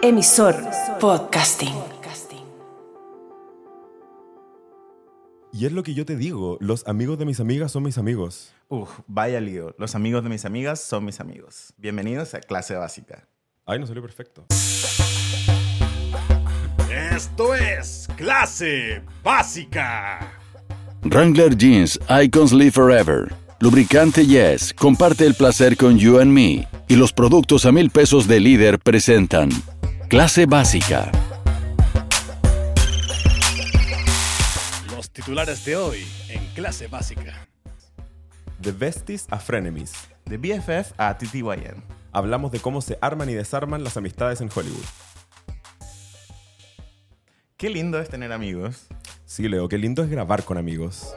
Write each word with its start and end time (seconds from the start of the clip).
Emisor 0.00 0.54
Podcasting. 1.00 1.74
Y 5.52 5.66
es 5.66 5.72
lo 5.72 5.82
que 5.82 5.92
yo 5.92 6.04
te 6.04 6.14
digo, 6.14 6.56
los 6.60 6.86
amigos 6.86 7.18
de 7.18 7.24
mis 7.24 7.40
amigas 7.40 7.72
son 7.72 7.82
mis 7.82 7.98
amigos. 7.98 8.52
Uf, 8.68 8.90
vaya 9.08 9.40
lío. 9.40 9.74
Los 9.76 9.96
amigos 9.96 10.22
de 10.22 10.30
mis 10.30 10.44
amigas 10.44 10.80
son 10.80 11.04
mis 11.04 11.18
amigos. 11.18 11.72
Bienvenidos 11.78 12.32
a 12.34 12.40
Clase 12.40 12.76
Básica. 12.76 13.26
Ay, 13.66 13.80
no 13.80 13.88
salió 13.88 14.00
perfecto. 14.00 14.46
Esto 16.88 17.54
es 17.56 18.06
Clase 18.16 19.02
Básica. 19.24 20.32
Wrangler 21.02 21.56
Jeans 21.56 21.98
Icons 22.22 22.52
Live 22.52 22.72
Forever. 22.72 23.34
Lubricante 23.58 24.24
Yes 24.24 24.72
comparte 24.74 25.26
el 25.26 25.34
placer 25.34 25.76
con 25.76 25.98
You 25.98 26.20
and 26.20 26.30
Me. 26.30 26.68
Y 26.86 26.94
los 26.94 27.12
productos 27.12 27.66
a 27.66 27.72
mil 27.72 27.90
pesos 27.90 28.28
de 28.28 28.38
líder 28.38 28.78
presentan 28.78 29.48
Clase 30.08 30.46
Básica. 30.46 31.12
Los 34.96 35.10
titulares 35.10 35.66
de 35.66 35.76
hoy 35.76 35.98
en 36.30 36.42
Clase 36.54 36.86
Básica. 36.86 37.46
De 38.58 38.72
besties 38.72 39.26
a 39.28 39.38
frenemies. 39.38 39.92
De 40.24 40.38
BFF 40.38 40.92
a 40.96 41.18
TTYN. 41.18 41.84
Hablamos 42.10 42.52
de 42.52 42.58
cómo 42.58 42.80
se 42.80 42.96
arman 43.02 43.28
y 43.28 43.34
desarman 43.34 43.84
las 43.84 43.98
amistades 43.98 44.40
en 44.40 44.48
Hollywood. 44.48 44.86
Qué 47.58 47.68
lindo 47.68 48.00
es 48.00 48.08
tener 48.08 48.32
amigos. 48.32 48.86
Sí, 49.26 49.46
Leo, 49.46 49.68
qué 49.68 49.76
lindo 49.76 50.02
es 50.02 50.08
grabar 50.08 50.42
con 50.42 50.56
amigos. 50.56 51.14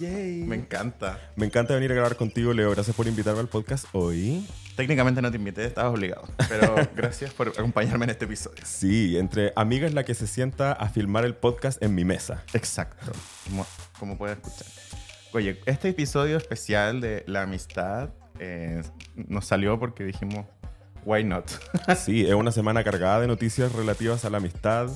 Me 0.00 0.56
encanta. 0.56 1.18
Me 1.36 1.46
encanta 1.46 1.74
venir 1.74 1.92
a 1.92 1.94
grabar 1.94 2.16
contigo, 2.16 2.52
Leo. 2.52 2.70
Gracias 2.70 2.94
por 2.96 3.06
invitarme 3.06 3.40
al 3.40 3.48
podcast 3.48 3.86
hoy. 3.92 4.46
Técnicamente 4.76 5.22
no 5.22 5.30
te 5.30 5.36
invité, 5.36 5.64
estabas 5.64 5.92
obligado. 5.92 6.26
Pero 6.48 6.74
gracias 6.96 7.32
por 7.32 7.48
acompañarme 7.48 8.04
en 8.04 8.10
este 8.10 8.24
episodio. 8.24 8.62
Sí, 8.64 9.16
entre 9.16 9.52
amiga 9.56 9.86
es 9.86 9.94
la 9.94 10.04
que 10.04 10.14
se 10.14 10.26
sienta 10.26 10.72
a 10.72 10.88
filmar 10.88 11.24
el 11.24 11.34
podcast 11.34 11.82
en 11.82 11.94
mi 11.94 12.04
mesa. 12.04 12.42
Exacto. 12.54 13.12
Como, 13.44 13.66
como 13.98 14.18
puedes 14.18 14.36
escuchar. 14.38 14.66
Oye, 15.32 15.60
este 15.66 15.88
episodio 15.90 16.36
especial 16.36 17.00
de 17.00 17.24
la 17.26 17.42
amistad 17.42 18.10
eh, 18.38 18.82
nos 19.14 19.46
salió 19.46 19.78
porque 19.78 20.04
dijimos, 20.04 20.46
why 21.04 21.24
not? 21.24 21.48
Sí, 21.96 22.26
es 22.26 22.34
una 22.34 22.52
semana 22.52 22.82
cargada 22.82 23.20
de 23.20 23.26
noticias 23.26 23.72
relativas 23.72 24.24
a 24.24 24.30
la 24.30 24.38
amistad. 24.38 24.90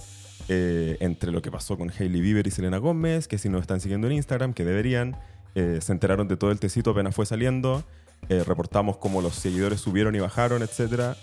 Eh, 0.48 0.96
entre 1.00 1.32
lo 1.32 1.42
que 1.42 1.50
pasó 1.50 1.76
con 1.76 1.90
Hailey 1.90 2.20
Bieber 2.20 2.46
y 2.46 2.50
Selena 2.50 2.78
Gómez, 2.78 3.28
que 3.28 3.38
si 3.38 3.48
nos 3.48 3.60
están 3.62 3.80
siguiendo 3.80 4.06
en 4.06 4.14
Instagram, 4.14 4.54
que 4.54 4.64
deberían, 4.64 5.16
eh, 5.54 5.80
se 5.82 5.92
enteraron 5.92 6.28
de 6.28 6.36
todo 6.36 6.50
el 6.50 6.60
tecito 6.60 6.90
apenas 6.90 7.14
fue 7.14 7.26
saliendo, 7.26 7.84
eh, 8.28 8.44
reportamos 8.46 8.96
cómo 8.96 9.20
los 9.20 9.34
seguidores 9.34 9.80
subieron 9.80 10.14
y 10.14 10.20
bajaron, 10.20 10.62
etc. 10.62 11.16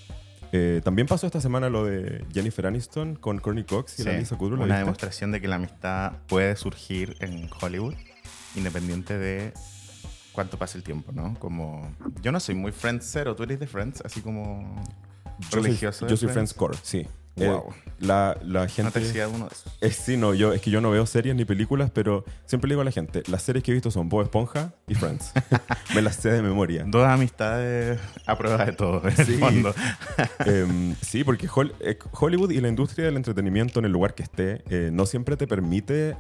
también 0.84 1.08
pasó 1.08 1.26
esta 1.26 1.42
semana 1.42 1.70
lo 1.70 1.86
de 1.86 2.24
Jennifer 2.34 2.66
Aniston 2.68 3.16
con 3.16 3.40
Courtney 3.40 3.66
Cox 3.66 4.00
y 4.00 4.04
la 4.04 4.14
Lisa 4.14 4.38
Kudrow. 4.38 4.58
¿lo 4.58 4.64
una 4.64 4.76
viste? 4.76 4.80
demostración 4.80 5.32
de 5.32 5.42
que 5.42 5.48
la 5.48 5.56
amistad 5.56 6.14
puede 6.28 6.56
surgir 6.56 7.18
en 7.20 7.50
Hollywood, 7.60 7.96
independiente 8.56 9.18
de 9.18 9.54
cuánto 10.32 10.58
pase 10.58 10.78
el 10.78 10.84
tiempo, 10.84 11.12
¿no? 11.12 11.34
Como 11.40 11.94
yo 12.22 12.32
no 12.32 12.40
soy 12.40 12.56
muy 12.56 12.72
Friends 12.72 13.08
cero, 13.12 13.36
tú 13.36 13.44
eres 13.44 13.60
de 13.60 13.68
Friends, 13.68 14.02
así 14.06 14.22
como 14.22 14.84
Yo 15.50 15.62
religioso. 15.62 16.08
yo 16.08 16.16
soy 16.16 16.30
Friends 16.30 16.54
Core, 16.54 16.78
sí. 16.84 17.08
Eh, 17.38 17.48
Wow. 17.50 17.74
la, 18.00 18.38
la 18.44 18.64
No 18.64 18.70
gente... 18.70 18.92
te 18.92 19.00
decía 19.02 19.28
uno 19.28 19.48
de 19.48 19.54
esos. 19.54 19.78
Es, 19.82 19.96
sí, 19.98 20.16
no, 20.16 20.34
yo, 20.34 20.54
es 20.54 20.62
que 20.62 20.72
yo 20.72 20.80
no 20.80 20.90
veo 20.92 21.06
series 21.06 21.36
ni 21.36 21.44
películas, 21.46 21.92
pero 21.94 22.24
siempre 22.46 22.68
le 22.70 22.74
digo 22.76 22.82
a 22.82 22.86
la 22.86 22.92
gente, 22.92 23.24
las 23.28 23.42
series 23.42 23.64
que 23.64 23.72
he 23.72 23.74
visto 23.74 23.92
son 23.92 24.08
Bob 24.08 24.22
Esponja 24.24 24.74
y 24.88 24.96
Friends. 24.96 25.32
Me 25.96 26.02
las 26.02 26.16
sé 26.16 26.32
de 26.32 26.42
memoria. 26.42 26.86
Dos 26.88 27.06
amistades 27.06 28.00
a 28.26 28.38
prueba 28.38 28.66
de 28.66 28.72
todo, 28.72 29.02
en 29.08 29.20
el 29.20 29.26
Sí. 29.26 29.34
fondo. 29.38 29.74
Em, 30.46 30.96
sí, 31.02 31.24
porque 31.24 31.48
eh, 31.82 31.98
Hollywood 32.12 32.52
y 32.52 32.62
la 32.62 32.70
industria 32.70 33.06
del 33.06 33.18
entretenimiento 33.18 33.80
en 33.80 33.86
el 33.86 33.92
lugar 33.92 34.14
que 34.16 34.24
esté 34.24 34.64
eh, 34.70 34.90
no 34.94 35.06
siempre 35.06 35.36
te 35.38 35.46
permite 35.48 36.16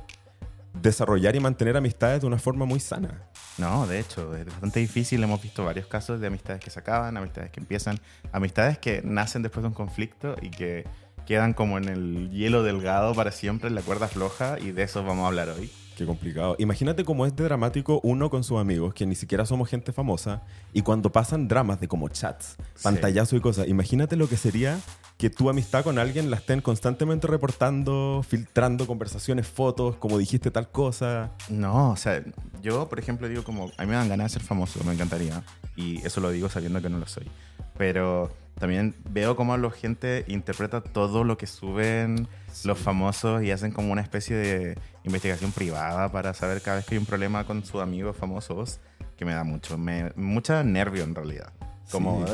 desarrollar 0.81 1.35
y 1.35 1.39
mantener 1.39 1.77
amistades 1.77 2.21
de 2.21 2.27
una 2.27 2.37
forma 2.37 2.65
muy 2.65 2.79
sana. 2.81 3.21
No, 3.57 3.87
de 3.87 3.99
hecho, 3.99 4.35
es 4.35 4.45
bastante 4.45 4.81
difícil. 4.81 5.23
Hemos 5.23 5.41
visto 5.41 5.63
varios 5.63 5.87
casos 5.87 6.19
de 6.19 6.27
amistades 6.27 6.61
que 6.61 6.69
se 6.69 6.77
acaban, 6.79 7.15
amistades 7.15 7.51
que 7.51 7.61
empiezan, 7.61 7.97
amistades 8.33 8.77
que 8.77 9.01
nacen 9.03 9.41
después 9.41 9.61
de 9.63 9.69
un 9.69 9.73
conflicto 9.73 10.35
y 10.41 10.49
que 10.49 10.85
quedan 11.25 11.53
como 11.53 11.77
en 11.77 11.85
el 11.89 12.29
hielo 12.31 12.63
delgado 12.63 13.13
para 13.13 13.31
siempre, 13.31 13.69
en 13.69 13.75
la 13.75 13.81
cuerda 13.81 14.07
floja, 14.07 14.57
y 14.59 14.71
de 14.71 14.83
eso 14.83 15.03
vamos 15.03 15.23
a 15.23 15.27
hablar 15.27 15.49
hoy. 15.49 15.71
Qué 15.97 16.05
complicado. 16.05 16.57
Imagínate 16.59 17.05
cómo 17.05 17.25
es 17.25 17.33
de 17.37 17.45
dramático 17.45 18.01
uno 18.03 18.29
con 18.29 18.43
sus 18.43 18.59
amigos, 18.59 18.93
que 18.93 19.05
ni 19.05 19.15
siquiera 19.15 19.45
somos 19.45 19.69
gente 19.69 19.93
famosa, 19.93 20.43
y 20.73 20.81
cuando 20.81 21.09
pasan 21.11 21.47
dramas 21.47 21.79
de 21.79 21.87
como 21.87 22.09
chats, 22.09 22.57
Sí. 22.75 22.83
pantallazo 22.83 23.37
y 23.37 23.39
cosas, 23.39 23.67
imagínate 23.69 24.17
lo 24.17 24.27
que 24.27 24.35
sería 24.35 24.77
que 25.17 25.29
tu 25.29 25.49
amistad 25.49 25.85
con 25.85 25.97
alguien 25.97 26.29
la 26.29 26.35
estén 26.35 26.59
constantemente 26.59 27.27
reportando, 27.27 28.21
filtrando 28.27 28.85
conversaciones, 28.85 29.47
fotos, 29.47 29.95
como 29.95 30.17
dijiste 30.17 30.51
tal 30.51 30.69
cosa. 30.69 31.31
No, 31.47 31.91
o 31.91 31.95
sea, 31.95 32.21
yo, 32.61 32.89
por 32.89 32.99
ejemplo, 32.99 33.29
digo 33.29 33.45
como, 33.45 33.71
a 33.77 33.83
mí 33.83 33.87
me 33.89 33.95
dan 33.95 34.09
ganas 34.09 34.33
de 34.33 34.39
ser 34.39 34.45
famoso, 34.45 34.83
me 34.83 34.91
encantaría. 34.93 35.41
Y 35.77 36.05
eso 36.05 36.19
lo 36.19 36.29
digo 36.31 36.49
sabiendo 36.49 36.81
que 36.81 36.89
no 36.89 36.99
lo 36.99 37.07
soy. 37.07 37.29
Pero 37.77 38.31
también 38.59 38.95
veo 39.09 39.35
cómo 39.35 39.55
la 39.57 39.69
gente 39.71 40.23
interpreta 40.27 40.81
todo 40.81 41.23
lo 41.23 41.37
que 41.37 41.47
suben 41.47 42.27
los 42.63 42.79
famosos 42.79 43.43
y 43.43 43.51
hacen 43.51 43.71
como 43.71 43.91
una 43.91 44.01
especie 44.01 44.35
de 44.35 44.77
investigación 45.03 45.51
privada 45.51 46.11
para 46.11 46.33
saber 46.33 46.61
cada 46.61 46.77
vez 46.77 46.85
que 46.85 46.95
hay 46.95 46.99
un 46.99 47.05
problema 47.05 47.45
con 47.45 47.65
sus 47.65 47.81
amigos 47.81 48.15
famosos, 48.15 48.79
que 49.17 49.25
me 49.25 49.33
da 49.33 49.43
mucho, 49.43 49.77
me, 49.77 50.13
mucha 50.15 50.63
nervio 50.63 51.03
en 51.03 51.15
realidad. 51.15 51.51
Como. 51.91 52.25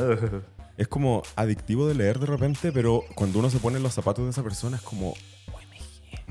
Es 0.78 0.88
como 0.88 1.22
adictivo 1.36 1.86
de 1.86 1.94
leer 1.94 2.18
de 2.18 2.26
repente, 2.26 2.72
pero 2.72 3.04
cuando 3.14 3.40
uno 3.40 3.50
se 3.50 3.58
pone 3.58 3.76
en 3.76 3.82
los 3.82 3.92
zapatos 3.92 4.24
de 4.24 4.30
esa 4.30 4.42
persona 4.42 4.78
es 4.78 4.82
como, 4.82 5.14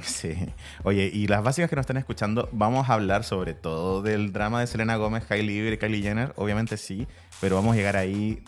Sí. 0.03 0.35
Oye, 0.83 1.09
y 1.13 1.27
las 1.27 1.43
básicas 1.43 1.69
que 1.69 1.75
nos 1.75 1.83
están 1.83 1.97
escuchando, 1.97 2.49
vamos 2.51 2.89
a 2.89 2.93
hablar 2.93 3.23
sobre 3.23 3.53
todo 3.53 4.01
del 4.01 4.33
drama 4.33 4.59
de 4.59 4.67
Selena 4.67 4.95
Gómez, 4.95 5.25
Kylie 5.25 5.53
Bieber 5.53 5.73
y 5.73 5.77
Kylie 5.77 6.01
Jenner. 6.01 6.33
Obviamente 6.37 6.77
sí, 6.77 7.07
pero 7.39 7.55
vamos 7.55 7.73
a 7.73 7.77
llegar 7.77 7.97
ahí 7.97 8.43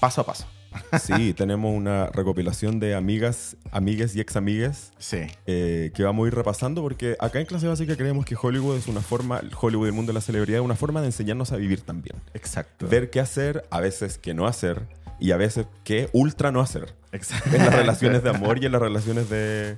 paso 0.00 0.22
a 0.22 0.26
paso. 0.26 0.46
sí, 1.00 1.34
tenemos 1.36 1.74
una 1.74 2.06
recopilación 2.06 2.78
de 2.80 2.94
amigas, 2.94 3.56
amigues 3.72 4.14
y 4.16 4.20
ex 4.20 4.36
amigues 4.36 4.92
Sí. 4.98 5.18
eh, 5.46 5.90
que 5.94 6.02
vamos 6.04 6.24
a 6.24 6.28
ir 6.28 6.34
repasando 6.34 6.80
porque 6.82 7.16
acá 7.20 7.40
en 7.40 7.46
clase 7.46 7.66
básica 7.66 7.96
creemos 7.96 8.24
que 8.24 8.36
Hollywood 8.40 8.76
es 8.76 8.86
una 8.88 9.00
forma, 9.00 9.40
Hollywood, 9.60 9.88
el 9.88 9.92
mundo 9.92 10.10
de 10.10 10.14
la 10.14 10.20
celebridad, 10.20 10.60
es 10.60 10.64
una 10.64 10.76
forma 10.76 11.00
de 11.00 11.06
enseñarnos 11.06 11.52
a 11.52 11.56
vivir 11.56 11.80
también. 11.82 12.16
Exacto. 12.34 12.86
Ver 12.88 13.10
qué 13.10 13.20
hacer, 13.20 13.66
a 13.70 13.80
veces 13.80 14.18
qué 14.18 14.32
no 14.34 14.46
hacer 14.46 14.88
y 15.18 15.32
a 15.32 15.36
veces 15.36 15.66
qué 15.84 16.08
ultra 16.12 16.50
no 16.52 16.60
hacer. 16.60 16.94
Exacto. 17.12 17.50
En 17.54 17.64
las 17.66 17.74
relaciones 17.74 18.22
de 18.22 18.30
amor 18.30 18.62
y 18.62 18.66
en 18.66 18.72
las 18.72 18.80
relaciones 18.80 19.28
de 19.28 19.76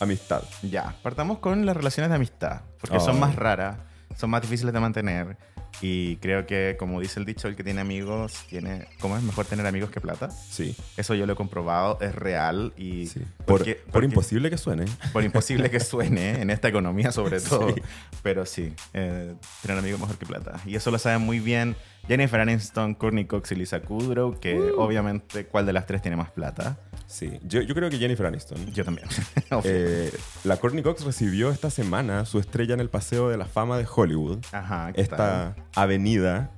amistad. 0.00 0.42
Ya, 0.62 0.94
partamos 1.02 1.38
con 1.38 1.66
las 1.66 1.76
relaciones 1.76 2.10
de 2.10 2.16
amistad, 2.16 2.60
porque 2.80 3.00
son 3.00 3.18
más 3.18 3.34
raras, 3.34 3.78
son 4.16 4.30
más 4.30 4.42
difíciles 4.42 4.72
de 4.72 4.78
mantener. 4.80 5.36
Y 5.80 6.16
creo 6.16 6.44
que, 6.46 6.76
como 6.78 7.00
dice 7.00 7.20
el 7.20 7.26
dicho, 7.26 7.46
el 7.48 7.54
que 7.54 7.62
tiene 7.62 7.80
amigos 7.80 8.44
tiene. 8.48 8.88
¿Cómo 9.00 9.16
es 9.16 9.22
mejor 9.22 9.46
tener 9.46 9.64
amigos 9.66 9.90
que 9.90 10.00
plata? 10.00 10.28
Sí, 10.30 10.74
Eso 10.96 11.14
yo 11.14 11.24
lo 11.26 11.34
he 11.34 11.36
comprobado, 11.36 11.98
es 12.00 12.14
real 12.14 12.72
y. 12.76 13.06
sí. 13.06 13.20
Por, 13.38 13.58
porque- 13.58 13.74
por 13.76 13.92
porque- 13.92 14.06
imposible 14.06 14.50
que 14.50 14.58
suene. 14.58 14.86
Por 15.12 15.22
imposible 15.24 15.70
que 15.70 15.78
suene 15.80 16.30
¿eh? 16.32 16.42
en 16.42 16.50
esta 16.50 16.68
economía, 16.68 17.12
sobre 17.12 17.40
todo. 17.40 17.68
Sí. 17.74 17.82
Pero 18.22 18.44
sí, 18.44 18.72
eh, 18.94 19.34
tener 19.62 19.78
amigos 19.78 20.00
mejor 20.00 20.18
que 20.18 20.26
plata. 20.26 20.60
Y 20.66 20.74
eso 20.74 20.90
lo 20.90 20.98
saben 20.98 21.22
muy 21.22 21.38
bien 21.38 21.76
Jennifer 22.08 22.40
Aniston, 22.40 22.94
Courtney 22.94 23.26
Cox 23.26 23.52
y 23.52 23.54
Lisa 23.56 23.80
Kudrow, 23.80 24.38
que 24.40 24.58
Uh. 24.58 24.80
obviamente, 24.80 25.46
¿cuál 25.46 25.66
de 25.66 25.72
las 25.74 25.86
tres 25.86 26.00
tiene 26.02 26.16
más 26.16 26.30
plata? 26.30 26.78
Sí, 27.06 27.38
yo, 27.42 27.60
yo 27.62 27.74
creo 27.74 27.88
que 27.90 27.98
Jennifer 27.98 28.26
Aniston. 28.26 28.66
Yo 28.72 28.84
también. 28.84 29.06
Eh, 29.64 30.12
la 30.44 30.56
Courtney 30.58 30.82
Cox 30.82 31.04
recibió 31.04 31.50
esta 31.50 31.70
semana 31.70 32.24
su 32.26 32.38
estrella 32.38 32.74
en 32.74 32.80
el 32.80 32.90
Paseo 32.90 33.28
de 33.30 33.36
la 33.38 33.46
Fama 33.46 33.78
de 33.78 33.86
Hollywood. 33.92 34.38
Ajá, 34.52 34.92
¿qué 34.92 35.00
Esta 35.00 35.54
avenida 35.74 36.50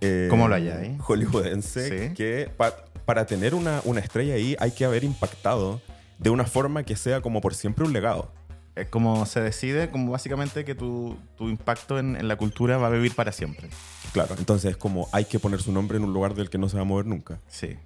eh, 0.00 0.26
¿Cómo 0.30 0.46
lo 0.48 0.54
halláis? 0.54 1.00
hollywoodense 1.00 2.08
Sí. 2.08 2.14
que 2.14 2.50
pa- 2.56 2.74
para 3.04 3.26
tener 3.26 3.54
una, 3.54 3.80
una 3.84 4.00
estrella 4.00 4.34
ahí 4.34 4.56
hay 4.60 4.70
que 4.72 4.84
haber 4.84 5.04
impactado 5.04 5.80
de 6.18 6.30
una 6.30 6.44
forma 6.44 6.82
que 6.84 6.96
sea 6.96 7.20
como 7.20 7.40
por 7.40 7.54
siempre 7.54 7.84
un 7.84 7.92
legado. 7.92 8.32
Es 8.76 8.88
como 8.88 9.24
se 9.26 9.40
decide, 9.40 9.90
como 9.90 10.12
básicamente 10.12 10.64
que 10.64 10.74
tu, 10.74 11.16
tu 11.36 11.48
impacto 11.48 11.98
en, 11.98 12.14
en 12.14 12.28
la 12.28 12.36
cultura 12.36 12.76
va 12.76 12.88
a 12.88 12.90
vivir 12.90 13.14
para 13.14 13.32
siempre. 13.32 13.68
Claro, 14.12 14.34
entonces 14.38 14.72
es 14.72 14.76
como 14.76 15.08
hay 15.12 15.24
que 15.24 15.38
poner 15.38 15.62
su 15.62 15.72
nombre 15.72 15.96
en 15.96 16.04
un 16.04 16.12
lugar 16.12 16.34
del 16.34 16.50
que 16.50 16.58
no 16.58 16.68
se 16.68 16.76
va 16.76 16.82
a 16.82 16.84
mover 16.84 17.06
nunca. 17.06 17.40
Sí. 17.48 17.76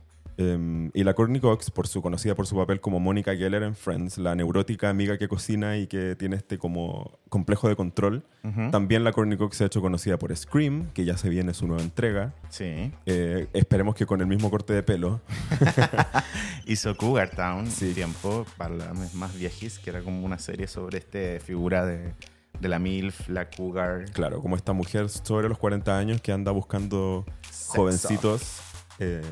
Eh, 0.42 0.90
y 0.94 1.04
la 1.04 1.12
Courtney 1.12 1.38
Cox, 1.40 1.70
por 1.70 1.86
su 1.86 2.00
conocida 2.00 2.34
por 2.34 2.46
su 2.46 2.56
papel 2.56 2.80
como 2.80 2.98
Mónica 2.98 3.36
Geller 3.36 3.62
en 3.62 3.74
Friends, 3.74 4.16
la 4.16 4.34
neurótica 4.34 4.88
amiga 4.88 5.18
que 5.18 5.28
cocina 5.28 5.76
y 5.76 5.86
que 5.86 6.16
tiene 6.16 6.36
este 6.36 6.56
como 6.56 7.18
complejo 7.28 7.68
de 7.68 7.76
control. 7.76 8.24
También 8.70 9.04
la 9.04 9.12
Courtney 9.12 9.36
Cox 9.36 9.58
se 9.58 9.64
ha 9.64 9.66
hecho 9.66 9.82
conocida 9.82 10.18
por 10.18 10.34
Scream, 10.34 10.90
que 10.94 11.04
ya 11.04 11.18
se 11.18 11.28
viene 11.28 11.52
su 11.52 11.66
nueva 11.66 11.82
entrega. 11.82 12.32
Sí. 12.48 12.90
Eh, 13.04 13.48
esperemos 13.52 13.94
que 13.94 14.06
con 14.06 14.20
el 14.22 14.26
mismo 14.26 14.50
corte 14.50 14.72
de 14.72 14.82
pelo. 14.82 15.20
Hizo 16.66 16.96
Cougar 16.96 17.30
Town 17.30 17.66
Sí. 17.70 17.92
tiempo, 17.92 18.46
para 18.56 18.74
las 18.74 19.14
más 19.14 19.36
viejis, 19.38 19.78
que 19.78 19.90
era 19.90 20.00
como 20.00 20.24
una 20.24 20.38
serie 20.38 20.66
sobre 20.68 20.98
este 20.98 21.38
figura 21.40 21.84
de, 21.84 22.14
de 22.60 22.68
la 22.68 22.78
MILF, 22.78 23.28
la 23.28 23.50
Cougar. 23.50 24.06
Claro, 24.12 24.40
como 24.40 24.56
esta 24.56 24.72
mujer 24.72 25.10
sobre 25.10 25.48
los 25.50 25.58
40 25.58 25.98
años 25.98 26.20
que 26.22 26.32
anda 26.32 26.50
buscando 26.50 27.26
jovencitos 27.66 28.60
eh, 28.98 29.22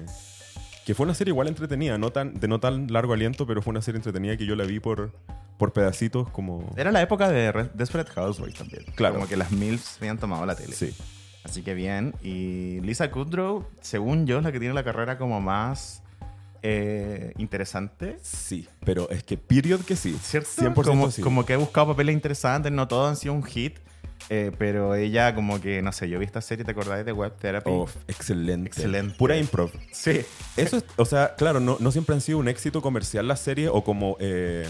Que 0.89 0.95
fue 0.95 1.05
una 1.05 1.13
serie 1.13 1.33
igual 1.33 1.49
entretenida, 1.49 1.99
no 1.99 2.13
tan, 2.13 2.33
de 2.41 2.49
no 2.49 2.61
tan 2.61 2.91
largo 2.91 3.13
aliento, 3.13 3.47
pero 3.47 3.61
fue 3.61 3.73
una 3.73 3.83
serie 3.83 3.99
entretenida 3.99 4.39
que 4.39 4.47
yo 4.47 4.57
la 4.57 4.65
vi 4.65 4.81
por, 4.81 5.13
por 5.59 5.75
pedacitos 5.75 6.31
como... 6.31 6.73
Era 6.79 6.91
la 6.91 7.03
época 7.03 7.29
de 7.29 7.53
Re- 7.53 7.69
Desperate 7.75 8.11
Housewives 8.11 8.55
también. 8.57 8.85
Claro. 8.95 9.17
Como 9.17 9.29
que 9.29 9.37
las 9.37 9.53
MILFs 9.53 9.99
habían 10.01 10.17
tomado 10.17 10.47
la 10.47 10.57
tele. 10.57 10.73
Sí. 10.73 10.95
Así 11.45 11.61
que 11.61 11.75
bien. 11.75 12.15
Y 12.23 12.81
Lisa 12.81 13.11
Kudrow, 13.11 13.67
según 13.83 14.27
yo, 14.27 14.39
es 14.39 14.45
la 14.45 14.51
que 14.51 14.61
tiene 14.61 14.73
la 14.73 14.83
carrera 14.83 15.19
como 15.19 15.43
más 15.43 16.03
eh, 16.63 17.35
interesante. 17.37 18.19
Sí, 18.23 18.67
pero 18.83 19.11
es 19.11 19.23
que 19.25 19.37
period 19.37 19.81
que 19.83 19.95
sí. 19.95 20.17
¿Cierto? 20.23 20.49
100% 20.57 20.85
como, 20.85 21.11
sí. 21.11 21.21
como 21.21 21.45
que 21.45 21.53
he 21.53 21.57
buscado 21.57 21.89
papeles 21.89 22.15
interesantes, 22.15 22.73
no 22.73 22.89
todos 22.89 23.11
han 23.11 23.17
sido 23.17 23.35
un 23.35 23.43
hit. 23.45 23.77
Eh, 24.31 24.53
pero 24.59 24.95
ella 24.95 25.35
como 25.35 25.61
que, 25.61 25.81
no 25.83 25.93
sé, 25.93 26.09
yo 26.09 26.19
vi 26.19 26.25
esta 26.27 26.41
serie, 26.41 26.65
¿te 26.65 26.71
acordás 26.73 27.05
de 27.05 27.13
Web 27.13 27.33
Therapy? 27.39 27.71
Oh, 27.73 27.89
excelente. 28.09 28.69
Excelente. 28.69 29.15
Pura 29.17 29.37
improv. 29.37 29.71
Sí. 29.93 30.21
Eso 30.57 30.77
es, 30.79 30.85
o 30.97 31.05
sea, 31.05 31.35
claro, 31.37 31.61
no, 31.61 31.77
no 31.81 31.91
siempre 31.93 32.15
han 32.15 32.21
sido 32.21 32.39
un 32.39 32.49
éxito 32.49 32.83
comercial 32.83 33.27
las 33.29 33.41
series 33.41 33.71
o 33.73 33.83
como 33.85 34.17
eh, 34.21 34.69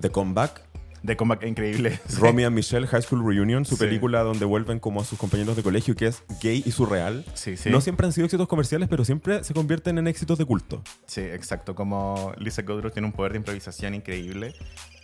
The 0.00 0.10
Comeback, 0.10 0.62
De 1.02 1.16
comeback 1.16 1.44
increíble. 1.44 2.00
Romy 2.18 2.44
and 2.44 2.54
Michelle 2.56 2.86
High 2.86 3.02
School 3.02 3.24
Reunion, 3.24 3.64
su 3.64 3.76
Sí. 3.76 3.84
película 3.84 4.22
donde 4.22 4.44
vuelven 4.44 4.80
como 4.80 5.00
a 5.00 5.04
sus 5.04 5.18
compañeros 5.18 5.54
de 5.56 5.62
colegio, 5.62 5.94
que 5.94 6.08
es 6.08 6.22
gay 6.42 6.62
y 6.66 6.72
surreal. 6.72 7.24
Sí, 7.34 7.56
sí. 7.56 7.70
No 7.70 7.80
siempre 7.80 8.06
han 8.06 8.12
sido 8.12 8.24
éxitos 8.24 8.48
comerciales, 8.48 8.88
pero 8.88 9.04
siempre 9.04 9.44
se 9.44 9.54
convierten 9.54 9.98
en 9.98 10.08
éxitos 10.08 10.36
de 10.38 10.44
culto. 10.44 10.82
Sí, 11.06 11.20
exacto. 11.20 11.74
Como 11.76 12.32
Lisa 12.38 12.64
Kudrow 12.64 12.90
tiene 12.90 13.06
un 13.06 13.12
poder 13.12 13.32
de 13.32 13.38
improvisación 13.38 13.94
increíble. 13.94 14.54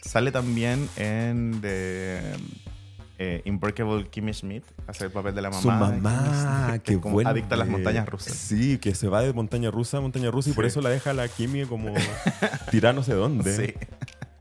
Sale 0.03 0.32
también 0.32 0.88
en 0.97 1.61
The 1.61 2.20
eh, 3.19 3.43
Unbreakable 3.47 4.09
Kimmy 4.09 4.32
Schmidt, 4.32 4.64
hace 4.87 5.05
el 5.06 5.11
papel 5.11 5.35
de 5.35 5.43
la 5.43 5.50
mamá. 5.50 5.62
Su 5.62 5.70
mamá, 5.70 6.79
Kimmy 6.82 7.00
como 7.00 7.14
vuelve. 7.14 7.31
adicta 7.31 7.55
a 7.55 7.59
las 7.59 7.69
montañas 7.69 8.09
rusas. 8.09 8.35
Sí, 8.37 8.79
que 8.79 8.94
se 8.94 9.09
va 9.09 9.23
de 9.23 9.32
montaña 9.32 9.70
rusa 9.70 9.99
a 9.99 10.00
montaña 10.00 10.31
rusa 10.31 10.50
y 10.50 10.53
por 10.53 10.64
eso 10.64 10.81
la 10.81 10.91
deja 10.91 11.11
a 11.11 11.14
la 11.14 11.29
Kimi 11.29 11.64
como 11.64 11.93
tirar 12.70 12.94
no 12.94 13.03
sé 13.03 13.14
dónde. 13.14 13.55
Sí. 13.55 13.75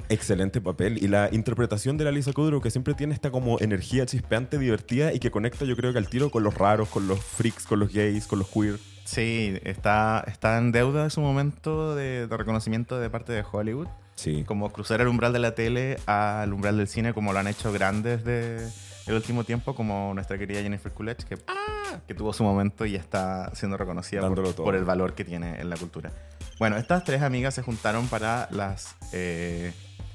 Excelente 0.10 0.60
papel. 0.60 1.02
Y 1.02 1.08
la 1.08 1.30
interpretación 1.32 1.98
de 1.98 2.04
la 2.04 2.12
Lisa 2.12 2.34
Kudrow, 2.34 2.60
que 2.60 2.70
siempre 2.70 2.94
tiene 2.96 3.14
esta 3.14 3.32
como 3.32 3.60
energía 3.62 4.06
chispeante, 4.06 4.58
divertida 4.58 5.14
y 5.14 5.20
que 5.20 5.32
conecta, 5.32 5.64
yo 5.64 5.78
creo 5.78 5.94
que 5.94 6.00
al 6.00 6.10
tiro 6.10 6.30
con 6.30 6.44
los 6.44 6.54
raros, 6.54 6.90
con 6.90 7.08
los 7.08 7.20
freaks, 7.24 7.66
con 7.66 7.80
los 7.80 7.94
gays, 7.94 8.28
con 8.28 8.40
los 8.40 8.50
queer. 8.50 8.78
Sí, 9.06 9.58
está, 9.64 10.22
está 10.28 10.58
en 10.58 10.74
deuda 10.74 11.06
de 11.06 11.10
su 11.12 11.22
momento 11.22 11.96
de, 11.96 12.28
de 12.28 12.38
reconocimiento 12.38 13.00
de 13.00 13.10
parte 13.10 13.32
de 13.32 13.44
Hollywood. 13.50 13.88
Sí. 14.22 14.44
Como 14.46 14.72
cruzar 14.72 15.02
el 15.02 15.08
umbral 15.08 15.34
de 15.34 15.40
la 15.40 15.56
tele 15.56 15.98
al 16.06 16.54
umbral 16.54 16.78
del 16.78 16.88
cine, 16.88 17.12
como 17.12 17.34
lo 17.34 17.40
han 17.40 17.48
hecho 17.48 17.74
grandes 17.74 18.24
de 18.24 18.70
el 19.08 19.16
último 19.16 19.44
tiempo, 19.44 19.74
como 19.74 20.14
nuestra 20.14 20.38
querida 20.38 20.62
Jennifer 20.62 20.92
Coolidge, 20.92 21.26
que, 21.26 21.38
que 22.08 22.14
tuvo 22.14 22.32
su 22.32 22.44
momento 22.44 22.86
y 22.86 22.96
está 22.96 23.50
siendo 23.56 23.78
reconocida 23.78 24.22
por 24.56 24.76
el 24.76 24.84
valor 24.84 25.16
que 25.16 25.26
tiene 25.26 25.60
en 25.60 25.72
la 25.72 25.76
cultura. 25.76 26.12
Bueno, 26.60 26.78
estas 26.78 27.04
tres 27.04 27.24
amigas 27.24 27.56
se 27.56 27.64
juntaron 27.64 28.08
para 28.10 28.48
las 28.52 28.96
eh, 29.12 29.74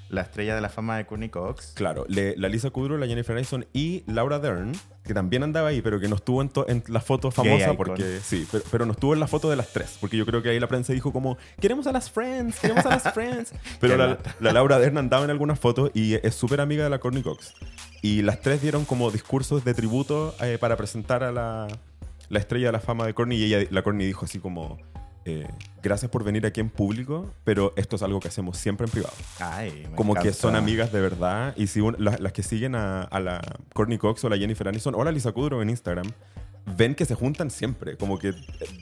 la 0.09 0.21
estrella 0.23 0.55
de 0.55 0.61
la 0.61 0.69
fama 0.69 0.97
de 0.97 1.07
Courtney 1.07 1.29
Cox. 1.29 1.73
Claro, 1.75 2.05
le- 2.09 2.37
la 2.37 2.49
Lisa 2.49 2.71
Kudrow, 2.71 2.97
la 2.99 3.07
Jennifer 3.07 3.35
Aniston 3.37 3.67
y 3.73 4.05
Laura 4.07 4.39
Dern, 4.39 4.73
que 5.05 5.15
también 5.15 5.43
andaba 5.43 5.69
ahí, 5.69 5.83
pero 5.83 5.99
que 6.01 6.09
no 6.09 6.17
estuvo 6.17 6.43
en, 6.43 6.49
to- 6.49 6.69
en 6.69 6.83
la 6.89 7.01
foto 7.01 7.31
famosa 7.31 7.75
porque 7.77 8.21
sí, 8.23 8.47
pero, 8.51 8.65
pero 8.71 8.87
no 8.87 8.93
estuvo 8.93 9.15
en 9.15 9.21
la 9.21 9.27
foto 9.27 9.51
de 9.51 9.57
las 9.57 9.73
tres, 9.73 9.97
porque 10.01 10.17
yo 10.17 10.25
creo 10.27 10.43
que 10.43 10.51
ahí 10.51 10.61
la 10.61 10.69
prensa 10.69 10.93
dijo 10.93 11.13
como 11.13 11.37
queremos 11.61 11.87
a 11.87 11.93
las 11.93 12.11
friends, 12.11 12.59
queremos 12.61 12.87
a 12.87 12.91
las 12.91 13.03
friends, 13.15 13.53
pero 13.81 13.97
la 13.97 14.53
Laura 14.53 14.79
Dern 14.79 14.99
andaba 14.99 15.25
en 15.25 15.31
algunas 15.31 15.59
fotos 15.59 15.91
y 15.95 16.15
es 16.15 16.35
súper 16.35 16.61
amiga 16.61 16.85
de 16.85 16.91
la 16.91 16.99
Courtney 16.99 17.23
Cox. 17.23 17.55
Y 18.03 18.23
las 18.23 18.41
tres 18.41 18.63
dieron 18.63 18.85
como 18.85 19.11
discursos 19.11 19.65
de 19.65 19.75
tributo 19.75 20.35
eh, 20.41 20.59
para 20.61 20.77
presentar 20.77 21.25
a 21.25 21.33
la, 21.33 21.67
la 22.29 22.39
estrella 22.39 22.67
de 22.67 22.73
la 22.73 22.81
fama 22.81 23.07
de 23.07 23.15
Courtney 23.15 23.39
y 23.39 23.53
ella, 23.53 23.67
la 23.71 23.83
Courtney 23.83 24.07
dijo 24.07 24.25
así 24.27 24.39
como 24.39 24.79
eh, 25.27 25.47
gracias 25.83 26.11
por 26.11 26.25
venir 26.25 26.47
aquí 26.47 26.61
en 26.61 26.71
público, 26.71 27.35
pero 27.45 27.73
esto 27.77 27.97
es 27.97 28.03
algo 28.03 28.21
que 28.21 28.29
hacemos 28.29 28.57
siempre 28.57 28.87
en 28.87 28.91
privado 28.93 29.13
Ay, 29.41 29.87
me 29.91 29.97
como 29.97 30.15
que 30.15 30.33
son 30.33 30.55
amigas 30.57 30.93
de 30.93 31.01
verdad. 31.01 31.53
Y 31.57 31.67
si 31.67 31.81
un- 31.81 31.97
la- 31.99 32.17
las 32.19 32.33
que 32.33 32.43
siguen 32.43 32.75
a, 32.77 33.03
a 33.03 33.21
la 33.21 33.41
Courtney 33.75 33.99
Cox 33.99 34.25
o 34.25 34.29
la 34.29 34.39
Jennifer 34.39 34.67
Aniston 34.69 34.95
o 34.95 35.05
la 35.05 35.11
Lisa 35.13 35.33
Kudrow 35.33 35.61
en 35.61 35.71
Instagram, 35.71 36.07
ven 36.77 36.95
que 36.95 37.05
se 37.05 37.15
juntan 37.15 37.51
siempre. 37.51 37.97
Como 37.97 38.19
que 38.19 38.33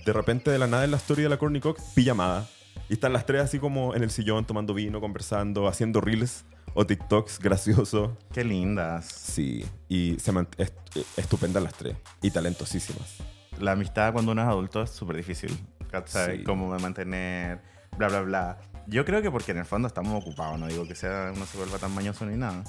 de 0.06 0.12
repente 0.12 0.50
de 0.50 0.58
la 0.58 0.66
nada 0.66 0.84
en 0.84 0.90
la 0.90 0.96
story 0.98 1.22
de 1.22 1.28
la 1.30 1.38
Courtney 1.38 1.60
Cox, 1.60 1.82
pijamada. 1.94 2.46
Y 2.88 2.94
están 2.94 3.12
las 3.12 3.24
tres 3.24 3.40
así 3.42 3.58
como 3.58 3.94
en 3.94 4.02
el 4.02 4.10
sillón 4.10 4.44
tomando 4.44 4.74
vino, 4.74 5.00
conversando, 5.00 5.66
haciendo 5.68 6.00
reels 6.00 6.44
o 6.74 6.84
TikToks 6.84 7.38
graciosos. 7.38 8.10
Qué 8.32 8.44
lindas. 8.44 9.06
Sí, 9.06 9.64
y 9.88 10.16
se 10.18 10.30
est- 10.58 10.74
estupendas 11.16 11.62
las 11.62 11.72
tres. 11.74 11.96
Y 12.20 12.30
talentosísimas. 12.30 13.16
La 13.60 13.72
amistad 13.72 14.12
cuando 14.12 14.32
uno 14.32 14.42
es 14.42 14.48
adulto 14.48 14.82
es 14.82 14.90
súper 14.90 15.16
difícil. 15.16 15.56
¿Cachai? 16.02 16.38
Sí. 16.38 16.44
Cómo 16.44 16.68
mantener, 16.78 17.60
bla, 17.96 18.08
bla, 18.08 18.20
bla. 18.22 18.58
Yo 18.86 19.04
creo 19.04 19.22
que 19.22 19.30
porque 19.30 19.52
en 19.52 19.58
el 19.58 19.64
fondo 19.64 19.88
estamos 19.88 20.20
ocupados, 20.22 20.58
no 20.58 20.66
digo 20.66 20.86
que 20.86 20.94
sea 20.94 21.32
uno 21.34 21.46
se 21.46 21.56
vuelva 21.56 21.78
tan 21.78 21.94
mañoso 21.94 22.26
ni 22.26 22.36
nada. 22.36 22.64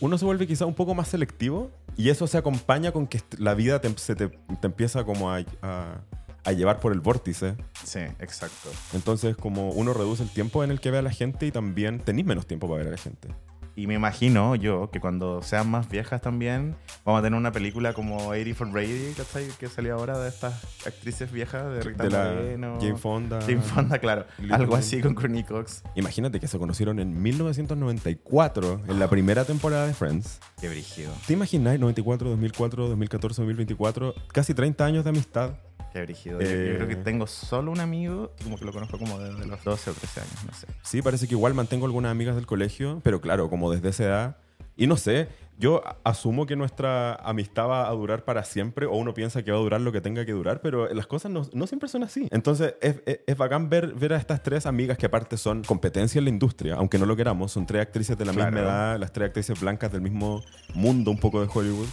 Uno 0.00 0.18
se 0.18 0.24
vuelve 0.24 0.46
quizá 0.46 0.66
un 0.66 0.74
poco 0.74 0.94
más 0.94 1.08
selectivo 1.08 1.70
y 1.96 2.10
eso 2.10 2.26
se 2.26 2.36
acompaña 2.36 2.92
con 2.92 3.06
que 3.06 3.22
la 3.38 3.54
vida 3.54 3.80
te, 3.80 3.96
se 3.98 4.14
te, 4.14 4.28
te 4.28 4.66
empieza 4.66 5.04
como 5.04 5.30
a, 5.32 5.38
a- 5.62 6.00
a 6.44 6.52
llevar 6.52 6.78
por 6.78 6.92
el 6.92 7.00
vórtice. 7.00 7.56
Sí, 7.82 8.00
exacto. 8.20 8.70
Entonces, 8.92 9.36
como 9.36 9.70
uno 9.70 9.92
reduce 9.94 10.22
el 10.22 10.30
tiempo 10.30 10.62
en 10.62 10.70
el 10.70 10.80
que 10.80 10.92
ve 10.92 10.98
a 10.98 11.02
la 11.02 11.10
gente 11.10 11.44
y 11.46 11.50
también 11.50 11.98
tenéis 11.98 12.24
menos 12.26 12.46
tiempo 12.46 12.68
para 12.68 12.78
ver 12.78 12.88
a 12.88 12.90
la 12.92 12.96
gente. 12.98 13.28
Y 13.78 13.86
me 13.86 13.92
imagino 13.92 14.54
yo 14.54 14.90
que 14.90 15.00
cuando 15.00 15.42
sean 15.42 15.70
más 15.70 15.90
viejas 15.90 16.22
también, 16.22 16.76
vamos 17.04 17.20
a 17.20 17.22
tener 17.22 17.38
una 17.38 17.52
película 17.52 17.92
como 17.92 18.28
80 18.28 18.54
for 18.54 18.70
Brady, 18.70 19.12
¿cachai? 19.14 19.48
Que 19.60 19.68
salió 19.68 19.94
ahora 19.94 20.18
de 20.18 20.30
estas 20.30 20.64
actrices 20.86 21.30
viejas, 21.30 21.70
de 21.74 21.82
Rita 21.82 22.04
de 22.04 22.10
la 22.10 22.24
Moreno. 22.24 22.78
Jane 22.80 22.96
Fonda. 22.96 23.40
Jane 23.42 23.60
Fonda, 23.60 23.98
claro. 23.98 24.24
Little 24.38 24.54
Algo 24.54 24.76
así 24.76 25.02
con 25.02 25.14
Courtney 25.14 25.44
Cox. 25.44 25.82
Imagínate 25.94 26.40
que 26.40 26.48
se 26.48 26.58
conocieron 26.58 26.98
en 27.00 27.20
1994, 27.20 28.80
en 28.88 28.98
la 28.98 29.10
primera 29.10 29.44
temporada 29.44 29.86
de 29.86 29.92
Friends. 29.92 30.40
Qué 30.58 30.70
brígido, 30.70 31.12
¿Te 31.26 31.34
imagináis 31.34 31.78
94, 31.78 32.30
2004, 32.30 32.88
2014, 32.88 33.42
2024? 33.42 34.14
Casi 34.32 34.54
30 34.54 34.86
años 34.86 35.04
de 35.04 35.10
amistad. 35.10 35.50
Qué 35.96 36.02
brígido. 36.02 36.40
Eh. 36.40 36.68
Yo, 36.72 36.76
creo 36.76 36.88
que 36.88 36.96
tengo 36.96 37.26
solo 37.26 37.72
un 37.72 37.80
amigo, 37.80 38.32
como 38.42 38.58
que 38.58 38.64
lo 38.64 38.72
conozco 38.72 38.98
como 38.98 39.18
desde 39.18 39.46
los 39.46 39.64
12 39.64 39.90
o 39.90 39.94
13 39.94 40.20
años, 40.20 40.44
no 40.46 40.52
sé. 40.52 40.66
Sí, 40.82 41.00
parece 41.00 41.26
que 41.26 41.34
igual 41.34 41.54
mantengo 41.54 41.86
algunas 41.86 42.10
amigas 42.10 42.36
del 42.36 42.46
colegio, 42.46 43.00
pero 43.02 43.20
claro, 43.20 43.48
como 43.48 43.70
desde 43.70 43.88
esa 43.88 44.04
edad. 44.04 44.36
Y 44.76 44.86
no 44.86 44.98
sé, 44.98 45.28
yo 45.58 45.82
asumo 46.04 46.44
que 46.44 46.54
nuestra 46.54 47.14
amistad 47.14 47.66
va 47.66 47.88
a 47.88 47.92
durar 47.92 48.26
para 48.26 48.44
siempre, 48.44 48.84
o 48.84 48.94
uno 48.94 49.14
piensa 49.14 49.42
que 49.42 49.50
va 49.50 49.56
a 49.56 49.60
durar 49.60 49.80
lo 49.80 49.90
que 49.90 50.02
tenga 50.02 50.26
que 50.26 50.32
durar, 50.32 50.60
pero 50.60 50.92
las 50.92 51.06
cosas 51.06 51.32
no, 51.32 51.48
no 51.54 51.66
siempre 51.66 51.88
son 51.88 52.02
así. 52.02 52.28
Entonces 52.30 52.74
es, 52.82 53.00
es, 53.06 53.20
es 53.26 53.36
bacán 53.38 53.70
ver, 53.70 53.94
ver 53.94 54.12
a 54.12 54.18
estas 54.18 54.42
tres 54.42 54.66
amigas 54.66 54.98
que 54.98 55.06
aparte 55.06 55.38
son 55.38 55.64
competencia 55.64 56.18
en 56.18 56.24
la 56.24 56.30
industria, 56.30 56.74
aunque 56.74 56.98
no 56.98 57.06
lo 57.06 57.16
queramos, 57.16 57.52
son 57.52 57.64
tres 57.64 57.80
actrices 57.80 58.18
de 58.18 58.26
la 58.26 58.32
Claro. 58.34 58.52
misma 58.52 58.68
edad, 58.68 58.98
las 58.98 59.12
tres 59.12 59.28
actrices 59.28 59.58
blancas 59.58 59.90
del 59.90 60.02
mismo 60.02 60.44
mundo 60.74 61.10
un 61.10 61.18
poco 61.18 61.40
de 61.40 61.48
Hollywood. 61.50 61.88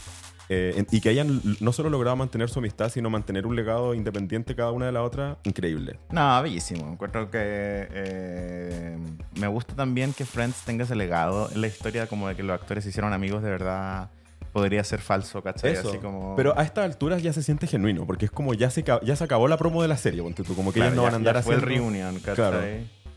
Eh, 0.49 0.85
y 0.91 1.01
que 1.01 1.09
hayan 1.09 1.41
no 1.59 1.71
solo 1.71 1.89
logrado 1.89 2.15
mantener 2.15 2.49
su 2.49 2.59
amistad, 2.59 2.89
sino 2.89 3.09
mantener 3.09 3.45
un 3.47 3.55
legado 3.55 3.93
independiente 3.93 4.55
cada 4.55 4.71
una 4.71 4.85
de 4.87 4.91
la 4.91 5.03
otra, 5.03 5.37
increíble. 5.43 5.97
No, 6.11 6.41
bellísimo. 6.41 6.87
Encuentro 6.91 7.29
que 7.31 7.39
eh, 7.41 8.97
me 9.39 9.47
gusta 9.47 9.75
también 9.75 10.13
que 10.13 10.25
Friends 10.25 10.63
tenga 10.65 10.83
ese 10.83 10.95
legado 10.95 11.49
en 11.53 11.61
la 11.61 11.67
historia, 11.67 12.07
como 12.07 12.27
de 12.27 12.35
que 12.35 12.43
los 12.43 12.53
actores 12.59 12.83
se 12.83 12.89
hicieron 12.89 13.13
amigos 13.13 13.41
de 13.43 13.49
verdad. 13.49 14.09
Podría 14.51 14.83
ser 14.83 14.99
falso, 14.99 15.41
¿cachai? 15.41 15.71
Eso. 15.71 15.89
Así 15.89 15.97
como... 15.97 16.35
Pero 16.35 16.55
a 16.55 16.61
estas 16.63 16.85
alturas 16.85 17.23
ya 17.23 17.33
se 17.33 17.41
siente 17.41 17.65
genuino, 17.65 18.05
porque 18.05 18.25
es 18.25 18.31
como 18.31 18.53
ya 18.53 18.69
se, 18.69 18.83
ya 18.83 19.15
se 19.15 19.23
acabó 19.23 19.47
la 19.47 19.57
promo 19.57 19.81
de 19.81 19.87
la 19.87 19.97
serie, 19.97 20.21
ponte 20.21 20.43
tú, 20.43 20.55
como 20.55 20.71
que 20.71 20.79
Claro, 20.79 20.91
ellos 20.91 20.95
no 20.97 21.01
ya- 21.01 21.05
van 21.07 21.13
a 21.13 21.17
andar 21.17 21.35
ya 21.37 21.41
fue 21.41 21.55
el 21.55 21.61
reunion, 21.61 22.15
¿cachai? 22.19 22.35
Claro. 22.35 22.61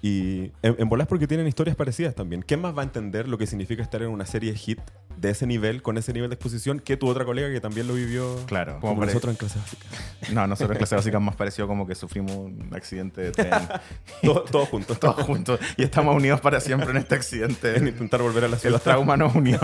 Y 0.02 0.52
en, 0.62 0.76
en 0.78 0.88
bolas 0.88 1.06
porque 1.08 1.26
tienen 1.26 1.46
historias 1.46 1.76
parecidas 1.76 2.14
también. 2.14 2.42
¿Quién 2.42 2.60
más 2.60 2.76
va 2.76 2.82
a 2.82 2.84
entender 2.84 3.26
lo 3.28 3.38
que 3.38 3.46
significa 3.46 3.82
estar 3.82 4.02
en 4.02 4.08
una 4.08 4.26
serie 4.26 4.54
hit 4.54 4.78
de 5.16 5.30
ese 5.30 5.46
nivel, 5.46 5.82
con 5.82 5.96
ese 5.98 6.12
nivel 6.12 6.28
de 6.30 6.34
exposición, 6.34 6.78
que 6.78 6.96
tu 6.96 7.08
otra 7.08 7.24
colega 7.24 7.50
que 7.50 7.60
también 7.60 7.88
lo 7.88 7.94
vivió 7.94 8.36
Claro, 8.46 8.74
como 8.80 8.92
como 8.92 9.00
pare- 9.00 9.12
nosotros 9.14 9.32
en 9.32 9.36
clase 9.38 9.58
básica? 9.58 9.86
No, 10.32 10.46
nosotros 10.46 10.72
en 10.72 10.78
clase 10.78 10.94
básica 10.96 11.18
más 11.20 11.36
pareció 11.36 11.66
como 11.66 11.86
que 11.86 11.94
sufrimos 11.94 12.32
un 12.36 12.68
accidente 12.74 13.20
de 13.22 13.32
tren. 13.32 13.52
Todo- 14.22 14.42
Todos 14.44 14.68
juntos. 14.68 15.00
Todos 15.00 15.24
juntos. 15.24 15.58
Y 15.76 15.82
estamos 15.84 16.14
unidos 16.14 16.40
para 16.40 16.60
siempre 16.60 16.90
en 16.90 16.98
este 16.98 17.14
En 17.14 17.20
accidente. 17.20 17.78
intentar 17.78 18.20
volver 18.22 18.44
a 18.44 18.48
la 18.48 18.56
El 18.56 18.60
ciudad. 18.60 18.82
trauma 18.82 19.16
nos 19.16 19.34
unió. 19.34 19.58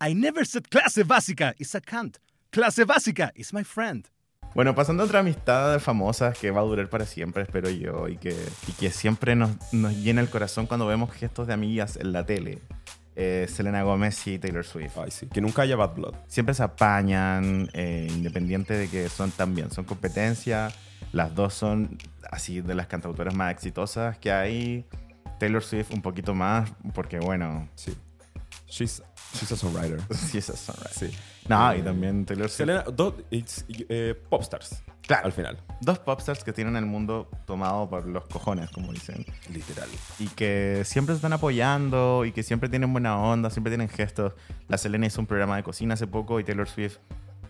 I 0.00 0.14
never 0.14 0.46
said 0.46 0.62
clase 0.70 1.04
básica 1.04 1.54
is 1.58 1.74
a 1.74 1.80
cunt. 1.80 2.16
Clase 2.50 2.84
básica 2.84 3.30
is 3.34 3.52
my 3.52 3.64
friend. 3.64 4.06
Bueno, 4.54 4.74
pasando 4.74 5.02
a 5.02 5.06
otra 5.06 5.20
amistad 5.20 5.72
de 5.72 5.78
famosas 5.78 6.36
que 6.36 6.50
va 6.50 6.60
a 6.60 6.64
durar 6.64 6.88
para 6.88 7.06
siempre, 7.06 7.42
espero 7.44 7.70
yo, 7.70 8.08
y 8.08 8.16
que, 8.16 8.34
y 8.66 8.72
que 8.72 8.90
siempre 8.90 9.36
nos, 9.36 9.50
nos 9.72 9.94
llena 9.94 10.20
el 10.20 10.30
corazón 10.30 10.66
cuando 10.66 10.86
vemos 10.86 11.12
gestos 11.12 11.46
de 11.46 11.54
amigas 11.54 11.96
en 11.96 12.12
la 12.12 12.26
tele. 12.26 12.58
Eh, 13.20 13.46
Selena 13.48 13.82
Gomez 13.82 14.26
y 14.28 14.38
Taylor 14.38 14.64
Swift. 14.64 14.96
Ay, 14.96 15.10
sí. 15.10 15.26
Que 15.26 15.40
nunca 15.40 15.62
haya 15.62 15.74
bad 15.74 15.94
blood. 15.94 16.14
Siempre 16.28 16.54
se 16.54 16.62
apañan, 16.62 17.68
eh, 17.72 18.06
independiente 18.10 18.74
de 18.74 18.88
que 18.88 19.08
son 19.08 19.32
también, 19.32 19.72
son 19.72 19.84
competencia. 19.84 20.70
Las 21.12 21.34
dos 21.34 21.54
son 21.54 21.98
así 22.30 22.60
de 22.60 22.76
las 22.76 22.86
cantautoras 22.86 23.34
más 23.34 23.50
exitosas 23.52 24.18
que 24.18 24.30
hay. 24.30 24.86
Taylor 25.40 25.64
Swift 25.64 25.92
un 25.92 26.02
poquito 26.02 26.34
más, 26.34 26.70
porque 26.94 27.18
bueno, 27.18 27.68
Sí. 27.74 27.96
She's, 28.68 29.02
she's 29.34 29.50
a 29.50 29.56
songwriter. 29.56 30.00
Sí, 30.14 30.38
esas 30.38 30.58
son 30.58 30.76
right. 30.76 30.92
Sí. 30.92 31.18
No, 31.48 31.74
y 31.74 31.82
también 31.82 32.24
Taylor 32.24 32.48
Swift. 32.48 32.56
Selena, 32.56 32.82
dos 32.82 33.14
eh, 33.30 34.14
popstars. 34.28 34.82
Claro. 35.06 35.26
Al 35.26 35.32
final. 35.32 35.58
Dos 35.80 35.98
popstars 36.00 36.44
que 36.44 36.52
tienen 36.52 36.76
el 36.76 36.84
mundo 36.84 37.30
tomado 37.46 37.88
por 37.88 38.06
los 38.06 38.26
cojones, 38.26 38.70
como 38.70 38.92
dicen. 38.92 39.24
Literal. 39.50 39.88
Y 40.18 40.26
que 40.28 40.82
siempre 40.84 41.14
se 41.14 41.16
están 41.16 41.32
apoyando 41.32 42.26
y 42.26 42.32
que 42.32 42.42
siempre 42.42 42.68
tienen 42.68 42.92
buena 42.92 43.18
onda, 43.18 43.48
siempre 43.48 43.70
tienen 43.70 43.88
gestos. 43.88 44.34
La 44.68 44.76
Selena 44.76 45.06
hizo 45.06 45.20
un 45.22 45.26
programa 45.26 45.56
de 45.56 45.62
cocina 45.62 45.94
hace 45.94 46.06
poco 46.06 46.38
y 46.40 46.44
Taylor 46.44 46.68
Swift 46.68 46.98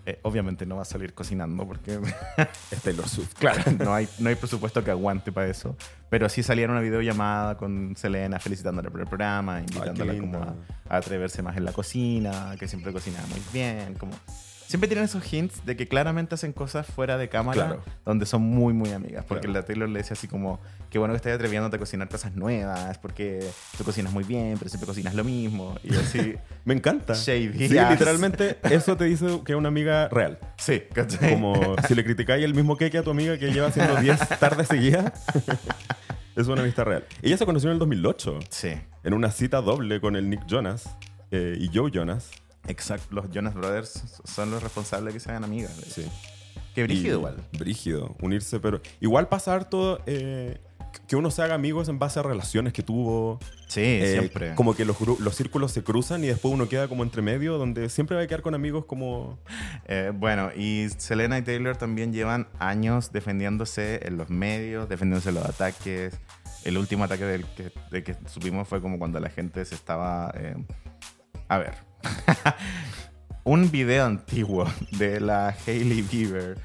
eh, 0.09 0.19
obviamente 0.23 0.65
no 0.65 0.77
va 0.77 0.83
a 0.83 0.87
salir 0.87 1.12
cocinando 1.12 1.67
porque 1.67 2.00
Es 2.71 2.83
Taylor 2.83 3.07
Swift. 3.07 3.35
claro, 3.35 3.62
no 3.73 3.93
hay, 3.93 4.09
no 4.19 4.31
hay 4.31 4.37
presupuesto 4.37 4.83
que 4.83 4.91
aguante 4.91 5.33
para 5.33 5.49
eso. 5.49 5.77
Pero 6.09 6.31
sí 6.31 6.43
salieron 6.43 6.77
una 6.77 6.83
videollamada 6.83 7.59
con 7.59 7.95
Selena 7.95 8.38
felicitándola 8.38 8.88
por 8.88 9.03
el 9.03 9.07
programa, 9.07 9.61
invitándola 9.61 10.19
como 10.19 10.38
a, 10.38 10.55
a 10.88 10.97
atreverse 10.97 11.43
más 11.43 11.59
en 11.59 11.67
la 11.67 11.73
cocina, 11.73 12.57
que 12.59 12.67
siempre 12.67 12.91
cocinaba 12.91 13.27
muy 13.27 13.43
bien, 13.53 13.95
como... 13.95 14.12
Siempre 14.68 14.87
tienen 14.87 15.06
esos 15.06 15.32
hints 15.32 15.64
de 15.64 15.76
que 15.76 15.88
claramente 15.88 16.34
hacen 16.34 16.52
cosas 16.52 16.87
fuera 16.87 17.16
de 17.16 17.30
cámara 17.30 17.54
Claro. 17.68 17.82
donde 18.04 18.26
son 18.26 18.42
muy, 18.42 18.75
muy 18.75 18.90
amigas. 18.90 19.25
Porque 19.26 19.46
Claro. 19.46 19.60
la 19.60 19.66
Taylor 19.66 19.88
le 19.88 20.00
decía 20.00 20.12
así 20.12 20.28
como, 20.28 20.60
qué 20.90 20.98
bueno 20.98 21.14
que 21.14 21.16
estés 21.16 21.34
atreviéndote 21.34 21.76
a 21.76 21.78
cocinar 21.78 22.06
cosas 22.10 22.34
nuevas, 22.37 22.98
porque 22.98 23.40
tú 23.78 23.84
cocinas 23.84 24.12
muy 24.12 24.25
bien, 24.25 24.56
pero 24.58 24.68
siempre 24.68 24.87
cocinas 24.87 25.14
lo 25.14 25.25
mismo. 25.25 25.75
Y 25.82 25.94
así, 25.96 26.34
Me 26.66 26.75
encanta. 26.75 27.14
Shady 27.14 27.68
Sí, 27.68 27.68
literalmente 27.70 28.58
eso 28.64 28.94
te 28.98 29.04
dice 29.06 29.40
que 29.46 29.52
es 29.52 29.58
una 29.58 29.68
amiga 29.68 30.08
real. 30.10 30.38
sí, 30.58 30.82
¿cachai? 30.92 31.32
Como 31.32 31.75
si 31.87 31.94
le 31.94 32.04
criticáis 32.04 32.44
el 32.44 32.54
mismo 32.54 32.76
queque 32.76 32.98
a 32.98 33.02
tu 33.02 33.10
amiga 33.10 33.38
que 33.38 33.50
lleva 33.50 33.68
haciendo 33.68 33.96
10 33.96 34.18
tardes 34.38 34.68
seguidas. 34.68 35.25
es 36.37 36.46
una 36.46 36.60
amistad 36.60 36.84
real. 36.84 37.04
Ella 37.22 37.38
se 37.38 37.46
conoció 37.46 37.70
en 37.70 37.72
el 37.75 37.78
2008 37.78 38.38
Sí, 38.50 38.72
en 39.02 39.14
una 39.14 39.30
cita 39.30 39.62
doble 39.62 39.98
con 40.02 40.14
el 40.14 40.28
Nick 40.28 40.44
Jonas 40.46 40.94
eh, 41.30 41.56
y 41.58 41.70
Joe 41.75 41.90
Jonas. 41.90 42.30
Exacto. 42.67 43.07
Los 43.15 43.31
Jonas 43.31 43.55
Brothers 43.55 44.21
son 44.25 44.50
los 44.50 44.62
responsables 44.62 45.12
de 45.15 45.19
que 45.19 45.25
se 45.25 45.31
hagan 45.31 45.45
amigas. 45.45 45.73
Sí. 45.88 46.07
Qué 46.75 46.83
brígido 46.85 47.15
Y- 47.17 47.19
igual. 47.19 47.37
Brígido, 47.59 48.17
unirse, 48.21 48.61
pero 48.61 48.81
igual 49.00 49.29
pasar 49.29 49.69
todo, 49.69 50.00
eh, 50.07 50.59
que 51.07 51.17
uno 51.17 51.31
se 51.31 51.43
haga 51.43 51.55
amigos 51.55 51.88
en 51.88 51.99
base 51.99 52.21
a 52.21 52.23
relaciones 52.23 52.73
que 52.73 52.83
tuvo. 52.83 53.38
Sí, 53.67 53.81
eh, 53.83 54.12
siempre. 54.12 54.55
Como 54.55 54.75
que 54.75 54.85
los, 54.85 54.97
los 55.19 55.35
círculos 55.35 55.73
se 55.73 55.83
cruzan 55.83 56.23
y 56.25 56.29
después 56.29 56.53
uno 56.55 56.69
queda 56.69 56.88
como 56.88 57.03
entre 57.03 57.21
medio, 57.21 57.59
donde 57.59 57.88
siempre 57.88 58.17
va 58.17 58.23
a 58.23 58.27
quedar 58.27 58.43
con 58.43 58.55
amigos 58.55 58.85
como... 58.87 59.38
Eh, 59.87 60.12
bueno, 60.15 60.50
y 60.57 60.88
Selena 60.97 61.37
y 61.38 61.43
Taylor 61.43 61.77
también 61.77 62.12
llevan 62.12 62.49
años 62.59 63.12
defendiéndose 63.12 64.07
en 64.07 64.17
los 64.17 64.31
medios, 64.31 64.88
defendiéndose 64.88 65.31
de 65.33 65.41
los 65.41 65.47
ataques. 65.49 66.15
El 66.65 66.79
último 66.79 67.05
ataque 67.05 67.25
del 67.25 67.45
que, 67.45 67.73
de 67.91 68.03
que 68.05 68.17
supimos 68.27 68.69
fue 68.69 68.81
como 68.81 68.99
cuando 68.99 69.19
la 69.21 69.31
gente 69.31 69.65
se 69.65 69.75
estaba... 69.75 70.33
eh, 70.37 70.55
A 71.49 71.59
ver. 71.59 71.88
Un 73.45 73.71
video 73.71 74.05
antiguo 74.05 74.67
de 74.93 75.21
la 75.21 75.55
Hailey 75.67 76.02
Bieber 76.02 76.59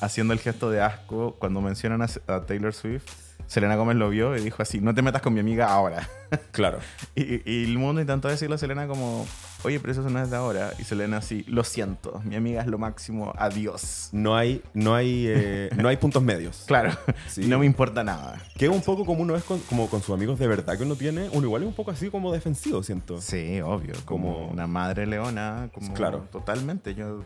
haciendo 0.00 0.32
el 0.32 0.40
gesto 0.40 0.70
de 0.70 0.80
asco 0.80 1.36
cuando 1.38 1.60
mencionan 1.60 2.02
a, 2.02 2.06
a 2.26 2.46
Taylor 2.46 2.72
Swift. 2.72 3.29
Selena 3.50 3.74
Gómez 3.74 3.96
lo 3.96 4.08
vio 4.10 4.36
y 4.36 4.40
dijo 4.40 4.62
así, 4.62 4.80
no 4.80 4.94
te 4.94 5.02
metas 5.02 5.22
con 5.22 5.34
mi 5.34 5.40
amiga 5.40 5.66
ahora. 5.72 6.08
Claro. 6.52 6.78
Y, 7.16 7.42
y 7.50 7.64
el 7.64 7.76
mundo 7.76 8.00
intentó 8.00 8.28
decirle 8.28 8.54
a 8.54 8.58
Selena 8.58 8.86
como, 8.86 9.26
oye, 9.64 9.80
pero 9.80 9.90
eso 9.92 10.08
no 10.08 10.22
es 10.22 10.30
de 10.30 10.36
ahora. 10.36 10.70
Y 10.78 10.84
Selena 10.84 11.16
así, 11.16 11.44
lo 11.48 11.64
siento, 11.64 12.20
mi 12.24 12.36
amiga 12.36 12.60
es 12.60 12.68
lo 12.68 12.78
máximo, 12.78 13.32
adiós. 13.36 14.10
No 14.12 14.36
hay, 14.36 14.62
no 14.72 14.94
hay, 14.94 15.24
eh, 15.26 15.70
no 15.76 15.88
hay 15.88 15.96
puntos 15.96 16.22
medios. 16.22 16.62
Claro, 16.68 16.92
Sí. 17.26 17.48
no 17.48 17.58
me 17.58 17.66
importa 17.66 18.04
nada. 18.04 18.40
Que 18.56 18.68
un 18.68 18.80
poco 18.80 19.04
como 19.04 19.22
uno 19.22 19.34
es 19.34 19.42
con, 19.42 19.58
como 19.60 19.90
con 19.90 20.00
sus 20.02 20.14
amigos 20.14 20.38
de 20.38 20.46
verdad 20.46 20.76
que 20.78 20.84
uno 20.84 20.94
tiene. 20.94 21.28
Uno 21.32 21.46
igual 21.48 21.62
es 21.62 21.68
un 21.68 21.74
poco 21.74 21.90
así 21.90 22.08
como 22.10 22.32
defensivo, 22.32 22.84
siento. 22.84 23.20
Sí, 23.20 23.60
obvio, 23.60 23.94
como 24.04 24.34
Como- 24.34 24.46
una 24.52 24.68
madre 24.68 25.06
leona, 25.06 25.68
como 25.74 25.92
Claro. 25.94 26.28
totalmente. 26.30 26.94
Yo 26.94 27.24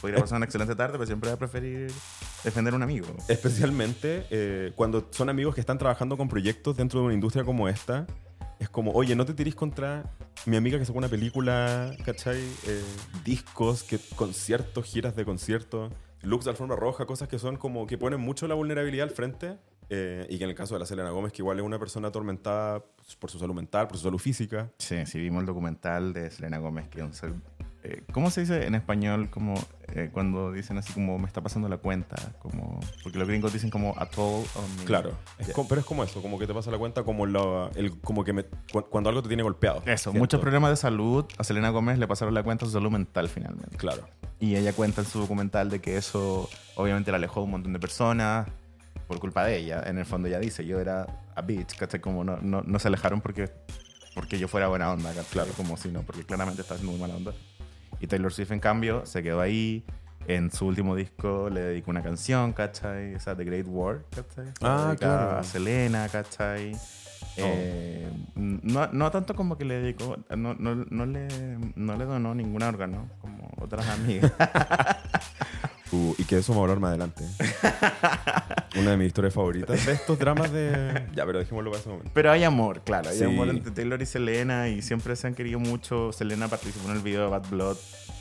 podría 0.00 0.20
pasar 0.20 0.36
una 0.36 0.44
excelente 0.46 0.74
tarde, 0.74 0.92
pero 0.94 1.06
siempre 1.06 1.30
voy 1.30 1.36
a 1.36 1.38
preferir 1.38 1.92
defender 2.44 2.74
a 2.74 2.76
un 2.76 2.82
amigo. 2.82 3.06
Especialmente 3.28 4.26
eh, 4.30 4.72
cuando 4.76 5.08
son 5.10 5.28
amigos 5.28 5.54
que 5.54 5.60
están 5.60 5.78
trabajando 5.78 6.16
con 6.16 6.28
proyectos 6.28 6.76
dentro 6.76 7.00
de 7.00 7.06
una 7.06 7.14
industria 7.14 7.44
como 7.44 7.68
esta. 7.68 8.06
Es 8.60 8.68
como, 8.68 8.90
oye, 8.90 9.14
no 9.14 9.24
te 9.24 9.34
tirís 9.34 9.54
contra 9.54 10.10
mi 10.44 10.56
amiga 10.56 10.78
que 10.78 10.84
sacó 10.84 10.98
una 10.98 11.08
película, 11.08 11.94
¿cachai? 12.04 12.40
Eh, 12.66 12.82
discos, 13.24 13.84
que, 13.84 14.00
conciertos, 14.16 14.84
giras 14.84 15.14
de 15.14 15.24
conciertos, 15.24 15.92
looks 16.22 16.44
de 16.44 16.50
alfombra 16.50 16.76
roja, 16.76 17.06
cosas 17.06 17.28
que 17.28 17.38
son 17.38 17.56
como 17.56 17.86
que 17.86 17.96
ponen 17.96 18.18
mucho 18.18 18.48
la 18.48 18.54
vulnerabilidad 18.56 19.08
al 19.08 19.14
frente. 19.14 19.58
eh, 19.90 20.26
y 20.28 20.38
que 20.38 20.44
en 20.44 20.50
el 20.50 20.56
caso 20.56 20.74
de 20.74 20.80
la 20.80 20.86
Selena 20.86 21.10
Gómez, 21.10 21.32
que 21.32 21.42
igual 21.42 21.58
es 21.58 21.64
una 21.64 21.78
persona 21.78 22.08
atormentada 22.08 22.84
por 23.18 23.30
su 23.30 23.38
salud 23.38 23.54
mental, 23.54 23.88
por 23.88 23.96
su 23.96 24.04
salud 24.04 24.18
física. 24.18 24.70
Sí, 24.78 25.06
sí, 25.06 25.18
vimos 25.18 25.40
el 25.40 25.46
documental 25.46 26.12
de 26.12 26.30
Selena 26.30 26.58
Gómez, 26.58 26.88
que 26.88 27.00
es 27.00 27.22
un 27.22 27.42
eh, 27.88 28.02
¿Cómo 28.12 28.30
se 28.30 28.42
dice 28.42 28.66
en 28.66 28.74
español 28.74 29.30
como 29.30 29.54
eh, 29.94 30.10
cuando 30.12 30.52
dicen 30.52 30.76
así 30.78 30.92
como 30.92 31.18
me 31.18 31.26
está 31.26 31.40
pasando 31.40 31.68
la 31.68 31.78
cuenta? 31.78 32.16
Como, 32.38 32.78
porque 33.02 33.18
los 33.18 33.26
gringos 33.26 33.52
dicen 33.52 33.70
como 33.70 33.94
a 33.96 34.04
me. 34.78 34.84
Claro, 34.84 35.12
es 35.38 35.48
Ya. 35.48 35.52
como- 35.54 35.68
pero 35.68 35.80
es 35.80 35.86
como 35.86 36.04
eso, 36.04 36.20
como 36.22 36.38
que 36.38 36.46
te 36.46 36.54
pasa 36.54 36.70
la 36.70 36.78
cuenta 36.78 37.02
como, 37.02 37.26
la- 37.26 37.70
el, 37.76 37.98
como 38.00 38.24
que 38.24 38.32
me- 38.32 38.44
cu- 38.44 38.84
cuando 38.90 39.08
algo 39.10 39.22
te 39.22 39.28
tiene 39.28 39.42
golpeado. 39.42 39.82
Eso, 39.86 40.10
Siento. 40.10 40.18
muchos 40.18 40.40
problemas 40.40 40.70
de 40.70 40.76
salud. 40.76 41.24
A 41.38 41.44
Selena 41.44 41.70
Gómez 41.70 41.98
le 41.98 42.06
pasaron 42.06 42.34
la 42.34 42.42
cuenta 42.42 42.64
a 42.64 42.68
su 42.68 42.72
salud 42.72 42.90
mental 42.90 43.28
finalmente. 43.28 43.76
Claro. 43.76 44.06
Y 44.40 44.56
ella 44.56 44.72
cuenta 44.72 45.00
en 45.00 45.06
su 45.06 45.18
documental 45.20 45.70
de 45.70 45.80
que 45.80 45.96
eso 45.96 46.48
obviamente 46.76 47.10
la 47.10 47.16
alejó 47.16 47.40
de 47.40 47.44
un 47.46 47.50
montón 47.52 47.72
de 47.72 47.78
personas 47.80 48.46
por 49.06 49.18
culpa 49.20 49.44
de 49.44 49.56
ella. 49.56 49.82
En 49.86 49.98
el 49.98 50.04
fondo 50.04 50.28
ella 50.28 50.38
dice, 50.38 50.64
yo 50.66 50.78
era 50.80 51.06
a 51.34 51.40
bitch, 51.42 51.76
¿cachai? 51.76 52.00
Como 52.00 52.22
no, 52.24 52.36
no, 52.42 52.62
no 52.62 52.78
se 52.78 52.88
alejaron 52.88 53.20
porque, 53.20 53.50
porque 54.14 54.38
yo 54.38 54.46
fuera 54.48 54.68
buena 54.68 54.92
onda, 54.92 55.08
¿cachai? 55.10 55.24
Claro, 55.32 55.52
como 55.56 55.76
si 55.76 55.88
no, 55.88 56.02
porque 56.02 56.24
claramente 56.24 56.60
está 56.62 56.74
haciendo 56.74 56.92
muy 56.92 57.00
mala 57.00 57.14
onda. 57.16 57.32
Y 58.00 58.06
Taylor 58.06 58.32
Swift, 58.32 58.52
en 58.52 58.60
cambio, 58.60 59.06
se 59.06 59.22
quedó 59.22 59.40
ahí. 59.40 59.84
En 60.26 60.50
su 60.52 60.66
último 60.66 60.94
disco 60.94 61.48
le 61.48 61.60
dedicó 61.60 61.90
una 61.90 62.02
canción, 62.02 62.52
¿cachai? 62.52 63.14
Esa 63.14 63.34
The 63.34 63.44
Great 63.44 63.66
War, 63.66 64.02
¿cachai? 64.10 64.52
Ah, 64.60 64.94
claro. 64.98 65.38
A 65.38 65.42
Selena, 65.42 66.06
¿cachai? 66.10 66.76
Eh, 67.38 68.10
no, 68.34 68.88
no 68.88 69.10
tanto 69.10 69.34
como 69.34 69.56
que 69.56 69.64
le 69.64 69.80
dedicó, 69.80 70.18
no, 70.36 70.54
no, 70.54 70.74
no, 70.74 71.06
le, 71.06 71.28
no 71.76 71.96
le 71.96 72.04
donó 72.04 72.34
ningún 72.34 72.62
órgano, 72.62 73.08
como 73.20 73.50
otras 73.58 73.88
amigas. 73.88 74.32
Uh, 75.90 76.14
y 76.18 76.24
que 76.24 76.38
eso 76.38 76.52
vamos 76.52 76.68
a 76.68 76.72
hablar 76.72 76.80
más 76.80 76.88
adelante. 76.90 77.24
Una 78.78 78.90
de 78.92 78.96
mis 78.98 79.06
historias 79.08 79.34
favoritas 79.34 79.86
de 79.86 79.92
estos 79.92 80.18
dramas 80.18 80.52
de... 80.52 81.06
Ya, 81.14 81.24
pero 81.24 81.38
dejémoslo 81.38 81.70
para 81.70 81.80
ese 81.80 81.88
momento. 81.88 82.10
Pero 82.14 82.30
hay 82.30 82.44
amor, 82.44 82.82
claro. 82.84 83.08
Hay 83.10 83.16
Sí. 83.18 83.24
amor 83.24 83.48
entre 83.48 83.70
Taylor 83.72 84.00
y 84.02 84.06
Selena 84.06 84.68
y 84.68 84.82
siempre 84.82 85.16
se 85.16 85.26
han 85.26 85.34
querido 85.34 85.58
mucho. 85.58 86.12
Selena 86.12 86.48
participó 86.48 86.90
en 86.90 86.96
el 86.96 87.02
video 87.02 87.22
de 87.24 87.30
Bad 87.30 87.48
Blood, 87.48 87.76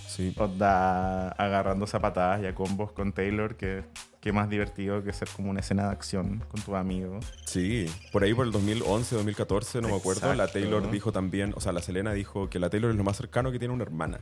Sí. 0.07 0.33
onda, 0.37 1.29
agarrando 1.29 1.85
zapatadas 1.85 2.41
y 2.41 2.45
a 2.45 2.55
combos 2.55 2.91
con 2.93 3.11
Taylor, 3.11 3.55
que 3.57 3.83
qué 4.21 4.31
más 4.31 4.49
divertido 4.49 5.03
que 5.03 5.13
ser 5.13 5.27
como 5.35 5.49
una 5.51 5.59
escena 5.59 5.83
de 5.87 5.89
acción 5.91 6.43
con 6.49 6.61
tus 6.61 6.73
amigos. 6.75 7.25
Sí, 7.45 7.85
por 8.11 8.23
ahí 8.23 8.33
por 8.33 8.45
el 8.45 8.51
2011, 8.51 9.15
2014, 9.15 9.81
no 9.81 9.89
me 9.89 9.95
acuerdo, 9.95 10.33
la. 10.33 10.47
Taylor 10.47 10.89
dijo 10.89 11.11
también, 11.11 11.53
o 11.55 11.59
sea, 11.59 11.71
la 11.73 11.81
Selena 11.81 12.13
dijo 12.13 12.49
que 12.49 12.57
la 12.59 12.69
Taylor 12.69 12.91
es 12.91 12.97
lo 12.97 13.03
más 13.03 13.17
cercano 13.17 13.51
que 13.51 13.59
tiene 13.59 13.73
una 13.73 13.83
hermana. 13.83 14.19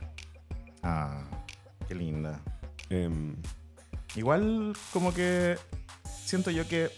Ah, 0.82 1.22
qué 1.88 1.94
linda. 1.94 2.40
Em, 2.90 3.34
Igual 4.16 4.72
como 4.94 5.12
que 5.12 5.58
siento 6.24 6.50
yo 6.50 6.66
que 6.66 6.90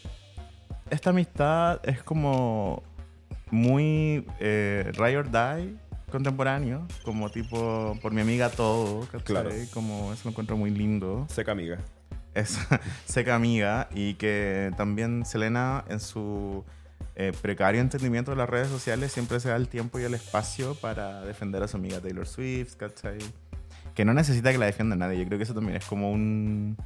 esta 0.88 1.11
amistad 1.11 1.80
es 1.83 2.02
como 2.02 2.83
muy 3.50 4.25
eh, 4.38 4.92
Ride 4.95 5.18
or 5.18 5.30
Die 5.30 5.76
contemporáneo, 6.12 6.87
como 7.04 7.28
tipo 7.28 7.99
por 8.00 8.12
mi 8.12 8.21
amiga 8.21 8.50
todo, 8.50 9.00
¿cachai? 9.07 9.23
Claro. 9.25 9.50
Como 9.75 10.12
eso 10.12 10.23
lo 10.25 10.30
encuentro 10.30 10.57
muy 10.57 10.71
lindo. 10.71 11.26
seca 11.28 11.52
amiga. 11.52 11.78
Es 12.35 12.59
seca 13.04 13.35
amiga 13.35 13.88
y 13.92 14.14
que 14.14 14.71
también 14.76 15.25
Selena 15.26 15.85
en 15.88 15.99
su 15.99 16.64
eh, 17.16 17.33
precario 17.42 17.80
entendimiento 17.80 18.30
de 18.30 18.37
las 18.37 18.49
redes 18.49 18.68
sociales 18.68 19.11
siempre 19.12 19.40
se 19.40 19.49
da 19.49 19.57
el 19.57 19.66
tiempo 19.68 19.99
y 19.99 20.04
el 20.04 20.14
espacio 20.14 20.76
para 20.76 21.23
defender 21.23 21.64
a 21.64 21.68
su 21.68 21.76
amiga 21.76 22.00
Taylor 22.00 22.28
Swift, 22.28 22.76
¿cachai? 22.76 23.18
Que 23.99 24.05
no 24.05 24.14
necesita 24.14 24.52
que 24.52 24.59
la 24.59 24.67
defienda 24.67 24.95
nadie. 24.95 25.19
Yo 25.19 25.25
creo 25.25 25.38
que 25.38 25.43
eso 25.43 25.55
también 25.55 25.76
es 25.76 25.85
como 25.85 26.12
un, 26.12 26.76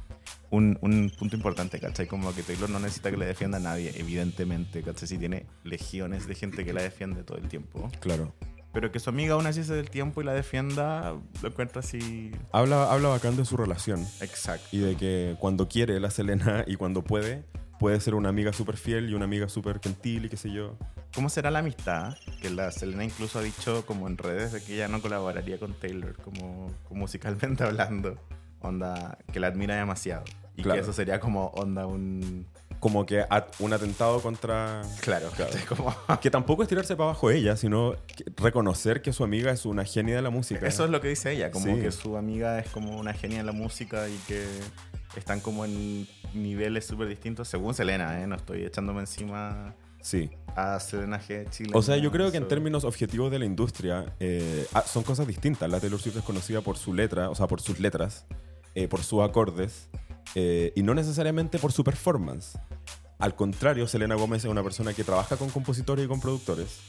un, 0.49 0.79
un 0.81 1.11
punto 1.11 1.35
importante, 1.35 1.79
¿cachai? 1.79 2.07
Como 2.07 2.33
que 2.33 2.41
Taylor 2.41 2.71
no 2.71 2.79
necesita 2.79 3.11
que 3.11 3.17
le 3.17 3.27
defienda 3.27 3.59
nadie, 3.59 3.93
evidentemente, 3.97 4.81
¿cachai? 4.81 5.07
Si 5.07 5.19
tiene 5.19 5.45
legiones 5.63 6.25
de 6.25 6.33
gente 6.33 6.65
que 6.65 6.73
la 6.73 6.81
defiende 6.81 7.21
todo 7.21 7.37
el 7.37 7.47
tiempo. 7.49 7.87
Claro. 7.99 8.33
Pero 8.73 8.91
que 8.91 8.99
su 8.99 9.11
amiga 9.11 9.35
aún 9.35 9.45
así 9.45 9.63
se 9.63 9.75
dé 9.75 9.81
el 9.81 9.91
tiempo 9.91 10.23
y 10.23 10.25
la 10.25 10.33
defienda, 10.33 11.15
lo 11.43 11.47
encuentro 11.47 11.81
así... 11.81 12.31
Habla, 12.51 12.91
habla 12.91 13.09
bacán 13.09 13.35
de 13.35 13.45
su 13.45 13.57
relación 13.57 14.03
Exacto. 14.19 14.65
y 14.71 14.79
de 14.79 14.95
que 14.95 15.35
cuando 15.39 15.67
quiere 15.67 15.99
la 15.99 16.09
Selena 16.09 16.63
y 16.65 16.77
cuando 16.77 17.03
puede, 17.03 17.45
puede 17.83 17.99
ser 17.99 18.15
una 18.15 18.29
amiga 18.29 18.53
súper 18.53 18.77
fiel 18.77 19.09
y 19.09 19.13
una 19.13 19.25
amiga 19.25 19.49
súper 19.49 19.81
gentil 19.81 20.23
y 20.23 20.29
qué 20.29 20.37
sé 20.37 20.49
yo. 20.49 20.77
¿Cómo 21.13 21.27
será 21.27 21.51
la 21.51 21.59
amistad? 21.59 22.15
Que 22.41 22.49
la 22.49 22.71
Selena 22.71 23.03
incluso 23.03 23.39
ha 23.39 23.41
dicho 23.41 23.85
como 23.85 24.07
en 24.07 24.17
redes 24.17 24.53
de 24.53 24.63
que 24.63 24.75
ella 24.75 24.87
no 24.87 25.01
colaboraría 25.01 25.59
con 25.59 25.73
Taylor, 25.73 26.15
como, 26.23 26.71
como 26.87 27.01
musicalmente 27.01 27.61
hablando. 27.65 28.17
Onda, 28.61 29.17
que 29.33 29.41
la 29.41 29.47
admira 29.47 29.75
demasiado. 29.75 30.23
Y 30.55 30.61
Claro. 30.63 30.77
que 30.77 30.83
eso 30.83 30.93
sería 30.93 31.19
como 31.19 31.47
onda 31.47 31.85
un 31.85 32.47
como 32.79 33.05
que 33.05 33.25
un 33.59 33.73
atentado 33.73 34.21
contra... 34.21 34.81
Claro. 35.01 35.29
Como... 35.69 35.93
Que 36.21 36.29
tampoco 36.29 36.63
es 36.63 36.69
tirarse 36.69 36.95
para 36.97 37.09
abajo 37.11 37.31
ella, 37.31 37.55
sino 37.57 37.95
que- 38.07 38.25
reconocer 38.37 39.01
que 39.01 39.11
su 39.13 39.23
amiga 39.25 39.51
es 39.51 39.65
una 39.65 39.83
genia 39.85 40.15
de 40.17 40.21
la 40.21 40.29
música. 40.29 40.65
Eso 40.67 40.83
es 40.85 40.89
lo 40.89 40.99
que 41.01 41.07
dice 41.09 41.31
ella, 41.31 41.49
como 41.51 41.65
Sí. 41.75 41.81
que 41.81 41.91
su 41.91 42.15
amiga 42.17 42.59
es 42.59 42.69
como 42.71 42.97
una 42.97 43.13
genia 43.13 43.39
en 43.39 43.45
la 43.45 43.51
música 43.53 44.07
y 44.09 44.17
que 44.27 44.45
están 45.15 45.39
como 45.39 45.65
en 45.65 46.07
niveles 46.33 46.85
súper 46.85 47.07
distintos, 47.07 47.47
según 47.47 47.73
Selena, 47.73 48.21
¿eh? 48.21 48.27
No 48.27 48.35
estoy 48.35 48.63
echándome 48.63 49.01
encima 49.01 49.75
Sí. 50.01 50.29
a 50.55 50.79
Selena 50.79 51.19
G. 51.21 51.49
Chile. 51.49 51.71
O 51.73 51.81
sea, 51.81 51.97
yo 51.97 52.11
creo 52.11 52.31
que 52.31 52.37
en 52.37 52.47
términos 52.47 52.83
objetivos 52.83 53.31
de 53.31 53.39
la 53.39 53.45
industria 53.45 54.13
eh, 54.19 54.65
ah, 54.73 54.83
son 54.85 55.03
cosas 55.03 55.27
distintas. 55.27 55.69
La 55.69 55.79
Taylor 55.79 55.99
Swift 55.99 56.17
es 56.17 56.23
conocida 56.23 56.61
por 56.61 56.77
su 56.77 56.93
letra, 56.93 57.29
o 57.29 57.35
sea, 57.35 57.47
por 57.47 57.61
sus 57.61 57.79
letras, 57.79 58.25
eh, 58.75 58.87
por 58.87 59.01
sus 59.03 59.21
acordes, 59.21 59.87
eh, 60.35 60.73
y 60.75 60.83
no 60.83 60.93
necesariamente 60.93 61.57
por 61.59 61.71
su 61.71 61.83
performance. 61.83 62.57
Al 63.19 63.35
contrario, 63.35 63.87
Selena 63.87 64.15
Gómez 64.15 64.43
es 64.43 64.51
una 64.51 64.63
persona 64.63 64.93
que 64.93 65.03
trabaja 65.03 65.37
con 65.37 65.49
compositores 65.49 66.03
y 66.03 66.07
con 66.09 66.19
productores, 66.19 66.79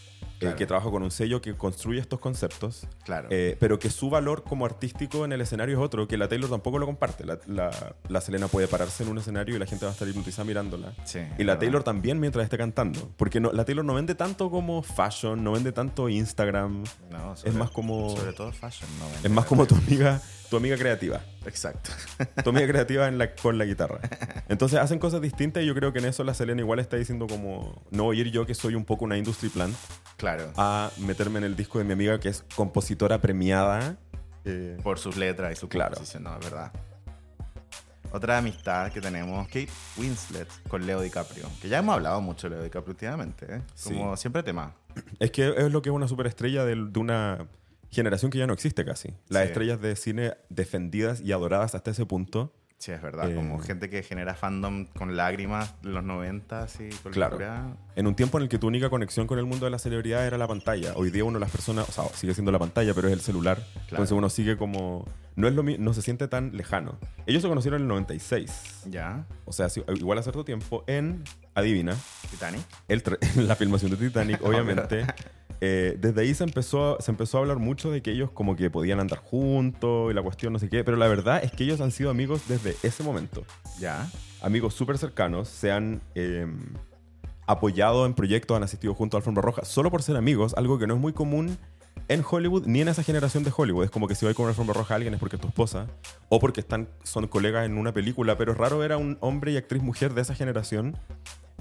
eh, 0.40 0.54
que 0.56 0.66
trabaja 0.66 0.90
con 0.90 1.02
un 1.02 1.10
sello 1.10 1.40
que 1.40 1.54
construye 1.56 2.00
estos 2.00 2.20
conceptos, 2.20 2.86
Claro. 3.04 3.28
eh, 3.30 3.56
pero 3.60 3.78
que 3.78 3.90
su 3.90 4.10
valor 4.10 4.42
como 4.44 4.64
artístico 4.66 5.24
en 5.24 5.32
el 5.32 5.40
escenario 5.40 5.76
es 5.78 5.82
otro, 5.82 6.06
que 6.08 6.16
la 6.18 6.28
Taylor 6.28 6.50
tampoco 6.50 6.78
lo 6.78 6.86
comparte. 6.86 7.24
La, 7.24 7.38
la- 7.46 7.94
la 8.08 8.20
Selena 8.20 8.48
puede 8.48 8.68
pararse 8.68 9.02
en 9.02 9.08
un 9.10 9.18
escenario 9.18 9.56
y 9.56 9.58
la 9.58 9.66
gente 9.66 9.84
va 9.84 9.90
a 9.90 9.94
estar 9.94 10.06
hipnotizada 10.08 10.44
mirándola. 10.44 10.92
Sí, 11.04 11.20
Y 11.38 11.44
la. 11.44 11.58
Taylor 11.58 11.82
también 11.82 12.20
mientras 12.20 12.44
esté 12.44 12.58
cantando. 12.58 13.10
Porque 13.16 13.40
no, 13.40 13.52
la 13.52 13.64
Taylor 13.64 13.84
no 13.84 13.94
vende 13.94 14.14
tanto 14.14 14.50
como 14.50 14.82
fashion, 14.82 15.42
no 15.42 15.52
vende 15.52 15.72
tanto 15.72 16.08
Instagram. 16.08 16.84
No, 17.10 17.34
es 17.42 17.54
más 17.54 17.70
como- 17.70 18.14
Sobre 18.16 18.32
todo 18.32 18.52
fashion, 18.52 18.88
¿no? 18.98 19.06
Es 19.22 19.30
más 19.30 19.44
como 19.46 19.66
tu 19.66 19.74
amiga, 19.76 20.20
tu 20.54 20.58
amiga 20.58 20.76
creativa. 20.76 21.20
Exacto. 21.46 21.90
Tu 22.44 22.50
amiga 22.50 22.68
creativa 22.68 23.08
en 23.08 23.18
la, 23.18 23.34
con 23.34 23.58
la 23.58 23.64
guitarra. 23.64 23.98
Entonces 24.48 24.78
hacen 24.78 25.00
cosas 25.00 25.20
distintas 25.20 25.64
y 25.64 25.66
yo 25.66 25.74
creo 25.74 25.92
que 25.92 25.98
en 25.98 26.04
eso 26.04 26.22
la 26.22 26.32
Selena 26.32 26.60
igual 26.60 26.78
está 26.78 26.96
diciendo 26.96 27.26
como 27.26 27.82
no 27.90 28.06
oír 28.06 28.30
yo 28.30 28.46
que 28.46 28.54
soy 28.54 28.76
un 28.76 28.84
poco 28.84 29.04
una 29.04 29.16
industry 29.18 29.48
plant 29.48 29.74
Claro. 30.16 30.52
a 30.56 30.92
meterme 30.98 31.38
en 31.38 31.44
el 31.44 31.56
disco 31.56 31.78
de 31.78 31.84
mi 31.84 31.92
amiga 31.94 32.20
que 32.20 32.28
es 32.28 32.44
compositora 32.54 33.20
premiada. 33.20 33.96
eh, 34.44 34.78
Por 34.84 35.00
sus 35.00 35.16
letras 35.16 35.52
y 35.52 35.56
su 35.56 35.68
Claro. 35.68 35.96
no, 36.20 36.38
es 36.38 36.44
verdad. 36.44 36.70
Otra 38.12 38.38
amistad 38.38 38.92
que 38.92 39.00
tenemos, 39.00 39.44
Kate 39.48 39.68
Winslet 39.96 40.46
con 40.68 40.86
Leo 40.86 41.00
DiCaprio. 41.00 41.48
Que 41.60 41.68
ya 41.68 41.78
hemos 41.78 41.96
hablado 41.96 42.20
mucho 42.20 42.48
de 42.48 42.54
Leo 42.54 42.62
DiCaprio 42.64 42.92
últimamente, 42.92 43.56
¿eh? 43.56 43.60
Como 43.82 44.16
siempre 44.16 44.44
tema. 44.44 44.72
Es 45.18 45.32
que 45.32 45.52
es 45.56 45.72
lo 45.72 45.82
que 45.82 45.88
es 45.88 45.94
una 45.94 46.06
superestrella 46.06 46.64
de, 46.64 46.74
una 46.96 47.38
generación 47.94 48.30
que 48.30 48.38
ya 48.38 48.46
no 48.46 48.52
existe 48.52 48.84
casi. 48.84 49.08
Las 49.28 49.42
Sí. 49.44 49.48
estrellas 49.48 49.80
de 49.80 49.96
cine 49.96 50.34
defendidas 50.50 51.20
y 51.20 51.32
adoradas 51.32 51.74
hasta 51.74 51.90
ese 51.92 52.04
punto. 52.06 52.52
Sí, 52.76 52.90
es 52.92 53.00
verdad. 53.00 53.30
Eh, 53.30 53.34
Como 53.34 53.60
gente 53.60 53.88
que 53.88 54.02
genera 54.02 54.34
fandom 54.34 54.84
con 54.86 55.16
lágrimas 55.16 55.74
de 55.80 55.88
los 55.90 56.04
90, 56.04 56.64
así, 56.64 56.90
con 57.02 57.12
Claro. 57.12 57.32
locura. 57.38 57.76
En 57.96 58.06
un 58.06 58.14
tiempo 58.14 58.36
en 58.36 58.42
el 58.42 58.48
que 58.50 58.58
tu 58.58 58.66
única 58.66 58.90
conexión 58.90 59.26
con 59.26 59.38
el 59.38 59.46
mundo 59.46 59.64
de 59.64 59.70
la 59.70 59.78
celebridad 59.78 60.26
era 60.26 60.36
la 60.36 60.46
pantalla. 60.46 60.92
Hoy 60.96 61.10
día 61.10 61.24
uno 61.24 61.38
las 61.38 61.50
personas, 61.50 61.88
o 61.88 61.92
sea, 61.92 62.04
sigue 62.14 62.34
siendo 62.34 62.52
la 62.52 62.58
pantalla, 62.58 62.92
pero 62.92 63.06
es 63.08 63.14
el 63.14 63.20
celular. 63.20 63.58
Entonces 63.88 64.12
uno 64.12 64.28
sigue 64.28 64.58
como... 64.58 65.06
No, 65.36 65.48
es 65.48 65.54
lo, 65.54 65.62
no 65.62 65.94
se 65.94 66.02
siente 66.02 66.28
tan 66.28 66.54
lejano. 66.56 66.98
Ellos 67.26 67.40
se 67.42 67.48
conocieron 67.48 67.78
en 67.80 67.84
el 67.84 67.88
96. 67.88 68.82
Ya. 68.90 69.24
O 69.46 69.52
sea, 69.52 69.68
igual 69.94 70.18
hace 70.18 70.26
cierto 70.26 70.44
tiempo 70.44 70.84
en, 70.86 71.24
adivina, 71.54 71.96
Titanic. 72.30 72.60
el 72.88 73.02
la 73.48 73.56
filmación 73.56 73.92
de 73.92 73.96
Titanic, 73.96 74.40
obviamente. 74.44 75.06
Eh, 75.66 75.96
desde 75.98 76.20
ahí 76.20 76.34
se 76.34 76.44
empezó, 76.44 76.98
se 77.00 77.10
empezó 77.10 77.38
a 77.38 77.40
hablar 77.40 77.58
mucho 77.58 77.90
de 77.90 78.02
que 78.02 78.10
ellos 78.10 78.30
como 78.30 78.54
que 78.54 78.68
podían 78.68 79.00
andar 79.00 79.20
juntos 79.20 80.10
y 80.10 80.14
la 80.14 80.20
cuestión 80.20 80.52
no 80.52 80.58
sé 80.58 80.68
qué, 80.68 80.84
pero 80.84 80.98
la 80.98 81.08
verdad 81.08 81.42
es 81.42 81.52
que 81.52 81.64
ellos 81.64 81.80
han 81.80 81.90
sido 81.90 82.10
amigos 82.10 82.42
desde 82.48 82.76
ese 82.82 83.02
momento. 83.02 83.44
Ya. 83.80 84.10
Amigos 84.42 84.74
súper 84.74 84.98
cercanos, 84.98 85.48
se 85.48 85.72
han 85.72 86.02
eh, 86.14 86.46
apoyado 87.46 88.04
en 88.04 88.12
proyectos, 88.12 88.54
han 88.54 88.62
asistido 88.62 88.92
juntos 88.92 89.16
a 89.16 89.18
Alfombra 89.20 89.40
Roja, 89.40 89.64
solo 89.64 89.90
por 89.90 90.02
ser 90.02 90.18
amigos, 90.18 90.52
algo 90.58 90.78
que 90.78 90.86
no 90.86 90.96
es 90.96 91.00
muy 91.00 91.14
común 91.14 91.56
en 92.08 92.22
Hollywood 92.28 92.66
ni 92.66 92.82
en 92.82 92.88
esa 92.88 93.02
generación 93.02 93.42
de 93.42 93.50
Hollywood. 93.56 93.84
Es 93.84 93.90
como 93.90 94.06
que 94.06 94.14
si 94.14 94.26
vas 94.26 94.34
con 94.34 94.44
una 94.44 94.50
Alfombra 94.50 94.74
Roja 94.74 94.92
a 94.92 94.96
alguien 94.96 95.14
es 95.14 95.20
porque 95.20 95.36
es 95.36 95.40
tu 95.40 95.48
esposa 95.48 95.86
o 96.28 96.40
porque 96.40 96.60
están, 96.60 96.90
son 97.04 97.26
colegas 97.26 97.64
en 97.64 97.78
una 97.78 97.94
película, 97.94 98.36
pero 98.36 98.52
raro 98.52 98.76
ver 98.76 98.92
a 98.92 98.98
un 98.98 99.16
hombre 99.20 99.52
y 99.52 99.56
actriz 99.56 99.82
mujer 99.82 100.12
de 100.12 100.20
esa 100.20 100.34
generación 100.34 100.94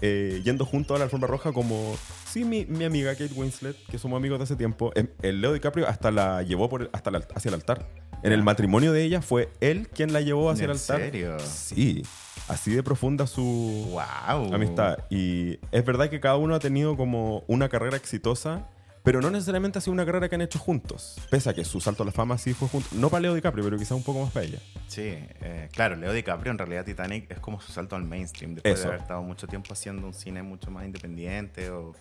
eh, 0.05 0.41
yendo 0.43 0.65
juntos 0.65 0.95
a 0.95 0.97
la 0.99 1.05
alfombra 1.05 1.27
roja 1.27 1.53
como, 1.53 1.95
sí, 2.29 2.43
mi, 2.43 2.65
mi 2.65 2.83
amiga 2.83 3.11
Kate 3.15 3.33
Winslet, 3.33 3.77
que 3.89 3.97
somos 3.97 4.17
amigos 4.17 4.37
de 4.37 4.43
hace 4.43 4.57
tiempo, 4.57 4.91
em, 4.95 5.07
el 5.21 5.39
Leo 5.39 5.53
DiCaprio 5.53 5.87
hasta 5.87 6.11
la 6.11 6.41
llevó 6.43 6.67
por 6.67 6.81
el- 6.81 6.89
hasta 6.91 7.09
la- 7.09 7.25
hacia 7.33 7.47
el 7.47 7.55
altar. 7.55 7.87
En 8.21 8.33
el 8.33 8.43
matrimonio 8.43 8.91
de 8.91 9.03
ella 9.03 9.21
fue 9.21 9.49
él 9.61 9.87
quien 9.87 10.11
la 10.11 10.19
llevó 10.19 10.49
hacia 10.49 10.65
el 10.65 10.71
¿En 10.71 10.77
altar. 10.77 10.99
serio? 10.99 11.39
Sí, 11.39 12.03
así 12.49 12.71
de 12.75 12.83
profunda 12.83 13.27
su 13.27 13.89
¡Wow! 13.91 14.53
amistad. 14.53 14.97
Y 15.09 15.59
es 15.71 15.85
verdad 15.85 16.09
que 16.09 16.19
cada 16.19 16.35
uno 16.35 16.53
ha 16.55 16.59
tenido 16.59 16.97
como 16.97 17.43
una 17.47 17.69
carrera 17.69 17.95
exitosa, 17.95 18.67
pero 19.03 19.21
no 19.21 19.29
necesariamente 19.29 19.77
ha 19.77 19.81
sido 19.81 19.93
una 19.93 20.05
carrera 20.05 20.29
que 20.29 20.35
han 20.35 20.41
hecho 20.41 20.59
juntos. 20.59 21.17
Pese 21.29 21.49
a 21.49 21.53
que 21.53 21.65
su 21.65 21.79
salto 21.81 22.03
a 22.03 22.05
la 22.05 22.11
fama 22.11 22.37
sí 22.37 22.53
fue 22.53 22.67
junto. 22.69 22.87
No 22.93 23.09
para 23.09 23.21
Leo 23.21 23.33
DiCaprio, 23.35 23.63
pero 23.63 23.77
quizá 23.77 23.95
un 23.95 24.03
poco 24.03 24.23
más 24.23 24.31
para 24.31 24.45
ella. 24.45 24.59
Sí, 24.87 25.01
eh, 25.03 25.69
claro, 25.73 25.95
Leo 25.95 26.13
DiCaprio 26.13 26.51
en 26.51 26.57
realidad 26.57 26.85
Titanic 26.85 27.29
es 27.31 27.39
como 27.39 27.59
su 27.61 27.71
salto 27.71 27.95
al 27.95 28.03
mainstream, 28.03 28.53
después 28.55 28.73
Eso. 28.75 28.83
de 28.83 28.87
haber 28.89 29.01
estado 29.01 29.21
mucho 29.21 29.45
tiempo 29.47 29.73
haciendo 29.73 30.07
un 30.07 30.13
cine 30.13 30.41
mucho 30.43 30.71
más 30.71 30.85
independiente 30.85 31.69
o, 31.69 31.93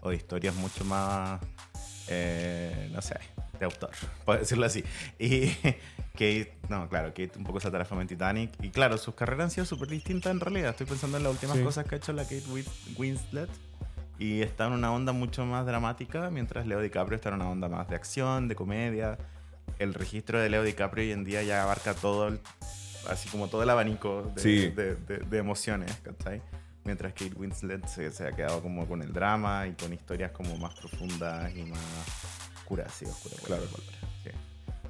o 0.00 0.10
de 0.10 0.16
historias 0.16 0.54
mucho 0.54 0.84
más, 0.84 1.40
eh, 2.08 2.88
no 2.92 3.02
sé, 3.02 3.16
de 3.58 3.64
autor, 3.64 3.90
por 4.24 4.38
decirlo 4.38 4.66
así. 4.66 4.84
Y 5.18 5.48
Kate, 6.12 6.56
no, 6.68 6.88
claro, 6.88 7.08
Kate 7.08 7.32
un 7.36 7.44
poco 7.44 7.60
salta 7.60 7.76
a 7.76 7.80
la 7.80 7.84
fama 7.84 8.02
en 8.02 8.08
Titanic. 8.08 8.52
Y 8.62 8.70
claro, 8.70 8.96
sus 8.98 9.14
carreras 9.14 9.44
han 9.44 9.50
sido 9.50 9.66
súper 9.66 9.88
distintas 9.88 10.30
en 10.32 10.40
realidad. 10.40 10.70
Estoy 10.70 10.86
pensando 10.86 11.16
en 11.18 11.24
las 11.24 11.32
últimas 11.32 11.56
Sí. 11.58 11.62
cosas 11.62 11.84
que 11.86 11.96
ha 11.96 11.98
hecho 11.98 12.12
la 12.14 12.22
Kate 12.22 12.44
Wins- 12.48 12.96
Winslet. 12.96 13.50
Y 14.18 14.40
está 14.42 14.66
en 14.66 14.72
una 14.72 14.92
onda 14.92 15.12
mucho 15.12 15.44
más 15.44 15.66
dramática, 15.66 16.30
mientras 16.30 16.66
Leo 16.66 16.80
DiCaprio 16.80 17.16
está 17.16 17.28
en 17.28 17.34
una 17.36 17.50
onda 17.50 17.68
más 17.68 17.88
de 17.88 17.96
acción, 17.96 18.48
de 18.48 18.54
comedia. 18.54 19.18
El 19.78 19.92
registro 19.94 20.40
de 20.40 20.48
Leo 20.48 20.62
DiCaprio 20.62 21.04
hoy 21.04 21.12
en 21.12 21.24
día 21.24 21.42
ya 21.42 21.62
abarca 21.62 21.92
todo, 21.94 22.28
el- 22.28 22.40
así 23.10 23.28
como 23.28 23.48
todo 23.48 23.62
el 23.62 23.70
abanico 23.70 24.32
de, 24.34 24.40
Sí. 24.42 24.68
de- 24.70 24.94
de- 24.96 25.18
de 25.18 25.38
emociones, 25.38 25.92
¿cachai? 26.02 26.40
Mientras 26.84 27.12
Kate 27.12 27.34
Winslet 27.36 27.86
se, 27.88 28.10
se 28.10 28.26
ha 28.26 28.32
quedado 28.32 28.62
como 28.62 28.86
con 28.86 29.02
el 29.02 29.12
drama 29.12 29.66
y 29.66 29.72
con 29.72 29.92
historias 29.92 30.30
como 30.30 30.56
más 30.56 30.74
profundas 30.78 31.54
y 31.54 31.64
más 31.64 31.78
oscuras, 32.56 32.92
sí, 32.94 33.04
oscuras. 33.04 33.40
Claro. 33.40 33.62
sí. 33.66 34.05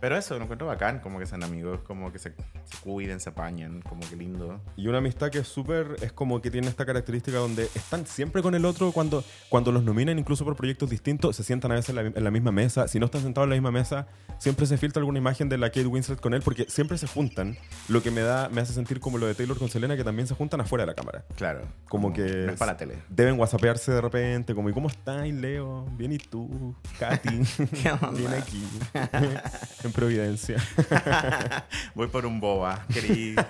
Pero 0.00 0.16
eso, 0.16 0.36
lo 0.36 0.44
encuentro 0.44 0.66
bacán, 0.66 1.00
como 1.00 1.18
que 1.18 1.26
sean 1.26 1.42
amigos, 1.42 1.80
como 1.86 2.12
que 2.12 2.18
se, 2.18 2.30
se 2.64 2.78
cuiden, 2.82 3.20
se 3.20 3.30
apañan, 3.30 3.82
como 3.82 4.00
que 4.08 4.16
lindo. 4.16 4.60
Y 4.76 4.88
una 4.88 4.98
amistad 4.98 5.30
que 5.30 5.38
es 5.38 5.48
súper, 5.48 5.96
es 6.02 6.12
como 6.12 6.40
que 6.40 6.50
tiene 6.50 6.68
esta 6.68 6.84
característica 6.84 7.38
donde 7.38 7.64
están 7.74 8.06
siempre 8.06 8.42
con 8.42 8.54
el 8.54 8.64
otro 8.64 8.92
cuando, 8.92 9.24
cuando 9.48 9.72
los 9.72 9.82
nominan 9.82 10.18
incluso 10.18 10.44
por 10.44 10.56
proyectos 10.56 10.90
distintos, 10.90 11.36
se 11.36 11.42
sientan 11.44 11.72
a 11.72 11.74
veces 11.76 11.90
en 11.90 11.96
la, 11.96 12.02
en 12.02 12.24
la 12.24 12.30
misma 12.30 12.52
mesa. 12.52 12.88
Si 12.88 12.98
no 12.98 13.06
están 13.06 13.22
sentados 13.22 13.46
en 13.46 13.50
la 13.50 13.56
misma 13.56 13.70
mesa, 13.72 14.06
siempre 14.38 14.66
se 14.66 14.76
filtra 14.76 15.00
alguna 15.00 15.18
imagen 15.18 15.48
de 15.48 15.58
la 15.58 15.68
Kate 15.70 15.86
Winslet 15.86 16.20
con 16.20 16.34
él 16.34 16.42
porque 16.42 16.66
siempre 16.68 16.98
se 16.98 17.06
juntan. 17.06 17.56
Lo 17.88 18.02
que 18.02 18.10
me 18.10 18.20
da, 18.20 18.48
me 18.48 18.60
hace 18.60 18.72
sentir 18.72 19.00
como 19.00 19.18
lo 19.18 19.26
de 19.26 19.34
Taylor 19.34 19.58
con 19.58 19.68
Selena, 19.68 19.96
que 19.96 20.04
también 20.04 20.26
se 20.26 20.34
juntan 20.34 20.60
afuera 20.60 20.82
de 20.84 20.86
la 20.88 20.94
cámara. 20.94 21.24
Claro. 21.36 21.62
Como 21.88 22.12
que 22.12 22.22
No 22.22 22.52
es 22.52 22.58
para 22.58 22.72
la 22.72 22.78
tele. 22.78 22.94
Deben 23.08 23.38
whatsappearse 23.38 23.92
de 23.92 24.00
repente, 24.00 24.54
como, 24.54 24.68
¿y 24.68 24.72
cómo 24.72 24.88
estás, 24.88 25.26
Leo? 25.28 25.84
Bien, 25.96 26.12
¿y 26.12 26.18
tú? 26.18 26.74
Katy. 26.98 27.28
¿Qué 27.82 27.90
onda? 27.90 28.10
Bien 28.10 28.34
aquí. 28.34 28.62
en 29.86 29.92
Providencia. 29.92 30.56
Voy 31.94 32.08
por 32.08 32.26
un 32.26 32.40
boba, 32.40 32.84
querido. 32.92 33.44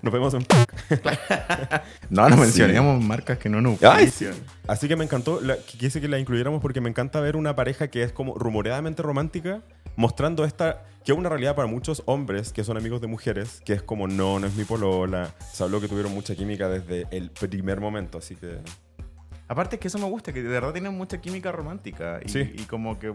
Nos 0.00 0.12
vemos 0.12 0.32
en... 0.34 0.46
No, 2.10 2.28
no 2.30 2.36
Sí. 2.36 2.40
mencionemos 2.40 3.02
marcas 3.04 3.38
que 3.38 3.48
no 3.48 3.60
nos 3.60 3.82
Ay. 3.82 4.10
Así 4.66 4.88
que 4.88 4.96
me 4.96 5.04
encantó, 5.04 5.40
la- 5.40 5.56
quise 5.58 6.00
que 6.00 6.08
la 6.08 6.18
incluyéramos 6.18 6.62
porque 6.62 6.80
me 6.80 6.88
encanta 6.88 7.20
ver 7.20 7.36
una 7.36 7.54
pareja 7.54 7.88
que 7.88 8.02
es 8.02 8.12
como 8.12 8.34
rumoreadamente 8.34 9.02
romántica, 9.02 9.60
mostrando 9.96 10.44
esta, 10.44 10.84
que 11.04 11.12
es 11.12 11.18
una 11.18 11.28
realidad 11.28 11.54
para 11.54 11.68
muchos 11.68 12.02
hombres 12.06 12.52
que 12.52 12.64
son 12.64 12.76
amigos 12.78 13.00
de 13.02 13.06
mujeres, 13.06 13.60
que 13.66 13.74
es 13.74 13.82
como, 13.82 14.08
no, 14.08 14.38
no 14.38 14.46
es 14.46 14.54
mi 14.54 14.64
polola. 14.64 15.34
Se 15.52 15.62
habló 15.62 15.80
que 15.80 15.88
tuvieron 15.88 16.12
mucha 16.14 16.34
química 16.34 16.68
desde 16.68 17.06
el 17.10 17.30
primer 17.30 17.80
momento, 17.80 18.18
así 18.18 18.36
que... 18.36 18.58
Aparte 19.46 19.76
es 19.76 19.80
que 19.80 19.88
eso 19.88 19.98
me 19.98 20.06
gusta, 20.06 20.32
que 20.32 20.42
de 20.42 20.48
verdad 20.48 20.72
tienen 20.72 20.96
mucha 20.96 21.20
química 21.20 21.52
romántica. 21.52 22.18
Y, 22.24 22.30
Sí. 22.30 22.50
y 22.56 22.62
como 22.62 22.98
que 22.98 23.12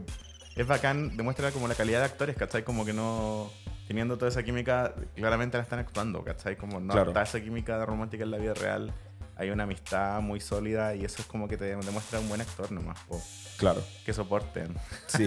es 0.61 0.67
bacán, 0.67 1.15
demuestra 1.15 1.51
como 1.51 1.67
la 1.69 1.75
calidad 1.75 1.99
de 1.99 2.05
actores, 2.05 2.35
¿cachai? 2.35 2.63
Como 2.63 2.83
que 2.85 2.91
no... 2.93 3.49
Teniendo 3.87 4.17
toda 4.17 4.29
esa 4.29 4.43
química, 4.43 4.93
claramente 5.15 5.57
la 5.57 5.63
están 5.63 5.79
actuando, 5.79 6.23
¿cachai? 6.23 6.55
Como 6.57 6.79
no 6.79 6.93
Claro. 6.93 7.09
está 7.11 7.23
esa 7.23 7.41
química 7.41 7.83
romántica 7.85 8.23
en 8.23 8.31
la 8.31 8.37
vida 8.37 8.53
real. 8.53 8.93
Hay 9.35 9.49
una 9.51 9.63
amistad 9.63 10.19
muy 10.21 10.41
sólida 10.41 10.93
y 10.95 11.05
eso 11.05 11.21
es 11.21 11.27
como 11.27 11.47
que 11.47 11.55
te 11.57 11.63
demuestra 11.75 12.19
un 12.19 12.27
buen 12.27 12.41
actor 12.41 12.71
nomás. 12.71 12.99
po. 13.07 13.19
Claro. 13.57 13.81
Que 14.05 14.13
soporten. 14.13 14.75
Sí. 15.07 15.25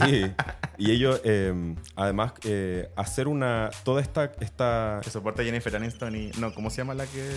y 0.79 0.91
ellos, 0.91 1.21
eh, 1.25 1.75
además, 1.97 2.35
eh, 2.45 2.91
hacer 2.95 3.27
una... 3.27 3.71
Toda 3.85 4.01
esta... 4.03 4.31
esta 4.41 5.01
Que 5.03 5.11
soporta 5.11 5.43
Jennifer 5.43 5.75
Aniston 5.75 6.15
y... 6.15 6.31
No, 6.39 6.55
¿cómo 6.55 6.69
se 6.71 6.77
llama 6.79 6.95
la 6.95 7.07
que... 7.07 7.31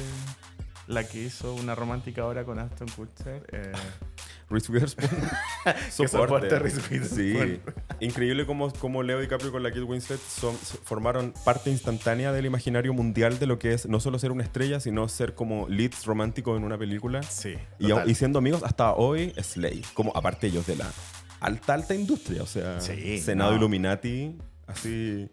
La 0.87 1.03
que 1.07 1.23
hizo 1.23 1.53
una 1.55 1.73
romántica 1.75 2.21
ahora 2.21 2.43
con 2.45 2.59
Aston 2.59 2.87
Kutcher? 2.89 3.45
Eh, 3.51 3.71
Reese 4.49 4.71
Witherspoon 4.71 5.09
soporte 5.89 6.59
Reese 6.59 6.79
Witherspoon. 6.91 7.59
Sí. 7.59 7.59
Increíble 7.99 8.45
cómo, 8.45 8.71
cómo 8.73 9.01
Leo 9.01 9.19
DiCaprio 9.19 9.51
con 9.51 9.63
la 9.63 9.69
Kate 9.69 9.81
Winslet 9.81 10.19
son- 10.19 10.55
formaron 10.55 11.33
parte 11.43 11.71
instantánea 11.71 12.31
del 12.31 12.45
imaginario 12.45 12.93
mundial 12.93 13.39
de 13.39 13.47
lo 13.47 13.57
que 13.57 13.73
es 13.73 13.87
no 13.87 13.99
solo 13.99 14.19
ser 14.19 14.31
una 14.31 14.43
estrella, 14.43 14.79
sino 14.79 15.07
ser 15.07 15.33
como 15.33 15.67
leads 15.67 16.05
románticos 16.05 16.57
en 16.57 16.63
una 16.63 16.77
película. 16.77 17.23
Sí. 17.23 17.55
Y, 17.79 18.13
siendo 18.13 18.37
amigos 18.37 18.61
hasta 18.63 18.93
hoy, 18.93 19.33
Slay. 19.41 19.81
Como 19.95 20.11
aparte 20.15 20.45
ellos 20.47 20.67
de 20.67 20.75
la 20.75 20.91
alta, 21.39 21.73
alta 21.73 21.95
industria. 21.95 22.43
O 22.43 22.47
sea, 22.47 22.79
Sí, 22.79 23.17
Senado 23.19 23.51
no. 23.51 23.57
Illuminati, 23.57 24.37
así, 24.67 25.27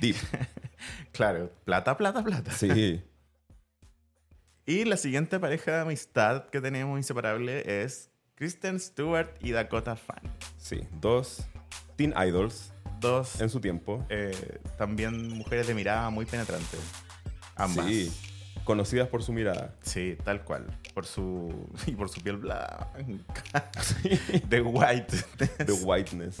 deep. 0.00 0.16
Claro, 1.12 1.50
plata, 1.64 1.96
plata, 1.96 2.22
plata. 2.22 2.50
Sí. 2.50 3.00
Y 4.66 4.84
la 4.84 4.96
siguiente 4.96 5.38
pareja 5.38 5.72
de 5.72 5.80
amistad 5.82 6.46
que 6.50 6.60
tenemos 6.60 6.98
inseparable 6.98 7.82
es 7.84 8.10
Kristen 8.34 8.80
Stewart 8.80 9.28
y 9.40 9.52
Dakota 9.52 9.94
Fanning. 9.96 10.32
Sí. 10.58 10.80
Dos 11.00 11.46
teen 11.96 12.12
idols 12.26 12.72
Dos 13.00 13.40
en 13.40 13.48
su 13.48 13.60
tiempo. 13.60 14.04
eh, 14.08 14.58
también 14.76 15.30
mujeres 15.30 15.66
de 15.68 15.74
mirada 15.74 16.10
muy 16.10 16.26
penetrantes. 16.26 16.80
Ambas. 17.54 17.86
Sí. 17.86 18.12
Conocidas 18.64 19.06
por 19.08 19.22
su 19.22 19.32
mirada. 19.32 19.72
Sí, 19.82 20.16
tal 20.24 20.42
cual. 20.42 20.66
Por 20.94 21.06
su. 21.06 21.68
Y 21.86 21.92
por 21.92 22.08
su 22.08 22.20
piel 22.20 22.38
blanca. 22.38 22.90
De 24.48 24.60
white. 24.60 25.16
The 25.64 25.72
Whiteness. 25.72 26.36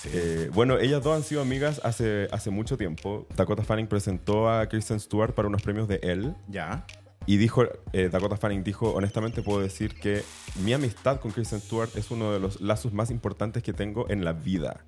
Sí. 0.00 0.10
Eh, 0.12 0.50
bueno, 0.54 0.78
ellas 0.78 1.02
dos 1.02 1.16
han 1.16 1.24
sido 1.24 1.42
amigas 1.42 1.80
hace, 1.82 2.28
hace 2.30 2.50
mucho 2.50 2.76
tiempo. 2.76 3.26
Dakota 3.34 3.64
Fanning 3.64 3.88
presentó 3.88 4.48
a 4.48 4.68
Kristen 4.68 5.00
Stewart 5.00 5.34
para 5.34 5.48
unos 5.48 5.62
premios 5.62 5.88
de 5.88 5.98
Elle 6.02 6.34
ya. 6.46 6.86
Y 7.26 7.36
dijo, 7.36 7.64
eh, 7.92 8.08
Dakota 8.10 8.36
Fanning 8.36 8.62
dijo, 8.62 8.92
honestamente 8.92 9.42
puedo 9.42 9.60
decir 9.60 9.98
que 9.98 10.22
mi 10.62 10.72
amistad 10.72 11.20
con 11.20 11.32
Kristen 11.32 11.60
Stewart 11.60 11.90
es 11.96 12.10
uno 12.10 12.32
de 12.32 12.38
los 12.38 12.60
lazos 12.60 12.92
más 12.92 13.10
importantes 13.10 13.62
que 13.62 13.72
tengo 13.72 14.08
en 14.08 14.24
la 14.24 14.32
vida. 14.32 14.84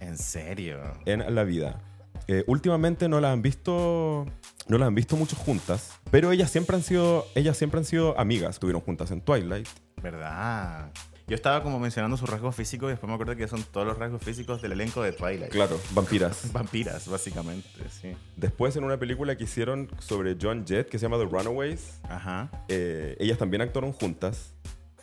En 0.00 0.16
serio. 0.16 0.80
En 1.04 1.34
la 1.34 1.44
vida. 1.44 1.80
Eh, 2.28 2.44
últimamente 2.46 3.08
no 3.08 3.20
las 3.20 3.32
han 3.32 3.42
visto, 3.42 4.26
no 4.68 4.78
las 4.78 4.88
han 4.88 4.94
visto 4.94 5.16
mucho 5.16 5.36
juntas, 5.36 5.92
pero 6.10 6.32
ellas 6.32 6.50
siempre 6.50 6.76
han 6.76 6.82
sido, 6.82 7.26
ellas 7.34 7.56
siempre 7.56 7.78
han 7.78 7.84
sido 7.84 8.18
amigas. 8.18 8.56
Estuvieron 8.56 8.80
juntas 8.80 9.10
en 9.10 9.20
Twilight. 9.20 9.68
¿Verdad? 10.02 10.90
Yo 11.28 11.34
estaba 11.34 11.60
como 11.62 11.80
mencionando 11.80 12.16
sus 12.16 12.30
rasgos 12.30 12.54
físicos 12.54 12.86
y 12.86 12.90
después 12.90 13.08
me 13.08 13.14
acuerdo 13.14 13.34
que 13.34 13.48
son 13.48 13.60
todos 13.64 13.84
los 13.84 13.98
rasgos 13.98 14.22
físicos 14.22 14.62
del 14.62 14.72
elenco 14.72 15.02
de 15.02 15.10
Twilight. 15.10 15.50
Claro, 15.50 15.80
vampiras. 15.90 16.52
Vampiras, 16.52 17.08
básicamente, 17.08 17.68
sí. 17.90 18.12
Después 18.36 18.76
en 18.76 18.84
una 18.84 18.96
película 18.96 19.36
que 19.36 19.42
hicieron 19.44 19.88
sobre 19.98 20.36
John 20.40 20.64
Jett 20.64 20.88
que 20.88 21.00
se 21.00 21.06
llama 21.06 21.18
The 21.18 21.24
Runaways, 21.24 21.98
Ajá. 22.08 22.48
eh, 22.68 23.16
ellas 23.18 23.38
también 23.38 23.60
actuaron 23.62 23.92
juntas. 23.92 24.52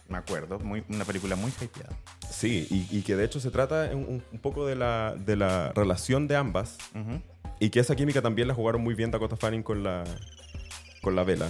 Me 0.08 0.18
acuerdo. 0.18 0.60
Muy, 0.60 0.86
una 0.88 1.04
película 1.04 1.36
muy 1.36 1.52
hypeada. 1.60 1.94
Sí, 2.30 2.68
y, 2.70 2.88
y 2.98 3.02
que 3.02 3.18
de 3.18 3.26
hecho 3.26 3.42
se 3.42 3.52
trata 3.52 3.90
un, 3.94 4.24
poco 4.42 4.66
de 4.66 4.76
la, 4.76 5.16
de 5.18 5.36
la 5.36 5.74
relación 5.74 6.28
de 6.30 6.38
ambas 6.38 6.78
y 7.60 7.70
que 7.70 7.80
esa 7.82 7.96
química 7.96 8.22
también 8.22 8.48
la 8.48 8.54
jugaron 8.54 8.82
muy 8.82 8.96
bien 8.96 9.12
Dakota 9.12 9.36
Fanning 9.36 9.64
con 9.64 9.84
la, 9.84 10.04
con 11.04 11.16
la 11.16 11.24
vela, 11.24 11.48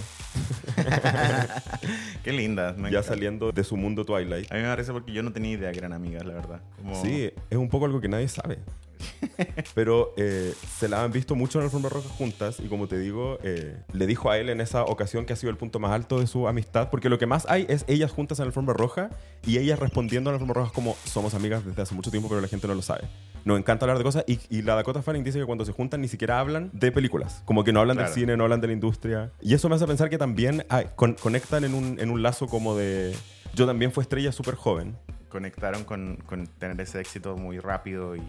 Qué 2.24 2.32
linda. 2.32 2.72
me 2.76 2.84
ya 2.90 2.98
encanta. 2.98 3.02
saliendo 3.08 3.52
de 3.52 3.64
su 3.64 3.76
mundo 3.76 4.04
Twilight. 4.04 4.50
A 4.50 4.56
mí 4.56 4.62
me 4.62 4.68
parece 4.68 4.92
porque 4.92 5.12
yo 5.12 5.22
no 5.22 5.32
tenía 5.32 5.52
idea 5.52 5.72
que 5.72 5.78
eran 5.78 5.92
amigas, 5.92 6.24
la 6.26 6.34
verdad. 6.34 6.60
Como- 6.76 7.00
Sí, 7.02 7.30
es 7.50 7.56
un 7.58 7.68
poco 7.68 7.86
algo 7.86 8.00
que 8.00 8.08
nadie 8.08 8.28
sabe. 8.28 8.58
Pero 9.74 10.12
eh, 10.16 10.54
se 10.78 10.88
la 10.88 11.02
han 11.02 11.12
visto 11.12 11.34
mucho 11.34 11.58
en 11.58 11.64
alfombra 11.64 11.90
roja 11.90 12.08
juntas 12.08 12.60
y 12.60 12.68
como 12.68 12.86
te 12.88 12.98
digo, 12.98 13.38
eh, 13.42 13.76
le 13.92 14.06
dijo 14.06 14.30
a 14.30 14.38
él 14.38 14.48
en 14.50 14.60
esa 14.60 14.84
ocasión 14.84 15.24
que 15.26 15.32
ha 15.32 15.36
sido 15.36 15.50
el 15.50 15.56
punto 15.56 15.78
más 15.78 15.92
alto 15.92 16.20
de 16.20 16.26
su 16.26 16.46
amistad, 16.48 16.90
porque 16.90 17.08
lo 17.08 17.18
que 17.18 17.26
más 17.26 17.46
hay 17.48 17.66
es 17.68 17.84
ellas 17.88 18.12
juntas 18.12 18.38
en 18.38 18.46
alfombra 18.46 18.74
roja 18.74 19.10
y 19.46 19.58
ellas 19.58 19.78
respondiendo 19.78 20.30
en 20.30 20.34
alfombra 20.34 20.62
roja 20.62 20.72
como 20.72 20.96
somos 21.04 21.34
amigas 21.34 21.64
desde 21.64 21.82
hace 21.82 21.94
mucho 21.94 22.10
tiempo, 22.10 22.28
pero 22.28 22.40
la 22.40 22.48
gente 22.48 22.66
no 22.68 22.74
lo 22.74 22.82
sabe. 22.82 23.02
Nos 23.44 23.58
encanta 23.58 23.84
hablar 23.84 23.98
de 23.98 24.04
cosas 24.04 24.24
y, 24.26 24.38
y 24.48 24.62
la 24.62 24.74
Dakota 24.74 25.02
Fanning 25.02 25.22
dice 25.22 25.38
que 25.38 25.44
cuando 25.44 25.64
se 25.66 25.72
juntan 25.72 26.00
ni 26.00 26.08
siquiera 26.08 26.40
hablan 26.40 26.70
de 26.72 26.90
películas, 26.92 27.42
como 27.44 27.62
que 27.62 27.72
no 27.72 27.80
hablan 27.80 27.96
Claro. 27.96 28.10
del 28.10 28.14
cine, 28.18 28.36
no 28.36 28.44
hablan 28.44 28.60
de 28.62 28.68
la 28.68 28.72
industria. 28.72 29.32
Y 29.42 29.52
eso 29.54 29.68
me 29.68 29.74
hace 29.74 29.86
pensar 29.86 30.08
que 30.08 30.16
también 30.16 30.64
hay- 30.70 30.86
con- 30.96 31.14
conectan 31.14 31.64
en 31.64 31.74
un, 31.74 31.98
en 32.00 32.10
un 32.10 32.22
lazo 32.22 32.46
como 32.46 32.74
de... 32.76 33.14
Yo 33.54 33.66
también 33.66 33.92
fui 33.92 34.02
estrella 34.02 34.32
súper 34.32 34.54
joven. 34.54 34.96
conectaron 35.28 35.84
con, 35.84 36.16
con 36.26 36.46
tener 36.46 36.80
ese 36.80 37.00
éxito 37.00 37.36
muy 37.36 37.58
rápido 37.58 38.16
y, 38.16 38.22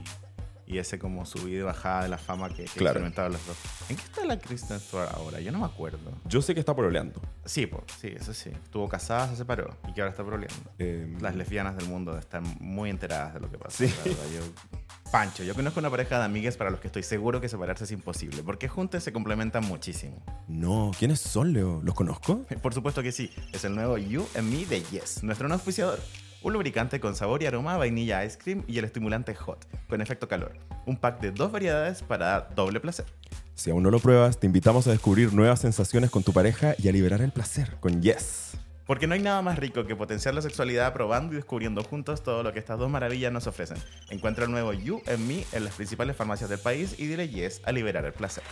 y 0.68 0.78
ese 0.80 0.98
como 0.98 1.26
subida 1.26 1.60
y 1.60 1.62
bajada 1.62 2.04
de 2.04 2.10
la 2.10 2.18
fama 2.18 2.50
que, 2.50 2.64
Claro. 2.66 2.88
experimentaban 3.00 3.32
los 3.34 3.46
dos. 3.46 3.58
¿En 3.90 3.96
qué 3.96 4.02
está 4.04 4.26
la 4.26 4.40
Kristen 4.40 4.80
Stewart 4.80 5.10
ahora? 5.14 5.40
Yo 5.40 5.52
no 5.52 5.60
me 5.60 5.66
acuerdo. 5.66 6.12
Yo 6.26 6.42
sé 6.42 6.54
que 6.54 6.60
está 6.60 6.76
pololeando. 6.76 7.22
Sí, 7.46 7.68
po, 7.68 7.84
sí, 8.00 8.08
eso 8.16 8.34
sí. 8.34 8.50
Estuvo 8.50 8.90
casada, 8.90 9.30
se 9.30 9.36
separó 9.36 9.78
y 9.88 9.94
que 9.94 10.02
ahora 10.02 10.12
está 10.12 10.24
proleando. 10.26 10.72
Eh, 10.80 11.16
Las 11.22 11.36
lesbianas 11.36 11.78
del 11.78 11.88
mundo 11.88 12.18
están 12.18 12.44
muy 12.60 12.90
enteradas 12.90 13.36
de 13.36 13.40
lo 13.42 13.52
que 13.52 13.58
pasa. 13.58 13.86
Sí. 13.86 13.94
Yo- 14.34 14.82
Pancho, 15.12 15.44
yo 15.44 15.54
conozco 15.54 15.80
una 15.80 15.90
pareja 15.90 16.18
de 16.20 16.26
amigas 16.26 16.58
para 16.58 16.72
los 16.72 16.80
que 16.80 16.88
estoy 16.88 17.04
seguro 17.04 17.40
que 17.40 17.48
separarse 17.48 17.84
es 17.86 17.92
imposible, 17.92 18.42
porque 18.44 18.68
juntas 18.68 19.04
se 19.04 19.14
complementan 19.14 19.64
muchísimo. 19.66 20.22
No, 20.48 20.92
¿quiénes 20.98 21.22
son, 21.22 21.54
Leo? 21.54 21.80
¿Los 21.84 21.94
conozco? 21.96 22.44
Por 22.62 22.74
supuesto 22.74 23.02
que 23.04 23.12
sí, 23.12 23.32
es 23.54 23.64
el 23.64 23.76
nuevo 23.76 23.98
You 23.98 24.28
and 24.36 24.52
Me 24.52 24.66
de 24.66 24.82
Yes, 24.84 25.24
nuestro 25.24 25.48
nuevo 25.48 25.60
auspiciador. 25.62 26.00
Un 26.46 26.54
lubricante 26.54 27.00
con 27.00 27.16
sabor 27.16 27.42
y 27.42 27.48
aroma 27.48 27.74
a 27.74 27.78
vainilla 27.78 28.24
ice 28.24 28.38
cream 28.38 28.64
y 28.68 28.78
el 28.78 28.86
estimulante 28.86 29.34
hot, 29.34 29.66
con 29.90 30.00
efecto 30.00 30.28
calor. 30.28 30.54
Un 30.86 30.96
pack 30.96 31.20
de 31.20 31.32
dos 31.32 31.52
variedades 31.52 32.04
para 32.04 32.28
dar 32.28 32.54
doble 32.54 32.80
placer. 32.80 33.08
Si 33.56 33.72
aún 33.72 33.82
no 33.82 33.90
lo 33.90 33.98
pruebas, 33.98 34.40
te 34.40 34.46
invitamos 34.46 34.86
a 34.86 34.92
descubrir 34.92 35.34
nuevas 35.34 35.62
sensaciones 35.62 36.12
con 36.12 36.22
tu 36.22 36.34
pareja 36.34 36.76
y 36.78 36.88
a 36.88 36.92
liberar 36.92 37.22
el 37.22 37.32
placer 37.32 37.78
con 37.80 38.00
Yes. 38.00 38.60
Porque 38.86 39.08
no 39.08 39.16
hay 39.16 39.24
nada 39.24 39.42
más 39.42 39.58
rico 39.58 39.88
que 39.88 39.96
potenciar 39.96 40.36
la 40.36 40.44
sexualidad 40.44 40.94
probando 40.94 41.34
y 41.34 41.38
descubriendo 41.38 41.84
juntos 41.84 42.22
todo 42.22 42.44
lo 42.44 42.54
que 42.54 42.60
estas 42.60 42.78
dos 42.78 42.92
maravillas 42.92 43.32
nos 43.34 43.48
ofrecen. 43.48 43.78
Encuentra 44.12 44.46
el 44.46 44.52
nuevo 44.52 44.72
You 44.72 45.02
and 45.08 45.28
Me 45.28 45.48
en 45.52 45.64
las 45.64 45.74
principales 45.74 46.16
farmacias 46.16 46.52
del 46.52 46.60
país 46.60 46.94
y 47.00 47.08
dile 47.08 47.28
Yes 47.28 47.60
a 47.66 47.72
liberar 47.72 48.06
el 48.06 48.14
placer. 48.14 48.44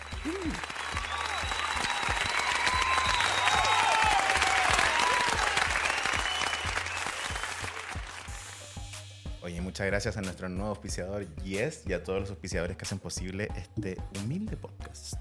Oye, 9.44 9.60
muchas 9.60 9.88
gracias 9.88 10.16
a 10.16 10.22
nuestro 10.22 10.48
nuevo 10.48 10.70
auspiciador 10.70 11.28
Yes 11.44 11.84
y 11.86 11.92
a 11.92 12.02
todos 12.02 12.22
los 12.22 12.30
auspiciadores 12.30 12.78
que 12.78 12.86
hacen 12.86 12.98
posible 12.98 13.50
este 13.58 13.98
humilde 14.18 14.56
podcast. 14.56 15.16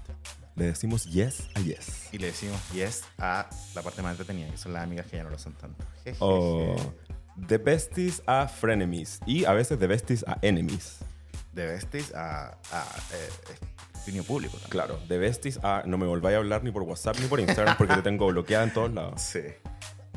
Le 0.55 0.63
decimos 0.63 1.03
Yes 1.03 1.49
a 1.55 1.59
Yes. 1.59 2.07
Y 2.13 2.19
le 2.19 2.27
decimos 2.27 2.57
Yes 2.71 3.03
a 3.17 3.49
la 3.75 3.81
parte 3.81 4.01
más 4.01 4.11
entretenida, 4.11 4.49
que 4.49 4.55
son 4.55 4.71
las 4.71 4.83
amigas 4.83 5.07
que 5.07 5.17
ya 5.17 5.23
no 5.23 5.29
lo 5.29 5.37
son 5.37 5.51
tanto. 5.55 5.83
Jejeje. 6.05 6.19
O 6.21 6.73
The 7.49 7.57
Besties 7.57 8.23
a 8.25 8.47
Frenemies. 8.47 9.19
Y 9.25 9.43
a 9.43 9.51
veces 9.51 9.77
The 9.77 9.87
Besties 9.87 10.23
a 10.25 10.37
Enemies. 10.41 10.99
De 11.51 11.65
besties 11.65 12.15
a, 12.15 12.57
a 12.71 12.85
eh, 13.13 13.55
dominio 13.99 14.23
público 14.23 14.53
también. 14.53 14.71
Claro, 14.71 14.99
The 15.09 15.17
Besties 15.17 15.59
a 15.63 15.83
no 15.85 15.97
me 15.97 16.05
volváis 16.05 16.35
a 16.35 16.37
hablar 16.37 16.63
ni 16.63 16.71
por 16.71 16.83
WhatsApp 16.83 17.19
ni 17.19 17.27
por 17.27 17.41
Instagram 17.41 17.75
porque 17.77 17.95
te 17.95 18.01
tengo 18.01 18.27
bloqueada 18.27 18.63
en 18.63 18.73
todos 18.73 18.93
lados. 18.93 19.21
Sí. 19.21 19.41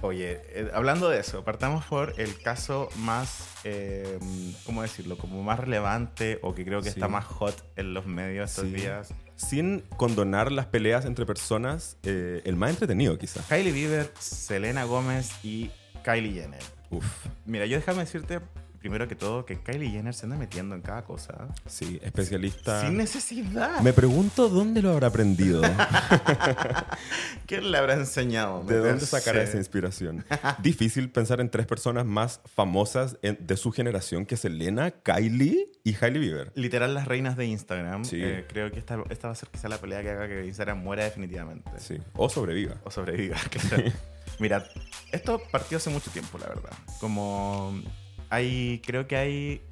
Oye, 0.07 0.41
eh, 0.51 0.71
hablando 0.73 1.09
de 1.09 1.19
eso, 1.19 1.43
partamos 1.45 1.85
por 1.87 2.15
el 2.19 2.41
caso 2.41 2.89
más, 2.99 3.49
eh, 3.65 4.19
¿cómo 4.65 4.83
decirlo? 4.83 5.19
Como 5.19 5.43
más 5.43 5.59
relevante 5.59 6.39
o 6.43 6.55
que 6.55 6.65
creo 6.65 6.79
que 6.81 6.91
Sí. 6.91 6.99
está 7.01 7.09
más 7.09 7.25
hot 7.25 7.55
en 7.77 7.93
los 7.93 8.07
medios 8.07 8.51
estos 8.51 8.67
Sí. 8.67 8.75
días. 8.75 9.09
Sin 9.35 9.81
condonar 9.97 10.53
las 10.53 10.67
peleas 10.67 11.05
entre 11.07 11.27
personas, 11.27 11.97
eh, 12.05 12.41
el 12.45 12.55
más 12.55 12.71
entretenido 12.71 13.19
quizás. 13.19 13.45
Kylie 13.47 13.73
Bieber, 13.73 14.13
Selena 14.19 14.85
Gómez 14.85 15.31
y 15.43 15.71
Kylie 16.05 16.41
Jenner. 16.41 16.63
Uf, 16.91 17.05
Mira, 17.45 17.67
yo 17.67 17.77
déjame 17.77 17.99
decirte 18.01 18.39
primero 18.87 19.09
que 19.09 19.17
todo 19.17 19.45
que 19.45 19.59
Kylie 19.59 19.91
Jenner 19.91 20.15
se 20.15 20.27
anda 20.27 20.37
metiendo 20.37 20.77
en 20.77 20.81
cada 20.81 21.03
cosa. 21.03 21.49
sí, 21.67 21.99
especialista. 22.05 22.83
Sin 22.83 22.97
necesidad. 22.97 23.81
Me 23.81 23.93
pregunto 23.93 24.49
dónde 24.49 24.81
lo 24.81 24.93
habrá 24.93 25.09
aprendido. 25.09 25.61
¿Quién 27.47 27.73
le 27.73 27.79
habrá 27.79 27.95
enseñado? 27.95 28.63
¿De 28.63 28.79
dónde 28.79 29.05
sacará 29.05 29.43
esa 29.43 29.57
inspiración? 29.57 30.25
Difícil 30.63 31.11
pensar 31.11 31.41
en 31.41 31.51
tres 31.51 31.67
personas 31.67 32.07
más 32.07 32.41
famosas 32.45 33.17
de 33.23 33.57
su 33.57 33.73
generación 33.73 34.25
que 34.25 34.37
Selena, 34.37 34.93
Kylie 34.93 35.69
y 35.83 35.97
Hailey 36.01 36.21
Bieber. 36.21 36.53
Literal 36.55 36.95
las 36.95 37.09
reinas 37.09 37.37
de 37.37 37.47
Instagram. 37.47 38.05
Sí. 38.05 38.23
Eh, 38.23 38.45
creo 38.49 38.71
que 38.71 38.79
esta, 38.79 39.03
esta 39.11 39.27
va 39.27 39.33
a 39.33 39.37
ser 39.37 39.49
quizá 39.49 39.69
la 39.69 39.79
pelea 39.79 40.01
que 40.03 40.11
haga 40.11 40.29
que 40.29 40.47
Instagram 40.47 40.79
muera 40.79 41.03
definitivamente. 41.03 41.73
Sí. 41.79 41.99
O 42.15 42.29
sobreviva. 42.29 42.77
O 42.85 42.91
sobreviva, 42.93 43.37
claro. 43.51 43.93
Mira, 44.39 44.65
esto 45.11 45.43
partió 45.51 45.79
hace 45.79 45.91
mucho 45.91 46.13
tiempo, 46.13 46.39
la 46.39 46.47
verdad. 46.47 46.73
Como 47.01 47.83
hay, 48.31 48.83
creo 48.85 49.07
que 49.07 49.17
hay 49.17 49.63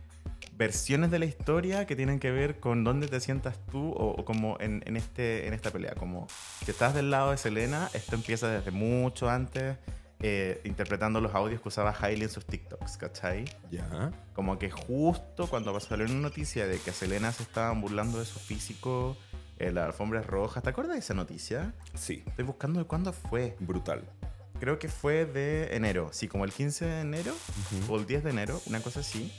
versiones 0.57 1.11
de 1.11 1.19
la 1.19 1.25
historia 1.25 1.87
que 1.87 1.97
tienen 1.97 2.21
que 2.21 2.31
ver 2.31 2.61
con 2.61 2.85
dónde 2.85 3.09
te 3.09 3.19
sientas 3.21 3.59
tú 3.71 3.91
o, 3.91 4.11
o 4.11 4.25
como 4.25 4.57
en, 4.61 4.83
en 4.87 4.97
este, 4.97 5.49
en 5.49 5.55
esta 5.55 5.71
pelea. 5.71 5.95
Como 5.95 6.27
que 6.65 6.71
estás 6.71 6.95
del 6.95 7.11
lado 7.11 7.31
de 7.33 7.37
Selena, 7.37 7.91
esto 7.93 8.15
empieza 8.15 8.49
desde 8.49 8.71
mucho 8.71 9.29
antes, 9.29 9.77
eh, 10.21 10.61
interpretando 10.65 11.21
los 11.21 11.35
audios 11.35 11.61
que 11.61 11.69
usaba 11.69 11.95
Hailey 12.01 12.25
en 12.25 12.31
sus 12.31 12.47
TikToks, 12.47 12.97
¿cachai? 12.97 13.45
Ya. 13.71 14.13
Como 14.35 14.59
que 14.59 14.71
justo 14.71 15.49
cuando 15.49 15.79
salió 15.81 16.07
una 16.07 16.15
noticia 16.15 16.67
de 16.67 16.79
que 16.79 16.91
a 16.91 16.93
Selena 16.95 17.33
se 17.33 17.43
estaban 17.43 17.81
burlando 17.81 18.19
de 18.19 18.25
su 18.25 18.39
físico, 18.39 19.17
en 19.59 19.75
las 19.75 19.87
alfombras 19.87 20.27
rojas, 20.27 20.63
¿te 20.63 20.71
acuerdas 20.71 20.95
de 20.95 21.01
esa 21.01 21.15
noticia? 21.15 21.73
Sí. 21.95 22.23
Estoy 22.27 22.45
buscando 22.45 22.81
de 22.81 22.87
cuándo 22.87 23.13
fue. 23.13 23.57
Brutal. 23.61 24.03
Creo 24.65 24.79
que 24.79 24.89
fue 24.89 25.27
de 25.27 25.77
enero, 25.77 26.09
sí, 26.11 26.27
como 26.27 26.47
el 26.47 26.51
15 26.51 26.87
de 26.87 27.01
enero 27.03 27.35
o 27.87 27.99
el 27.99 28.07
10 28.07 28.25
de 28.25 28.31
enero, 28.31 28.63
una 28.65 28.81
cosa 28.81 29.01
así. 29.01 29.31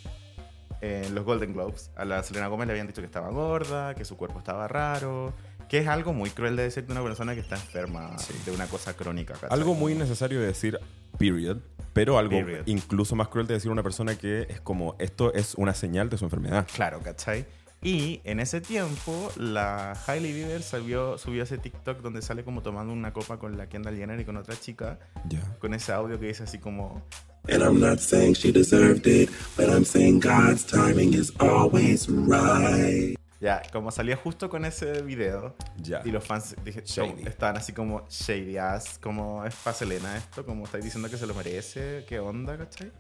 En 0.82 1.16
los 1.16 1.26
Golden 1.26 1.54
Globes, 1.54 1.90
a 1.96 2.06
la 2.06 2.22
Selena 2.22 2.46
Gómez 2.46 2.68
le 2.68 2.74
habían 2.74 2.86
dicho 2.86 3.02
que 3.02 3.08
estaba 3.08 3.30
gorda, 3.30 3.96
que 3.96 4.06
su 4.06 4.18
cuerpo 4.18 4.38
estaba 4.38 4.68
raro, 4.68 5.34
que 5.68 5.80
es 5.80 5.88
algo 5.88 6.14
muy 6.14 6.30
cruel 6.30 6.56
de 6.56 6.62
decir 6.64 6.86
de 6.86 6.92
una 6.92 7.02
persona 7.02 7.34
que 7.34 7.40
está 7.40 7.56
enferma 7.56 8.16
de 8.46 8.52
una 8.52 8.68
cosa 8.68 8.94
crónica. 8.94 9.34
¿cachai? 9.34 9.50
Algo 9.52 9.74
muy 9.74 9.96
necesario 9.96 10.40
de 10.40 10.46
decir, 10.46 10.78
period, 11.18 11.58
pero 11.94 12.20
algo 12.20 12.38
Period. 12.38 12.68
incluso 12.68 13.16
más 13.16 13.30
cruel 13.30 13.48
de 13.48 13.56
decir 13.56 13.70
a 13.70 13.72
una 13.72 13.82
persona 13.82 14.16
que 14.16 14.46
es 14.48 14.62
como, 14.62 14.96
esto 15.00 15.34
es 15.34 15.56
una 15.56 15.74
señal 15.74 16.08
de 16.12 16.20
su 16.20 16.26
enfermedad. 16.26 16.68
Claro, 16.76 17.00
¿cachai? 17.02 17.48
Y 17.82 18.22
en 18.24 18.40
ese 18.40 18.62
tiempo, 18.62 19.32
la 19.38 19.92
Hailey 20.08 20.34
Bieber 20.34 20.64
subió, 20.64 21.18
subió 21.20 21.44
ese 21.44 21.58
TikTok 21.60 22.02
donde 22.02 22.22
sale 22.24 22.44
como 22.44 22.64
tomando 22.64 22.92
una 22.92 23.14
copa 23.14 23.38
con 23.38 23.58
la 23.58 23.68
Kendall 23.70 23.96
Jenner 23.96 24.20
y 24.20 24.26
con 24.26 24.38
otra 24.38 24.60
chica, 24.60 24.98
Ya. 25.30 25.42
con 25.60 25.74
ese 25.76 25.92
audio 25.92 26.20
que 26.20 26.26
dice 26.28 26.44
así 26.44 26.58
como, 26.58 27.04
And 27.48 27.62
I'm 27.62 27.80
not 27.80 28.00
saying 28.00 28.34
she 28.34 28.52
deserved 28.52 29.06
it, 29.06 29.30
but 29.56 29.68
I'm 29.70 29.86
saying 29.86 30.20
God's 30.20 30.66
timing 30.66 31.14
is 31.14 31.32
always 31.40 32.08
right. 32.10 33.16
ya, 33.40 33.62
como 33.72 33.92
salía 33.92 34.16
justo 34.16 34.50
con 34.50 34.66
ese 34.66 35.04
video, 35.04 35.56
Ya. 35.78 36.02
y 36.04 36.10
los 36.10 36.24
fans 36.26 36.56
dije, 36.66 36.82
Shady. 36.84 37.28
estaban 37.28 37.58
así 37.58 37.72
como 37.72 38.08
shady 38.10 38.58
ass, 38.58 38.98
como 39.00 39.46
es 39.46 39.54
para 39.58 39.76
Selena 39.76 40.18
esto, 40.18 40.44
como 40.44 40.66
estáis 40.66 40.84
diciendo 40.86 41.08
que 41.08 41.18
se 41.18 41.28
lo 41.28 41.36
merece, 41.36 42.04
qué 42.08 42.18
onda, 42.20 42.58
¿cachai? 42.58 42.92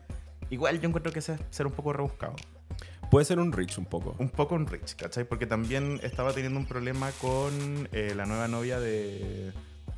Igual 0.51 0.79
yo 0.79 0.87
encuentro 0.89 1.11
que 1.11 1.19
ese 1.19 1.33
es 1.33 1.39
ser 1.49 1.65
un 1.65 1.73
poco 1.73 1.91
rebuscado. 1.91 2.35
Puede 3.09 3.25
ser 3.25 3.39
un 3.39 3.51
rich 3.51 3.77
un 3.77 3.85
poco. 3.85 4.15
Un 4.19 4.29
poco 4.29 4.55
un 4.55 4.67
rich, 4.67 4.95
¿cachai? 4.95 5.23
Porque 5.23 5.45
también 5.45 5.99
estaba 6.03 6.33
teniendo 6.33 6.59
un 6.59 6.65
problema 6.65 7.11
con 7.21 7.87
eh, 7.91 8.13
la 8.15 8.25
nueva 8.25 8.47
novia 8.47 8.79
de. 8.79 9.53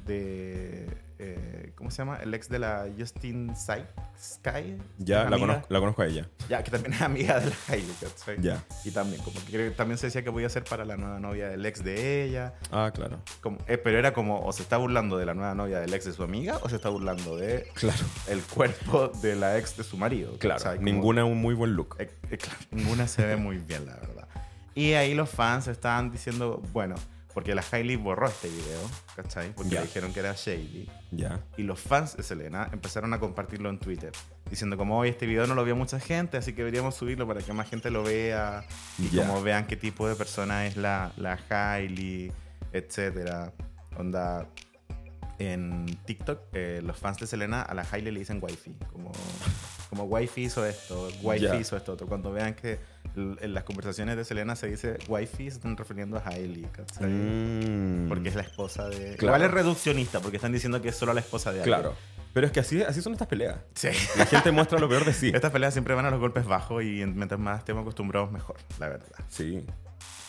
de 0.05 1.06
eh, 1.19 1.71
¿Cómo 1.75 1.89
se 1.91 1.97
llama? 1.97 2.17
El 2.17 2.34
ex 2.34 2.47
de 2.49 2.60
la 2.60 2.88
Justin 2.97 3.53
Sky. 3.56 4.77
Ya, 4.97 5.23
¿Es 5.23 5.30
la 5.32 5.38
conozco, 5.39 5.65
la 5.69 5.80
conozco 5.80 6.01
a 6.01 6.08
ella. 6.08 6.30
Ya, 6.49 6.63
que 6.63 6.71
también 6.71 6.93
es 6.93 7.01
amiga 7.01 7.39
de 7.39 7.49
la 7.49 7.56
Hailey. 7.69 7.95
Ya. 8.41 8.63
Y 8.84 8.91
también, 8.91 9.21
como 9.23 9.39
que 9.45 9.71
también 9.71 9.97
se 9.97 10.08
decía 10.08 10.23
que 10.23 10.32
podía 10.32 10.49
ser 10.49 10.63
para 10.63 10.86
la 10.86 10.95
nueva 10.97 11.19
novia 11.19 11.49
del 11.49 11.65
ex 11.65 11.84
de 11.84 12.23
ella. 12.23 12.53
Ah, 12.71 12.91
claro. 12.93 13.19
Como, 13.41 13.58
eh, 13.67 13.77
pero 13.77 13.97
era 13.99 14.13
como, 14.13 14.39
o 14.45 14.51
se 14.53 14.62
está 14.63 14.77
burlando 14.77 15.17
de 15.17 15.25
la 15.25 15.34
nueva 15.34 15.56
novia 15.56 15.80
del 15.80 15.93
ex 15.93 16.06
de 16.06 16.13
su 16.13 16.23
amiga, 16.23 16.58
o 16.62 16.69
se 16.69 16.75
está 16.77 16.89
burlando 16.89 17.36
de 17.38 17.67
Claro. 17.73 18.03
el 18.27 18.41
cuerpo 18.43 19.10
de 19.21 19.36
la 19.36 19.58
ex 19.58 19.75
de 19.77 19.84
su 19.84 19.97
marido. 19.97 20.38
Claro. 20.39 20.63
Como- 20.63 20.82
Ninguna 20.82 21.25
un 21.25 21.39
muy 21.41 21.53
buen 21.56 21.73
look. 21.73 21.95
eh, 21.99 22.10
eh, 22.30 22.38
claro, 22.38 22.60
ninguna 22.71 23.08
se 23.08 23.25
ve 23.25 23.36
muy 23.38 23.58
bien, 23.58 23.86
la 23.86 23.95
verdad. 23.95 24.27
Y 24.75 24.93
ahí 24.93 25.15
los 25.15 25.30
fans 25.30 25.67
estaban 25.67 26.12
diciendo, 26.12 26.62
bueno, 26.71 26.95
porque 27.38 27.54
la 27.54 27.63
Hailey 27.71 27.97
borró 27.97 28.28
este 28.28 28.50
video, 28.50 28.82
¿cachai? 29.15 29.54
Porque 29.54 29.76
le 29.76 29.84
dijeron 29.84 30.12
que 30.12 30.21
era 30.21 30.34
shady. 30.34 30.89
Ya. 31.12 31.39
Y 31.56 31.62
los 31.62 31.80
fans 31.80 32.17
de 32.17 32.23
Selena 32.23 32.67
empezaron 32.73 33.13
a 33.13 33.19
compartirlo 33.19 33.69
en 33.69 33.78
Twitter, 33.78 34.12
diciendo 34.50 34.76
como, 34.76 34.97
hoy 34.97 35.10
este 35.10 35.28
video 35.28 35.45
no 35.45 35.54
lo 35.54 35.63
vio 35.63 35.76
mucha 35.76 36.00
gente, 36.00 36.38
así 36.38 36.54
que 36.54 36.63
deberíamos 36.63 36.95
subirlo 36.95 37.28
para 37.28 37.43
que 37.43 37.54
más 37.54 37.69
gente 37.69 37.91
lo 37.91 38.02
vea 38.02 38.65
y 38.97 39.15
como 39.15 39.43
vean 39.43 39.67
qué 39.67 39.78
tipo 39.78 40.10
de 40.10 40.15
persona 40.15 40.65
es 40.65 40.78
la, 40.78 41.12
la 41.15 41.38
Hailey, 41.47 42.32
etcétera. 42.73 43.54
Onda, 43.95 44.47
en 45.38 45.86
TikTok, 46.06 46.39
eh, 46.54 46.82
los 46.84 46.97
fans 46.97 47.19
de 47.19 47.28
Selena 47.28 47.62
a 47.62 47.76
la 47.76 47.86
Hailey 47.91 48.13
le 48.13 48.19
dicen 48.21 48.39
wifi, 48.41 48.73
como, 48.91 49.12
como 49.91 50.06
wifi 50.06 50.45
hizo 50.45 50.65
esto, 50.65 51.08
wifi 51.21 51.56
hizo 51.58 51.78
esto 51.78 51.93
otro. 51.93 52.08
Cuando 52.08 52.32
vean 52.32 52.56
que 52.56 52.80
en 53.17 53.53
las 53.53 53.63
conversaciones 53.63 54.15
de 54.15 54.23
Selena 54.23 54.56
se 54.56 54.67
dice 54.67 54.97
wifi, 55.08 55.49
se 55.49 55.58
están 55.58 55.75
refiriendo 55.75 56.17
a 56.17 56.23
Hailey, 56.25 56.63
¿cachai? 56.71 57.08
Mm. 57.08 58.08
Porque 58.08 58.30
es 58.30 58.36
la 58.36 58.43
esposa 58.43 58.88
de... 58.89 59.15
Claro. 59.15 59.36
Igual 59.36 59.41
es 59.43 59.51
reduccionista, 59.51 60.19
porque 60.19 60.38
están 60.38 60.51
diciendo 60.51 60.82
que 60.82 60.89
es 60.89 60.95
solo 60.95 61.13
la 61.13 61.21
esposa 61.21 61.51
de 61.51 61.62
alguien. 61.62 61.80
Claro. 61.80 61.95
Pero 62.34 62.45
es 62.45 62.53
que 62.53 62.60
así, 62.60 62.82
así 62.84 63.01
son 63.01 63.13
estas 63.13 63.27
peleas. 63.27 63.58
Sí. 63.73 63.89
La 64.17 64.25
gente 64.27 64.51
muestra 64.51 64.80
lo 64.80 64.88
peor 64.88 65.06
de 65.06 65.13
sí. 65.13 65.32
Estas 65.34 65.51
peleas 65.51 65.73
siempre 65.73 65.95
van 65.95 66.06
a 66.06 66.12
los 66.12 66.19
golpes 66.19 66.45
bajos 66.45 66.84
y 66.84 67.03
mientras 67.06 67.39
más 67.39 67.60
estemos 67.60 67.82
acostumbrados, 67.82 68.32
mejor, 68.32 68.58
la 68.80 68.89
verdad. 68.89 69.08
Sí. 69.27 69.65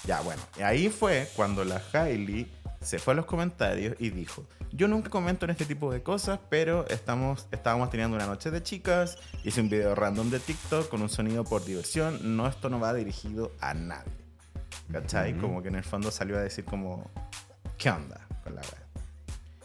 Ya, 0.05 0.21
bueno. 0.23 0.41
Y 0.59 0.63
ahí 0.63 0.89
fue 0.89 1.29
cuando 1.37 1.65
la 1.65 1.83
Hailey 1.93 2.51
se 2.81 2.99
fue 2.99 3.13
a 3.13 3.17
los 3.17 3.27
comentarios 3.27 3.97
y 3.99 4.11
dijo, 4.11 4.45
yo 4.73 4.87
nunca 4.89 5.11
comento 5.11 5.45
en 5.47 5.51
este 5.51 5.65
tipo 5.65 5.91
de 5.93 6.03
cosas, 6.03 6.39
pero 6.49 6.87
estamos, 6.89 7.47
estábamos 7.51 7.91
teniendo 7.91 8.17
una 8.17 8.27
noche 8.27 8.51
de 8.51 8.63
chicas, 8.63 9.19
hice 9.45 9.61
un 9.61 9.69
video 9.69 9.95
random 9.95 10.31
de 10.31 10.41
TikTok 10.41 10.89
con 10.89 11.03
un 11.03 11.09
sonido 11.09 11.45
por 11.45 11.65
diversión, 11.65 12.37
no, 12.37 12.47
esto 12.47 12.69
no 12.69 12.79
va 12.79 12.95
dirigido 12.95 13.53
a 13.61 13.75
nadie. 13.75 14.13
¿Cachai? 14.93 15.37
Como 15.39 15.63
que 15.63 15.69
en 15.69 15.75
el 15.77 15.85
fondo 15.85 16.11
salió 16.11 16.37
a 16.39 16.41
decir 16.41 16.65
como, 16.65 17.11
¿qué 17.77 17.91
onda 17.91 18.27
con 18.43 18.55
la 18.55 18.63
wea? 18.63 18.83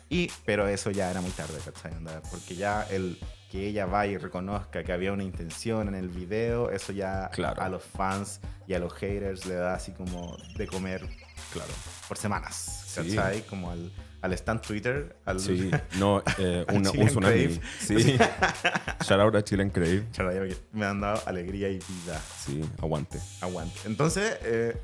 Y, 0.09 0.29
pero 0.45 0.67
eso 0.67 0.91
ya 0.91 1.09
era 1.09 1.21
muy 1.21 1.31
tarde, 1.31 1.59
¿cachai? 1.63 1.93
Onda, 1.93 2.21
Porque 2.29 2.55
ya 2.55 2.83
el 2.83 3.17
que 3.49 3.67
ella 3.67 3.85
vaya 3.85 4.13
y 4.13 4.17
reconozca 4.17 4.83
que 4.83 4.91
había 4.91 5.13
una 5.13 5.23
intención 5.23 5.87
en 5.87 5.95
el 5.95 6.09
video, 6.09 6.71
eso 6.71 6.91
ya 6.91 7.29
Claro. 7.31 7.61
a 7.61 7.69
los 7.69 7.83
fans 7.83 8.39
y 8.67 8.73
a 8.73 8.79
los 8.79 8.93
haters 8.93 9.45
le 9.45 9.55
da 9.55 9.75
así 9.75 9.91
como 9.91 10.37
de 10.57 10.67
comer, 10.67 11.07
claro, 11.51 11.71
por 12.07 12.17
semanas, 12.17 12.82
Sí. 13.01 13.43
Como 13.49 13.71
al, 13.71 13.91
al 14.21 14.33
stand 14.33 14.61
Twitter, 14.61 15.15
al... 15.25 15.39
Sí. 15.39 15.71
No, 15.97 16.21
eh, 16.37 16.65
una- 16.73 16.91
un 16.91 17.07
tsunami. 17.07 17.59
Sí. 17.79 17.95
Shout 19.05 19.19
out 19.19 19.35
a 19.35 19.43
Chilean 19.43 19.69
Crave. 19.69 20.03
Me 20.71 20.85
han 20.85 21.01
dado 21.01 21.21
alegría 21.25 21.69
y 21.69 21.75
vida. 21.79 22.19
Sí, 22.45 22.61
aguante. 22.81 23.19
Aguante. 23.41 23.79
Entonces, 23.85 24.37
eh, 24.43 24.77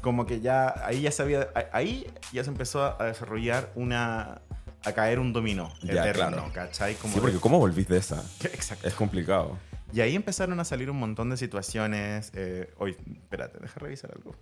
como 0.00 0.26
que 0.26 0.40
ya 0.40 0.74
ahí 0.86 1.02
ya 1.02 1.10
sabía, 1.10 1.48
ahí 1.72 2.06
ya 2.32 2.44
se 2.44 2.50
empezó 2.50 3.00
a 3.00 3.04
desarrollar 3.06 3.72
una, 3.74 4.40
a 4.84 4.92
caer 4.92 5.18
un 5.18 5.32
dominó 5.32 5.72
Ya, 5.82 6.08
eterno, 6.08 6.36
claro. 6.36 6.52
¿cachai? 6.52 6.94
Como 6.94 7.14
Sí, 7.14 7.18
de- 7.18 7.22
porque 7.22 7.38
¿cómo 7.40 7.58
volvís 7.58 7.88
de 7.88 7.96
esa? 7.98 8.22
Exacto. 8.44 8.86
Es 8.86 8.94
complicado. 8.94 9.58
Y 9.92 10.02
ahí 10.02 10.14
empezaron 10.14 10.60
a 10.60 10.64
salir 10.64 10.90
un 10.90 10.98
montón 10.98 11.30
de 11.30 11.36
situaciones. 11.38 12.30
Eh, 12.34 12.70
hoy, 12.78 12.94
espérate, 13.22 13.58
deja 13.58 13.80
revisar 13.80 14.12
algo. 14.14 14.36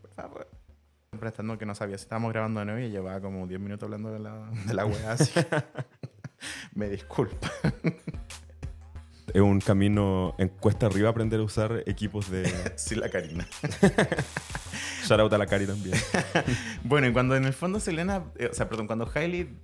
Prestando 1.18 1.58
que 1.58 1.66
no 1.66 1.74
sabía 1.74 1.96
si 1.98 2.02
estábamos 2.02 2.32
grabando 2.32 2.60
de 2.60 2.66
nuevo 2.66 2.80
y 2.80 2.90
llevaba 2.90 3.20
como 3.20 3.46
10 3.46 3.60
minutos 3.60 3.84
hablando 3.84 4.10
de 4.12 4.18
la, 4.20 4.50
de 4.66 4.74
la 4.74 4.84
weá, 4.86 5.12
así 5.12 5.32
me 6.74 6.88
disculpa. 6.88 7.50
Es 9.32 9.42
un 9.42 9.60
camino 9.60 10.34
en 10.38 10.48
cuesta 10.48 10.86
arriba 10.86 11.10
aprender 11.10 11.40
a 11.40 11.42
usar 11.42 11.82
equipos 11.86 12.30
de... 12.30 12.50
Sí, 12.76 12.94
la 12.94 13.08
Karina. 13.10 13.46
Shout 15.04 15.20
out 15.20 15.32
a 15.32 15.38
la 15.38 15.46
Cari 15.46 15.66
también. 15.66 15.96
Bueno, 16.84 17.06
y 17.08 17.12
cuando 17.12 17.36
en 17.36 17.44
el 17.44 17.52
fondo 17.52 17.78
Selena, 17.80 18.24
eh, 18.38 18.48
o 18.50 18.54
sea, 18.54 18.68
perdón, 18.68 18.86
cuando 18.86 19.10
Hailey 19.14 19.56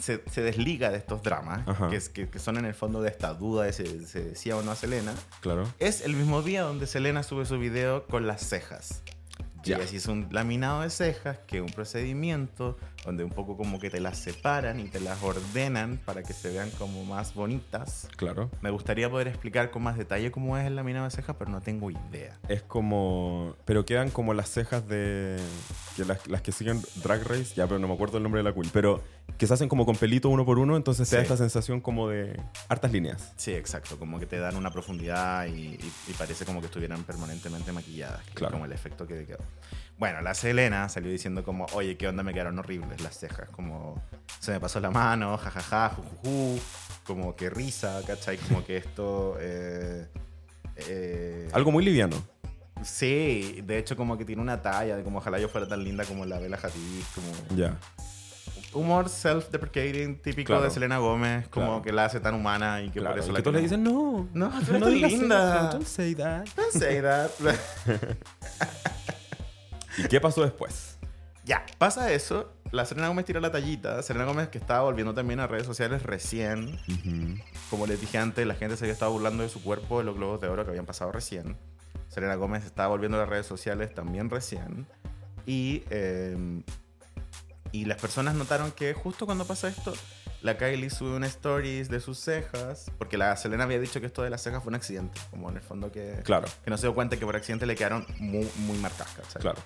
se, 0.00 0.22
se 0.30 0.42
desliga 0.42 0.90
de 0.90 0.98
estos 0.98 1.22
dramas, 1.22 1.64
que, 1.90 1.96
es- 1.96 2.08
que- 2.08 2.28
que 2.28 2.38
son 2.38 2.56
en 2.58 2.64
el 2.66 2.74
fondo 2.74 3.02
de 3.02 3.08
esta 3.10 3.34
duda 3.34 3.64
de 3.64 3.72
si 3.72 4.04
se 4.06 4.22
decía 4.22 4.56
o 4.56 4.62
no 4.62 4.70
a 4.70 4.76
Selena, 4.76 5.12
Claro. 5.40 5.64
es 5.78 6.02
el 6.02 6.14
mismo 6.14 6.42
día 6.42 6.62
donde 6.62 6.86
Selena 6.86 7.22
sube 7.22 7.46
su 7.46 7.58
video 7.58 8.06
con 8.06 8.26
las 8.26 8.46
cejas. 8.46 9.02
Ya. 9.66 9.78
Y 9.78 9.82
así 9.82 9.96
es 9.96 10.06
un 10.06 10.28
laminado 10.30 10.82
de 10.82 10.90
cejas, 10.90 11.38
que 11.46 11.56
es 11.58 11.62
un 11.62 11.70
procedimiento 11.70 12.78
donde 13.06 13.24
un 13.24 13.30
poco 13.30 13.56
como 13.56 13.78
que 13.78 13.88
te 13.88 14.00
las 14.00 14.18
separan 14.18 14.80
y 14.80 14.84
te 14.88 15.00
las 15.00 15.22
ordenan 15.22 15.98
para 16.04 16.22
que 16.22 16.32
se 16.32 16.50
vean 16.50 16.70
como 16.72 17.04
más 17.04 17.34
bonitas. 17.34 18.08
Claro. 18.16 18.50
Me 18.60 18.70
gustaría 18.70 19.08
poder 19.08 19.28
explicar 19.28 19.70
con 19.70 19.82
más 19.84 19.96
detalle 19.96 20.30
cómo 20.30 20.58
es 20.58 20.66
el 20.66 20.76
laminado 20.76 21.04
de 21.04 21.12
cejas, 21.12 21.36
pero 21.38 21.50
no 21.50 21.60
tengo 21.60 21.90
idea. 21.90 22.38
Es 22.48 22.62
como... 22.62 23.54
Pero 23.64 23.86
quedan 23.86 24.10
como 24.10 24.34
las 24.34 24.50
cejas 24.50 24.86
de... 24.88 25.36
Que 25.96 26.04
las, 26.04 26.26
las 26.26 26.42
que 26.42 26.52
siguen 26.52 26.82
Drag 26.96 27.22
Race, 27.22 27.54
ya, 27.54 27.66
pero 27.66 27.78
no 27.78 27.88
me 27.88 27.94
acuerdo 27.94 28.16
el 28.18 28.22
nombre 28.24 28.40
de 28.40 28.44
la 28.44 28.52
queen. 28.52 28.68
Pero 28.72 29.02
que 29.38 29.46
se 29.46 29.54
hacen 29.54 29.68
como 29.68 29.86
con 29.86 29.96
pelito 29.96 30.28
uno 30.28 30.44
por 30.44 30.58
uno, 30.58 30.76
entonces 30.76 31.08
te 31.08 31.16
da 31.16 31.22
Sí. 31.22 31.24
esta 31.24 31.36
sensación 31.36 31.80
como 31.80 32.08
de 32.08 32.38
hartas 32.68 32.92
líneas. 32.92 33.32
Sí, 33.36 33.52
exacto, 33.52 33.98
como 33.98 34.18
que 34.18 34.26
te 34.26 34.38
dan 34.38 34.56
una 34.56 34.70
profundidad 34.70 35.46
y, 35.46 35.50
y- 35.74 35.92
y 36.08 36.12
parece 36.18 36.44
como 36.44 36.60
que 36.60 36.66
estuvieran 36.66 37.02
permanentemente 37.04 37.72
maquilladas, 37.72 38.22
que 38.24 38.30
es 38.30 38.34
Claro. 38.34 38.52
como 38.54 38.64
el 38.66 38.72
efecto 38.72 39.06
que 39.06 39.24
quedó. 39.26 39.38
Bueno, 39.98 40.20
la 40.20 40.34
Selena 40.34 40.88
salió 40.90 41.10
diciendo 41.10 41.42
como, 41.42 41.66
oye, 41.72 41.96
¿qué 41.96 42.06
onda? 42.08 42.22
Me 42.22 42.34
quedaron 42.34 42.58
horribles 42.58 43.00
las 43.00 43.18
cejas, 43.18 43.48
como 43.50 44.02
se 44.40 44.52
me 44.52 44.60
pasó 44.60 44.78
la 44.78 44.90
mano, 44.90 45.36
jajaja, 45.38 45.88
jujuju, 45.90 46.60
como 47.06 47.34
que 47.34 47.48
risa, 47.48 48.02
¿cachai? 48.06 48.36
Como 48.36 48.62
que 48.64 48.76
esto... 48.76 49.36
eh, 49.40 50.06
eh, 50.76 51.48
Algo 51.54 51.72
muy 51.72 51.82
liviano. 51.84 52.16
Sí, 52.84 53.62
de 53.64 53.78
hecho 53.78 53.96
como 53.96 54.18
que 54.18 54.26
tiene 54.26 54.42
una 54.42 54.60
talla 54.60 54.96
de 54.96 55.02
como 55.02 55.18
ojalá 55.18 55.38
yo 55.38 55.48
fuera 55.48 55.66
tan 55.66 55.82
linda 55.82 56.04
como 56.04 56.26
la 56.26 56.38
Bella 56.38 56.58
Hadid, 56.62 57.02
como 57.14 57.56
Ya. 57.56 57.74
humor 58.74 59.06
self-deprecating 59.08 60.20
típico 60.20 60.48
Claro. 60.48 60.64
de 60.64 60.70
Selena 60.70 60.98
Gómez, 60.98 61.48
como 61.48 61.66
Claro. 61.68 61.82
que 61.82 61.92
la 61.92 62.04
hace 62.04 62.20
tan 62.20 62.34
humana 62.34 62.82
y 62.82 62.90
que 62.90 63.00
Claro, 63.00 63.14
por 63.14 63.20
eso 63.20 63.30
y 63.30 63.32
la 63.32 63.38
que 63.38 63.42
todos 63.44 63.56
le 63.56 63.62
dicen, 63.62 63.82
no. 63.82 64.28
No, 64.34 64.50
tan 64.50 64.92
digas 64.92 65.10
linda. 65.10 65.70
don't 65.72 65.86
say 65.86 66.14
that. 66.14 66.44
Don't 66.54 66.70
say 66.72 67.00
that. 67.00 67.30
¿Y 69.96 70.04
qué 70.08 70.20
pasó 70.20 70.42
después? 70.42 70.96
ya, 71.46 71.64
pasa 71.78 72.12
eso. 72.12 72.52
La 72.72 72.84
Selena 72.84 73.06
Gómez 73.06 73.24
tira 73.24 73.40
la 73.40 73.52
tallita. 73.52 74.02
Selena 74.02 74.24
Gómez 74.24 74.48
que 74.48 74.58
estaba 74.58 74.82
volviendo 74.82 75.14
también 75.14 75.38
a 75.38 75.46
redes 75.46 75.64
sociales 75.64 76.02
recién. 76.02 76.76
Como 77.70 77.86
les 77.86 78.00
dije 78.00 78.18
antes, 78.18 78.44
la 78.44 78.56
gente 78.56 78.76
se 78.76 78.84
había 78.84 78.92
estado 78.92 79.12
burlando 79.12 79.44
de 79.44 79.48
su 79.48 79.62
cuerpo 79.62 79.98
de 79.98 80.04
los 80.04 80.16
globos 80.16 80.40
de 80.40 80.48
oro 80.48 80.64
que 80.64 80.70
habían 80.70 80.86
pasado 80.86 81.12
recién. 81.12 81.56
Selena 82.08 82.34
Gómez 82.34 82.64
estaba 82.64 82.88
volviendo 82.88 83.16
a 83.16 83.20
las 83.20 83.28
redes 83.28 83.46
sociales 83.46 83.94
también 83.94 84.28
recién. 84.28 84.88
Y, 85.46 85.84
eh, 85.90 86.36
y 87.70 87.84
las 87.84 88.00
personas 88.00 88.34
notaron 88.34 88.72
que 88.72 88.92
justo 88.92 89.24
cuando 89.24 89.44
pasa 89.44 89.68
esto, 89.68 89.94
la 90.42 90.56
Kylie 90.58 90.90
sube 90.90 91.14
una 91.16 91.26
stories 91.26 91.88
de 91.88 92.00
sus 92.00 92.18
cejas, 92.18 92.90
porque 92.98 93.16
la 93.18 93.36
Selena 93.36 93.64
había 93.64 93.78
dicho 93.80 94.00
que 94.00 94.06
esto 94.06 94.22
de 94.22 94.30
las 94.30 94.42
cejas 94.42 94.62
fue 94.62 94.70
un 94.70 94.74
accidente, 94.76 95.20
como 95.30 95.50
en 95.50 95.56
el 95.56 95.62
fondo 95.62 95.90
que, 95.90 96.20
Claro. 96.24 96.46
que 96.64 96.70
no 96.70 96.76
se 96.76 96.86
dio 96.86 96.94
cuenta 96.94 97.16
que 97.16 97.24
por 97.26 97.36
accidente 97.36 97.66
le 97.66 97.74
quedaron 97.74 98.06
muy, 98.18 98.48
muy 98.58 98.78
marcadas. 98.78 99.16
Claro. 99.40 99.58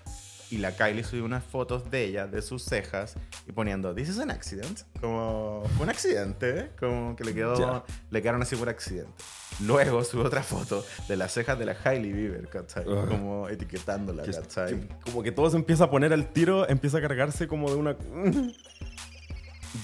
Y 0.51 0.59
la 0.59 0.75
Kylie 0.75 1.05
subió 1.05 1.25
unas 1.25 1.45
fotos 1.45 1.93
de 1.93 2.05
ella, 2.07 2.27
de 2.27 2.43
sus 2.43 2.65
cejas, 2.65 3.15
y 3.47 3.53
poniendo, 3.53 3.95
¿This 3.95 4.09
is 4.09 4.19
an 4.19 4.33
accident? 4.33 4.81
Como, 5.01 5.63
fue 5.77 5.85
un 5.85 5.91
accidente, 5.91 6.71
como 6.81 7.15
que 7.15 7.23
le, 7.23 7.35
quedó, 7.35 7.85
le 8.11 8.21
quedaron 8.23 8.43
así 8.43 8.57
por 8.57 8.69
accidente. 8.69 9.13
Luego 9.61 10.03
subió 10.03 10.25
otra 10.27 10.43
foto 10.43 10.85
de 11.07 11.17
las 11.17 11.33
cejas 11.33 11.57
de 11.57 11.67
la 11.67 11.77
Hailey 11.85 12.13
Bieber, 12.13 12.49
¿cachai? 12.49 12.85
Ugh. 12.89 13.09
Como 13.09 13.49
etiquetándola, 13.49 14.25
Que- 14.25 14.33
¿cachai? 14.33 14.81
que 14.81 14.89
como 15.05 15.23
que 15.23 15.31
todo 15.31 15.51
se 15.51 15.57
empieza 15.57 15.85
a 15.85 15.91
poner 15.91 16.13
al 16.13 16.33
tiro, 16.33 16.69
empieza 16.69 16.99
a 16.99 17.01
cargarse 17.01 17.47
como 17.47 17.71
de 17.71 17.77
una... 17.77 17.97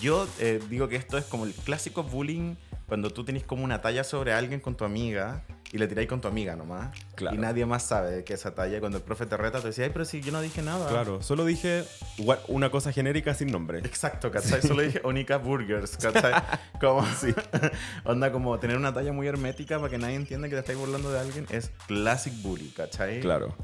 Yo 0.00 0.26
eh, 0.38 0.60
digo 0.68 0.88
que 0.88 0.96
esto 0.96 1.18
es 1.18 1.24
como 1.24 1.44
el 1.44 1.52
clásico 1.52 2.02
bullying 2.02 2.56
cuando 2.86 3.10
tú 3.10 3.24
tenés 3.24 3.44
como 3.44 3.64
una 3.64 3.80
talla 3.80 4.04
sobre 4.04 4.32
alguien 4.32 4.60
con 4.60 4.76
tu 4.76 4.84
amiga 4.84 5.42
y 5.72 5.78
le 5.78 5.88
tiráis 5.88 6.08
con 6.08 6.20
tu 6.20 6.28
amiga 6.28 6.54
nomás. 6.54 6.96
Claro. 7.16 7.36
Y 7.36 7.38
nadie 7.38 7.66
más 7.66 7.82
sabe 7.82 8.10
de 8.12 8.24
que 8.24 8.34
esa 8.34 8.54
talla. 8.54 8.78
Cuando 8.78 8.98
el 8.98 9.04
profe 9.04 9.26
te 9.26 9.36
reta, 9.36 9.60
te 9.60 9.68
decía, 9.68 9.84
ay, 9.84 9.90
pero 9.92 10.04
si 10.04 10.20
yo 10.20 10.30
no 10.30 10.40
dije 10.40 10.62
nada. 10.62 10.88
Claro, 10.88 11.22
solo 11.22 11.44
dije 11.44 11.84
una 12.48 12.70
cosa 12.70 12.92
genérica 12.92 13.34
sin 13.34 13.50
nombre. 13.50 13.78
Exacto, 13.80 14.30
¿cachai? 14.30 14.62
Solo 14.62 14.82
dije 14.82 15.00
Onika 15.02 15.38
Burgers, 15.38 15.96
¿cachai? 15.96 16.34
Como, 16.80 17.04
sí. 17.06 17.34
Onda 18.04 18.30
como 18.30 18.58
tener 18.58 18.76
una 18.76 18.92
talla 18.92 19.12
muy 19.12 19.26
hermética 19.26 19.78
para 19.78 19.90
que 19.90 19.98
nadie 19.98 20.14
entienda 20.14 20.48
que 20.48 20.54
te 20.54 20.60
estáis 20.60 20.78
burlando 20.78 21.10
de 21.10 21.18
alguien 21.18 21.46
es 21.50 21.70
classic 21.86 22.34
bully, 22.42 22.68
¿cachai? 22.70 23.20
Claro. 23.20 23.56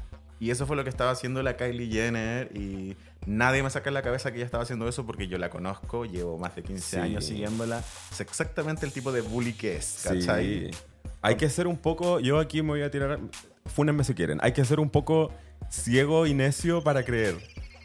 Y 0.43 0.51
eso 0.51 0.67
fue 0.67 0.75
lo 0.75 0.83
que 0.83 0.89
estaba 0.89 1.09
haciendo 1.11 1.41
la 1.41 1.55
Kylie 1.55 1.89
Jenner 1.89 2.51
y 2.53 2.97
nadie 3.25 3.63
me 3.63 3.69
saca 3.69 3.89
en 3.89 3.93
la 3.93 4.01
cabeza 4.01 4.29
que 4.31 4.39
ella 4.39 4.45
estaba 4.45 4.63
haciendo 4.63 4.89
eso 4.89 5.05
porque 5.05 5.29
yo 5.29 5.37
la 5.37 5.49
conozco, 5.49 6.03
llevo 6.03 6.37
más 6.37 6.53
de 6.57 6.63
15 6.63 6.81
Sí. 6.81 6.97
años 6.97 7.23
siguiéndola. 7.23 7.81
Sé 8.11 8.23
exactamente 8.23 8.85
el 8.85 8.91
tipo 8.91 9.13
de 9.13 9.21
bully 9.21 9.53
que 9.53 9.77
es, 9.77 10.01
¿cachai? 10.03 10.69
Sí. 10.69 10.77
Hay 11.21 11.35
que 11.37 11.49
ser 11.49 11.65
un 11.67 11.77
poco, 11.77 12.19
yo 12.19 12.39
aquí 12.39 12.61
me 12.61 12.71
voy 12.71 12.81
a 12.81 12.91
tirar, 12.91 13.21
fúnenme 13.67 14.03
si 14.03 14.13
quieren, 14.13 14.39
hay 14.41 14.51
que 14.51 14.65
ser 14.65 14.81
un 14.81 14.89
poco 14.89 15.31
ciego 15.69 16.27
y 16.27 16.33
necio 16.33 16.83
para 16.83 17.05
creer 17.05 17.37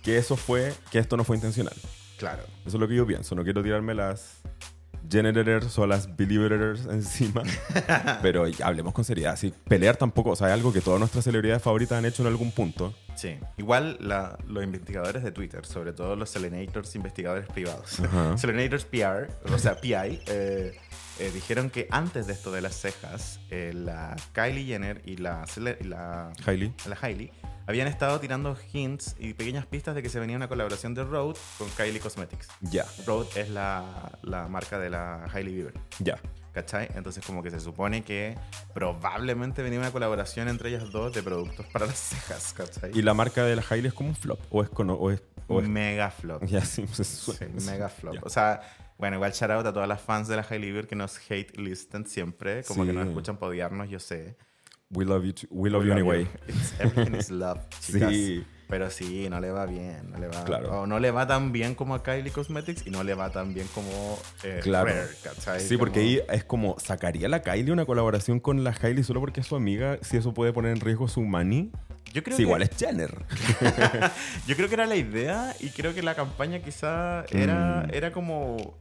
que 0.03 0.19
eso 0.19 0.37
fue, 0.37 0.75
que 0.91 0.99
esto 0.99 1.17
no 1.17 1.23
fue 1.23 1.37
intencional. 1.37 1.77
Claro. 2.19 2.43
Eso 2.67 2.77
es 2.77 2.81
lo 2.81 2.89
que 2.89 2.97
yo 2.97 3.07
pienso, 3.07 3.37
no 3.37 3.45
quiero 3.45 3.63
tirarme 3.63 3.95
las 3.95 4.41
generators 5.11 5.79
o 5.79 5.87
las 5.87 6.17
believers 6.17 6.87
encima, 6.87 7.43
pero 8.23 8.45
hablemos 8.63 8.93
con 8.93 9.05
seriedad. 9.05 9.37
Si 9.37 9.51
pelear 9.69 9.97
tampoco, 9.97 10.31
o 10.31 10.37
sea, 10.37 10.49
es 10.49 10.55
algo 10.55 10.73
que 10.73 10.81
todas 10.81 10.99
nuestras 11.01 11.25
celebridades 11.25 11.63
favoritas 11.63 11.99
han 11.99 12.05
hecho 12.05 12.23
en 12.23 12.29
algún 12.29 12.53
punto. 12.53 12.95
Sí. 13.17 13.37
Igual 13.57 13.97
la- 14.01 14.39
los 14.47 14.63
investigadores 14.63 15.23
de 15.25 15.33
Twitter, 15.33 15.65
sobre 15.67 15.93
todo 15.93 16.15
los 16.17 16.31
Selenators 16.31 16.95
investigadores 16.95 17.47
privados, 17.49 18.01
Ajá. 18.01 18.37
Selenators 18.39 18.85
PR, 18.85 19.29
o 19.53 19.59
sea, 19.59 19.81
PI, 19.81 19.93
eh, 20.27 20.79
eh, 21.19 21.31
dijeron 21.35 21.71
que 21.71 21.89
antes 21.91 22.27
de 22.27 22.33
esto 22.33 22.53
de 22.53 22.61
las 22.61 22.75
cejas, 22.77 23.41
eh, 23.51 23.73
la 23.75 24.15
Kylie 24.33 24.65
Jenner 24.67 25.03
y 25.05 25.17
la, 25.17 25.45
y 25.81 25.85
la 25.85 26.33
Hailey. 26.47 26.73
la 26.89 26.97
Hailey, 27.01 27.33
habían 27.69 27.87
estado 27.87 28.19
tirando 28.19 28.57
hints 28.73 29.15
y 29.19 29.35
pequeñas 29.35 29.67
pistas 29.67 29.95
de 29.95 30.03
que 30.03 30.09
se 30.09 30.19
venía 30.19 30.37
una 30.37 30.49
colaboración 30.49 30.95
de 30.95 31.05
Rode 31.05 31.39
con 31.59 31.69
Kylie 31.77 32.01
Cosmetics. 32.01 32.49
Ya, 32.63 32.85
Rode 33.07 33.29
es 33.41 33.51
la, 33.51 34.11
la 34.23 34.49
marca 34.49 34.79
de 34.79 34.91
la 34.91 35.25
Hailey 35.33 35.55
Bieber, 35.55 35.75
ya. 36.01 36.19
¿cachai? 36.53 36.89
Entonces 36.97 37.25
como 37.25 37.43
que 37.43 37.51
se 37.53 37.61
supone 37.61 38.03
que 38.03 38.37
probablemente 38.75 39.63
venía 39.63 39.79
una 39.79 39.93
colaboración 39.93 40.49
entre 40.49 40.71
ellas 40.71 40.91
dos 40.91 41.13
de 41.13 41.23
productos 41.23 41.67
para 41.67 41.87
las 41.87 41.99
cejas, 41.99 42.53
¿cachai? 42.55 42.91
¿Y 42.95 43.03
la 43.03 43.13
marca 43.15 43.45
de 43.45 43.55
la 43.55 43.63
Hailey 43.69 43.89
es 43.89 43.95
como 43.95 44.09
un 44.09 44.17
flop? 44.17 44.41
¿O 44.51 44.63
es 44.63 44.71
con, 44.71 44.89
o 44.91 45.11
es, 45.11 45.23
o 45.47 45.61
es- 45.61 45.69
Mega 45.69 46.11
flop. 46.11 46.43
Ya, 46.47 46.63
sí, 46.65 46.87
se 46.89 47.05
Sí, 47.05 47.33
suena. 47.33 47.61
mega 47.71 47.89
flop. 47.89 48.15
Ya. 48.15 48.21
O 48.25 48.29
sea, 48.31 48.61
bueno, 48.97 49.17
igual 49.17 49.33
shout 49.33 49.51
out 49.51 49.67
a 49.67 49.73
todas 49.73 49.89
las 49.89 50.01
fans 50.01 50.27
de 50.27 50.37
la 50.37 50.43
Hailey 50.49 50.71
Bieber 50.71 50.87
que 50.89 50.97
nos 50.97 51.19
hate 51.31 51.57
listen 51.59 52.07
siempre, 52.07 52.65
como 52.65 52.83
Sí. 52.85 52.89
que 52.89 52.95
nos 52.97 53.07
escuchan 53.07 53.37
para 53.37 53.51
odiarnos, 53.51 53.89
yo 53.91 54.01
sé. 54.01 54.37
We 54.91 55.05
love 55.05 55.25
you, 55.25 55.33
too- 55.35 55.47
we 55.51 55.69
love 55.69 55.85
you 55.85 55.93
anyway. 55.93 56.27
Everything 56.79 57.15
is 57.17 57.31
love, 57.31 57.61
chicas. 57.81 58.11
Sí. 58.11 58.45
Pero 58.69 58.91
sí, 58.91 59.29
no 59.31 59.41
le 59.41 59.51
va 59.51 59.65
bien. 59.67 60.11
No 60.11 60.19
le 60.19 60.29
va, 60.29 60.45
Claro. 60.45 60.83
O 60.83 60.87
no 60.87 60.99
le 60.99 61.11
va 61.11 61.27
tan 61.27 61.53
bien 61.53 61.75
como 61.75 61.95
a 61.95 62.03
Kylie 62.03 62.31
Cosmetics 62.31 62.87
y 62.87 62.91
no 62.91 63.03
le 63.03 63.15
va 63.15 63.31
tan 63.31 63.55
bien 63.55 63.67
como 63.75 64.19
eh, 64.45 64.61
Claro. 64.63 64.91
Rare, 64.91 65.07
¿cachai? 65.23 65.61
Sí, 65.61 65.77
porque 65.79 66.01
ahí 66.01 66.21
es 66.31 66.45
como, 66.45 66.79
¿sacaría 66.79 67.29
la 67.31 67.41
Kylie 67.43 67.73
una 67.73 67.87
colaboración 67.87 68.41
con 68.41 68.65
la 68.65 68.75
Hailey 68.81 69.05
solo 69.05 69.21
porque 69.21 69.41
es 69.41 69.47
su 69.47 69.57
amiga? 69.57 69.99
Si 70.03 70.19
eso 70.19 70.35
puede 70.35 70.53
poner 70.53 70.73
en 70.73 70.81
riesgo 70.81 71.09
su 71.09 71.23
money. 71.23 71.71
Yo 72.13 72.23
creo 72.23 72.37
Sí, 72.37 72.43
que, 72.43 72.47
igual 72.47 72.63
es 72.63 72.71
Jenner. 72.79 73.11
Yo 74.47 74.57
creo 74.57 74.69
que 74.69 74.75
era 74.75 74.87
la 74.87 74.97
idea 74.97 75.55
y 75.61 75.69
creo 75.71 75.95
que 75.95 76.03
la 76.03 76.15
campaña 76.15 76.61
quizá 76.61 77.25
era, 77.31 77.85
Mm. 77.87 77.95
era 77.95 78.13
como... 78.13 78.77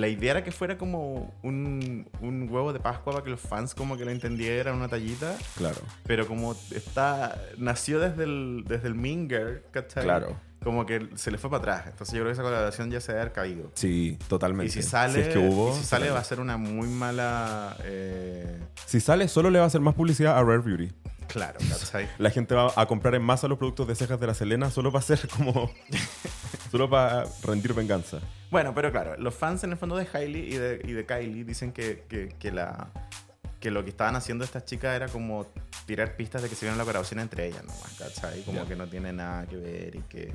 La 0.00 0.08
idea 0.08 0.30
era 0.32 0.44
que 0.44 0.50
fuera 0.50 0.78
como 0.78 1.32
un, 1.42 2.08
un 2.20 2.48
huevo 2.50 2.72
de 2.72 2.80
Pascua 2.80 3.12
para 3.12 3.24
que 3.24 3.30
los 3.30 3.40
fans 3.40 3.74
como 3.74 3.96
que 3.96 4.04
lo 4.04 4.10
entendieran, 4.10 4.74
una 4.74 4.88
tallita. 4.88 5.36
Claro. 5.56 5.76
Pero 6.06 6.26
como 6.26 6.56
está... 6.74 7.38
Nació 7.58 8.00
desde 8.00 8.24
el, 8.24 8.64
desde 8.66 8.88
el 8.88 8.94
Minger, 8.94 9.64
¿cachai? 9.70 10.04
Claro. 10.04 10.36
Como 10.62 10.84
que 10.86 11.08
se 11.16 11.30
le 11.30 11.38
fue 11.38 11.48
para 11.50 11.60
atrás. 11.74 11.86
Entonces 11.92 12.12
yo 12.14 12.20
creo 12.20 12.26
que 12.28 12.32
esa 12.32 12.42
colaboración 12.42 12.90
ya 12.90 13.00
se 13.00 13.12
debe 13.12 13.22
haber 13.22 13.32
caído. 13.34 13.70
Sí, 13.74 14.18
totalmente. 14.28 14.66
Y 14.66 14.70
si 14.70 14.82
sale, 14.86 15.20
es 15.22 15.28
que 15.28 15.38
hubo, 15.38 15.70
y 15.74 15.78
si 15.78 15.84
sale 15.84 16.06
sale. 16.06 16.10
va 16.10 16.18
a 16.20 16.24
ser 16.24 16.40
una 16.40 16.56
muy 16.56 16.86
mala... 16.88 17.76
eh, 17.84 18.58
Si 18.86 19.00
sale, 19.00 19.28
solo 19.28 19.50
le 19.50 19.58
va 19.58 19.64
a 19.64 19.68
hacer 19.68 19.80
más 19.80 19.94
publicidad 19.94 20.36
a 20.38 20.42
Rare 20.42 20.58
Beauty. 20.58 20.90
claro, 21.28 21.58
¿cachai? 21.68 22.08
La 22.18 22.30
gente 22.30 22.54
va 22.54 22.72
a 22.76 22.86
comprar 22.86 23.14
en 23.14 23.22
masa 23.22 23.48
los 23.48 23.56
productos 23.58 23.86
de 23.88 23.94
cejas 23.94 24.20
de 24.20 24.26
la 24.26 24.34
Selena 24.34 24.70
solo 24.70 24.90
para 24.92 25.00
hacer 25.02 25.26
como. 25.28 25.70
solo 26.70 26.88
para 26.90 27.24
rendir 27.42 27.72
venganza. 27.74 28.18
Bueno, 28.50 28.74
pero 28.74 28.90
claro, 28.90 29.16
los 29.16 29.34
fans 29.34 29.62
en 29.64 29.72
el 29.72 29.78
fondo 29.78 29.96
de 29.96 30.06
Hailey 30.12 30.54
y 30.54 30.56
de, 30.56 30.80
y 30.84 30.92
de 30.92 31.06
Kylie 31.06 31.44
dicen 31.44 31.72
que, 31.72 32.04
que, 32.08 32.30
que 32.38 32.50
la, 32.50 32.90
que 33.60 33.70
lo 33.70 33.84
que 33.84 33.90
estaban 33.90 34.16
haciendo 34.16 34.44
estas 34.44 34.64
chicas 34.64 34.96
era 34.96 35.08
como 35.08 35.46
tirar 35.86 36.16
pistas 36.16 36.42
de 36.42 36.48
que 36.48 36.54
se 36.54 36.66
viera 36.66 36.76
la 36.76 36.84
colaboración 36.84 37.20
entre 37.20 37.46
ellas 37.46 37.62
nomás, 37.62 37.94
¿cachai? 37.98 38.42
Como 38.42 38.66
que 38.66 38.74
no 38.74 38.88
tiene 38.88 39.12
nada 39.12 39.46
que 39.46 39.56
ver 39.56 39.96
y 39.96 40.00
que, 40.02 40.32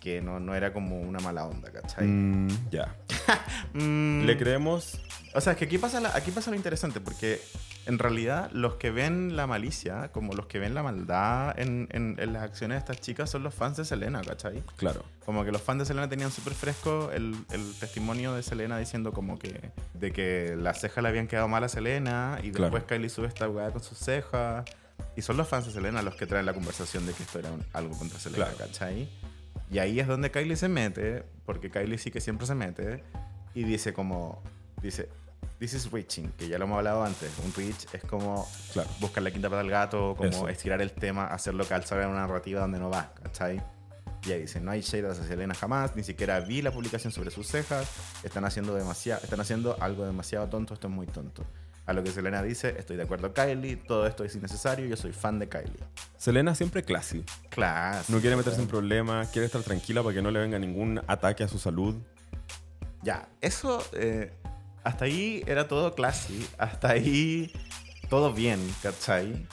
que 0.00 0.20
no, 0.20 0.38
no 0.40 0.54
era 0.54 0.72
como 0.72 1.00
una 1.00 1.18
mala 1.20 1.46
onda, 1.46 1.70
¿cachai? 1.70 2.06
Mm, 2.06 2.70
ya. 2.70 2.94
Mm, 3.72 4.24
Le 4.26 4.36
creemos. 4.36 5.00
O 5.34 5.40
sea, 5.40 5.52
es 5.54 5.58
que 5.58 5.64
aquí 5.64 5.78
pasa, 5.78 5.98
la- 6.00 6.14
aquí 6.14 6.30
pasa 6.30 6.50
lo 6.50 6.56
interesante, 6.56 7.00
porque 7.00 7.40
en 7.86 7.98
realidad 7.98 8.50
los 8.52 8.74
que 8.74 8.90
ven 8.90 9.34
la 9.36 9.46
malicia, 9.46 10.08
como 10.12 10.34
los 10.34 10.46
que 10.46 10.58
ven 10.58 10.74
la 10.74 10.82
maldad 10.82 11.58
en, 11.58 11.88
en- 11.90 12.16
en 12.18 12.32
las 12.34 12.42
acciones 12.42 12.76
de 12.76 12.78
estas 12.80 13.00
chicas, 13.00 13.30
son 13.30 13.42
los 13.42 13.54
fans 13.54 13.76
de 13.78 13.84
Selena, 13.84 14.20
¿cachai? 14.22 14.62
Claro. 14.76 15.04
Como 15.24 15.44
que 15.44 15.50
los 15.52 15.60
fans 15.62 15.80
de 15.80 15.84
Selena 15.86 16.08
tenían 16.08 16.30
súper 16.30 16.52
fresco 16.54 17.10
el, 17.12 17.34
el 17.50 17.74
testimonio 17.80 18.34
de 18.34 18.42
Selena 18.42 18.78
diciendo 18.78 19.12
como 19.12 19.38
que 19.38 19.70
de 19.94 20.12
que 20.12 20.54
las 20.56 20.80
cejas 20.80 21.02
le 21.02 21.08
habían 21.08 21.26
quedado 21.26 21.48
mal 21.48 21.64
a 21.64 21.68
Selena 21.68 22.38
y 22.42 22.50
Claro. 22.52 22.64
después 22.74 22.84
Kylie 22.84 23.08
sube 23.08 23.26
esta 23.26 23.48
weá 23.48 23.70
con 23.70 23.82
sus 23.82 23.98
cejas. 23.98 24.64
Y 25.16 25.22
son 25.22 25.36
los 25.36 25.48
fans 25.48 25.66
de 25.66 25.72
Selena 25.72 26.02
los 26.02 26.14
que 26.14 26.26
traen 26.26 26.46
la 26.46 26.52
conversación 26.54 27.06
de 27.06 27.12
que 27.12 27.22
esto 27.24 27.38
era 27.40 27.50
un- 27.50 27.64
algo 27.72 27.96
contra 27.98 28.18
Selena, 28.20 28.44
Claro. 28.46 28.58
¿cachai? 28.58 29.08
Y 29.70 29.78
ahí 29.78 29.98
es 30.00 30.06
donde 30.06 30.30
Kylie 30.30 30.56
se 30.56 30.68
mete, 30.68 31.24
porque 31.46 31.70
Kylie 31.70 31.98
sí 31.98 32.10
que 32.10 32.20
siempre 32.20 32.46
se 32.46 32.54
mete, 32.54 33.02
y 33.54 33.64
dice 33.64 33.92
como, 33.92 34.42
dice, 34.82 35.08
this 35.58 35.74
is 35.74 35.90
reaching, 35.90 36.28
que 36.32 36.48
ya 36.48 36.58
lo 36.58 36.64
hemos 36.64 36.78
hablado 36.78 37.04
antes, 37.04 37.30
un 37.44 37.52
reach 37.54 37.86
es 37.92 38.02
como 38.04 38.46
Claro. 38.72 38.88
buscar 39.00 39.22
la 39.22 39.30
quinta 39.30 39.48
pata 39.48 39.60
al 39.60 39.70
gato, 39.70 40.14
como 40.16 40.28
Eso. 40.28 40.48
estirar 40.48 40.80
el 40.82 40.92
tema, 40.92 41.26
hacerlo 41.26 41.64
calzar 41.66 42.00
en 42.02 42.08
una 42.10 42.20
narrativa 42.20 42.60
donde 42.60 42.78
no 42.78 42.90
va, 42.90 43.12
¿cachai? 43.22 43.62
Y 44.26 44.32
ahí 44.32 44.40
dice, 44.42 44.60
no 44.60 44.70
hay 44.70 44.80
shade 44.80 45.08
hacia 45.10 45.24
Selena 45.24 45.54
jamás, 45.54 45.94
ni 45.96 46.02
siquiera 46.02 46.40
vi 46.40 46.62
la 46.62 46.70
publicación 46.70 47.12
sobre 47.12 47.30
sus 47.30 47.46
cejas, 47.46 47.90
están 48.22 48.44
haciendo, 48.44 48.74
demasiado, 48.74 49.22
están 49.22 49.40
haciendo 49.40 49.76
algo 49.80 50.04
demasiado 50.06 50.48
tonto, 50.48 50.74
esto 50.74 50.88
es 50.88 50.94
muy 50.94 51.06
tonto. 51.06 51.44
A 51.86 51.92
lo 51.92 52.02
que 52.02 52.10
Selena 52.10 52.42
dice, 52.42 52.74
estoy 52.78 52.96
de 52.96 53.02
acuerdo 53.02 53.34
Kylie, 53.34 53.76
todo 53.76 54.06
esto 54.06 54.24
es 54.24 54.34
innecesario, 54.34 54.86
yo 54.86 54.96
soy 54.96 55.12
fan 55.12 55.38
de 55.38 55.48
Kylie. 55.48 55.84
Selena 56.16 56.54
siempre 56.54 56.82
classy. 56.82 57.24
Claro. 57.50 58.02
No 58.08 58.20
quiere 58.20 58.36
meterse 58.36 58.60
en 58.62 58.66
problemas, 58.68 59.28
quiere 59.28 59.44
estar 59.46 59.62
tranquila 59.62 60.02
para 60.02 60.14
que 60.14 60.22
no 60.22 60.30
le 60.30 60.40
venga 60.40 60.58
ningún 60.58 61.00
ataque 61.06 61.44
a 61.44 61.48
su 61.48 61.58
salud. 61.58 61.94
Ya, 63.02 63.28
eso, 63.42 63.86
eh, 63.92 64.32
hasta 64.82 65.04
ahí 65.04 65.42
era 65.46 65.68
todo 65.68 65.94
classy, 65.94 66.46
hasta 66.56 66.88
ahí 66.92 67.52
todo 68.08 68.32
bien, 68.32 68.60
¿cachai? 68.82 69.46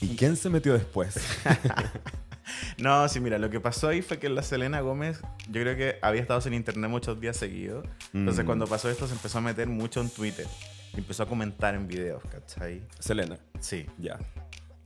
¿Y 0.00 0.16
quién 0.16 0.36
se 0.36 0.50
metió 0.50 0.72
después? 0.72 1.14
No, 2.78 3.08
sí, 3.08 3.20
mira, 3.20 3.38
lo 3.38 3.48
que 3.48 3.60
pasó 3.60 3.88
ahí 3.88 4.02
fue 4.02 4.18
que 4.18 4.28
la 4.28 4.42
Selena 4.42 4.80
Gómez, 4.80 5.20
yo 5.48 5.60
creo 5.62 5.76
que 5.76 5.98
había 6.02 6.20
estado 6.20 6.40
sin 6.40 6.52
internet 6.52 6.90
muchos 6.90 7.20
días 7.20 7.36
seguidos. 7.36 7.86
Entonces, 8.12 8.42
Mm. 8.42 8.46
cuando 8.46 8.66
pasó 8.66 8.90
esto, 8.90 9.06
se 9.06 9.12
empezó 9.12 9.38
a 9.38 9.40
meter 9.40 9.68
mucho 9.68 10.00
en 10.00 10.10
Twitter. 10.10 10.46
Y 10.94 10.98
empezó 10.98 11.22
a 11.22 11.26
comentar 11.26 11.74
en 11.74 11.86
videos, 11.86 12.22
¿cachai? 12.30 12.82
Selena. 12.98 13.38
Sí. 13.60 13.86
Ya. 13.98 14.18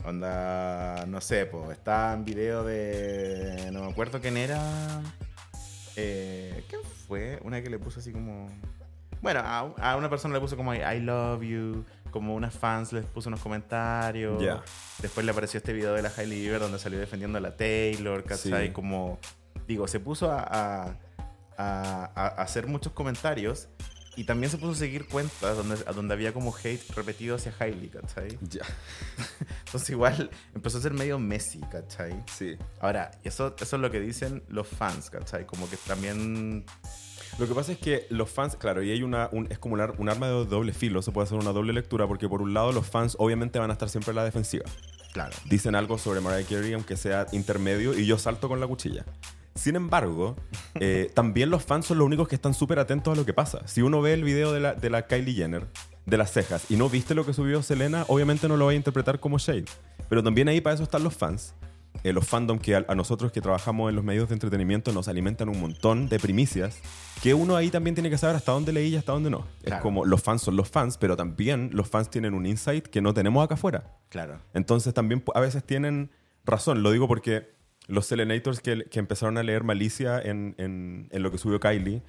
Onda, 0.05 1.07
no 1.07 1.21
sé, 1.21 1.47
pues 1.47 1.71
está 1.71 2.13
en 2.13 2.25
video 2.25 2.63
de. 2.65 3.71
No 3.73 3.85
me 3.85 3.91
acuerdo 3.91 4.21
quién 4.21 4.37
era. 4.37 4.61
Eh, 5.97 6.65
¿Quién 6.69 6.83
fue? 7.07 7.39
Una 7.43 7.63
que 7.63 7.71
le 7.71 7.79
puso 7.79 8.01
así 8.01 8.13
como. 8.13 8.49
Bueno, 9.23 9.41
a, 9.41 9.61
a 9.79 9.97
una 9.97 10.11
persona 10.11 10.35
le 10.35 10.41
puso 10.41 10.57
como 10.57 10.75
I 10.75 11.01
love 11.01 11.43
you. 11.43 11.85
Como 12.11 12.35
unas 12.35 12.55
fans 12.55 12.93
les 12.93 13.05
puso 13.07 13.29
unos 13.29 13.41
comentarios. 13.41 14.43
Ya. 14.43 14.63
Después 15.01 15.25
le 15.25 15.33
apareció 15.33 15.59
este 15.59 15.73
video 15.73 15.95
de 15.95 16.03
la 16.03 16.13
Hailey 16.15 16.39
Bieber 16.41 16.61
donde 16.61 16.79
salió 16.79 16.99
defendiendo 17.01 17.39
a 17.39 17.41
la 17.41 17.57
Taylor, 17.57 18.23
¿cachai? 18.25 18.67
Sí. 18.69 18.73
Como. 18.73 19.19
Digo, 19.67 19.89
se 19.89 20.01
puso 20.01 20.31
a- 20.31 20.97
a 21.57 22.35
hacer 22.37 22.67
muchos 22.67 22.93
comentarios 22.93 23.69
y 24.17 24.25
también 24.25 24.51
se 24.51 24.59
puso 24.59 24.73
a 24.73 24.77
seguir 24.77 25.07
cuentas 25.07 25.57
donde, 25.57 25.77
a 25.87 25.93
donde 25.93 26.15
había 26.15 26.33
como 26.33 26.55
hate 26.55 26.83
repetido 26.95 27.37
hacia 27.37 27.53
Hailey, 27.59 27.89
¿cachai? 27.89 28.39
Ya. 28.43 28.63
Entonces 29.67 29.91
igual 29.91 30.31
empezó 30.55 30.79
a 30.79 30.81
ser 30.81 30.93
medio 30.93 31.19
Messi, 31.19 31.61
¿cachai? 31.71 32.23
Sí. 32.33 32.57
Ahora, 32.81 33.11
eso, 33.25 33.55
eso 33.59 33.77
es 33.77 33.83
lo 33.83 33.91
que 33.91 34.01
dicen 34.01 34.43
los 34.49 34.67
fans, 34.69 35.11
¿cachai? 35.11 35.47
Como 35.47 35.69
que 35.69 35.77
también... 35.77 36.65
Lo 37.39 37.49
que 37.49 37.55
pasa 37.55 37.73
es 37.73 37.79
que 37.79 38.07
los 38.11 38.31
fans, 38.31 38.55
claro, 38.55 38.83
y 38.83 38.93
hay 38.93 39.03
una, 39.03 39.29
un, 39.33 39.49
es 39.51 39.59
como 39.59 39.75
un 39.75 40.09
arma 40.09 40.29
de 40.29 40.45
doble 40.45 40.73
filo, 40.73 41.03
se 41.03 41.11
puede 41.11 41.27
hacer 41.27 41.37
una 41.37 41.53
doble 41.53 41.73
lectura, 41.73 42.07
porque 42.07 42.29
por 42.29 42.41
un 42.43 42.55
lado 42.55 42.71
los 42.71 42.87
fans 42.87 43.17
obviamente 43.19 43.59
van 43.59 43.71
a 43.71 43.73
estar 43.73 43.89
siempre 43.89 44.11
en 44.11 44.17
la 44.17 44.25
defensiva. 44.25 44.65
Claro. 45.13 45.35
Dicen 45.45 45.75
algo 45.75 45.99
sobre 45.99 46.21
Mariah 46.21 46.47
Carey, 46.47 46.73
aunque 46.75 46.97
sea 46.97 47.27
intermedio, 47.33 47.99
y 47.99 48.07
yo 48.07 48.19
salto 48.19 48.49
con 48.49 48.61
la 48.61 48.69
cuchilla. 48.69 49.05
Sin 49.55 49.77
embargo, 49.77 50.37
eh, 50.75 51.11
también 51.15 51.51
los 51.51 51.65
fans 51.65 51.87
son 51.87 51.99
los 51.99 52.07
únicos 52.07 52.29
que 52.29 52.35
están 52.35 52.55
súper 52.55 52.79
atentos 52.79 53.13
a 53.13 53.17
lo 53.17 53.25
que 53.25 53.33
pasa. 53.33 53.67
Si 53.67 53.83
uno 53.83 54.01
ve 54.01 54.15
el 54.15 54.25
video 54.25 54.53
de 54.53 54.61
la, 54.61 54.75
de 54.75 54.91
la 54.91 55.07
Kylie 55.07 55.35
Jenner, 55.35 55.67
de 56.07 56.17
las 56.17 56.33
cejas, 56.33 56.71
y 56.71 56.77
no 56.77 56.89
viste 56.89 57.15
lo 57.15 57.25
que 57.25 57.33
subió 57.33 57.63
Selena, 57.63 58.05
obviamente 58.09 58.49
no 58.49 58.57
lo 58.57 58.67
va 58.67 58.73
a 58.73 58.75
interpretar 58.75 59.21
como 59.21 59.39
shade. 59.39 59.67
Pero 60.09 60.23
también 60.23 60.49
ahí 60.49 60.61
para 60.61 60.75
eso 60.75 60.83
están 60.83 61.05
los 61.05 61.15
fans. 61.15 61.55
Eh, 62.03 62.13
los 62.13 62.27
fandom 62.27 62.59
que 62.59 62.75
a, 62.75 62.85
a 62.89 62.95
nosotros 62.95 63.31
que 63.31 63.41
trabajamos 63.41 63.89
en 63.89 63.97
los 63.97 64.05
medios 64.05 64.29
de 64.29 64.35
entretenimiento 64.35 64.93
nos 64.93 65.07
alimentan 65.09 65.49
un 65.49 65.61
montón 65.61 66.09
de 66.09 66.19
primicias, 66.19 66.81
que 67.23 67.33
uno 67.33 67.57
ahí 67.57 67.71
también 67.71 67.95
tiene 67.95 68.11
que 68.11 68.19
saber 68.19 68.37
hasta 68.37 68.53
dónde 68.53 68.73
leí 68.73 68.89
y 68.89 68.97
hasta 68.97 69.13
dónde 69.13 69.31
no. 69.31 69.47
Es 69.63 69.75
como 69.77 70.05
los 70.05 70.21
fans 70.21 70.43
son 70.43 70.57
los 70.57 70.69
fans, 70.69 70.99
pero 70.99 71.17
también 71.17 71.71
los 71.73 71.89
fans 71.89 72.11
tienen 72.11 72.35
un 72.35 72.45
insight 72.45 72.89
que 72.89 73.01
no 73.01 73.15
tenemos 73.15 73.43
acá 73.43 73.55
afuera. 73.55 73.97
Claro. 74.09 74.41
Entonces 74.53 74.93
también 74.93 75.23
a 75.35 75.41
veces 75.41 75.65
tienen 75.65 76.11
razón. 76.45 76.83
Lo 76.83 76.91
digo 76.91 77.09
porque 77.09 77.54
los 77.87 78.07
Selenators 78.07 78.61
que, 78.61 78.85
que 78.85 78.99
empezaron 78.99 79.39
a 79.39 79.43
leer 79.43 79.65
malicia 79.65 80.21
en, 80.21 80.55
en- 80.59 81.09
en 81.11 81.23
lo 81.23 81.31
que 81.31 81.39
subió 81.39 81.61
Kylie, 81.61 82.03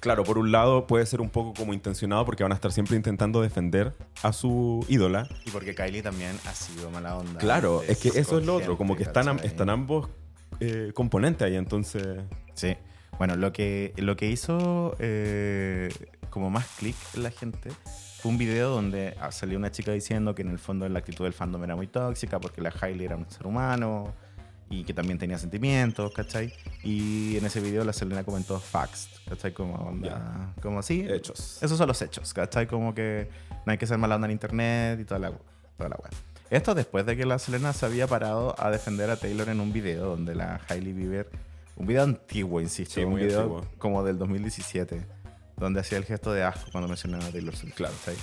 claro, 0.00 0.24
por 0.24 0.36
un 0.38 0.52
lado 0.52 0.86
puede 0.86 1.06
ser 1.06 1.20
un 1.20 1.30
poco 1.30 1.54
como 1.54 1.72
intencionado 1.72 2.24
porque 2.26 2.42
van 2.42 2.52
a 2.52 2.54
estar 2.56 2.72
siempre 2.72 2.96
intentando 2.96 3.40
defender 3.40 3.92
a 4.22 4.32
su 4.32 4.84
ídola. 4.88 5.28
Y 5.46 5.50
porque 5.50 5.74
Kylie 5.74 6.02
también 6.02 6.32
ha 6.46 6.54
sido 6.54 6.90
mala 6.90 7.16
onda. 7.16 7.38
Claro, 7.38 7.82
es 7.82 7.98
que 7.98 8.08
eso 8.08 8.38
es 8.38 8.46
lo 8.46 8.56
otro, 8.56 8.76
como 8.76 8.96
que 8.96 9.04
están, 9.04 9.28
ambos 9.70 10.08
eh, 10.60 10.92
componentes 10.94 11.46
ahí, 11.46 11.56
entonces... 11.56 12.06
Sí. 12.54 12.76
Bueno, 13.18 13.36
lo 13.36 13.52
que, 13.52 13.92
lo 13.98 14.16
que 14.16 14.28
hizo 14.30 14.96
eh, 14.98 15.88
como 16.30 16.50
más 16.50 16.66
clic 16.78 16.96
en 17.14 17.22
la 17.22 17.30
gente 17.30 17.70
fue 18.20 18.30
un 18.32 18.38
video 18.38 18.70
donde 18.70 19.14
ah, 19.20 19.30
salió 19.30 19.58
una 19.58 19.70
chica 19.70 19.92
diciendo 19.92 20.34
que 20.34 20.42
en 20.42 20.48
el 20.48 20.58
fondo 20.58 20.88
la 20.88 20.98
actitud 20.98 21.24
del 21.24 21.32
fandom 21.32 21.62
era 21.62 21.76
muy 21.76 21.86
tóxica 21.86 22.40
porque 22.40 22.60
la 22.62 22.72
Hailey 22.80 23.06
era 23.06 23.16
un 23.16 23.30
ser 23.30 23.46
humano 23.46 24.14
y 24.72 24.84
que 24.84 24.94
también 24.94 25.18
tenía 25.18 25.36
sentimientos, 25.38 26.12
¿cachai? 26.12 26.50
Y 26.82 27.36
en 27.36 27.44
ese 27.44 27.60
video 27.60 27.84
la 27.84 27.92
Selena 27.92 28.24
comentó 28.24 28.58
facts, 28.58 29.10
¿cachai? 29.28 29.52
Como 29.52 29.74
onda, 29.74 30.54
como 30.62 30.78
así. 30.78 31.06
Hechos. 31.06 31.62
Esos 31.62 31.76
son 31.76 31.86
los 31.88 32.00
hechos, 32.00 32.32
¿cachai? 32.32 32.66
Como 32.66 32.94
que 32.94 33.28
no 33.66 33.72
hay 33.72 33.76
que 33.76 33.86
ser 33.86 33.98
mala 33.98 34.14
onda 34.16 34.26
en 34.28 34.32
internet 34.32 34.98
y 34.98 35.04
toda 35.04 35.20
la, 35.20 35.32
toda 35.76 35.90
la 35.90 35.96
wea. 35.96 36.10
Esto 36.48 36.74
después 36.74 37.04
de 37.04 37.18
que 37.18 37.26
la 37.26 37.38
Selena 37.38 37.74
se 37.74 37.84
había 37.84 38.06
parado 38.06 38.54
a 38.58 38.70
defender 38.70 39.10
a 39.10 39.16
Taylor 39.16 39.50
en 39.50 39.60
un 39.60 39.74
video 39.74 40.06
donde 40.06 40.34
la 40.34 40.60
Hailey 40.66 40.94
Bieber, 40.94 41.28
un 41.76 41.86
video 41.86 42.04
antiguo, 42.04 42.60
insisto, 42.62 42.94
Sí, 42.94 43.04
un 43.04 43.10
muy 43.10 43.24
video 43.24 43.40
antiguo. 43.40 43.66
como 43.76 44.02
del 44.02 44.16
2017, 44.16 45.02
donde 45.58 45.80
hacía 45.80 45.98
el 45.98 46.04
gesto 46.04 46.32
de 46.32 46.44
asco 46.44 46.70
cuando 46.72 46.88
mencionaba 46.88 47.26
a 47.26 47.30
Taylor 47.30 47.54
Swift. 47.54 47.74
Claro. 47.74 47.94
¿cachai? 48.06 48.16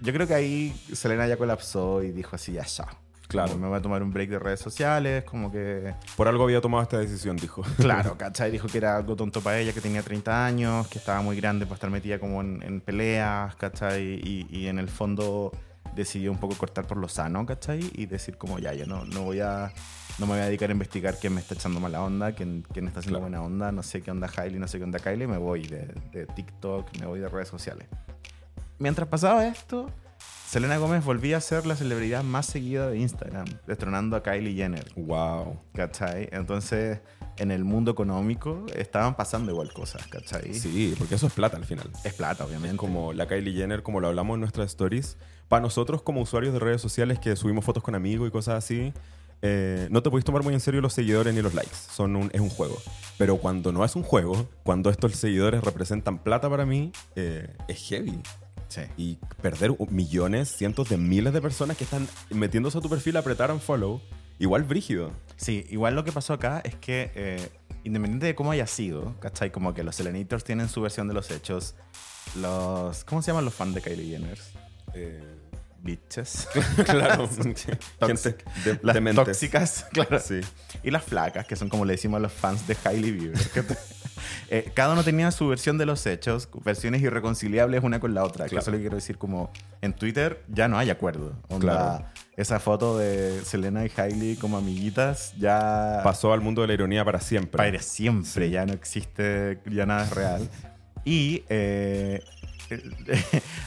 Yo 0.00 0.12
creo 0.14 0.26
que 0.26 0.34
ahí 0.34 0.74
Selena 0.94 1.26
ya 1.28 1.36
colapsó 1.36 2.02
y 2.02 2.12
dijo 2.12 2.34
así, 2.36 2.52
ya, 2.52 2.64
ya. 2.64 2.86
Claro. 3.28 3.48
Como 3.52 3.62
me 3.62 3.68
voy 3.68 3.78
a 3.78 3.82
tomar 3.82 4.02
un 4.02 4.10
break 4.12 4.30
de 4.30 4.38
redes 4.38 4.60
sociales, 4.60 5.24
como 5.24 5.50
que... 5.50 5.94
Por 6.16 6.28
algo 6.28 6.44
había 6.44 6.60
tomado 6.60 6.82
esta 6.82 6.98
decisión, 6.98 7.36
dijo. 7.36 7.62
Claro, 7.76 8.16
¿cachai? 8.18 8.50
Dijo 8.50 8.68
que 8.68 8.78
era 8.78 8.96
algo 8.96 9.16
tonto 9.16 9.40
para 9.40 9.58
ella, 9.58 9.72
que 9.72 9.80
tenía 9.80 10.02
30 10.02 10.46
años, 10.46 10.86
que 10.88 10.98
estaba 10.98 11.20
muy 11.22 11.36
grande 11.36 11.66
para 11.66 11.74
estar 11.74 11.90
metida 11.90 12.18
como 12.18 12.40
en, 12.40 12.62
en 12.62 12.80
peleas, 12.80 13.54
¿cachai? 13.56 14.02
Y, 14.22 14.46
y 14.50 14.66
en 14.68 14.78
el 14.78 14.88
fondo 14.88 15.52
decidió 15.94 16.30
un 16.30 16.38
poco 16.38 16.54
cortar 16.56 16.86
por 16.86 16.98
lo 16.98 17.08
sano, 17.08 17.46
¿cachai? 17.46 17.90
Y 17.94 18.06
decir 18.06 18.36
como, 18.36 18.58
ya, 18.58 18.74
yo 18.74 18.86
no, 18.86 19.04
no 19.04 19.22
voy 19.22 19.40
a... 19.40 19.72
No 20.18 20.24
me 20.26 20.32
voy 20.32 20.40
a 20.40 20.46
dedicar 20.46 20.70
a 20.70 20.72
investigar 20.72 21.18
quién 21.20 21.34
me 21.34 21.40
está 21.42 21.54
echando 21.54 21.78
mala 21.78 22.02
onda, 22.02 22.32
quién, 22.32 22.64
quién 22.72 22.86
está 22.86 23.00
haciendo 23.00 23.18
Claro. 23.18 23.30
buena 23.30 23.42
onda, 23.42 23.70
no 23.70 23.82
sé 23.82 24.00
qué 24.00 24.10
onda 24.10 24.30
Hailey, 24.34 24.58
no 24.58 24.66
sé 24.66 24.78
qué 24.78 24.84
onda 24.84 24.98
Kylie, 24.98 25.26
me 25.26 25.36
voy 25.36 25.66
de, 25.66 25.88
de 26.10 26.24
TikTok, 26.26 26.86
me 27.00 27.04
voy 27.06 27.20
de 27.20 27.28
redes 27.28 27.48
sociales. 27.48 27.86
Mientras 28.78 29.08
pasaba 29.08 29.46
esto, 29.46 29.90
Selena 30.56 30.78
Gómez 30.78 31.04
volvía 31.04 31.36
a 31.36 31.40
ser 31.42 31.66
la 31.66 31.76
celebridad 31.76 32.24
más 32.24 32.46
seguida 32.46 32.88
de 32.88 32.98
Instagram, 32.98 33.44
destronando 33.66 34.16
a 34.16 34.22
Kylie 34.22 34.54
Jenner. 34.54 34.90
wow. 34.96 35.60
¿Cachai? 35.74 36.30
Entonces, 36.32 37.00
en 37.36 37.50
el 37.50 37.62
mundo 37.62 37.90
económico 37.90 38.64
estaban 38.74 39.16
pasando 39.16 39.52
igual 39.52 39.70
cosas, 39.74 40.06
¿cachai? 40.06 40.54
Sí, 40.54 40.94
porque 40.96 41.16
eso 41.16 41.26
es 41.26 41.34
plata 41.34 41.58
al 41.58 41.66
final. 41.66 41.90
Es 42.04 42.14
plata, 42.14 42.46
obviamente. 42.46 42.78
Como 42.78 43.12
la 43.12 43.28
Kylie 43.28 43.52
Jenner, 43.52 43.82
como 43.82 44.00
lo 44.00 44.08
hablamos 44.08 44.36
en 44.36 44.40
nuestras 44.40 44.68
stories. 44.68 45.18
Para 45.48 45.60
nosotros, 45.60 46.00
como 46.00 46.22
usuarios 46.22 46.54
de 46.54 46.58
redes 46.58 46.80
sociales 46.80 47.18
que 47.18 47.36
subimos 47.36 47.62
fotos 47.62 47.82
con 47.82 47.94
amigos 47.94 48.26
y 48.26 48.30
cosas 48.30 48.54
así, 48.54 48.94
eh, 49.42 49.88
no 49.90 50.02
te 50.02 50.08
podéis 50.08 50.24
tomar 50.24 50.42
muy 50.42 50.54
en 50.54 50.60
serio 50.60 50.80
los 50.80 50.94
seguidores 50.94 51.34
ni 51.34 51.42
los 51.42 51.52
likes. 51.52 51.76
Son 51.92 52.16
un, 52.16 52.30
es 52.32 52.40
un 52.40 52.48
juego. 52.48 52.78
Pero 53.18 53.36
cuando 53.36 53.72
no 53.72 53.84
es 53.84 53.94
un 53.94 54.04
juego, 54.04 54.48
cuando 54.62 54.88
estos 54.88 55.16
seguidores 55.16 55.62
representan 55.62 56.16
plata 56.16 56.48
para 56.48 56.64
mí, 56.64 56.92
eh, 57.14 57.54
es 57.68 57.78
heavy. 57.90 58.22
Sí. 58.68 58.82
Y 58.96 59.18
perder 59.40 59.76
millones, 59.90 60.48
cientos 60.48 60.88
de 60.88 60.96
miles 60.96 61.32
de 61.32 61.40
personas 61.40 61.76
que 61.76 61.84
están 61.84 62.08
metiéndose 62.30 62.78
a 62.78 62.80
tu 62.80 62.88
perfil 62.88 63.16
a 63.16 63.20
apretar 63.20 63.50
un 63.50 63.60
follow, 63.60 64.00
igual 64.38 64.64
brígido. 64.64 65.12
Sí, 65.36 65.66
igual 65.70 65.94
lo 65.94 66.04
que 66.04 66.12
pasó 66.12 66.32
acá 66.32 66.60
es 66.64 66.74
que, 66.74 67.10
eh, 67.14 67.48
independiente 67.84 68.26
de 68.26 68.34
cómo 68.34 68.50
haya 68.50 68.66
sido, 68.66 69.18
¿cachai? 69.20 69.50
Como 69.50 69.74
que 69.74 69.82
los 69.82 69.96
Selenators 69.96 70.44
tienen 70.44 70.68
su 70.68 70.80
versión 70.80 71.08
de 71.08 71.14
los 71.14 71.30
hechos. 71.30 71.74
Los. 72.36 73.04
¿Cómo 73.04 73.22
se 73.22 73.28
llaman 73.28 73.44
los 73.44 73.54
fans 73.54 73.74
de 73.74 73.82
Kylie 73.82 74.10
Jenner? 74.10 74.38
Eh, 74.94 75.35
Bitches. 75.86 76.48
claro. 76.84 77.28
Gente 78.06 78.36
de, 78.64 78.78
Las 78.82 78.94
dementes. 78.94 79.24
tóxicas, 79.24 79.86
claro. 79.92 80.18
Sí. 80.20 80.40
Y 80.82 80.90
las 80.90 81.04
flacas, 81.04 81.46
que 81.46 81.56
son 81.56 81.68
como 81.68 81.84
le 81.84 81.92
decimos 81.94 82.18
a 82.18 82.20
los 82.20 82.32
fans 82.32 82.66
de 82.66 82.76
Hailey 82.84 83.12
Bieber. 83.12 83.38
Eh, 84.48 84.70
cada 84.74 84.92
uno 84.94 85.04
tenía 85.04 85.30
su 85.30 85.46
versión 85.48 85.76
de 85.78 85.86
los 85.86 86.06
hechos, 86.06 86.48
versiones 86.64 87.02
irreconciliables 87.02 87.82
una 87.84 88.00
con 88.00 88.14
la 88.14 88.24
otra. 88.24 88.46
Claro. 88.46 88.60
eso 88.60 88.70
es 88.70 88.72
lo 88.72 88.78
que 88.78 88.82
quiero 88.82 88.96
decir, 88.96 89.18
como 89.18 89.50
en 89.82 89.92
Twitter 89.92 90.42
ya 90.48 90.68
no 90.68 90.78
hay 90.78 90.90
acuerdo. 90.90 91.32
Onda, 91.48 91.98
Claro. 91.98 92.04
Esa 92.36 92.60
foto 92.60 92.98
de 92.98 93.42
Selena 93.44 93.84
y 93.86 93.90
Hailey 93.96 94.36
como 94.36 94.56
amiguitas 94.58 95.32
ya 95.38 96.00
Pasó 96.04 96.32
al 96.32 96.40
mundo 96.42 96.60
de 96.62 96.68
la 96.68 96.74
ironía 96.74 97.04
para 97.04 97.20
siempre. 97.20 97.56
para 97.56 97.80
siempre, 97.82 98.50
ya 98.50 98.66
no 98.66 98.72
existe, 98.74 99.58
ya 99.70 99.86
nada 99.86 100.04
es 100.04 100.10
real. 100.10 100.48
Y 101.04 101.44
eh, 101.48 102.22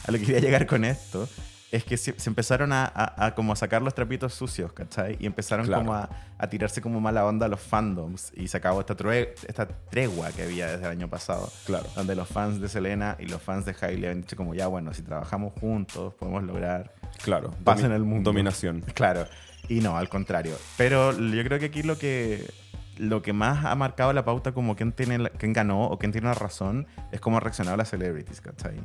a 0.06 0.10
lo 0.12 0.18
que 0.18 0.24
quería 0.26 0.40
llegar 0.40 0.66
con 0.66 0.84
esto 0.84 1.28
es 1.72 1.84
que 1.84 1.96
se, 1.96 2.18
se 2.18 2.28
empezaron 2.30 2.72
a, 2.72 2.84
a- 2.84 3.26
a 3.26 3.34
como 3.34 3.52
a 3.52 3.56
sacar 3.56 3.80
los 3.82 3.94
trapitos 3.94 4.34
sucios, 4.34 4.72
¿cachai? 4.72 5.16
Y 5.20 5.26
empezaron 5.26 5.66
Claro. 5.66 5.82
como 5.82 5.94
a, 5.94 6.08
a 6.36 6.46
tirarse 6.48 6.80
como 6.80 7.00
mala 7.00 7.24
onda 7.24 7.46
a 7.46 7.48
los 7.48 7.60
fandoms. 7.60 8.32
Y 8.34 8.48
se 8.48 8.56
acabó 8.56 8.80
esta, 8.80 8.96
true- 8.96 9.34
esta 9.46 9.66
tregua 9.68 10.32
que 10.32 10.42
había 10.42 10.66
desde 10.66 10.84
el 10.86 10.90
año 10.90 11.08
pasado. 11.08 11.48
Claro. 11.66 11.86
Donde 11.94 12.16
los 12.16 12.26
fans 12.28 12.60
de 12.60 12.68
Selena 12.68 13.16
y 13.20 13.26
los 13.26 13.40
fans 13.40 13.64
de 13.66 13.74
Hailey 13.80 14.06
habían 14.06 14.22
dicho 14.22 14.36
como, 14.36 14.54
ya 14.54 14.66
bueno, 14.66 14.92
si 14.94 15.02
trabajamos 15.02 15.52
juntos 15.60 16.14
podemos 16.14 16.42
lograr 16.42 16.92
Claro. 17.22 17.50
paz 17.64 17.82
en 17.84 17.92
el 17.92 18.02
mundo. 18.04 18.30
Dominación. 18.30 18.80
Claro. 18.94 19.26
Y 19.68 19.80
no, 19.80 19.96
al 19.96 20.08
contrario. 20.08 20.56
Pero 20.76 21.12
yo 21.16 21.44
creo 21.44 21.58
que 21.60 21.66
aquí 21.66 21.84
lo 21.84 21.96
que, 21.96 22.50
lo 22.98 23.22
que 23.22 23.32
más 23.32 23.64
ha 23.64 23.74
marcado 23.76 24.12
la 24.12 24.24
pauta 24.24 24.50
como 24.52 24.74
quién, 24.74 24.90
tiene 24.90 25.18
la- 25.18 25.30
quién 25.30 25.52
ganó 25.52 25.84
o 25.84 25.98
quién 25.98 26.10
tiene 26.10 26.26
la 26.26 26.34
razón 26.34 26.88
es 27.12 27.20
cómo 27.20 27.36
han 27.36 27.42
reaccionado 27.44 27.76
las 27.76 27.90
celebrities, 27.90 28.40
¿cachai? 28.40 28.80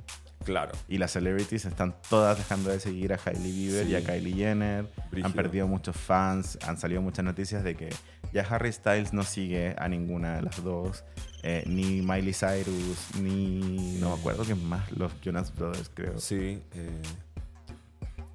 Claro. 0.46 0.72
Y 0.88 0.98
las 1.00 1.12
celebrities 1.12 1.66
están 1.66 1.96
todas 2.10 2.38
dejando 2.38 2.70
de 2.70 2.80
seguir 2.80 3.12
a 3.14 3.20
Hailey 3.26 3.52
Bieber 3.52 3.86
Sí. 3.86 3.92
y 3.92 3.96
a 3.96 4.04
Kylie 4.06 4.34
Jenner. 4.36 4.86
Brígido. 5.12 5.26
Han 5.28 5.34
perdido 5.34 5.68
muchos 5.68 5.98
fans. 5.98 6.58
Han 6.66 6.78
salido 6.78 7.02
muchas 7.02 7.26
noticias 7.26 7.64
de 7.64 7.76
que 7.76 7.90
ya 8.32 8.44
Harry 8.50 8.72
Styles 8.72 9.12
no 9.12 9.24
sigue 9.24 9.76
a 9.78 9.88
ninguna 9.90 10.36
de 10.38 10.42
las 10.44 10.64
dos. 10.64 11.04
eh, 11.48 11.64
ni 11.68 12.02
Miley 12.02 12.34
Cyrus, 12.34 13.16
ni... 13.22 14.00
No 14.00 14.10
me 14.16 14.20
acuerdo 14.20 14.44
quién 14.44 14.64
más. 14.68 14.92
Los 14.92 15.12
Jonas 15.22 15.54
Brothers, 15.54 15.92
creo. 15.94 16.18
Sí. 16.20 16.60
eh, 16.74 17.02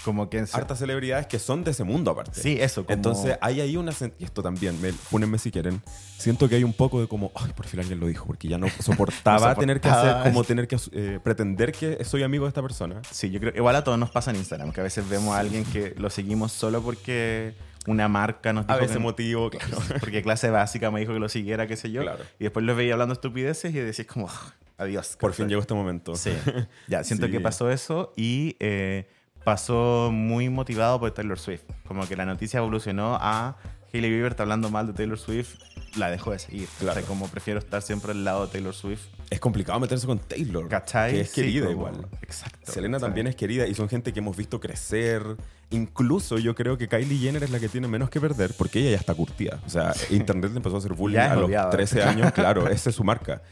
Como 0.05 0.31
que... 0.31 0.45
hartas 0.53 0.79
celebridades 0.79 1.27
que 1.27 1.39
son 1.39 1.63
de 1.65 1.73
ese 1.73 1.85
mundo 1.85 2.11
aparte. 2.11 2.41
Sí, 2.41 2.57
eso. 2.61 2.85
Como, 2.85 2.95
Entonces 2.95 3.39
hay 3.41 3.61
ahí 3.61 3.77
una... 3.77 3.93
Y 4.19 4.25
esto 4.25 4.43
también, 4.43 4.81
me, 4.81 4.93
púnenme 4.93 5.39
si 5.39 5.51
quieren. 5.51 5.83
Siento 6.19 6.49
que 6.49 6.55
hay 6.57 6.65
un 6.65 6.73
poco 6.73 7.01
de 7.01 7.09
como... 7.09 7.33
Ay, 7.35 7.53
por 7.55 7.67
fin 7.67 7.81
alguien 7.81 8.01
lo 8.01 8.07
dijo. 8.07 8.27
Porque 8.27 8.49
ya 8.49 8.59
no 8.59 8.67
soportaba, 8.81 9.51
No 9.55 9.61
tener 9.61 9.81
que 9.81 9.89
soportaba 9.89 10.21
hacer... 10.21 10.33
Como 10.33 10.45
tener 10.45 10.69
que 10.69 10.77
eh, 10.93 11.19
pretender 11.23 11.73
que 11.73 12.05
soy 12.05 12.23
amigo 12.23 12.45
de 12.45 12.49
esta 12.49 12.63
persona. 12.63 13.01
Sí, 13.11 13.31
yo 13.31 13.41
creo 13.41 13.53
igual 13.57 13.77
a 13.77 13.85
todos 13.85 13.99
nos 13.99 14.11
pasa 14.11 14.31
en 14.31 14.37
Instagram, 14.37 14.73
que 14.73 14.81
a 14.81 14.85
veces 14.85 15.09
vemos 15.09 15.35
a 15.35 15.39
alguien 15.41 15.65
que 15.65 15.95
lo 15.99 16.11
seguimos 16.11 16.53
solo 16.53 16.83
porque 16.83 17.55
una 17.87 18.09
marca 18.09 18.53
nos 18.53 18.65
A 18.69 18.75
dijo 18.75 18.81
veces 18.81 18.97
que- 18.97 19.03
motivo, 19.03 19.51
claro. 19.51 19.79
porque 20.01 20.23
clase 20.23 20.51
básica 20.51 20.91
me 20.91 21.01
dijo 21.01 21.13
que 21.15 21.19
lo 21.19 21.29
siguiera, 21.29 21.67
qué 21.67 21.77
sé 21.77 21.91
yo, 21.91 22.03
Claro. 22.03 22.25
y 22.39 22.45
después 22.45 22.65
los 22.65 22.77
veía 22.77 22.93
hablando 22.93 23.15
estupideces 23.15 23.75
y 23.75 23.79
decís 23.79 24.07
como, 24.07 24.29
"Ah, 24.29 24.55
adiós. 24.79 25.17
Por 25.19 25.33
fin 25.33 25.49
llegó 25.49 25.61
este 25.63 25.75
momento. 25.75 26.15
Sí, 26.15 26.31
ya, 26.89 27.05
siento 27.05 27.27
Sí. 27.27 27.33
que 27.33 27.41
pasó 27.41 27.71
eso 27.71 28.13
y 28.17 28.57
eh, 28.61 29.09
pasó 29.45 30.11
muy 30.13 30.49
motivado 30.49 31.01
por 31.01 31.11
Taylor 31.13 31.39
Swift. 31.39 31.63
Como 31.87 32.07
que 32.07 32.17
la 32.17 32.25
noticia 32.27 32.59
evolucionó 32.59 33.17
a 33.21 33.57
Hailey 33.93 34.11
Bieber 34.11 34.33
está 34.33 34.45
hablando 34.45 34.71
mal 34.71 34.87
de 34.87 34.93
Taylor 34.93 35.19
Swift, 35.19 35.57
la 35.97 36.11
dejo 36.11 36.31
de 36.31 36.39
seguir. 36.39 36.69
Claro. 36.79 36.99
O 36.99 37.01
sea, 37.01 37.09
como 37.09 37.27
prefiero 37.29 37.59
estar 37.59 37.83
siempre 37.83 38.13
al 38.13 38.25
lado 38.25 38.47
de 38.47 38.53
Taylor 38.53 38.75
Swift. 38.75 39.03
Es 39.31 39.41
complicado 39.41 39.79
meterse 39.81 40.07
con 40.07 40.19
Taylor. 40.19 40.69
¿Cachai? 40.69 41.13
Que 41.13 41.21
es 41.23 41.31
Sí, 41.31 41.41
querida 41.41 41.67
como- 41.67 41.89
igual. 41.89 42.07
Exacto. 42.23 42.71
Selena 42.73 42.99
¿cachai? 42.99 43.09
también 43.09 43.27
es 43.27 43.37
querida 43.37 43.67
y 43.67 43.75
son 43.75 43.89
gente 43.89 44.13
que 44.13 44.21
hemos 44.21 44.37
visto 44.37 44.61
crecer. 44.61 45.23
Incluso 45.71 46.39
yo 46.39 46.55
creo 46.55 46.77
que 46.79 46.89
Kylie 46.89 47.19
Jenner 47.19 47.43
es 47.45 47.51
la 47.51 47.59
que 47.61 47.69
tiene 47.69 47.87
menos 47.89 48.11
que 48.11 48.21
perder 48.21 48.53
porque 48.57 48.81
ella 48.81 48.91
ya 48.93 48.97
está 48.97 49.15
curtida. 49.15 49.61
O 49.67 49.71
sea, 49.71 49.93
Internet 50.11 50.51
le 50.53 50.57
empezó 50.59 50.77
a 50.77 50.79
hacer 50.79 50.95
bullying 50.95 51.19
a 51.19 51.35
los 51.35 51.45
odiada. 51.47 51.71
13 51.71 52.03
años. 52.03 52.33
Claro, 52.33 52.69
esa 52.69 52.91
es 52.91 52.97
su 52.97 53.05
marca. 53.05 53.43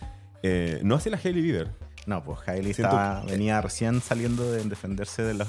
Eh, 0.43 0.81
no 0.85 0.95
hace 0.95 1.11
la 1.11 1.19
Hailey 1.23 1.43
Bieber. 1.43 1.71
No, 2.07 2.23
pues 2.25 2.39
Hailey 2.47 2.71
estaba- 2.71 3.23
venía 3.25 3.61
recién 3.61 4.01
saliendo 4.01 4.51
de 4.51 4.63
defenderse 4.65 5.23
de, 5.23 5.35
los- 5.35 5.49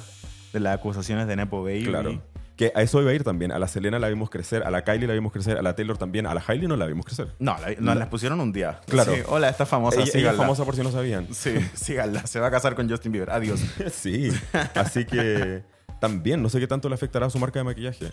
de 0.54 0.60
las 0.60 0.76
acusaciones 0.78 1.28
de 1.28 1.36
Nepo 1.36 1.64
Baby. 1.64 1.86
Claro. 1.86 2.22
Que 2.58 2.74
a 2.76 2.82
eso 2.82 3.02
iba 3.02 3.12
a 3.12 3.14
ir 3.14 3.24
también. 3.24 3.54
A 3.54 3.60
la 3.60 3.70
Selena 3.70 4.00
la 4.00 4.10
vimos 4.10 4.30
crecer, 4.30 4.64
a 4.64 4.70
la 4.70 4.84
Kylie 4.84 5.08
la 5.08 5.14
vimos 5.14 5.32
crecer, 5.32 5.58
a 5.58 5.62
la 5.62 5.76
Taylor 5.78 5.98
también. 5.98 6.28
A 6.28 6.34
la 6.34 6.44
Hailey 6.46 6.68
no 6.68 6.76
la 6.76 6.88
vimos 6.88 7.06
crecer. 7.06 7.30
No, 7.40 7.56
la- 7.58 7.74
nos 7.80 7.96
las 7.96 8.10
pusieron 8.10 8.42
un 8.42 8.52
día. 8.52 8.82
Claro. 8.88 9.14
Sí, 9.16 9.22
hola, 9.28 9.48
esta 9.48 9.66
famosa, 9.66 10.02
ella, 10.02 10.12
ella 10.14 10.32
es 10.32 10.38
famosa 10.38 10.66
por 10.66 10.76
si 10.76 10.82
no 10.84 10.92
sabían. 10.92 11.28
Sí, 11.34 11.54
síganla. 11.74 12.28
Se 12.28 12.40
va 12.42 12.48
a 12.48 12.52
casar 12.52 12.76
con 12.76 12.90
Justin 12.90 13.14
Bieber. 13.14 13.30
Adiós. 13.30 13.62
Sí, 13.94 14.30
así 14.76 15.06
que 15.06 15.64
también, 16.02 16.42
no 16.44 16.50
sé 16.50 16.60
qué 16.60 16.68
tanto 16.68 16.90
le 16.90 16.96
afectará 16.96 17.28
a 17.28 17.30
su 17.30 17.40
marca 17.40 17.60
de 17.60 17.64
maquillaje. 17.64 18.12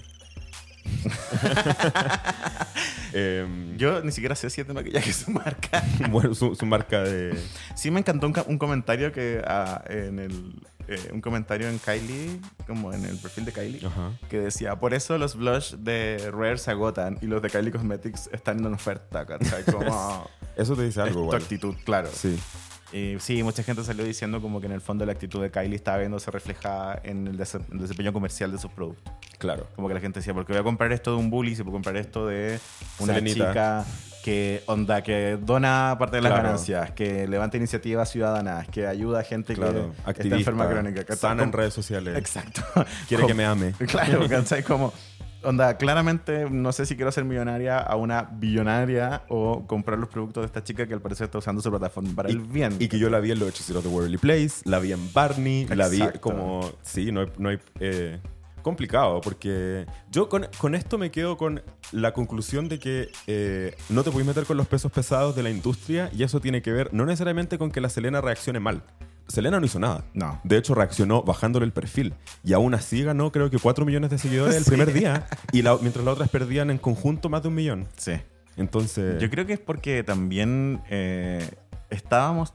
Em, 3.13 3.77
Yo 3.77 4.03
ni 4.03 4.13
siquiera 4.13 4.35
sé 4.35 4.51
si 4.51 4.61
es 4.61 4.67
de 4.69 4.75
maquillaje 4.75 5.13
su 5.13 5.31
marca. 5.31 5.83
bueno, 6.11 6.35
su, 6.35 6.55
su 6.55 6.67
marca 6.67 7.03
de... 7.03 7.35
Sí 7.75 7.91
me 7.91 8.01
encantó 8.01 8.27
un, 8.27 8.33
ca- 8.33 8.45
un 8.47 8.59
comentario 8.59 9.11
que 9.13 9.43
ah, 9.47 9.83
en 9.89 10.19
el 10.19 10.55
eh, 10.89 11.11
un 11.13 11.21
comentario 11.21 11.69
en 11.69 11.79
Kylie, 11.79 12.41
como 12.67 12.93
en 12.93 13.05
el 13.05 13.17
perfil 13.19 13.45
de 13.45 13.53
Kylie, 13.53 13.87
Ajá. 13.87 14.13
que 14.29 14.39
decía, 14.41 14.77
por 14.77 14.95
eso 14.95 15.19
los 15.19 15.37
blush 15.37 15.75
de 15.77 16.31
Rare 16.33 16.59
se 16.59 16.71
agotan 16.71 17.19
y 17.21 17.27
los 17.27 17.43
de 17.43 17.51
Kylie 17.51 17.73
Cosmetics 17.73 18.29
están 18.33 18.65
en 18.65 18.73
oferta, 18.75 19.27
¿cachai? 19.27 19.65
Como 19.73 20.29
Eso 20.57 20.77
te 20.77 20.83
dice 20.85 21.01
algo, 21.01 21.29
tu 21.31 21.37
actitud, 21.37 21.75
claro. 21.85 22.09
Sí, 22.13 22.39
Y 22.93 23.17
sí, 23.19 23.43
mucha 23.43 23.63
gente 23.65 23.83
salió 23.85 24.05
diciendo 24.05 24.41
como 24.41 24.61
que 24.61 24.67
en 24.67 24.73
el 24.73 24.81
fondo 24.81 25.05
la 25.05 25.13
actitud 25.13 25.43
de 25.43 25.51
Kylie 25.51 25.75
estaba 25.77 25.99
viéndose 25.99 26.31
reflejada 26.31 27.01
en 27.05 27.27
el, 27.27 27.37
dese- 27.37 27.61
el 27.73 27.79
desempeño 27.81 28.13
comercial 28.13 28.53
de 28.53 28.59
sus 28.59 28.71
productos. 28.71 29.13
claro. 29.39 29.67
Como 29.75 29.89
que 29.89 29.95
la 29.95 30.01
gente 30.01 30.21
decía, 30.21 30.33
porque 30.35 30.53
voy 30.53 30.61
a 30.61 30.65
comprar 30.65 30.93
esto 30.93 31.11
de 31.11 31.17
un 31.19 31.29
bully 31.31 31.57
si 31.57 31.63
puedo 31.63 31.73
comprar 31.75 31.97
esto 31.97 32.27
de 32.29 32.59
una 33.01 33.15
Selenita. 33.15 33.49
chica 33.49 33.85
que 34.27 34.65
onda, 34.67 35.03
que 35.03 35.39
dona 35.41 35.95
parte 36.01 36.17
de 36.17 36.23
las 36.23 36.33
Claro. 36.33 36.43
ganancias, 36.49 36.91
que 36.91 37.29
levanta 37.29 37.57
iniciativas 37.59 38.11
ciudadanas, 38.11 38.67
que 38.67 38.85
ayuda 38.89 39.21
a 39.21 39.23
gente 39.23 39.55
Claro, 39.55 39.93
que 39.95 40.01
activista, 40.11 40.23
está 40.25 40.37
enferma 40.39 40.69
crónica. 40.69 41.03
¿cachai? 41.05 41.17
sana 41.17 41.45
en 41.45 41.53
redes 41.53 41.73
sociales, 41.73 42.19
Exacto. 42.19 42.61
quiere 43.07 43.23
Como- 43.23 43.29
que 43.29 43.35
me 43.35 43.45
ame. 43.45 43.73
Claro, 43.87 44.29
¿cachai? 44.29 44.65
Como, 44.65 44.93
onda, 45.45 45.77
claramente 45.77 46.51
no 46.51 46.73
sé 46.73 46.87
si 46.87 46.97
quiero 46.97 47.13
ser 47.13 47.25
millonaria 47.25 47.79
a 47.79 47.95
una 47.95 48.23
billonaria 48.25 49.23
o 49.29 49.65
comprar 49.69 49.97
los 49.97 50.09
productos 50.09 50.43
de 50.43 50.47
esta 50.47 50.65
chica 50.65 50.89
que 50.89 50.95
al 50.95 51.01
parecer 51.01 51.27
está 51.27 51.39
usando 51.39 51.63
su 51.63 51.71
plataforma 51.71 52.11
para 52.17 52.29
el 52.29 52.41
bien. 52.41 52.75
Y 52.81 52.89
que 52.89 52.99
yo 52.99 53.09
la 53.11 53.21
vi 53.21 53.31
en 53.31 53.39
Los 53.39 53.51
Hechiceros 53.51 53.85
de 53.85 53.91
Waverly 53.91 54.19
Place, 54.19 54.57
la 54.65 54.81
vi 54.81 54.91
en 54.91 55.13
Barney, 55.13 55.67
la 55.69 55.87
vi 55.89 56.01
como... 56.21 56.69
Sí, 56.83 57.13
no 57.13 57.21
hay... 57.21 57.29
No 57.39 57.49
hay 57.51 57.59
eh, 57.79 58.19
complicado, 58.67 59.21
porque 59.21 59.87
yo 60.11 60.29
con, 60.29 60.49
con 60.59 60.75
esto 60.75 60.99
me 60.99 61.13
quedo 61.13 61.37
con 61.37 61.63
la 61.93 62.13
conclusión 62.13 62.69
de 62.69 62.81
que 62.81 63.09
eh, 63.29 63.77
no 63.91 64.03
te 64.03 64.11
puedes 64.11 64.27
meter 64.27 64.45
con 64.45 64.57
los 64.57 64.67
pesos 64.67 64.91
pesados 64.91 65.37
de 65.37 65.45
la 65.45 65.51
industria 65.51 66.11
y 66.13 66.25
eso 66.25 66.41
tiene 66.41 66.63
que 66.63 66.73
ver 66.73 66.93
no 66.93 67.07
necesariamente 67.07 67.59
con 67.59 67.71
que 67.71 67.81
la 67.81 67.89
Selena 67.89 68.21
reaccione 68.21 68.59
mal. 68.59 68.83
Selena 69.29 69.61
no 69.61 69.67
hizo 69.67 69.79
nada. 69.79 70.05
No. 70.15 70.41
De 70.43 70.57
hecho, 70.57 70.75
reaccionó 70.75 71.23
bajándole 71.23 71.65
el 71.65 71.73
perfil. 71.73 72.15
Y 72.43 72.55
aún 72.55 72.75
así 72.75 73.05
ganó, 73.05 73.31
creo 73.31 73.51
que 73.51 73.59
4 73.61 73.85
millones 73.87 74.11
de 74.11 74.19
seguidores 74.19 74.57
el 74.57 74.65
primer 74.73 74.93
día. 74.93 75.27
Y 75.53 75.63
la- 75.63 75.77
mientras 75.81 76.05
las 76.05 76.15
otras 76.15 76.29
perdían 76.29 76.71
en 76.71 76.79
conjunto 76.79 77.29
más 77.29 77.43
de 77.43 77.49
un 77.49 77.55
millón. 77.55 77.87
Sí. 77.97 78.15
Entonces. 78.57 79.21
Yo 79.23 79.31
creo 79.31 79.47
que 79.47 79.53
es 79.53 79.61
porque 79.61 80.03
también 80.03 80.81
eh, 80.91 81.49
estábamos, 81.91 82.53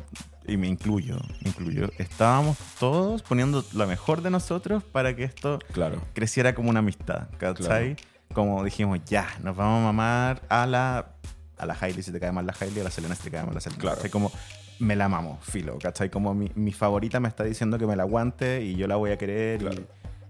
y 0.47 0.57
me 0.57 0.67
incluyo, 0.67 1.17
me 1.43 1.49
incluyo, 1.49 1.89
estábamos 1.97 2.57
todos 2.79 3.21
poniendo 3.21 3.63
lo 3.73 3.87
mejor 3.87 4.21
de 4.21 4.29
nosotros 4.29 4.83
para 4.83 5.15
que 5.15 5.23
esto 5.23 5.59
Claro. 5.73 6.01
creciera 6.13 6.55
como 6.55 6.69
una 6.69 6.79
amistad, 6.79 7.27
¿cachai? 7.37 7.95
Como 8.33 8.63
dijimos, 8.63 8.99
ya, 9.05 9.27
nos 9.43 9.55
vamos 9.55 9.81
a 9.81 9.83
mamar 9.85 10.41
a 10.49 10.65
la, 10.65 11.13
a 11.57 11.65
la 11.65 11.77
Hailey 11.79 12.01
si 12.03 12.11
te 12.11 12.19
cae 12.19 12.31
mal 12.31 12.45
la 12.47 12.55
Hailey, 12.59 12.81
a 12.81 12.85
la 12.85 12.91
Selena 12.91 13.15
si 13.15 13.23
te 13.23 13.31
cae 13.31 13.43
mal 13.43 13.53
la 13.53 13.61
Selena. 13.61 13.81
Claro. 13.81 13.95
¿cachai? 13.97 14.09
Como 14.11 14.31
me 14.79 14.95
la 14.95 15.07
mamo, 15.09 15.37
filo, 15.41 15.77
¿cachai? 15.79 16.09
Como 16.09 16.33
mi, 16.33 16.51
mi 16.55 16.71
favorita 16.73 17.19
me 17.19 17.27
está 17.27 17.43
diciendo 17.43 17.77
que 17.77 17.85
me 17.85 17.95
la 17.95 18.03
aguante 18.03 18.63
y 18.63 18.75
yo 18.75 18.87
la 18.87 18.95
voy 18.95 19.11
a 19.11 19.17
querer 19.17 19.61
y- 19.61 19.65
Claro. 19.65 19.83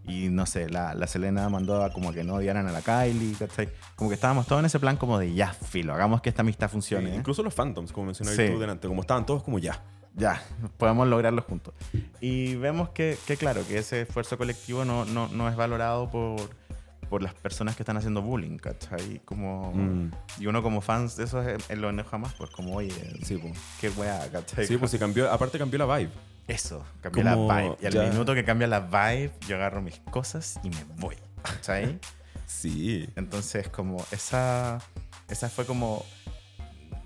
y, 0.04 0.28
no 0.30 0.46
sé, 0.46 0.68
la, 0.70 0.94
la 0.94 1.08
Selena 1.08 1.48
mandó 1.48 1.84
a 1.86 1.94
como 1.94 2.12
que 2.12 2.24
no 2.26 2.34
odiaran 2.36 2.68
a 2.68 2.72
la 2.72 2.82
Kylie, 2.82 3.36
¿cachai? 3.36 3.70
Como 3.96 4.10
que 4.10 4.16
estábamos 4.16 4.46
todos 4.48 4.60
en 4.60 4.66
ese 4.66 4.80
plan 4.80 4.98
como 4.98 5.18
de 5.20 5.34
ya, 5.34 5.54
filo, 5.54 5.94
hagamos 5.94 6.22
que 6.22 6.30
esta 6.30 6.42
amistad 6.42 6.70
funcione. 6.70 7.12
¿eh? 7.14 7.16
incluso 7.16 7.44
los 7.44 7.54
Phantoms, 7.54 7.92
como 7.94 8.08
mencionabas 8.08 8.36
Sí. 8.36 8.52
tú 8.52 8.60
delante, 8.60 8.88
como 8.90 9.02
estaban 9.02 9.26
todos 9.26 9.42
como 9.44 9.58
ya. 9.60 9.80
Ya, 10.16 10.42
podemos 10.78 11.08
lograrlo 11.08 11.42
juntos. 11.42 11.74
Y 12.20 12.56
vemos 12.56 12.90
que, 12.90 13.18
que, 13.26 13.38
claro, 13.38 13.66
que 13.68 13.78
ese 13.78 14.02
esfuerzo 14.02 14.38
colectivo 14.38 14.86
no, 14.86 15.06
no, 15.06 15.28
no 15.30 15.48
es 15.50 15.56
valorado 15.56 16.10
por, 16.10 16.38
por 17.10 17.22
las 17.22 17.34
personas 17.34 17.76
que 17.76 17.84
están 17.84 17.98
haciendo 17.98 18.22
bullying, 18.22 18.58
¿cachai? 18.58 19.22
Como, 19.26 19.72
Mm. 19.74 20.12
Y 20.40 20.48
uno 20.48 20.62
como 20.64 20.82
fans 20.82 21.16
de 21.18 21.24
eso 21.26 21.42
es- 21.42 21.70
lo 21.78 21.90
enoja 21.90 22.18
más, 22.18 22.34
pues 22.34 22.50
como, 22.50 22.76
oye, 22.76 22.92
Sí, 23.24 23.38
pues. 23.38 23.58
qué 23.80 23.90
weá, 23.90 24.30
¿cachai? 24.32 24.66
Sí, 24.68 24.78
pues 24.78 24.92
sí 24.92 24.98
cambió, 25.00 25.32
aparte 25.32 25.58
cambió 25.58 25.80
la 25.80 25.98
vibe. 25.98 26.12
Eso, 26.48 26.84
cambió 27.02 27.24
Como 27.24 27.48
la 27.48 27.62
vibe. 27.62 27.78
Y 27.82 27.86
al 27.86 27.94
ya- 27.94 28.04
minuto 28.04 28.34
que 28.34 28.44
cambia 28.44 28.68
la 28.68 28.80
vibe, 28.82 29.32
yo 29.48 29.56
agarro 29.56 29.82
mis 29.82 30.00
cosas 30.12 30.60
y 30.64 30.70
me 30.70 30.84
voy, 30.98 31.16
¿cachai? 31.42 32.00
Sí. 32.48 33.08
Entonces, 33.16 33.70
como 33.70 34.06
esa, 34.12 34.80
esa 35.30 35.48
fue 35.50 35.66
como... 35.66 36.06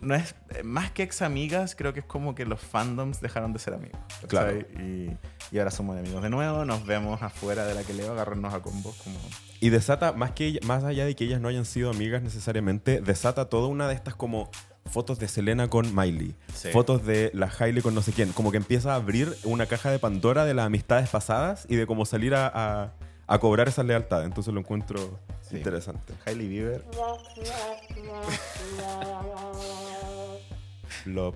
No 0.05 0.15
es, 0.15 0.35
eh, 0.55 0.63
más 0.63 0.91
que 0.91 1.03
ex 1.03 1.21
amigas, 1.21 1.75
creo 1.75 1.93
que 1.93 2.01
es 2.01 2.05
como 2.05 2.35
que 2.35 2.45
los 2.45 2.59
fandoms 2.61 3.21
dejaron 3.21 3.53
de 3.53 3.59
ser 3.59 3.73
amigos. 3.73 3.99
Claro. 4.27 4.57
Y, 4.59 5.17
y 5.51 5.57
ahora 5.57 5.71
somos 5.71 5.97
amigos 5.97 6.21
de 6.21 6.29
nuevo, 6.29 6.63
nos 6.63 6.85
vemos 6.85 7.21
afuera 7.21 7.65
de 7.65 7.73
la 7.73 7.83
que 7.83 7.93
leo, 7.93 8.11
agarrarnos 8.13 8.53
a 8.53 8.61
combos 8.61 8.95
como... 9.03 9.17
Y 9.59 9.69
desata, 9.69 10.11
más, 10.13 10.31
que 10.31 10.59
más 10.65 10.83
allá 10.83 11.05
de 11.05 11.15
que 11.15 11.23
ellas 11.23 11.41
no 11.41 11.47
hayan 11.47 11.65
sido 11.65 11.89
amigas 11.89 12.21
necesariamente, 12.21 13.01
desata 13.01 13.45
toda 13.49 13.67
una 13.67 13.87
de 13.87 13.95
estas 13.95 14.15
como 14.15 14.49
fotos 14.85 15.17
de 15.17 15.27
Selena 15.27 15.67
con 15.69 15.95
Miley, 15.95 16.35
Sí. 16.53 16.69
fotos 16.71 17.03
de 17.05 17.31
la 17.33 17.51
Hailey 17.59 17.81
con 17.81 17.95
no 17.95 18.03
sé 18.03 18.11
quién, 18.11 18.31
como 18.33 18.51
que 18.51 18.57
empieza 18.57 18.91
a 18.93 18.95
abrir 18.97 19.35
una 19.43 19.65
caja 19.65 19.89
de 19.89 19.97
Pandora 19.97 20.45
de 20.45 20.53
las 20.53 20.67
amistades 20.67 21.09
pasadas 21.09 21.65
y 21.67 21.75
de 21.77 21.87
cómo 21.87 22.05
salir 22.05 22.35
a, 22.35 22.45
a- 22.53 22.93
a 23.27 23.39
cobrar 23.39 23.67
esas 23.67 23.85
lealtades. 23.85 24.25
Entonces 24.25 24.53
lo 24.53 24.59
encuentro 24.59 25.19
Sí. 25.41 25.57
interesante. 25.57 26.13
Hailey 26.25 26.47
Bieber. 26.47 26.83
Love. 31.05 31.35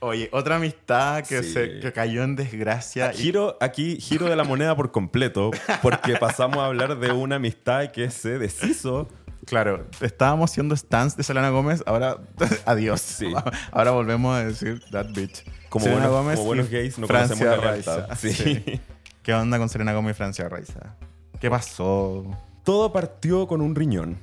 Oye, 0.00 0.28
otra 0.32 0.56
amistad 0.56 1.24
que, 1.24 1.44
Sí. 1.44 1.52
se, 1.52 1.78
que 1.78 1.92
cayó 1.92 2.24
en 2.24 2.34
desgracia. 2.34 3.12
y- 3.14 3.16
Giro, 3.18 3.56
aquí 3.60 3.98
giro 4.00 4.26
de 4.26 4.34
la 4.34 4.42
moneda 4.42 4.74
por 4.74 4.90
completo, 4.90 5.52
porque 5.80 6.16
pasamos 6.16 6.58
a 6.58 6.66
hablar 6.66 6.98
de 6.98 7.12
una 7.12 7.36
amistad 7.36 7.92
que 7.92 8.10
se 8.10 8.36
deshizo. 8.38 9.08
Claro, 9.46 9.86
estábamos 10.00 10.50
siendo 10.50 10.76
stands 10.76 11.16
de 11.16 11.22
Selena 11.22 11.50
Gómez, 11.50 11.82
ahora 11.86 12.18
adiós. 12.66 13.00
Sí. 13.00 13.32
Ahora 13.70 13.92
volvemos 13.92 14.36
a 14.36 14.44
decir 14.44 14.82
that 14.90 15.06
bitch. 15.12 15.44
Como 15.68 15.84
Selena 15.84 16.08
buenos- 16.08 16.18
Gómez 16.24 16.34
como 16.36 16.46
buenos 16.46 16.68
gays 16.70 16.98
no 16.98 17.06
Francia 17.06 17.36
conocemos 17.36 17.64
la 17.64 17.72
lealtad. 17.72 18.18
Sí. 18.18 18.32
Sí. 18.32 18.80
¿Qué 19.22 19.32
onda 19.32 19.56
con 19.56 19.68
Selena 19.68 19.92
Gómez 19.92 20.12
y 20.12 20.18
Francia 20.18 20.48
Raiza? 20.48 20.96
¿Qué 21.40 21.48
pasó? 21.48 22.24
Todo 22.64 22.92
partió 22.92 23.46
con 23.46 23.60
un 23.60 23.76
riñón. 23.76 24.18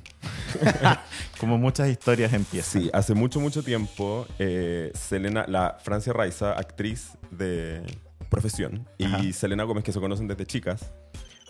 Como 1.40 1.56
muchas 1.56 1.88
historias 1.88 2.34
empiezan. 2.34 2.82
Sí, 2.82 2.90
hace 2.92 3.14
mucho, 3.14 3.40
mucho 3.40 3.62
tiempo, 3.62 4.26
eh, 4.38 4.92
Selena, 4.94 5.46
la 5.48 5.78
Francia 5.82 6.12
Raiza, 6.12 6.52
actriz 6.52 7.12
de 7.30 7.82
profesión, 8.28 8.86
y. 8.98 9.32
Selena 9.32 9.64
Gómez, 9.64 9.84
que 9.84 9.92
se 9.92 10.00
conocen 10.00 10.28
desde 10.28 10.44
chicas, 10.44 10.92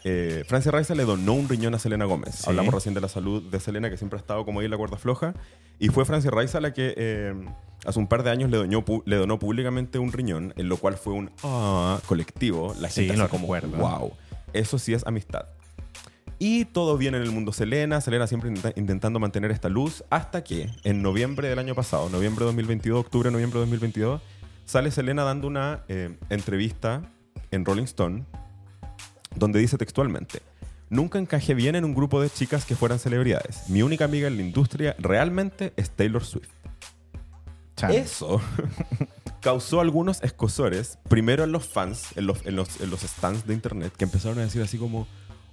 eh, 0.05 0.45
Francia 0.47 0.71
Raiza 0.71 0.95
le 0.95 1.05
donó 1.05 1.33
un 1.33 1.49
riñón 1.49 1.75
a 1.75 1.81
Selena 1.81 2.05
Gómez. 2.05 2.37
Sí. 2.37 2.45
Hablamos 2.47 2.73
recién 2.73 2.95
de 2.95 3.01
la 3.01 3.09
salud 3.09 3.43
de 3.51 3.59
Selena, 3.59 3.91
que 3.91 3.97
siempre 3.97 4.17
ha 4.17 4.21
estado 4.21 4.45
como 4.45 4.61
ahí 4.61 4.67
en 4.67 4.71
la 4.71 4.79
cuerda 4.79 4.97
floja, 4.97 5.35
y 5.81 5.89
fue 5.89 6.05
Francia 6.05 6.31
Raiza 6.31 6.61
la 6.61 6.73
que 6.73 6.95
eh, 6.97 7.35
hace 7.85 7.99
un 7.99 8.07
par 8.07 8.23
de 8.23 8.31
años 8.31 8.51
le 8.51 8.57
donó, 8.59 8.85
pu- 8.85 9.03
le 9.07 9.17
donó 9.17 9.39
públicamente 9.39 9.99
un 9.99 10.13
riñón, 10.13 10.53
en 10.57 10.69
lo 10.69 10.77
cual 10.77 10.95
fue 10.97 11.13
un 11.15 11.31
ah 11.43 11.99
colectivo. 12.07 12.75
La 12.81 12.89
Sí, 12.91 13.03
gente 13.07 13.17
lo 13.17 13.25
así 13.25 13.31
como, 13.31 13.55
recuerdo. 13.55 13.77
wow, 13.79 14.13
eso 14.53 14.79
sí 14.79 14.93
es 14.95 15.07
amistad. 15.07 15.47
Y 16.39 16.65
todo 16.65 16.97
bien 16.97 17.15
en 17.15 17.21
el 17.23 17.31
mundo 17.33 17.53
Selena, 17.53 18.01
Selena 18.01 18.27
siempre 18.27 18.49
intenta- 18.51 18.73
intentando 18.79 19.19
mantener 19.21 19.51
esta 19.51 19.69
luz, 19.69 20.03
hasta 20.11 20.43
que 20.43 20.71
en 20.85 21.03
noviembre 21.03 21.49
del 21.49 21.59
año 21.59 21.75
pasado, 21.75 22.09
noviembre 22.09 22.45
de 22.45 22.47
2022, 22.47 22.99
octubre, 23.01 23.31
noviembre 23.31 23.59
de 23.61 23.67
2022, 23.67 24.23
sale 24.65 24.91
Selena 24.91 25.23
dando 25.25 25.47
una 25.49 25.85
eh, 25.89 26.17
entrevista 26.31 27.03
en 27.51 27.65
Rolling 27.67 27.85
Stone, 27.85 28.25
donde 29.35 29.59
dice 29.59 29.77
textualmente, 29.77 30.41
nunca 30.89 31.19
encajé 31.19 31.55
bien 31.55 31.77
en 31.77 31.85
un 31.85 31.95
grupo 31.95 32.21
de 32.23 32.31
chicas 32.31 32.65
que 32.65 32.75
fueran 32.75 32.99
celebridades. 32.99 33.69
Mi 33.69 33.83
única 33.83 34.07
amiga 34.07 34.27
en 34.29 34.37
la 34.37 34.43
industria 34.43 34.97
realmente 34.99 35.73
es 35.77 35.91
Taylor 35.91 36.25
Swift. 36.25 36.49
Eso 37.89 38.41
causó 39.41 39.81
algunos 39.81 40.23
escosores, 40.23 40.99
primero 41.09 41.45
en 41.45 41.53
los 41.53 41.67
fans, 41.67 42.09
en 42.17 42.27
los, 42.27 42.45
en 42.47 42.57
los, 42.57 42.81
en 42.81 42.91
los 42.91 43.01
stands 43.01 43.47
de 43.47 43.55
internet, 43.55 43.93
que 43.97 44.05
empezaron 44.05 44.39
a 44.39 44.43
decir 44.43 44.61
así 44.63 44.77
como, 44.79 45.07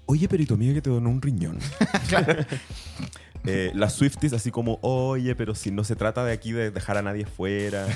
oye, 0.05 0.27
pero 0.27 0.43
¿y 0.43 0.45
tu 0.45 0.55
amiga 0.55 0.73
que 0.73 0.81
te 0.81 0.89
donó 0.89 1.09
un 1.09 1.21
riñón? 1.21 1.57
Eh, 3.49 3.71
las 3.75 3.93
Swifties 3.93 4.33
así 4.33 4.51
como, 4.51 4.77
oye, 4.81 5.33
pero 5.33 5.55
si 5.55 5.71
no 5.71 5.85
se 5.85 5.95
trata 5.95 6.25
de 6.25 6.33
aquí 6.33 6.51
de 6.51 6.69
dejar 6.69 6.97
a 6.97 7.01
nadie 7.01 7.25
fuera. 7.25 7.87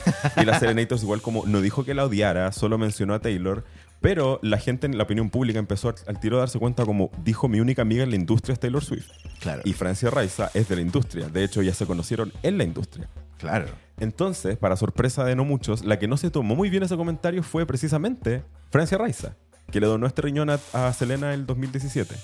Y 0.41 0.45
las 0.45 0.59
Serenators 0.59 1.03
igual 1.03 1.21
como, 1.21 1.45
no 1.45 1.59
dijo 1.59 1.83
que 1.83 1.93
la 1.93 2.05
odiara, 2.05 2.53
solo 2.53 2.77
mencionó 2.77 3.13
a 3.15 3.19
Taylor. 3.19 3.65
Pero 3.99 4.39
la 4.43 4.57
gente 4.59 4.85
en 4.87 4.97
la 4.97 5.03
opinión 5.03 5.29
pública 5.29 5.59
empezó 5.59 5.89
al- 5.89 5.95
al 6.07 6.19
tiro 6.21 6.37
a 6.37 6.41
darse 6.41 6.57
cuenta 6.57 6.85
como, 6.85 7.11
dijo 7.25 7.49
mi 7.49 7.59
única 7.59 7.81
amiga 7.81 8.03
en 8.03 8.11
la 8.11 8.15
industria 8.15 8.53
es 8.53 8.59
Taylor 8.61 8.81
Swift. 8.83 9.09
Claro. 9.41 9.61
Y 9.65 9.73
Francia 9.73 10.09
Raiza 10.09 10.49
es 10.53 10.69
de 10.69 10.75
la 10.77 10.81
industria. 10.83 11.27
De 11.27 11.43
hecho, 11.43 11.61
ya 11.61 11.73
se 11.73 11.85
conocieron 11.85 12.31
en 12.43 12.57
la 12.57 12.63
industria. 12.63 13.09
Claro. 13.41 13.67
Entonces, 13.99 14.57
para 14.57 14.75
sorpresa 14.75 15.25
de 15.25 15.35
no 15.35 15.45
muchos, 15.45 15.83
la 15.83 15.99
que 15.99 16.07
no 16.07 16.15
se 16.15 16.31
tomó 16.31 16.55
muy 16.55 16.69
bien 16.69 16.83
ese 16.83 16.95
comentario 16.95 17.43
fue 17.43 17.65
precisamente 17.65 18.43
Francia 18.69 18.97
Raiza, 18.97 19.35
que 19.71 19.79
le 19.79 19.87
donó 19.87 20.07
este 20.07 20.21
riñón 20.21 20.49
a, 20.49 20.93
Selena 20.93 21.33
en 21.33 21.41
el 21.41 21.45
2017. 21.45 22.15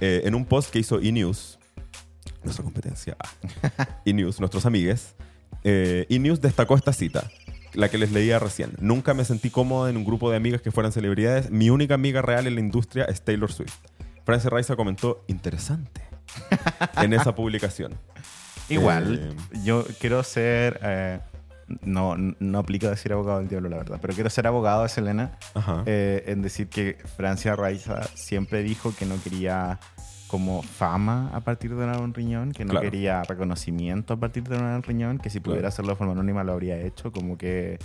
Eh, 0.00 0.22
en 0.24 0.34
un 0.34 0.44
post 0.44 0.70
que 0.70 0.78
hizo 0.78 1.00
E-News, 1.00 1.58
nuestra 2.44 2.62
competencia, 2.62 3.16
E-News, 4.04 4.38
nuestros 4.38 4.64
amigues, 4.66 5.14
eh, 5.64 6.06
E-News 6.08 6.40
destacó 6.40 6.76
esta 6.76 6.92
cita, 6.92 7.30
la 7.74 7.88
que 7.88 7.98
les 7.98 8.12
leía 8.12 8.38
recién. 8.38 8.72
Nunca 8.80 9.14
me 9.14 9.24
sentí 9.24 9.50
cómoda 9.50 9.90
en 9.90 9.96
un 9.96 10.04
grupo 10.04 10.30
de 10.30 10.36
amigas 10.36 10.62
que 10.62 10.70
fueran 10.70 10.92
celebridades. 10.92 11.50
Mi 11.50 11.70
única 11.70 11.94
amiga 11.94 12.22
real 12.22 12.46
en 12.46 12.54
la 12.54 12.60
industria 12.60 13.04
es 13.04 13.22
Taylor 13.22 13.50
Swift. 13.50 13.74
Francia 14.24 14.50
Raiza 14.50 14.76
comentó, 14.76 15.24
interesante, 15.26 16.02
en 16.96 17.12
esa 17.14 17.34
publicación. 17.34 17.94
Igual, 18.68 19.32
Eh, 19.32 19.60
yo 19.64 19.84
quiero 20.00 20.22
ser. 20.22 20.78
eh, 20.82 21.20
no, 21.82 22.16
no 22.16 22.58
aplica 22.58 22.88
decir 22.88 23.12
abogado 23.12 23.40
del 23.40 23.48
diablo, 23.48 23.68
la 23.68 23.76
verdad, 23.76 23.98
pero 24.00 24.14
quiero 24.14 24.30
ser 24.30 24.46
abogado 24.46 24.84
de 24.84 24.88
Selena 24.88 25.32
eh, 25.84 26.24
en 26.26 26.40
decir 26.40 26.68
que 26.68 26.96
Francia 27.18 27.54
Raiza 27.56 28.04
siempre 28.14 28.62
dijo 28.62 28.94
que 28.98 29.04
no 29.04 29.22
quería 29.22 29.78
como 30.28 30.62
fama 30.62 31.30
a 31.34 31.40
partir 31.40 31.74
de 31.74 31.84
un 31.84 32.14
riñón, 32.14 32.52
que 32.52 32.64
no 32.64 32.70
Claro. 32.70 32.84
quería 32.84 33.22
reconocimiento 33.22 34.14
a 34.14 34.16
partir 34.16 34.44
de 34.44 34.56
un 34.56 34.82
riñón, 34.82 35.18
que 35.18 35.28
si 35.30 35.40
pudiera 35.40 35.60
Claro. 35.60 35.68
hacerlo 35.68 35.92
de 35.92 35.96
forma 35.96 36.12
anónima 36.14 36.42
lo 36.42 36.52
habría 36.52 36.78
hecho, 36.78 37.12
como 37.12 37.36
que 37.36 37.78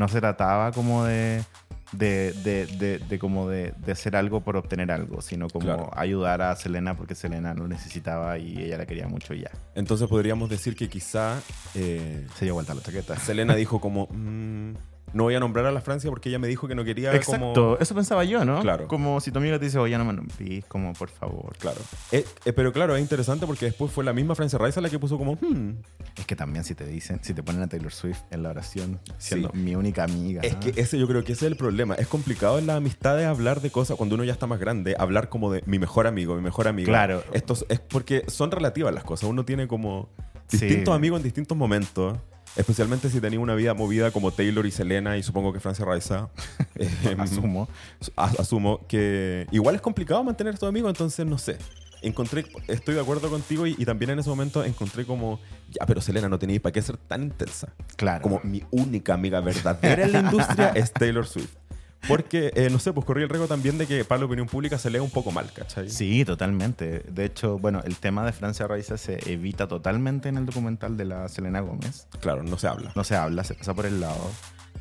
no 0.00 0.08
se 0.08 0.18
trataba 0.20 0.72
como 0.72 1.04
de 1.04 1.44
de, 1.92 2.32
de, 2.44 2.66
de, 2.66 2.98
de 3.00 3.18
como 3.18 3.48
de, 3.48 3.74
de 3.84 3.90
hacer 3.92 4.14
algo 4.14 4.40
por 4.42 4.56
obtener 4.56 4.92
algo, 4.92 5.20
sino 5.20 5.48
como 5.48 5.66
Claro. 5.66 5.90
ayudar 5.96 6.40
a 6.40 6.54
Selena 6.54 6.96
porque 6.96 7.16
Selena 7.16 7.52
lo 7.52 7.66
necesitaba 7.66 8.38
y 8.38 8.62
ella 8.62 8.78
la 8.78 8.86
quería 8.86 9.08
mucho 9.08 9.34
y 9.34 9.40
ya. 9.40 9.50
Entonces 9.74 10.06
podríamos 10.08 10.48
decir 10.48 10.76
que 10.76 10.88
quizá 10.88 11.40
eh, 11.74 12.26
Se 12.36 12.44
dio 12.44 12.54
vuelta 12.54 12.74
la 12.74 12.80
chaqueta. 12.82 13.16
Selena 13.18 13.54
dijo 13.56 13.80
como, 13.80 14.06
"Mm, 14.12 14.74
no 15.12 15.24
voy 15.24 15.34
a 15.34 15.40
nombrar 15.40 15.66
a 15.66 15.72
la 15.72 15.80
Francia 15.80 16.08
porque 16.10 16.28
ella 16.28 16.38
me 16.38 16.46
dijo 16.48 16.68
que 16.68 16.74
no 16.74 16.84
quería 16.84 17.14
Exacto, 17.14 17.52
como... 17.54 17.76
eso 17.78 17.94
pensaba 17.94 18.24
yo, 18.24 18.44
¿no? 18.44 18.60
Claro. 18.60 18.86
Como 18.88 19.20
si 19.20 19.30
tu 19.32 19.38
amiga 19.38 19.58
te 19.58 19.64
dice, 19.66 19.78
oye, 19.78 19.96
no 19.98 20.04
me 20.04 20.12
nombrís, 20.12 20.64
como 20.66 20.92
por 20.92 21.08
favor. 21.10 21.56
Claro. 21.58 21.80
Eh, 22.12 22.24
eh, 22.44 22.52
pero 22.52 22.72
claro, 22.72 22.94
es 22.96 23.02
interesante 23.02 23.46
porque 23.46 23.66
después 23.66 23.90
fue 23.92 24.04
la 24.04 24.12
misma 24.12 24.34
Francia 24.34 24.58
Raiza 24.58 24.80
la 24.80 24.88
que 24.90 24.98
puso 24.98 25.18
como, 25.18 25.34
"Hmm". 25.34 25.74
Es 26.16 26.26
que 26.26 26.36
también 26.36 26.64
si 26.64 26.74
te 26.74 26.86
dicen, 26.86 27.18
si 27.22 27.34
te 27.34 27.42
ponen 27.42 27.62
a 27.62 27.68
Taylor 27.68 27.92
Swift 27.92 28.20
en 28.30 28.42
la 28.42 28.50
oración, 28.50 29.00
siendo 29.18 29.50
Sí. 29.52 29.58
mi 29.58 29.74
única 29.74 30.04
amiga. 30.04 30.40
Es 30.42 30.56
que 30.56 30.80
ese 30.80 30.98
yo 30.98 31.06
creo 31.08 31.24
que 31.24 31.32
ese 31.32 31.46
es 31.46 31.50
el 31.52 31.56
problema. 31.56 31.94
Es 31.94 32.06
complicado 32.08 32.58
en 32.58 32.66
las 32.66 32.76
amistades 32.76 33.26
hablar 33.26 33.60
de 33.60 33.70
cosas 33.70 33.96
cuando 33.96 34.14
uno 34.14 34.24
ya 34.24 34.32
está 34.32 34.46
más 34.46 34.60
grande, 34.60 34.94
hablar 34.98 35.28
como 35.28 35.50
de 35.52 35.62
mi 35.66 35.78
mejor 35.78 36.06
amigo, 36.06 36.34
mi 36.36 36.42
mejor 36.42 36.68
amiga. 36.68 36.86
Claro. 36.88 37.22
Esto 37.32 37.54
es- 37.68 37.80
porque 37.80 38.24
son 38.28 38.50
relativas 38.50 38.92
las 38.94 39.04
cosas. 39.04 39.28
Uno 39.28 39.44
tiene 39.44 39.66
como 39.66 40.08
Sí. 40.48 40.58
distintos 40.66 40.94
amigos 40.94 41.18
en 41.18 41.22
distintos 41.24 41.56
momentos. 41.56 42.18
Especialmente 42.56 43.08
si 43.10 43.20
tenía 43.20 43.38
una 43.40 43.54
vida 43.54 43.74
movida 43.74 44.10
como 44.10 44.32
Taylor 44.32 44.66
y 44.66 44.70
Selena 44.70 45.16
y 45.16 45.22
supongo 45.22 45.52
que 45.52 45.60
Francia 45.60 45.84
Raiza. 45.84 46.28
eh, 46.74 46.90
Asumo. 47.18 47.68
a- 48.16 48.32
asumo 48.38 48.86
que 48.88 49.46
igual 49.52 49.74
es 49.76 49.80
complicado 49.80 50.22
mantener 50.24 50.54
estos 50.54 50.68
amigos, 50.68 50.90
entonces 50.90 51.24
no 51.26 51.38
sé. 51.38 51.58
Encontré, 52.02 52.46
estoy 52.66 52.94
de 52.94 53.00
acuerdo 53.02 53.28
contigo 53.28 53.66
y, 53.66 53.74
y 53.78 53.84
también 53.84 54.10
en 54.10 54.18
ese 54.18 54.30
momento 54.30 54.64
encontré 54.64 55.04
como, 55.04 55.38
ya, 55.70 55.84
pero 55.86 56.00
Selena 56.00 56.30
no 56.30 56.38
tenía 56.38 56.58
para 56.60 56.72
qué 56.72 56.80
ser 56.80 56.96
tan 56.96 57.22
intensa. 57.24 57.68
Claro. 57.96 58.22
Como 58.22 58.40
mi 58.42 58.62
única 58.70 59.12
amiga 59.14 59.40
verdadera 59.40 60.04
en 60.04 60.12
la 60.12 60.20
industria 60.20 60.68
es 60.74 60.92
Taylor 60.92 61.26
Swift. 61.26 61.59
Porque, 62.08 62.50
eh, 62.54 62.68
no 62.70 62.78
sé, 62.78 62.92
pues 62.92 63.04
corrí 63.06 63.22
el 63.22 63.28
riesgo 63.28 63.46
también 63.46 63.76
de 63.78 63.86
que 63.86 64.04
para 64.04 64.20
la 64.20 64.24
opinión 64.26 64.46
pública 64.46 64.78
se 64.78 64.90
lea 64.90 65.02
un 65.02 65.10
poco 65.10 65.30
mal, 65.32 65.52
¿cachai? 65.52 65.88
Sí, 65.90 66.24
totalmente. 66.24 67.00
De 67.10 67.24
hecho, 67.24 67.58
bueno, 67.58 67.82
el 67.84 67.96
tema 67.96 68.24
de 68.24 68.32
Francia 68.32 68.66
Raiza 68.66 68.96
se 68.96 69.18
evita 69.30 69.68
totalmente 69.68 70.28
en 70.28 70.36
el 70.38 70.46
documental 70.46 70.96
de 70.96 71.04
la 71.04 71.28
Selena 71.28 71.60
Gómez. 71.60 72.06
Claro, 72.20 72.42
no 72.42 72.56
se 72.58 72.66
habla. 72.68 72.92
No 72.96 73.04
se 73.04 73.16
habla, 73.16 73.44
se 73.44 73.54
pasa 73.54 73.74
por 73.74 73.86
el 73.86 74.00
lado. 74.00 74.30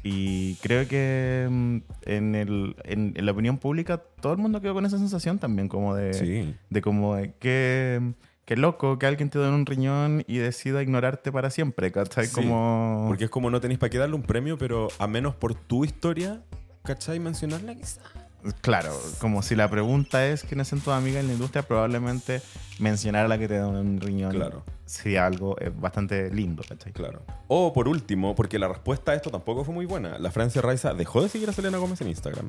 Y 0.02 0.56
creo 0.56 0.88
que 0.88 1.46
mm, 1.50 1.78
en, 2.06 2.36
el, 2.36 2.76
en, 2.86 3.14
en 3.18 3.26
la 3.26 3.32
opinión 3.34 3.58
pública 3.58 3.98
todo 4.22 4.32
el 4.34 4.40
mundo 4.40 4.62
quedó 4.62 4.74
con 4.74 4.86
esa 4.86 4.98
sensación 4.98 5.40
también, 5.40 5.68
como 5.68 5.96
de, 5.96 6.14
Sí. 6.14 6.56
de 6.70 6.82
como 6.82 7.16
de 7.16 7.34
que, 7.34 8.14
que 8.46 8.56
loco 8.56 8.98
que 8.98 9.08
alguien 9.08 9.30
te 9.30 9.40
dé 9.40 9.50
un 9.50 9.66
riñón 9.66 10.24
y 10.26 10.38
decida 10.38 10.82
ignorarte 10.82 11.34
para 11.34 11.50
siempre, 11.50 11.92
¿cachai? 11.92 12.28
Sí, 12.28 12.34
Como... 12.36 13.06
Porque 13.10 13.26
es 13.26 13.30
como 13.30 13.50
no 13.50 13.60
tenéis 13.60 13.78
para 13.80 13.90
qué 13.90 13.98
darle 13.98 14.16
un 14.16 14.24
premio, 14.24 14.58
pero 14.58 14.88
a 15.00 15.08
menos 15.08 15.36
por 15.36 15.54
tu 15.54 15.84
historia, 15.84 16.42
¿cachai? 16.84 17.20
Mencionarla 17.20 17.76
quizá. 17.76 18.02
Claro, 18.62 18.98
como 19.20 19.42
si 19.42 19.54
la 19.56 19.70
pregunta 19.70 20.26
es 20.26 20.44
quiénes 20.44 20.70
son 20.70 20.80
tus 20.80 20.94
amigas 20.94 21.20
en 21.22 21.28
la 21.28 21.34
industria, 21.34 21.62
probablemente 21.64 22.42
mencionar 22.80 23.26
a 23.26 23.28
la 23.28 23.38
que 23.38 23.50
te 23.50 23.58
da 23.58 23.68
un 23.68 24.00
riñón 24.00 24.32
Claro. 24.32 24.64
sería 24.86 25.26
algo 25.26 25.58
bastante 25.78 26.32
lindo, 26.34 26.64
¿cachai? 26.68 26.94
Claro. 26.94 27.22
O 27.50 27.74
por 27.74 27.90
último, 27.90 28.36
porque 28.36 28.58
la 28.58 28.70
respuesta 28.70 29.12
a 29.12 29.16
esto 29.16 29.30
tampoco 29.30 29.66
fue 29.66 29.74
muy 29.74 29.86
buena, 29.86 30.18
la 30.20 30.32
Francia 30.32 30.62
Raiza 30.62 30.94
dejó 30.94 31.22
de 31.22 31.28
seguir 31.28 31.50
a 31.50 31.54
Selena 31.54 31.80
Gómez 31.80 32.00
en 32.00 32.08
Instagram. 32.08 32.48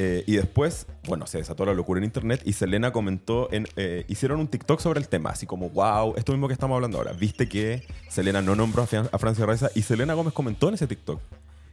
Eh, 0.00 0.22
y 0.26 0.36
después, 0.36 0.86
bueno, 1.08 1.26
se 1.26 1.38
desató 1.38 1.64
la 1.64 1.74
locura 1.74 1.98
en 1.98 2.04
internet 2.04 2.42
y 2.44 2.52
Selena 2.52 2.92
comentó, 2.92 3.48
en, 3.52 3.66
eh, 3.76 4.04
hicieron 4.08 4.38
un 4.38 4.46
TikTok 4.48 4.80
sobre 4.80 5.00
el 5.00 5.08
tema, 5.08 5.30
así 5.30 5.44
como, 5.46 5.70
wow, 5.70 6.14
esto 6.16 6.32
mismo 6.32 6.46
que 6.48 6.54
estamos 6.54 6.74
hablando 6.76 6.98
ahora. 6.98 7.12
Viste 7.12 7.48
que 7.48 7.84
Selena 8.08 8.40
no 8.42 8.54
nombró 8.56 8.82
a 8.84 9.18
Francia 9.18 9.46
Raiza 9.46 9.70
y 9.76 9.82
Selena 9.82 10.14
Gómez 10.14 10.32
comentó 10.34 10.68
en 10.68 10.74
ese 10.74 10.86
TikTok 10.86 11.20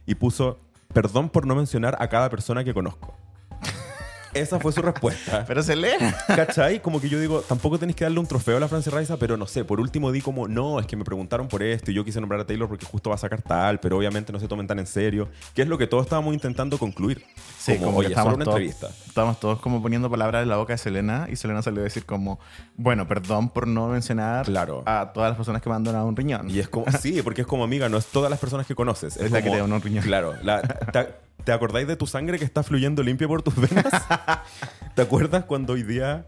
y 0.06 0.14
puso, 0.16 0.58
perdón 0.92 1.28
por 1.28 1.46
no 1.46 1.54
mencionar 1.54 1.96
a 2.00 2.08
cada 2.08 2.30
persona 2.30 2.64
que 2.64 2.74
conozco. 2.74 3.14
Esa 4.34 4.60
fue 4.60 4.72
su 4.72 4.82
respuesta. 4.82 5.44
Pero 5.46 5.62
Selena. 5.62 6.14
¿Cachai? 6.26 6.80
Como 6.80 7.00
que 7.00 7.08
yo 7.08 7.18
digo, 7.18 7.40
tampoco 7.40 7.78
tenéis 7.78 7.96
que 7.96 8.04
darle 8.04 8.20
un 8.20 8.26
trofeo 8.26 8.56
a 8.56 8.60
la 8.60 8.68
Francia 8.68 8.92
Raiza, 8.92 9.16
pero 9.16 9.36
no 9.36 9.46
sé, 9.46 9.64
por 9.64 9.80
último 9.80 10.12
di 10.12 10.20
como, 10.20 10.48
no, 10.48 10.78
es 10.78 10.86
que 10.86 10.96
me 10.96 11.04
preguntaron 11.04 11.48
por 11.48 11.62
esto 11.62 11.90
y 11.90 11.94
yo 11.94 12.04
quise 12.04 12.20
nombrar 12.20 12.40
a 12.40 12.46
Taylor 12.46 12.68
porque 12.68 12.86
justo 12.86 13.10
va 13.10 13.16
a 13.16 13.18
sacar 13.18 13.42
tal, 13.42 13.80
pero 13.80 13.96
obviamente 13.96 14.32
no 14.32 14.38
se 14.38 14.48
tomen 14.48 14.66
tan 14.66 14.78
en 14.78 14.86
serio, 14.86 15.28
que 15.54 15.62
es 15.62 15.68
lo 15.68 15.78
que 15.78 15.86
todos 15.86 16.04
estábamos 16.04 16.34
intentando 16.34 16.78
concluir. 16.78 17.24
Sí, 17.66 17.74
como, 17.74 17.86
como 17.86 17.98
oye, 17.98 18.08
estamos 18.08 18.34
una 18.34 18.44
todos, 18.44 18.56
entrevista. 18.60 18.88
Estábamos 19.06 19.40
todos 19.40 19.60
como 19.60 19.82
poniendo 19.82 20.08
palabras 20.10 20.42
en 20.42 20.48
la 20.48 20.56
boca 20.56 20.72
de 20.74 20.78
Selena 20.78 21.26
y 21.30 21.36
Selena 21.36 21.62
salió 21.62 21.80
a 21.80 21.84
decir 21.84 22.04
como, 22.06 22.38
bueno, 22.76 23.06
perdón 23.08 23.48
por 23.50 23.66
no 23.66 23.88
mencionar 23.88 24.46
Claro. 24.46 24.82
a 24.86 25.12
todas 25.12 25.30
las 25.30 25.36
personas 25.36 25.62
que 25.62 25.68
me 25.68 25.74
han 25.76 25.84
donado 25.84 26.06
un 26.06 26.16
riñón. 26.16 26.48
Y 26.50 26.58
es 26.60 26.68
como, 26.68 26.86
sí, 27.00 27.20
porque 27.22 27.42
es 27.42 27.46
como 27.46 27.64
amiga, 27.64 27.88
no 27.88 27.96
es 27.98 28.06
todas 28.06 28.30
las 28.30 28.38
personas 28.40 28.66
que 28.66 28.74
conoces. 28.74 29.16
Es 29.16 29.30
la 29.30 29.42
que 29.42 29.50
te 29.50 29.56
da 29.58 29.64
un 29.64 29.80
riñón. 29.82 30.04
Claro. 30.04 30.34
la- 30.42 30.62
te, 30.62 31.08
te 31.44 31.52
acordáis 31.52 31.86
de 31.86 31.96
tu 31.96 32.06
sangre 32.06 32.38
que 32.38 32.44
está 32.44 32.62
fluyendo 32.62 33.02
limpia 33.02 33.28
por 33.28 33.42
tus 33.42 33.54
venas? 33.56 33.84
¿Te 34.94 35.02
acuerdas 35.02 35.44
cuando 35.44 35.74
hoy 35.74 35.82
día... 35.82 36.24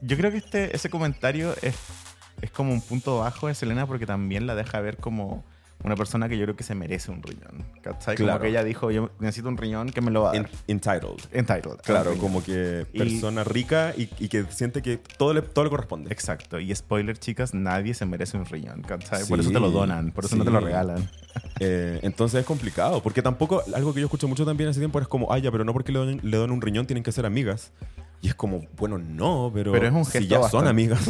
Yo 0.00 0.16
creo 0.16 0.30
que 0.32 0.38
este, 0.38 0.74
ese 0.74 0.90
comentario 0.90 1.54
es, 1.62 1.76
es 2.40 2.50
como 2.50 2.72
un 2.72 2.80
punto 2.80 3.18
bajo 3.20 3.46
de 3.46 3.54
Selena 3.54 3.86
porque 3.86 4.04
también 4.04 4.46
la 4.48 4.54
deja 4.56 4.80
ver 4.80 4.96
como 4.96 5.44
una 5.84 5.96
persona 5.96 6.28
que 6.28 6.36
yo 6.38 6.44
creo 6.44 6.56
que 6.56 6.62
se 6.64 6.74
merece 6.74 7.10
un 7.10 7.22
riñón. 7.22 7.64
¿Cachai? 7.82 8.16
Como 8.16 8.26
Claro. 8.28 8.42
que 8.42 8.48
ella 8.48 8.62
dijo, 8.64 8.90
yo 8.90 9.10
necesito 9.18 9.48
un 9.48 9.56
riñón 9.56 9.90
que 9.90 10.00
me 10.00 10.10
lo 10.10 10.22
va 10.22 10.30
a 10.30 10.34
dar. 10.34 10.50
entitled. 10.68 11.18
Entitled. 11.32 11.78
Claro, 11.84 12.14
como 12.18 12.42
que 12.42 12.86
Y- 12.92 12.98
persona 12.98 13.44
rica 13.44 13.92
y, 13.96 14.08
y 14.18 14.28
que 14.28 14.44
siente 14.50 14.82
que 14.82 14.98
todo 15.18 15.34
le, 15.34 15.42
todo 15.42 15.64
le 15.64 15.70
corresponde. 15.70 16.12
Exacto. 16.12 16.60
Y 16.60 16.74
spoiler, 16.74 17.18
chicas, 17.18 17.54
nadie 17.54 17.94
se 17.94 18.06
merece 18.06 18.36
un 18.36 18.44
riñón. 18.46 18.82
¿cachai? 18.82 19.24
Por 19.26 19.40
eso 19.40 19.50
te 19.50 19.60
lo 19.60 19.70
donan, 19.70 20.12
por 20.12 20.24
eso 20.24 20.36
no 20.36 20.44
te 20.44 20.50
lo 20.50 20.60
regalan. 20.60 21.08
Eh, 21.60 21.98
entonces 22.02 22.40
es 22.40 22.46
complicado, 22.46 23.02
porque 23.02 23.22
tampoco, 23.22 23.62
algo 23.74 23.92
que 23.94 24.00
yo 24.00 24.06
escucho 24.06 24.28
mucho 24.28 24.44
también 24.44 24.68
hace 24.70 24.78
tiempo 24.80 25.00
es 25.00 25.08
como, 25.08 25.32
ay, 25.32 25.42
ya, 25.42 25.50
pero 25.50 25.64
no 25.64 25.72
porque 25.72 25.90
le 25.92 25.98
donen, 25.98 26.20
le 26.22 26.36
donen 26.36 26.52
un 26.54 26.60
riñón 26.62 26.86
tienen 26.86 27.02
que 27.02 27.12
ser 27.12 27.26
amigas. 27.26 27.72
Y 28.22 28.28
es 28.28 28.36
como, 28.36 28.62
bueno, 28.76 28.98
no, 28.98 29.50
pero, 29.52 29.72
Pero 29.72 29.88
es 29.88 29.92
un 29.92 30.04
si 30.04 30.20
gesto 30.20 30.40
ya 30.42 30.48
son 30.48 30.68
amigas. 30.68 31.00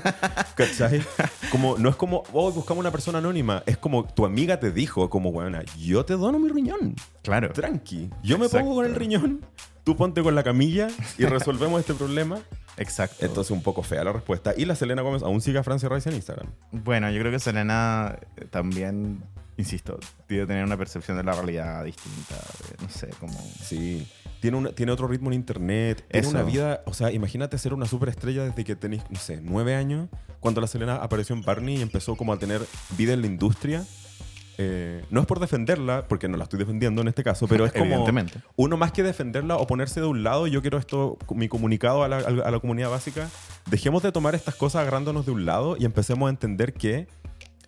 ¿Cachai? 0.54 1.02
Como, 1.50 1.76
no 1.76 1.88
es 1.88 1.96
como, 1.96 2.22
oh, 2.32 2.52
buscamos 2.52 2.80
una 2.80 2.92
persona 2.92 3.18
anónima. 3.18 3.64
Es 3.66 3.76
como 3.76 4.06
tu 4.06 4.24
amiga 4.24 4.60
te 4.60 4.70
dijo, 4.70 5.10
como, 5.10 5.32
bueno, 5.32 5.58
yo 5.76 6.04
te 6.04 6.14
dono 6.14 6.38
mi 6.38 6.48
riñón. 6.48 6.94
Claro. 7.24 7.52
Tranqui. 7.52 8.10
Yo 8.22 8.38
me 8.38 8.48
pongo 8.48 8.76
con 8.76 8.86
el 8.86 8.94
riñón, 8.94 9.44
tú 9.82 9.96
ponte 9.96 10.22
con 10.22 10.36
la 10.36 10.44
camilla 10.44 10.86
y 11.18 11.24
resolvemos 11.24 11.80
este 11.80 11.94
problema. 11.94 12.38
Exacto. 12.76 13.26
Entonces, 13.26 13.50
un 13.50 13.64
poco 13.64 13.82
fea 13.82 14.04
la 14.04 14.12
respuesta. 14.12 14.54
Y 14.56 14.64
la 14.64 14.76
Selena 14.76 15.02
Gómez 15.02 15.24
aún 15.24 15.40
sigue 15.40 15.58
a 15.58 15.64
Francia 15.64 15.88
Rice 15.88 16.10
en 16.10 16.14
Instagram. 16.14 16.46
Bueno, 16.70 17.10
yo 17.10 17.18
creo 17.18 17.32
que 17.32 17.40
Selena 17.40 18.16
eh, 18.36 18.46
también, 18.48 19.20
insisto, 19.56 19.98
debe 20.28 20.46
tener 20.46 20.64
una 20.64 20.76
percepción 20.76 21.16
de 21.16 21.24
la 21.24 21.32
realidad 21.32 21.84
distinta. 21.84 22.36
no 22.80 22.88
sé, 22.88 23.10
como... 23.18 23.36
Sí. 23.64 24.06
Tiene, 24.42 24.56
una- 24.58 24.72
tiene 24.72 24.92
otro 24.92 25.06
ritmo 25.08 25.30
en 25.30 25.34
internet. 25.34 26.04
Tiene 26.10 26.26
Eso. 26.26 26.36
una 26.36 26.42
vida. 26.44 26.82
O 26.86 26.92
sea, 26.92 27.10
imagínate 27.12 27.56
ser 27.56 27.72
una 27.72 27.86
superestrella 27.86 28.44
desde 28.44 28.64
que 28.64 28.76
tenéis, 28.76 29.02
no 29.08 29.18
sé, 29.18 29.40
nueve 29.42 29.74
años. 29.74 30.08
Cuando 30.40 30.60
la 30.60 30.66
Selena 30.66 30.96
apareció 30.96 31.34
en 31.34 31.42
Barney 31.42 31.76
y 31.78 31.80
empezó 31.82 32.16
como 32.16 32.32
a 32.32 32.38
tener 32.38 32.60
vida 32.98 33.12
en 33.14 33.20
la 33.22 33.28
industria. 33.28 33.84
eh, 34.58 35.02
no 35.10 35.20
es 35.22 35.26
por 35.26 35.40
defenderla, 35.40 36.06
porque 36.08 36.28
no 36.28 36.36
la 36.36 36.44
estoy 36.44 36.58
defendiendo 36.58 37.00
en 37.00 37.08
este 37.08 37.24
caso, 37.24 37.48
pero 37.48 37.64
es 37.64 37.72
como 37.72 37.86
Evidentemente. 37.86 38.40
uno 38.56 38.76
más 38.76 38.92
que 38.92 39.02
defenderla 39.02 39.56
o 39.56 39.66
ponerse 39.66 39.98
de 40.00 40.06
un 40.06 40.22
lado, 40.22 40.46
yo 40.46 40.60
quiero 40.60 40.76
esto, 40.76 41.16
mi 41.34 41.48
comunicado 41.48 42.04
a 42.04 42.08
la, 42.08 42.18
a 42.18 42.50
la 42.50 42.60
comunidad 42.60 42.90
básica, 42.90 43.30
dejemos 43.70 44.02
de 44.02 44.12
tomar 44.12 44.34
estas 44.34 44.54
cosas 44.54 44.82
agarrándonos 44.82 45.24
de 45.24 45.32
un 45.32 45.46
lado 45.46 45.76
y 45.78 45.86
empecemos 45.86 46.26
a 46.26 46.30
entender 46.30 46.74
que 46.74 47.08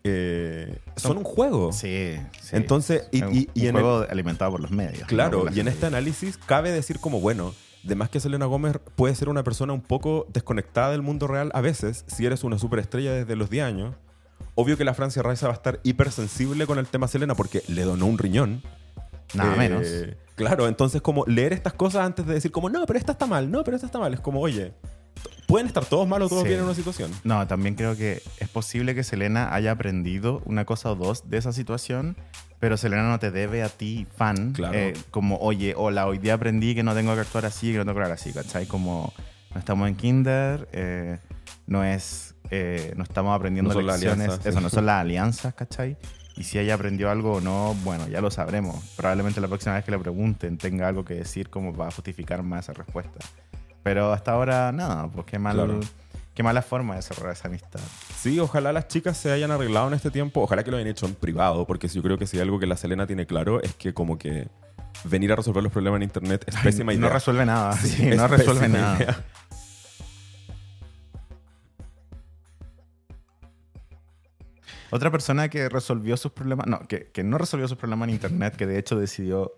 eh, 0.05 0.79
son 0.97 1.17
un 1.19 1.25
juego. 1.25 1.73
Sí, 1.73 2.17
sí. 2.41 2.57
Entonces, 2.57 3.09
y- 3.11 3.23
un, 3.23 3.35
y- 3.35 3.49
y 3.55 3.63
un 3.63 3.69
en 3.69 3.77
el- 3.77 3.83
juego 3.83 4.07
alimentado 4.11 4.51
por 4.53 4.61
los 4.61 4.71
medios. 4.71 5.07
Claro, 5.09 5.47
y 5.53 5.61
en 5.61 5.69
este 5.69 5.87
análisis 5.87 6.37
cabe 6.37 6.71
decir 6.71 7.01
como, 7.01 7.21
bueno, 7.21 7.55
de 7.83 7.95
más 7.95 8.09
que 8.11 8.21
Selena 8.21 8.47
Gómez 8.47 8.79
puede 8.97 9.15
ser 9.15 9.29
una 9.29 9.43
persona 9.45 9.73
un 9.73 9.81
poco 9.83 10.27
desconectada 10.33 10.91
del 10.91 11.03
mundo 11.03 11.27
real 11.27 11.51
a 11.55 11.61
veces, 11.61 12.05
si 12.07 12.25
eres 12.27 12.45
una 12.45 12.59
superestrella 12.59 13.13
desde 13.13 13.35
los 13.37 13.51
10 13.51 13.65
años. 13.65 13.95
Obvio 14.55 14.77
que 14.77 14.85
la 14.85 14.95
Francia 14.95 15.23
Raiza 15.23 15.47
va 15.49 15.53
a 15.55 15.57
estar 15.57 15.81
hipersensible 15.83 16.67
con 16.67 16.79
el 16.79 16.87
tema 16.87 17.09
Selena 17.09 17.35
porque 17.35 17.63
le 17.69 17.83
donó 17.83 18.07
un 18.07 18.19
riñón. 18.19 18.63
Nada 19.35 19.55
Eh, 19.55 19.59
menos. 19.59 19.87
Claro, 20.37 20.69
entonces 20.69 21.01
como 21.03 21.25
leer 21.27 21.53
estas 21.53 21.73
cosas 21.73 22.05
antes 22.07 22.27
de 22.27 22.35
decir 22.35 22.51
como, 22.53 22.69
no, 22.69 22.85
pero 22.87 22.99
esta 22.99 23.13
está 23.13 23.27
mal, 23.27 23.51
no, 23.51 23.65
pero 23.65 23.77
esta 23.77 23.87
está 23.87 23.99
mal. 23.99 24.13
Es 24.15 24.21
como, 24.21 24.41
oye, 24.41 24.73
pueden 25.47 25.67
estar 25.67 25.85
todos 25.85 26.09
mal 26.09 26.23
o 26.23 26.29
todos 26.29 26.43
Sí. 26.43 26.49
bien 26.49 26.61
en 26.61 26.65
una 26.67 26.75
situación. 26.75 27.11
No, 27.23 27.47
también 27.47 27.75
creo 27.75 27.97
que 27.97 28.23
es 28.39 28.49
posible 28.49 28.95
que 28.95 29.05
Selena 29.05 29.55
haya 29.55 29.73
aprendido 29.73 30.43
una 30.47 30.65
cosa 30.65 30.91
o 30.91 30.95
dos 30.97 31.29
de 31.29 31.39
esa 31.39 31.53
situación, 31.53 32.17
pero 32.61 32.77
Selena 32.77 33.09
no 33.09 33.19
te 33.19 33.31
debe 33.31 33.63
a 33.63 33.69
ti, 33.69 34.07
fan, 34.17 34.53
Claro. 34.53 34.75
eh, 34.75 34.95
como, 35.11 35.37
oye, 35.39 35.75
hola, 35.77 36.07
hoy 36.07 36.19
día 36.19 36.35
aprendí 36.35 36.75
que 36.75 36.83
no 36.83 36.95
tengo 36.95 37.15
que 37.15 37.21
actuar 37.21 37.45
así, 37.47 37.73
que 37.73 37.79
no 37.79 37.85
tengo 37.85 37.95
que 37.97 38.03
hablar 38.03 38.13
así, 38.13 38.33
¿cachai? 38.33 38.67
Como 38.67 39.13
no 39.53 39.59
estamos 39.59 39.89
en 39.89 39.97
kinder, 39.97 40.69
eh, 40.73 41.19
no 41.67 41.85
es, 41.85 42.35
eh, 42.51 42.93
no 42.97 43.05
estamos 43.05 43.37
aprendiendo 43.37 43.73
No 43.75 43.81
lecciones, 43.81 44.41
eso, 44.45 44.59
sí. 44.59 44.63
no 44.63 44.71
son 44.71 44.87
las 44.87 45.01
alianzas, 45.03 45.55
¿cachai? 45.55 45.97
Y 46.37 46.43
si 46.45 46.59
ella 46.59 46.75
aprendió 46.75 47.11
algo 47.11 47.35
o 47.35 47.41
no, 47.41 47.77
bueno, 47.85 48.09
ya 48.09 48.21
lo 48.21 48.29
sabremos. 48.31 48.83
Probablemente 48.97 49.41
la 49.41 49.47
próxima 49.47 49.75
vez 49.77 49.85
que 49.85 49.93
le 49.93 49.99
pregunten 50.01 50.59
tenga 50.59 50.89
algo 50.89 51.05
que 51.05 51.15
decir 51.15 51.49
como 51.49 51.73
para 51.73 51.93
justificar 51.93 52.43
más 52.43 52.65
esa 52.65 52.73
respuesta. 52.73 53.21
Pero 53.85 54.13
hasta 54.13 54.33
ahora, 54.33 54.73
nada, 54.73 55.09
pues 55.09 55.27
qué 55.27 55.39
mal... 55.39 55.55
Claro. 55.55 55.81
Qué 56.35 56.43
mala 56.43 56.63
forma 56.63 56.97
de 56.97 57.03
cerrar 57.03 57.33
esa 57.33 57.47
amistad. 57.47 57.79
Sí, 58.17 58.41
ojalá 58.41 58.73
las 58.73 58.89
chicas 58.89 59.17
se 59.17 59.31
hayan 59.31 59.53
arreglado 59.53 59.87
en 59.87 59.95
este 59.95 60.11
tiempo. 60.11 60.41
Ojalá 60.41 60.65
que 60.65 60.73
lo 60.73 60.79
hayan 60.79 60.89
hecho 60.89 61.07
en 61.07 61.15
privado, 61.15 61.65
porque 61.65 61.87
yo 61.87 62.03
creo 62.03 62.19
que 62.19 62.27
si 62.27 62.39
hay 62.39 62.43
algo 62.43 62.59
que 62.59 62.67
la 62.67 62.77
Selena 62.77 63.07
tiene 63.07 63.25
claro 63.25 63.63
es 63.63 63.73
que 63.77 63.95
como 63.95 64.19
que 64.19 64.49
venir 65.05 65.31
a 65.31 65.37
resolver 65.37 65.63
los 65.63 65.71
problemas 65.71 65.99
en 65.99 66.03
internet 66.03 66.45
es 66.49 66.57
pésima 66.57 66.93
idea. 66.93 67.03
No 67.07 67.15
resuelve 67.15 67.47
nada. 67.47 67.77
Sí, 67.77 68.07
no 68.07 68.27
resuelve 68.27 68.69
nada. 68.69 68.97
idea. 68.97 69.25
Otra 74.91 75.13
persona 75.13 75.49
que 75.49 75.69
resolvió 75.69 76.17
sus 76.17 76.33
problemas, 76.33 76.67
no, 76.67 76.81
que, 76.81 77.13
que 77.13 77.23
no 77.23 77.39
resolvió 77.39 77.69
sus 77.69 77.79
problemas 77.79 78.09
en 78.09 78.15
internet, 78.15 78.57
que 78.57 78.67
de 78.67 78.79
hecho 78.79 78.99
decidió 78.99 79.55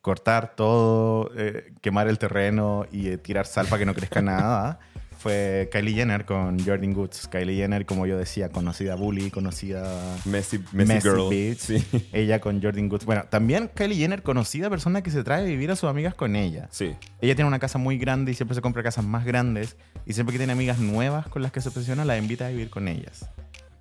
cortar 0.00 0.54
todo, 0.56 1.30
eh, 1.36 1.72
quemar 1.80 2.08
el 2.08 2.18
terreno 2.18 2.86
y 2.90 3.08
eh, 3.08 3.18
tirar 3.18 3.46
sal 3.46 3.66
para 3.66 3.80
que 3.80 3.86
no 3.86 3.94
crezca 3.94 4.22
nada, 4.22 4.78
fue 5.18 5.68
Kylie 5.72 5.94
Jenner 5.94 6.24
con 6.24 6.64
Jordan 6.64 6.92
Goods. 6.94 7.26
Kylie 7.28 7.56
Jenner, 7.56 7.84
como 7.84 8.06
yo 8.06 8.16
decía, 8.16 8.50
conocida 8.50 8.94
bully, 8.94 9.30
conocida 9.30 9.82
Messi, 10.24 10.58
Messi, 10.72 10.92
Messy 10.94 11.08
Girl. 11.08 11.28
bitch. 11.28 11.58
Sí. 11.58 11.84
Ella 12.12 12.40
con 12.40 12.62
Jordan 12.62 12.88
Goods. 12.88 13.04
Bueno, 13.04 13.24
también 13.28 13.68
Kylie 13.74 13.96
Jenner, 13.96 14.22
conocida 14.22 14.70
persona 14.70 15.02
que 15.02 15.10
se 15.10 15.24
trae 15.24 15.42
a 15.42 15.44
vivir 15.44 15.70
a 15.70 15.76
sus 15.76 15.90
amigas 15.90 16.14
con 16.14 16.36
ella. 16.36 16.68
Sí. 16.70 16.94
Ella 17.20 17.34
tiene 17.34 17.48
una 17.48 17.58
casa 17.58 17.78
muy 17.78 17.98
grande 17.98 18.30
y 18.32 18.34
siempre 18.34 18.54
se 18.54 18.62
compra 18.62 18.82
casas 18.82 19.04
más 19.04 19.24
grandes. 19.24 19.76
Y 20.06 20.12
siempre 20.12 20.32
que 20.32 20.38
tiene 20.38 20.52
amigas 20.52 20.78
nuevas 20.78 21.26
con 21.26 21.42
las 21.42 21.52
que 21.52 21.60
se 21.60 21.68
obsesiona, 21.68 22.04
las 22.04 22.18
invita 22.18 22.46
a 22.46 22.50
vivir 22.50 22.70
con 22.70 22.86
ellas. 22.88 23.28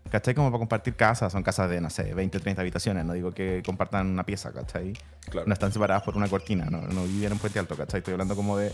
¿Cachai? 0.10 0.34
Como 0.36 0.50
para 0.52 0.60
compartir 0.60 0.96
casas. 0.96 1.32
Son 1.32 1.44
casas 1.44 1.70
de, 1.70 1.82
no 1.82 1.90
sé, 1.90 2.14
20, 2.14 2.40
30 2.40 2.62
habitaciones. 2.62 3.06
No 3.06 3.14
digo 3.14 3.32
que 3.32 3.62
compartan 3.66 4.08
una 4.08 4.26
pieza, 4.26 4.52
¿cachai? 4.52 4.94
Claro. 5.30 5.48
No 5.48 5.54
están 5.54 5.72
separadas 5.72 6.04
por 6.04 6.16
una 6.18 6.28
cortina. 6.28 6.66
No, 6.70 6.82
no 6.82 7.04
viven 7.06 7.32
en 7.34 7.38
Puente 7.40 7.60
Alto, 7.60 7.76
¿cachai? 7.76 8.00
Estoy 8.00 8.14
hablando 8.14 8.36
como 8.36 8.58
de 8.58 8.72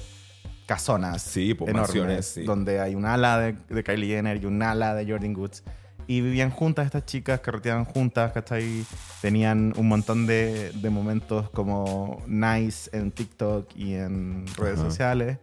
casonas 0.66 1.22
Sí, 1.22 1.54
pues, 1.54 1.70
enormes. 1.72 2.26
sí. 2.26 2.44
Donde 2.44 2.80
hay 2.80 2.96
un 2.96 3.06
ala 3.06 3.38
de, 3.40 3.54
de 3.70 3.84
Kylie 3.84 4.08
Jenner 4.16 4.42
y 4.42 4.46
un 4.46 4.62
ala 4.62 4.94
de 4.96 5.10
Jordan 5.10 5.34
Goods. 5.34 5.64
Y 6.06 6.20
vivían 6.20 6.50
juntas 6.50 6.86
estas 6.86 7.06
chicas, 7.06 7.40
carreteaban 7.40 7.86
juntas, 7.86 8.34
¿cachai? 8.34 8.84
Tenían 9.22 9.74
un 9.78 9.88
montón 9.88 10.26
de, 10.28 10.72
de 10.74 10.90
momentos 10.90 11.50
como 11.52 12.22
nice 12.28 12.90
en 12.92 13.12
TikTok 13.12 13.70
y 13.76 13.94
en 13.94 14.46
redes 14.58 14.80
Ajá. 14.80 14.90
sociales. 14.90 15.38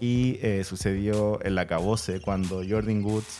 Y 0.00 0.38
eh, 0.42 0.64
sucedió 0.64 1.40
el 1.42 1.58
acabose 1.58 2.20
cuando 2.22 2.62
Jordan 2.66 3.04
Woods 3.04 3.38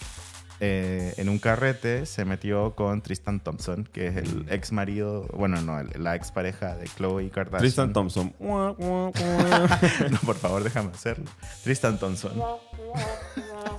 eh, 0.61 1.15
en 1.17 1.29
un 1.29 1.39
carrete 1.39 2.05
se 2.07 2.25
metió 2.25 2.75
con 2.75 3.01
Tristan 3.03 3.41
Thompson, 3.41 3.89
que 3.93 4.09
es 4.09 4.17
el 4.17 4.47
ex 4.51 4.73
marido, 4.73 5.27
bueno, 5.35 5.61
no, 5.63 5.79
el- 5.79 5.91
la 6.03 6.17
ex 6.17 6.33
pareja 6.33 6.75
de 6.77 6.87
Chloe 6.89 7.31
Kardashian. 7.31 7.61
Tristan 7.61 7.93
Thompson. 7.93 8.35
No, 8.41 10.19
por 10.25 10.37
favor, 10.37 10.63
déjame 10.65 10.91
hacerlo. 10.91 11.25
Tristan 11.65 11.99
Thompson. 11.99 12.33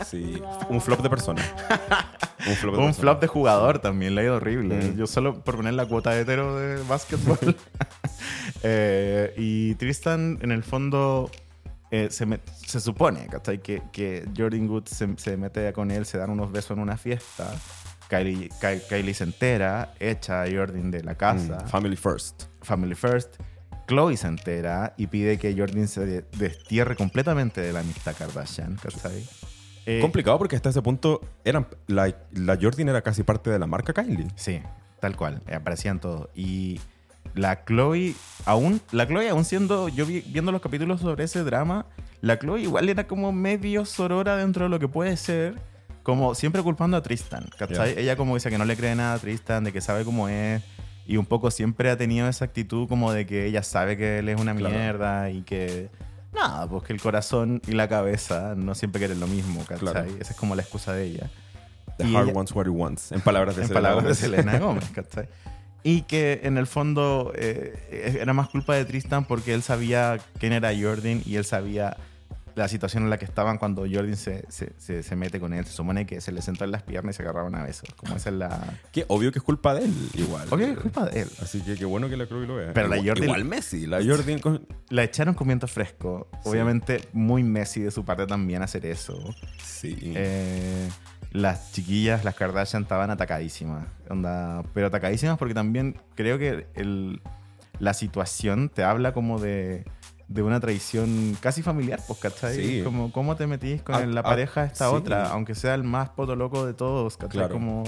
Sí. 0.05 0.41
Un 0.69 0.79
flop 0.81 1.01
de 1.01 1.09
persona. 1.09 1.41
Un 2.47 2.53
flop 2.55 2.75
de 2.75 2.81
Un 2.81 2.93
flop 2.93 3.21
de 3.21 3.27
jugador 3.27 3.79
también, 3.79 4.15
le 4.15 4.21
ha 4.21 4.23
ido 4.25 4.35
horrible. 4.37 4.75
Mm. 4.75 4.97
Yo 4.97 5.07
solo 5.07 5.41
por 5.43 5.57
poner 5.57 5.73
la 5.73 5.85
cuota 5.85 6.11
de 6.11 6.21
hetero 6.21 6.57
de 6.57 6.81
básquetbol. 6.83 7.55
Eh, 8.63 9.33
y 9.37 9.75
Tristan, 9.75 10.37
en 10.41 10.51
el 10.51 10.63
fondo, 10.63 11.31
eh, 11.91 12.09
se, 12.11 12.79
supone 12.79 13.27
¿cachai? 13.27 13.61
que, 13.61 13.81
que 13.91 14.27
Jordan 14.37 14.69
Wood 14.69 14.85
se, 14.85 15.07
se 15.17 15.37
mete 15.37 15.71
con 15.73 15.91
él, 15.91 16.05
se 16.05 16.17
dan 16.17 16.29
unos 16.29 16.51
besos 16.51 16.71
en 16.71 16.79
una 16.83 16.97
fiesta. 16.97 17.51
Kylie, 18.09 18.49
Ky- 18.59 18.81
Kylie 18.89 19.13
se 19.13 19.23
entera, 19.23 19.93
echa 19.99 20.43
a 20.43 20.47
Jordan 20.51 20.89
de 20.91 21.03
la 21.03 21.15
casa. 21.15 21.59
Mm, 21.63 21.67
Family 21.67 21.95
first. 21.95 22.43
Family 22.61 22.95
First. 22.95 23.35
Chloe 23.87 24.17
se 24.17 24.27
entera 24.27 24.93
y 24.97 25.07
pide 25.07 25.37
que 25.39 25.55
Jordan 25.57 25.87
se 25.87 26.05
de- 26.05 26.25
destierre 26.37 26.95
completamente 26.95 27.61
de 27.61 27.73
la 27.73 27.79
amistad 27.81 28.15
Kardashian. 28.17 28.75
¿cachai? 28.75 29.27
Eh, 29.85 29.99
Complicado 30.01 30.37
porque 30.37 30.55
hasta 30.55 30.69
ese 30.69 30.81
punto 30.81 31.21
eran, 31.43 31.67
la, 31.87 32.13
la 32.31 32.57
Jordan 32.61 32.89
era 32.89 33.01
casi 33.01 33.23
parte 33.23 33.49
de 33.49 33.57
la 33.57 33.65
marca 33.67 33.93
Kylie. 33.93 34.27
Sí, 34.35 34.61
tal 34.99 35.15
cual. 35.15 35.41
Aparecían 35.51 35.99
todos. 35.99 36.29
Y 36.35 36.79
la 37.39 37.63
Chloe, 37.65 38.15
aún, 38.45 38.81
la 38.91 39.07
Chloe 39.07 39.29
aún 39.29 39.45
siendo, 39.45 39.87
yo 39.89 40.05
vi- 40.05 40.21
viendo 40.27 40.51
los 40.51 40.61
capítulos 40.61 41.01
sobre 41.01 41.23
ese 41.23 41.43
drama, 41.43 41.85
la 42.21 42.37
Chloe 42.37 42.61
igual 42.61 42.89
era 42.89 43.07
como 43.07 43.31
medio 43.31 43.85
sorora 43.85 44.35
dentro 44.37 44.63
de 44.65 44.69
lo 44.69 44.79
que 44.79 44.87
puede 44.87 45.15
ser, 45.17 45.55
como 46.03 46.35
siempre 46.35 46.61
culpando 46.63 46.97
a 46.97 47.01
Tristan, 47.03 47.45
¿cachai? 47.57 47.97
Ella 47.97 48.15
como 48.15 48.35
dice 48.35 48.49
que 48.49 48.57
no 48.57 48.65
le 48.65 48.75
cree 48.75 48.95
nada 48.95 49.13
a 49.13 49.19
Tristan, 49.19 49.63
de 49.63 49.71
que 49.71 49.79
sabe 49.81 50.03
cómo 50.03 50.27
es, 50.27 50.63
y 51.05 51.17
un 51.17 51.25
poco 51.25 51.49
siempre 51.51 51.89
ha 51.89 51.97
tenido 51.97 52.27
esa 52.27 52.45
actitud 52.45 52.87
como 52.87 53.11
de 53.13 53.25
que 53.25 53.45
ella 53.45 53.63
sabe 53.63 53.95
que 53.97 54.19
él 54.19 54.29
es 54.29 54.39
una 54.39 54.53
Claro. 54.55 54.75
mierda 54.75 55.29
y 55.29 55.41
que... 55.43 55.89
Nada, 56.33 56.67
pues 56.67 56.83
que 56.83 56.93
el 56.93 57.01
corazón 57.01 57.59
y 57.67 57.71
la 57.71 57.87
cabeza 57.87 58.53
no 58.55 58.75
siempre 58.75 58.99
quieren 58.99 59.19
lo 59.19 59.25
mismo, 59.25 59.61
¿cachai? 59.65 59.79
Claro. 59.79 60.05
Esa 60.19 60.33
es 60.33 60.37
como 60.37 60.53
la 60.55 60.61
excusa 60.61 60.93
de 60.93 61.05
ella. 61.05 61.29
The 61.97 62.05
Y 62.05 62.11
heart 62.11 62.27
ella- 62.27 62.33
wants 62.35 62.51
what 62.53 62.65
it 62.67 62.71
wants. 62.71 63.11
En 63.11 63.21
palabras 63.21 63.55
de 63.55 63.63
en 63.63 63.67
Selena 63.69 63.87
palabras 63.89 64.07
de. 64.21 64.27
Selena 64.27 64.59
Gómez, 64.59 64.89
¿cachai? 64.93 65.27
Y 65.83 66.01
que 66.03 66.41
en 66.43 66.57
el 66.57 66.67
fondo 66.67 67.31
eh, 67.35 68.17
era 68.19 68.33
más 68.33 68.49
culpa 68.49 68.75
de 68.75 68.85
Tristan 68.85 69.25
porque 69.25 69.53
él 69.53 69.61
sabía 69.63 70.19
quién 70.39 70.53
era 70.53 70.71
Jordan 70.79 71.21
y 71.25 71.35
él 71.35 71.45
sabía 71.45 71.95
la 72.55 72.67
situación 72.67 73.03
en 73.03 73.09
la 73.09 73.17
que 73.17 73.23
estaban 73.23 73.57
cuando 73.57 73.83
Jordan 73.83 74.17
se, 74.17 74.43
se, 74.49 74.73
se- 74.77 75.01
se 75.03 75.15
mete 75.15 75.39
con 75.39 75.53
él. 75.53 75.63
Se 75.65 75.71
supone 75.71 76.05
que 76.05 76.19
se 76.19 76.33
le 76.33 76.41
sentó 76.41 76.65
en 76.65 76.71
las 76.71 76.83
piernas 76.83 77.15
y 77.15 77.17
se 77.17 77.23
agarraron 77.23 77.55
a 77.55 77.63
besos. 77.63 77.87
Como 77.95 78.17
esa 78.17 78.29
es 78.29 78.35
la... 78.35 78.73
Que 78.91 79.05
obvio 79.07 79.31
que 79.31 79.39
es 79.39 79.43
culpa 79.43 79.73
de 79.73 79.85
él, 79.85 79.93
igual. 80.15 80.45
Obvio 80.51 80.65
que 80.65 80.73
es 80.73 80.79
culpa 80.79 81.05
de 81.05 81.21
él. 81.21 81.29
Así 81.41 81.61
que 81.61 81.75
qué 81.75 81.85
bueno 81.85 82.09
que 82.09 82.17
la 82.17 82.27
Chloe 82.27 82.45
lo 82.45 82.55
vea. 82.55 82.73
Pero 82.73 82.89
la 82.89 82.97
igual, 82.97 83.11
Jordan- 83.15 83.23
igual 83.23 83.45
Messi. 83.45 83.85
La 83.85 84.03
Jordan 84.03 84.39
con- 84.39 84.67
La 84.89 85.03
echaron 85.03 85.35
con 85.35 85.47
viento 85.47 85.67
fresco. 85.69 86.27
Obviamente 86.43 87.01
muy 87.13 87.43
Messi 87.43 87.79
de 87.79 87.91
su 87.91 88.03
parte 88.03 88.27
también 88.27 88.61
hacer 88.61 88.85
eso. 88.85 89.17
Sí. 89.63 89.97
Eh, 90.15 90.89
las 91.31 91.71
chiquillas, 91.71 92.23
las 92.25 92.35
Kardashian, 92.35 92.83
estaban 92.83 93.09
atacadísimas. 93.11 93.85
Onda, 94.09 94.63
pero 94.73 94.87
atacadísimas 94.87 95.37
porque 95.37 95.53
también 95.53 95.99
creo 96.15 96.37
que 96.37 96.67
el- 96.75 97.21
la 97.79 97.93
situación 97.93 98.69
te 98.69 98.83
habla 98.83 99.13
como 99.13 99.39
de, 99.39 99.85
de 100.27 100.43
una 100.43 100.59
traición 100.59 101.37
casi 101.39 101.61
familiar, 101.61 101.99
pues, 102.07 102.19
¿cachai? 102.19 102.55
Sí. 102.55 102.81
Como 102.83 103.11
cómo 103.11 103.35
te 103.35 103.47
metís 103.47 103.81
con 103.81 103.95
Ah, 103.95 104.05
la 104.05 104.19
ah, 104.19 104.23
pareja 104.23 104.61
de 104.61 104.67
esta 104.67 104.89
sí. 104.89 104.95
otra, 104.95 105.29
aunque 105.29 105.55
sea 105.55 105.73
el 105.75 105.83
más 105.83 106.09
poto 106.09 106.35
loco 106.35 106.65
de 106.65 106.73
todos, 106.73 107.15
¿cachai? 107.17 107.31
Claro. 107.39 107.53
Como 107.53 107.83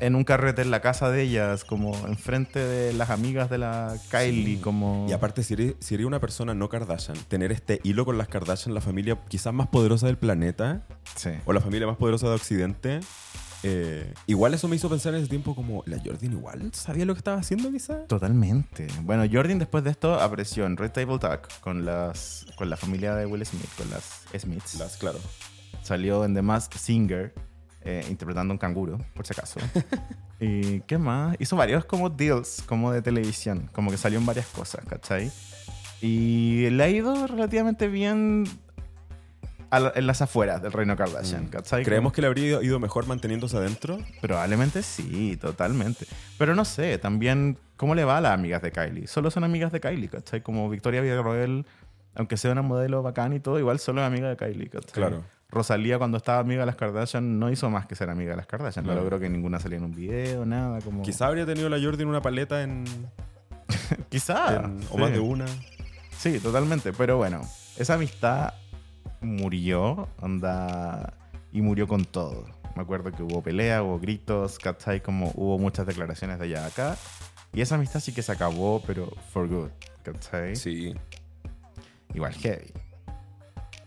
en 0.00 0.14
un 0.14 0.24
carrete 0.24 0.62
en 0.62 0.70
la 0.70 0.80
casa 0.80 1.10
de 1.10 1.22
ellas, 1.22 1.64
como 1.64 1.94
enfrente 2.06 2.58
de 2.58 2.92
las 2.92 3.10
amigas 3.10 3.48
de 3.50 3.58
la 3.58 3.94
Kylie, 4.10 4.56
Sí. 4.56 4.60
como... 4.62 5.06
Y 5.08 5.12
aparte, 5.12 5.42
si 5.42 5.54
eres, 5.54 5.74
si 5.80 5.94
eres 5.94 6.06
una 6.06 6.20
persona 6.20 6.54
no 6.54 6.68
Kardashian, 6.68 7.16
tener 7.28 7.50
este 7.52 7.80
hilo 7.82 8.04
con 8.04 8.18
las 8.18 8.28
Kardashian, 8.28 8.74
la 8.74 8.80
familia 8.80 9.18
quizás 9.28 9.54
más 9.54 9.68
poderosa 9.68 10.06
del 10.06 10.18
planeta, 10.18 10.82
Sí. 11.14 11.30
o 11.46 11.52
la 11.52 11.60
familia 11.60 11.86
más 11.86 11.96
poderosa 11.96 12.28
de 12.28 12.34
Occidente, 12.34 13.00
eh, 13.62 14.12
igual 14.26 14.52
eso 14.54 14.68
me 14.68 14.76
hizo 14.76 14.88
pensar 14.90 15.14
en 15.14 15.20
ese 15.20 15.30
tiempo 15.30 15.54
como, 15.56 15.82
¿la 15.86 15.98
Jordan 15.98 16.32
igual 16.32 16.70
sabía 16.74 17.04
lo 17.06 17.14
que 17.14 17.18
estaba 17.18 17.38
haciendo 17.38 17.72
quizás? 17.72 18.06
Totalmente. 18.06 18.86
Bueno, 19.02 19.24
Jordan 19.32 19.58
después 19.58 19.82
de 19.82 19.90
esto 19.90 20.20
apareció 20.20 20.66
en 20.66 20.76
Red 20.76 20.90
Table 20.92 21.18
Talk 21.18 21.48
con, 21.60 21.84
las, 21.86 22.44
con 22.56 22.68
la 22.70 22.76
familia 22.76 23.14
de 23.14 23.24
Will 23.26 23.44
Smith, 23.46 23.70
con 23.78 23.88
las 23.90 24.22
Smiths. 24.38 24.74
Las, 24.78 24.98
claro. 24.98 25.18
Salió 25.82 26.24
en 26.24 26.34
The 26.34 26.42
Masked 26.42 26.78
Singer. 26.78 27.32
Eh, 27.86 28.04
interpretando 28.10 28.52
un 28.52 28.58
canguro, 28.58 28.98
por 29.14 29.26
si 29.26 29.32
acaso. 29.32 29.60
¿Y 30.40 30.80
qué 30.80 30.98
más? 30.98 31.36
Hizo 31.38 31.56
varios 31.56 31.84
como 31.86 32.10
deals, 32.10 32.62
como 32.66 32.92
de 32.92 33.00
televisión, 33.00 33.70
como 33.72 33.90
que 33.90 33.96
salió 33.96 34.18
en 34.18 34.26
varias 34.26 34.46
cosas, 34.48 34.84
¿cachai? 34.86 35.30
Y 36.02 36.68
le 36.70 36.84
ha 36.84 36.88
ido 36.90 37.26
relativamente 37.26 37.88
bien 37.88 38.44
la- 39.70 39.92
en 39.94 40.06
las 40.06 40.22
afueras 40.22 40.62
del 40.62 40.72
reino 40.72 40.96
Kardashian, 40.96 41.44
Mm. 41.46 41.48
¿cachai? 41.48 41.84
¿Creemos 41.84 42.12
que 42.12 42.20
le 42.22 42.26
habría 42.28 42.62
ido 42.62 42.78
mejor 42.80 43.06
manteniéndose 43.06 43.56
adentro? 43.56 43.98
Probablemente 44.20 44.82
sí, 44.82 45.36
totalmente. 45.36 46.06
Pero 46.38 46.54
no 46.54 46.64
sé, 46.64 46.98
también, 46.98 47.58
¿cómo 47.76 47.94
le 47.94 48.04
va 48.04 48.18
a 48.18 48.20
las 48.20 48.32
amigas 48.32 48.62
de 48.62 48.72
Kylie? 48.72 49.06
Solo 49.06 49.30
son 49.30 49.44
amigas 49.44 49.72
de 49.72 49.80
Kylie, 49.80 50.08
¿cachai? 50.08 50.42
Como 50.42 50.68
Victoria 50.70 51.00
Villarroel, 51.00 51.66
aunque 52.14 52.36
sea 52.38 52.52
una 52.52 52.62
modelo 52.62 53.02
bacán 53.02 53.32
y 53.34 53.40
todo, 53.40 53.58
igual 53.58 53.78
solo 53.78 54.00
es 54.00 54.06
amiga 54.06 54.28
de 54.30 54.36
Kylie, 54.36 54.68
¿cachai? 54.70 54.92
Claro. 54.92 55.24
Rosalía, 55.48 55.98
cuando 55.98 56.16
estaba 56.16 56.38
amiga 56.40 56.60
de 56.60 56.66
las 56.66 56.76
Kardashian, 56.76 57.38
no 57.38 57.50
hizo 57.50 57.70
más 57.70 57.86
que 57.86 57.94
ser 57.94 58.10
amiga 58.10 58.30
de 58.32 58.36
las 58.36 58.46
Kardashian. 58.46 58.84
Claro. 58.84 58.98
No 58.98 59.04
logró 59.04 59.20
que 59.20 59.28
ninguna 59.28 59.60
saliera 59.60 59.84
en 59.84 59.90
un 59.90 59.96
video, 59.96 60.44
nada, 60.44 60.80
como... 60.80 61.02
Quizá 61.02 61.26
habría 61.28 61.46
tenido 61.46 61.68
la 61.68 61.80
Jordi 61.80 62.02
en 62.02 62.08
una 62.08 62.20
paleta 62.20 62.62
en, 62.62 62.84
Quizá. 64.08 64.56
en- 64.64 64.80
o 64.90 64.94
sí. 64.94 64.98
más 64.98 65.12
de 65.12 65.20
una. 65.20 65.46
Sí, 66.18 66.40
totalmente. 66.40 66.92
Pero 66.92 67.16
bueno, 67.18 67.42
esa 67.76 67.94
amistad 67.94 68.54
murió, 69.20 70.08
onda, 70.20 71.14
y 71.52 71.60
murió 71.62 71.86
con 71.86 72.04
todo. 72.04 72.44
Me 72.74 72.82
acuerdo 72.82 73.12
que 73.12 73.22
hubo 73.22 73.42
pelea, 73.42 73.82
hubo 73.82 73.98
gritos, 73.98 74.58
¿cachai? 74.58 75.00
Como 75.02 75.30
hubo 75.34 75.58
muchas 75.58 75.86
declaraciones 75.86 76.38
de 76.38 76.44
allá 76.46 76.64
a 76.64 76.66
acá. 76.66 76.96
Y 77.52 77.60
esa 77.62 77.76
amistad 77.76 78.00
sí 78.00 78.12
que 78.12 78.22
se 78.22 78.32
acabó, 78.32 78.82
pero 78.86 79.10
for 79.32 79.48
good, 79.48 79.70
¿cachai? 80.02 80.56
Sí, 80.56 80.94
Igual 82.14 82.34
heavy. 82.34 82.72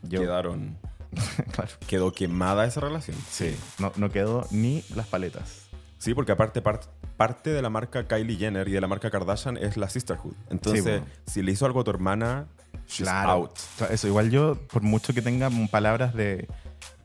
Yo, 0.03 0.21
quedaron. 0.21 0.77
claro, 1.51 1.71
Quedó 1.87 2.11
quemada 2.13 2.65
esa 2.65 2.79
relación. 2.81 3.17
sí, 3.29 3.55
no, 3.79 3.91
no 3.95 4.09
quedó 4.11 4.45
ni 4.51 4.83
las 4.95 5.07
paletas. 5.07 5.67
Sí, 5.97 6.13
porque 6.13 6.31
aparte 6.31 6.61
par- 6.61 6.79
parte 7.17 7.49
de 7.49 7.61
la 7.61 7.69
marca 7.69 8.07
Kylie 8.07 8.37
Jenner 8.37 8.67
y 8.67 8.71
de 8.71 8.79
la 8.79 8.87
marca 8.87 9.09
Kardashian 9.11 9.57
es 9.57 9.75
la 9.75 9.89
sisterhood. 9.89 10.33
Entonces, 10.49 11.01
Sí, 11.25 11.31
si 11.33 11.41
le 11.41 11.51
hizo 11.51 11.65
algo 11.65 11.81
a 11.81 11.83
tu 11.83 11.91
hermana, 11.91 12.47
she's 12.87 13.01
Claro. 13.07 13.31
out. 13.31 13.51
Eso, 13.89 14.07
igual 14.07 14.29
yo, 14.31 14.55
por 14.71 14.81
mucho 14.81 15.13
que 15.13 15.21
tenga 15.21 15.49
palabras 15.69 16.13
de 16.13 16.47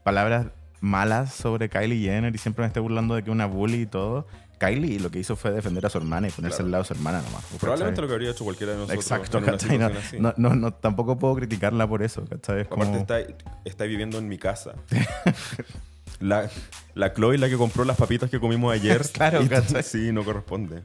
palabras 0.04 0.46
malas 0.80 1.32
sobre 1.34 1.68
Kylie 1.68 2.02
Jenner 2.04 2.34
y 2.34 2.38
siempre 2.38 2.62
me 2.62 2.66
esté 2.68 2.78
burlando 2.78 3.14
de 3.16 3.24
que 3.24 3.30
una 3.30 3.46
bully 3.46 3.82
y 3.82 3.86
todo, 3.86 4.26
Kylie 4.66 5.00
lo 5.00 5.10
que 5.10 5.18
hizo 5.18 5.36
fue 5.36 5.50
defender 5.50 5.84
a 5.86 5.90
su 5.90 5.98
hermana 5.98 6.28
y 6.28 6.30
ponerse 6.30 6.56
Claro. 6.58 6.66
al 6.66 6.70
lado 6.72 6.82
de 6.84 6.88
su 6.88 6.94
hermana 6.94 7.18
nomás. 7.22 7.42
¿cachai? 7.44 7.58
Probablemente 7.58 8.00
lo 8.02 8.06
que 8.08 8.12
habría 8.14 8.30
hecho 8.30 8.44
cualquiera 8.44 8.72
de 8.72 8.78
nosotros. 8.78 9.04
Exacto, 9.04 9.38
en 9.38 9.44
una 9.82 9.98
así. 9.98 10.18
no, 10.18 10.34
no, 10.36 10.54
no, 10.54 10.72
tampoco 10.74 11.18
puedo 11.18 11.34
criticarla 11.36 11.86
por 11.88 12.02
eso, 12.02 12.24
¿cachai? 12.24 12.62
Es 12.62 12.68
como- 12.68 12.84
Aparte 12.84 13.22
está, 13.24 13.34
está 13.64 13.84
viviendo 13.84 14.18
en 14.18 14.28
mi 14.28 14.38
casa. 14.38 14.74
la, 16.20 16.48
la 16.94 17.12
Chloe, 17.12 17.38
la 17.38 17.48
que 17.48 17.56
compró 17.56 17.84
las 17.84 17.96
papitas 17.96 18.30
que 18.30 18.40
comimos 18.40 18.72
ayer. 18.72 19.02
Claro. 19.12 19.40
Sí, 19.82 20.12
no 20.12 20.24
corresponde. 20.24 20.82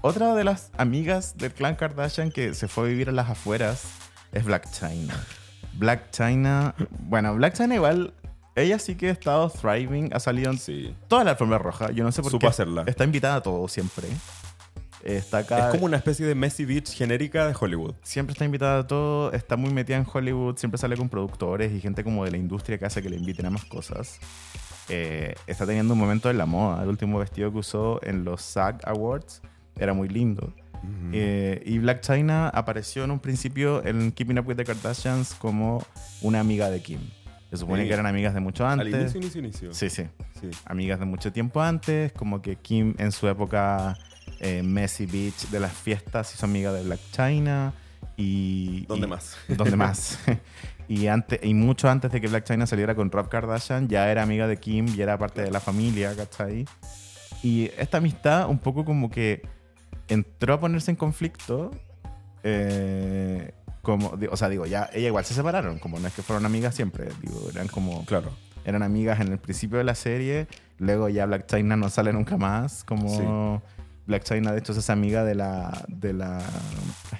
Otra 0.00 0.34
de 0.34 0.44
las 0.44 0.70
amigas 0.76 1.36
del 1.36 1.52
clan 1.52 1.74
Kardashian 1.74 2.30
que 2.30 2.54
se 2.54 2.68
fue 2.68 2.84
a 2.84 2.88
vivir 2.88 3.08
a 3.08 3.12
las 3.12 3.28
afueras 3.30 3.84
es 4.32 4.44
Black 4.44 4.70
China. 4.70 5.14
Black 5.74 6.10
China, 6.10 6.74
bueno, 7.00 7.34
Black 7.34 7.54
China 7.54 7.74
igual, 7.74 8.14
ella 8.60 8.78
sí 8.78 8.94
que 8.94 9.08
ha 9.08 9.12
estado 9.12 9.48
thriving, 9.50 10.10
ha 10.12 10.20
salido 10.20 10.50
en 10.50 10.58
Sí. 10.58 10.94
toda 11.08 11.24
la 11.24 11.32
alfombra 11.32 11.58
roja. 11.58 11.90
Yo 11.92 12.04
no 12.04 12.12
sé 12.12 12.22
por 12.22 12.30
Supo 12.30 12.40
qué. 12.46 12.46
hacerla. 12.48 12.84
Está 12.86 13.04
invitada 13.04 13.36
a 13.36 13.42
todo 13.42 13.66
siempre. 13.68 14.06
Está 15.04 15.38
acá. 15.38 15.66
Es 15.68 15.72
como 15.74 15.86
una 15.86 15.96
especie 15.96 16.26
de 16.26 16.34
Messi 16.34 16.64
Beach 16.64 16.90
genérica 16.92 17.46
de 17.46 17.54
Hollywood. 17.58 17.94
Siempre 18.02 18.32
está 18.32 18.44
invitada 18.44 18.80
a 18.80 18.86
todo. 18.86 19.32
Está 19.32 19.56
muy 19.56 19.72
metida 19.72 19.96
en 19.96 20.06
Hollywood. 20.12 20.56
Siempre 20.58 20.76
sale 20.78 20.96
con 20.96 21.08
productores 21.08 21.72
y 21.72 21.80
gente 21.80 22.02
como 22.02 22.24
de 22.24 22.32
la 22.32 22.36
industria 22.36 22.78
que 22.78 22.84
hace 22.84 23.00
que 23.00 23.08
le 23.08 23.16
inviten 23.16 23.46
a 23.46 23.50
más 23.50 23.64
cosas. 23.64 24.18
Eh, 24.88 25.34
está 25.46 25.66
teniendo 25.66 25.94
un 25.94 26.00
momento 26.00 26.28
en 26.30 26.36
la 26.38 26.46
moda. 26.46 26.82
El 26.82 26.88
último 26.88 27.18
vestido 27.18 27.50
que 27.52 27.58
usó 27.58 28.00
en 28.02 28.24
los 28.24 28.42
SAG 28.42 28.80
Awards 28.88 29.40
era 29.76 29.94
muy 29.94 30.08
lindo. 30.08 30.52
Eh, 31.12 31.60
y 31.66 31.78
Black 31.78 32.00
China 32.02 32.48
apareció 32.48 33.02
en 33.04 33.10
un 33.10 33.18
principio 33.18 33.84
en 33.84 34.12
Keeping 34.12 34.38
Up 34.38 34.46
with 34.46 34.56
the 34.56 34.64
Kardashians 34.64 35.34
como 35.34 35.84
una 36.22 36.38
amiga 36.40 36.70
de 36.70 36.80
Kim. 36.82 37.00
Se 37.50 37.56
supone 37.56 37.82
Sí. 37.82 37.88
que 37.88 37.94
eran 37.94 38.06
amigas 38.06 38.34
de 38.34 38.40
mucho 38.40 38.66
Al 38.66 38.80
antes. 38.80 38.94
inicio, 39.14 39.20
inicio, 39.20 39.40
inicio. 39.40 39.74
Sí, 39.74 39.88
sí. 39.90 40.04
Sí. 40.40 40.50
amigas 40.66 41.00
de 41.00 41.06
mucho 41.06 41.32
tiempo 41.32 41.60
antes, 41.62 42.12
como 42.12 42.42
que 42.42 42.56
Kim 42.56 42.94
en 42.98 43.10
su 43.12 43.26
época 43.28 43.96
eh, 44.40 44.62
Messy 44.62 45.06
Beach 45.06 45.48
de 45.50 45.58
las 45.60 45.72
fiestas 45.72 46.32
hizo 46.34 46.44
amiga 46.46 46.72
de 46.72 46.82
Black 46.84 47.00
China 47.10 47.72
y... 48.16 48.84
¿Dónde 48.86 49.06
y- 49.06 49.10
más? 49.10 49.36
¿Dónde 49.48 49.76
más? 49.76 50.18
y, 50.88 51.06
antes, 51.08 51.40
y 51.42 51.54
mucho 51.54 51.88
antes 51.88 52.12
de 52.12 52.20
que 52.20 52.28
Black 52.28 52.44
China 52.44 52.66
saliera 52.66 52.94
con 52.94 53.10
Rob 53.10 53.28
Kardashian, 53.28 53.88
ya 53.88 54.10
era 54.10 54.22
amiga 54.22 54.46
de 54.46 54.58
Kim 54.58 54.86
y 54.94 55.00
era 55.00 55.18
parte 55.18 55.42
de 55.42 55.50
la 55.50 55.60
familia, 55.60 56.14
¿cachai? 56.14 56.66
Y 57.42 57.70
esta 57.78 57.98
amistad 57.98 58.48
un 58.48 58.58
poco 58.58 58.84
como 58.84 59.10
que 59.10 59.42
entró 60.08 60.54
a 60.54 60.60
ponerse 60.60 60.90
en 60.90 60.96
conflicto. 60.96 61.70
eh, 62.44 63.52
como, 63.88 64.18
o 64.30 64.36
sea, 64.36 64.50
digo, 64.50 64.66
ya 64.66 64.90
ella 64.92 65.06
igual 65.08 65.24
se 65.24 65.32
separaron, 65.32 65.78
como 65.78 65.98
no 65.98 66.06
es 66.08 66.12
que 66.12 66.20
fueron 66.20 66.44
amigas 66.44 66.74
siempre, 66.74 67.08
digo, 67.22 67.48
eran 67.50 67.68
como 67.68 68.04
Claro. 68.04 68.30
eran 68.66 68.82
amigas 68.82 69.18
en 69.20 69.28
el 69.28 69.38
principio 69.38 69.78
de 69.78 69.84
la 69.84 69.94
serie, 69.94 70.46
luego 70.76 71.08
ya 71.08 71.24
Black 71.24 71.46
China 71.46 71.74
no 71.76 71.88
sale 71.88 72.12
nunca 72.12 72.36
más, 72.36 72.84
como 72.84 73.62
Black 74.06 74.24
China 74.24 74.52
de 74.52 74.58
hecho 74.58 74.72
es 74.72 74.90
amiga 74.90 75.24
de 75.24 75.34
la 75.34 75.84
de 75.88 76.12
la 76.12 76.38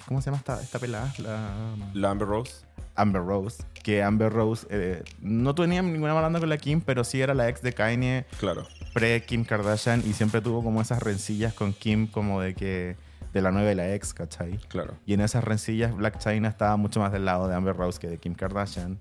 ¿cómo 0.07 0.21
se 0.21 0.27
llama 0.27 0.37
esta, 0.37 0.61
esta 0.61 0.79
pelada? 0.79 1.11
La 1.19 1.75
La 1.95 2.11
Amber 2.11 2.29
Rose. 2.29 2.67
Amber 2.97 3.23
Rose, 3.23 3.63
que 3.83 4.03
Amber 4.03 4.31
Rose 4.31 4.67
eh, 4.71 5.03
no 5.23 5.55
tenía 5.55 5.81
ninguna 5.81 6.13
mala 6.13 6.39
con 6.39 6.49
la 6.51 6.59
Kim, 6.59 6.83
pero 6.83 7.03
sí 7.03 7.23
era 7.23 7.33
la 7.33 7.49
ex 7.49 7.63
de 7.63 7.73
Kanye 7.73 8.27
Claro. 8.41 8.67
pre 8.93 9.25
Kim 9.25 9.45
Kardashian 9.45 10.03
y 10.07 10.13
siempre 10.13 10.43
tuvo 10.43 10.63
como 10.63 10.83
esas 10.83 11.01
rencillas 11.03 11.55
con 11.55 11.73
Kim 11.73 12.09
como 12.09 12.43
de 12.43 12.55
que 12.55 12.97
de 13.39 13.43
la 13.43 13.51
nueva 13.51 13.71
y 13.73 13.75
la 13.75 13.95
ex, 13.95 14.13
¿cachai? 14.15 14.59
Claro. 14.69 14.95
Y 15.07 15.15
en 15.15 15.21
esas 15.21 15.43
rencillas 15.45 15.95
Black 15.95 16.19
China 16.19 16.49
estaba 16.49 16.77
mucho 16.77 17.01
más 17.01 17.13
del 17.13 17.25
lado 17.25 17.49
de 17.49 17.55
Amber 17.55 17.77
Rose 17.77 17.99
que 17.99 18.09
de 18.09 18.19
Kim 18.19 18.35
Kardashian. 18.35 18.99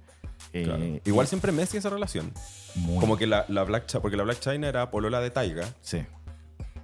Eh. 0.54 1.02
Igual 1.06 1.28
siempre 1.28 1.52
Messi 1.52 1.78
esa 1.78 1.90
relación. 1.90 2.32
muy- 2.76 3.00
Como 3.00 3.18
que 3.18 3.26
la, 3.28 3.46
la 3.48 3.64
Black 3.64 3.88
Chi- 3.88 4.00
porque 4.00 4.16
la 4.18 4.24
Black 4.24 4.40
China 4.40 4.68
era 4.68 4.90
polola 4.92 5.20
de 5.20 5.30
Taiga 5.32 5.66
Sí, 5.82 6.06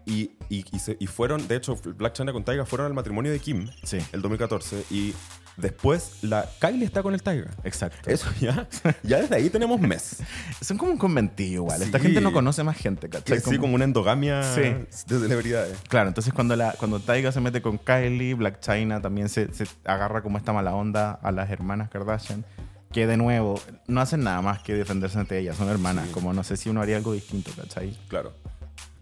y, 0.05 0.31
y, 0.49 0.65
y 0.71 0.79
se- 0.79 0.97
y 0.99 1.07
fueron, 1.07 1.47
de 1.47 1.55
hecho, 1.55 1.75
Black 1.97 2.13
China 2.13 2.33
con 2.33 2.43
Taiga 2.43 2.65
fueron 2.65 2.87
al 2.87 2.93
matrimonio 2.93 3.31
de 3.31 3.39
Kim 3.39 3.69
sí, 3.83 3.97
el 4.11 4.21
2014 4.21 4.83
y 4.91 5.13
después 5.57 6.23
la 6.23 6.49
Kylie 6.59 6.83
está 6.85 7.03
con 7.03 7.13
el 7.13 7.21
Taiga. 7.21 7.51
exacto. 7.63 8.09
Eso 8.09 8.27
ya, 8.39 8.67
ya 9.03 9.19
desde 9.21 9.35
ahí 9.35 9.49
tenemos 9.49 9.79
mes. 9.79 10.17
Son 10.61 10.77
como 10.77 10.91
un 10.91 10.97
conventillo 10.97 11.55
igual. 11.63 11.81
Esta 11.81 11.99
Sí. 11.99 12.05
gente 12.05 12.21
no 12.21 12.33
conoce 12.33 12.63
más 12.63 12.77
gente, 12.77 13.07
¿cachai? 13.09 13.39
Sí, 13.39 13.57
como 13.57 13.75
una 13.75 13.83
endogamia 13.85 14.43
Sí. 14.43 14.61
de 14.61 14.87
celebridades. 15.19 15.77
Claro, 15.89 16.07
entonces 16.09 16.33
cuando, 16.33 16.55
la, 16.55 16.73
cuando 16.73 16.99
Taiga 16.99 17.31
se 17.31 17.39
mete 17.39 17.61
con 17.61 17.77
Kylie, 17.77 18.33
Black 18.33 18.59
China 18.59 19.01
también 19.01 19.29
se, 19.29 19.53
se 19.53 19.65
agarra 19.85 20.21
como 20.21 20.37
esta 20.37 20.53
mala 20.53 20.73
onda 20.73 21.11
a 21.11 21.31
las 21.31 21.49
hermanas 21.49 21.89
Kardashian, 21.89 22.43
que 22.91 23.07
de 23.07 23.17
nuevo 23.17 23.59
no 23.87 24.01
hacen 24.01 24.23
nada 24.23 24.41
más 24.41 24.61
que 24.61 24.73
defenderse 24.73 25.19
entre 25.19 25.39
ellas, 25.39 25.55
son 25.57 25.67
hermanas, 25.69 26.05
Sí. 26.07 26.11
como 26.13 26.31
no 26.33 26.43
sé 26.43 26.57
si 26.57 26.69
uno 26.69 26.81
haría 26.81 26.97
algo 26.97 27.13
distinto, 27.13 27.51
¿cachai? 27.55 27.97
Claro. 28.07 28.33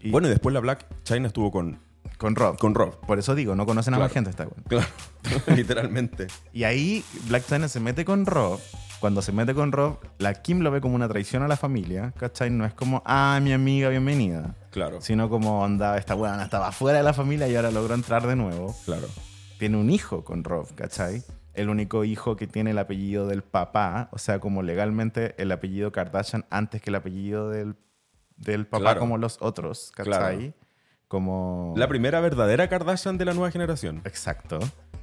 Y 0.02 0.10
Bueno, 0.10 0.26
y 0.26 0.30
después 0.30 0.52
la 0.52 0.60
Black 0.60 0.86
China 1.04 1.28
estuvo 1.28 1.50
con, 1.50 1.78
con 2.18 2.34
Rob. 2.36 2.58
con 2.58 2.74
Rob. 2.74 2.98
Por 3.06 3.18
eso 3.18 3.34
digo, 3.34 3.54
no 3.54 3.66
conocen 3.66 3.94
a 3.94 3.98
más 3.98 4.12
gente 4.12 4.30
esta 4.30 4.44
weón. 4.44 4.64
Claro, 4.68 4.86
literalmente. 5.56 6.26
Y 6.52 6.64
ahí 6.64 7.04
Black 7.28 7.46
China 7.46 7.68
se 7.68 7.80
mete 7.80 8.04
con 8.04 8.26
Rob. 8.26 8.60
Cuando 9.00 9.20
se 9.20 9.32
mete 9.32 9.52
con 9.52 9.72
Rob, 9.72 9.98
la 10.18 10.34
Kim 10.34 10.60
lo 10.60 10.70
ve 10.70 10.80
como 10.80 10.94
una 10.94 11.08
traición 11.08 11.42
a 11.42 11.48
la 11.48 11.56
familia, 11.56 12.12
¿cachai? 12.16 12.50
No 12.50 12.64
es 12.64 12.72
como, 12.72 13.02
ah, 13.04 13.40
mi 13.42 13.52
amiga, 13.52 13.88
bienvenida. 13.88 14.54
Claro, 14.70 15.00
Sino 15.00 15.28
como, 15.28 15.60
onda, 15.60 15.98
esta 15.98 16.14
weona 16.14 16.44
estaba 16.44 16.70
fuera 16.70 16.98
de 16.98 17.04
la 17.04 17.12
familia 17.12 17.48
y 17.48 17.56
ahora 17.56 17.72
logró 17.72 17.94
entrar 17.94 18.26
de 18.28 18.36
nuevo. 18.36 18.76
claro. 18.84 19.08
tiene 19.58 19.76
un 19.76 19.90
hijo 19.90 20.22
con 20.22 20.44
Rob, 20.44 20.72
¿cachai? 20.76 21.24
El 21.52 21.68
único 21.68 22.04
hijo 22.04 22.36
que 22.36 22.46
tiene 22.46 22.70
el 22.70 22.78
apellido 22.78 23.26
del 23.26 23.42
papá, 23.42 24.08
o 24.12 24.18
sea, 24.18 24.38
como 24.38 24.62
legalmente 24.62 25.34
el 25.36 25.50
apellido 25.50 25.90
Kardashian 25.90 26.46
antes 26.48 26.80
que 26.80 26.90
el 26.90 26.94
apellido 26.94 27.50
del, 27.50 27.74
del 28.36 28.66
papá 28.66 28.82
Claro. 28.84 29.00
como 29.00 29.18
los 29.18 29.38
otros, 29.40 29.92
¿cachai? 29.94 30.36
Claro. 30.38 30.54
Como... 31.08 31.74
La 31.76 31.88
primera 31.88 32.20
verdadera 32.20 32.68
Kardashian 32.68 33.18
de 33.18 33.24
la 33.26 33.34
nueva 33.34 33.50
generación. 33.50 34.00
Exacto. 34.04 34.58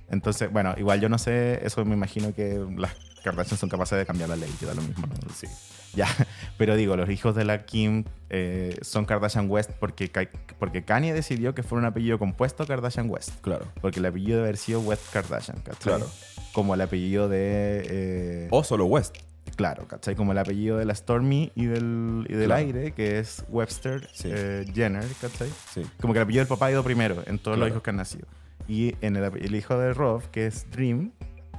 Entonces, 0.10 0.52
bueno, 0.52 0.74
igual 0.78 1.00
yo 1.02 1.08
no 1.10 1.20
sé, 1.20 1.64
eso 1.66 1.86
me 1.86 1.94
imagino 1.94 2.34
que 2.34 2.66
las 2.78 2.94
Kardashian 3.24 3.58
son 3.60 3.70
capaces 3.70 3.98
de 3.98 4.06
cambiar 4.08 4.30
la 4.30 4.36
ley, 4.36 4.50
que 4.60 4.66
da 4.66 4.74
lo 4.74 4.82
mismo, 4.82 5.06
¿no? 5.06 5.16
Sí. 5.36 5.46
Ya, 5.94 6.08
pero 6.58 6.76
digo, 6.76 6.96
los 6.96 7.10
hijos 7.10 7.36
de 7.36 7.46
la 7.46 7.66
Kim 7.66 8.06
eh, 8.30 8.76
son 8.82 9.06
Kardashian 9.06 9.50
West 9.50 9.72
porque 9.80 10.84
Kanye 10.86 11.14
decidió 11.14 11.54
que 11.54 11.62
fuera 11.64 11.80
un 11.82 11.86
apellido 11.86 12.18
compuesto 12.18 12.66
Kardashian 12.66 13.08
West. 13.10 13.40
Claro. 13.42 13.66
Porque 13.82 14.00
el 14.00 14.06
apellido 14.08 14.38
debe 14.38 14.48
haber 14.50 14.58
sido 14.58 14.80
West 14.82 15.12
Kardashian, 15.14 15.60
¿cachai? 15.62 15.96
Claro. 15.96 16.08
Como 16.54 16.74
el 16.74 16.82
apellido 16.82 17.30
de... 17.30 17.84
eh, 17.86 18.48
O 18.50 18.64
solo 18.64 18.86
West. 18.86 19.16
Claro, 19.56 19.88
¿cachai? 19.88 20.16
Como 20.16 20.32
el 20.32 20.38
apellido 20.38 20.78
de 20.78 20.86
la 20.86 20.94
Stormy 20.96 21.52
y 21.56 21.66
del, 21.66 22.26
y 22.30 22.34
del 22.34 22.46
Claro. 22.48 22.60
aire, 22.62 22.92
que 22.94 23.20
es 23.20 23.44
Webster 23.50 24.08
Sí. 24.14 24.30
eh, 24.32 24.66
Jenner, 24.74 25.06
¿cachai? 25.22 25.50
Sí. 25.74 25.84
Como 26.02 26.14
que 26.14 26.20
el 26.20 26.24
apellido 26.24 26.42
del 26.42 26.48
papá 26.50 26.68
ha 26.68 26.72
ido 26.72 26.84
primero 26.84 27.24
en 27.26 27.40
todos 27.40 27.58
los 27.58 27.66
Claro. 27.66 27.70
hijos 27.70 27.84
que 27.84 27.90
han 27.90 27.96
nacido. 27.98 28.28
Y 28.68 28.96
en 29.02 29.16
el, 29.16 29.24
el 29.24 29.56
hijo 29.56 29.78
de 29.78 29.94
Rob, 29.94 30.22
que 30.32 30.48
es 30.48 30.70
Dream, 30.72 31.12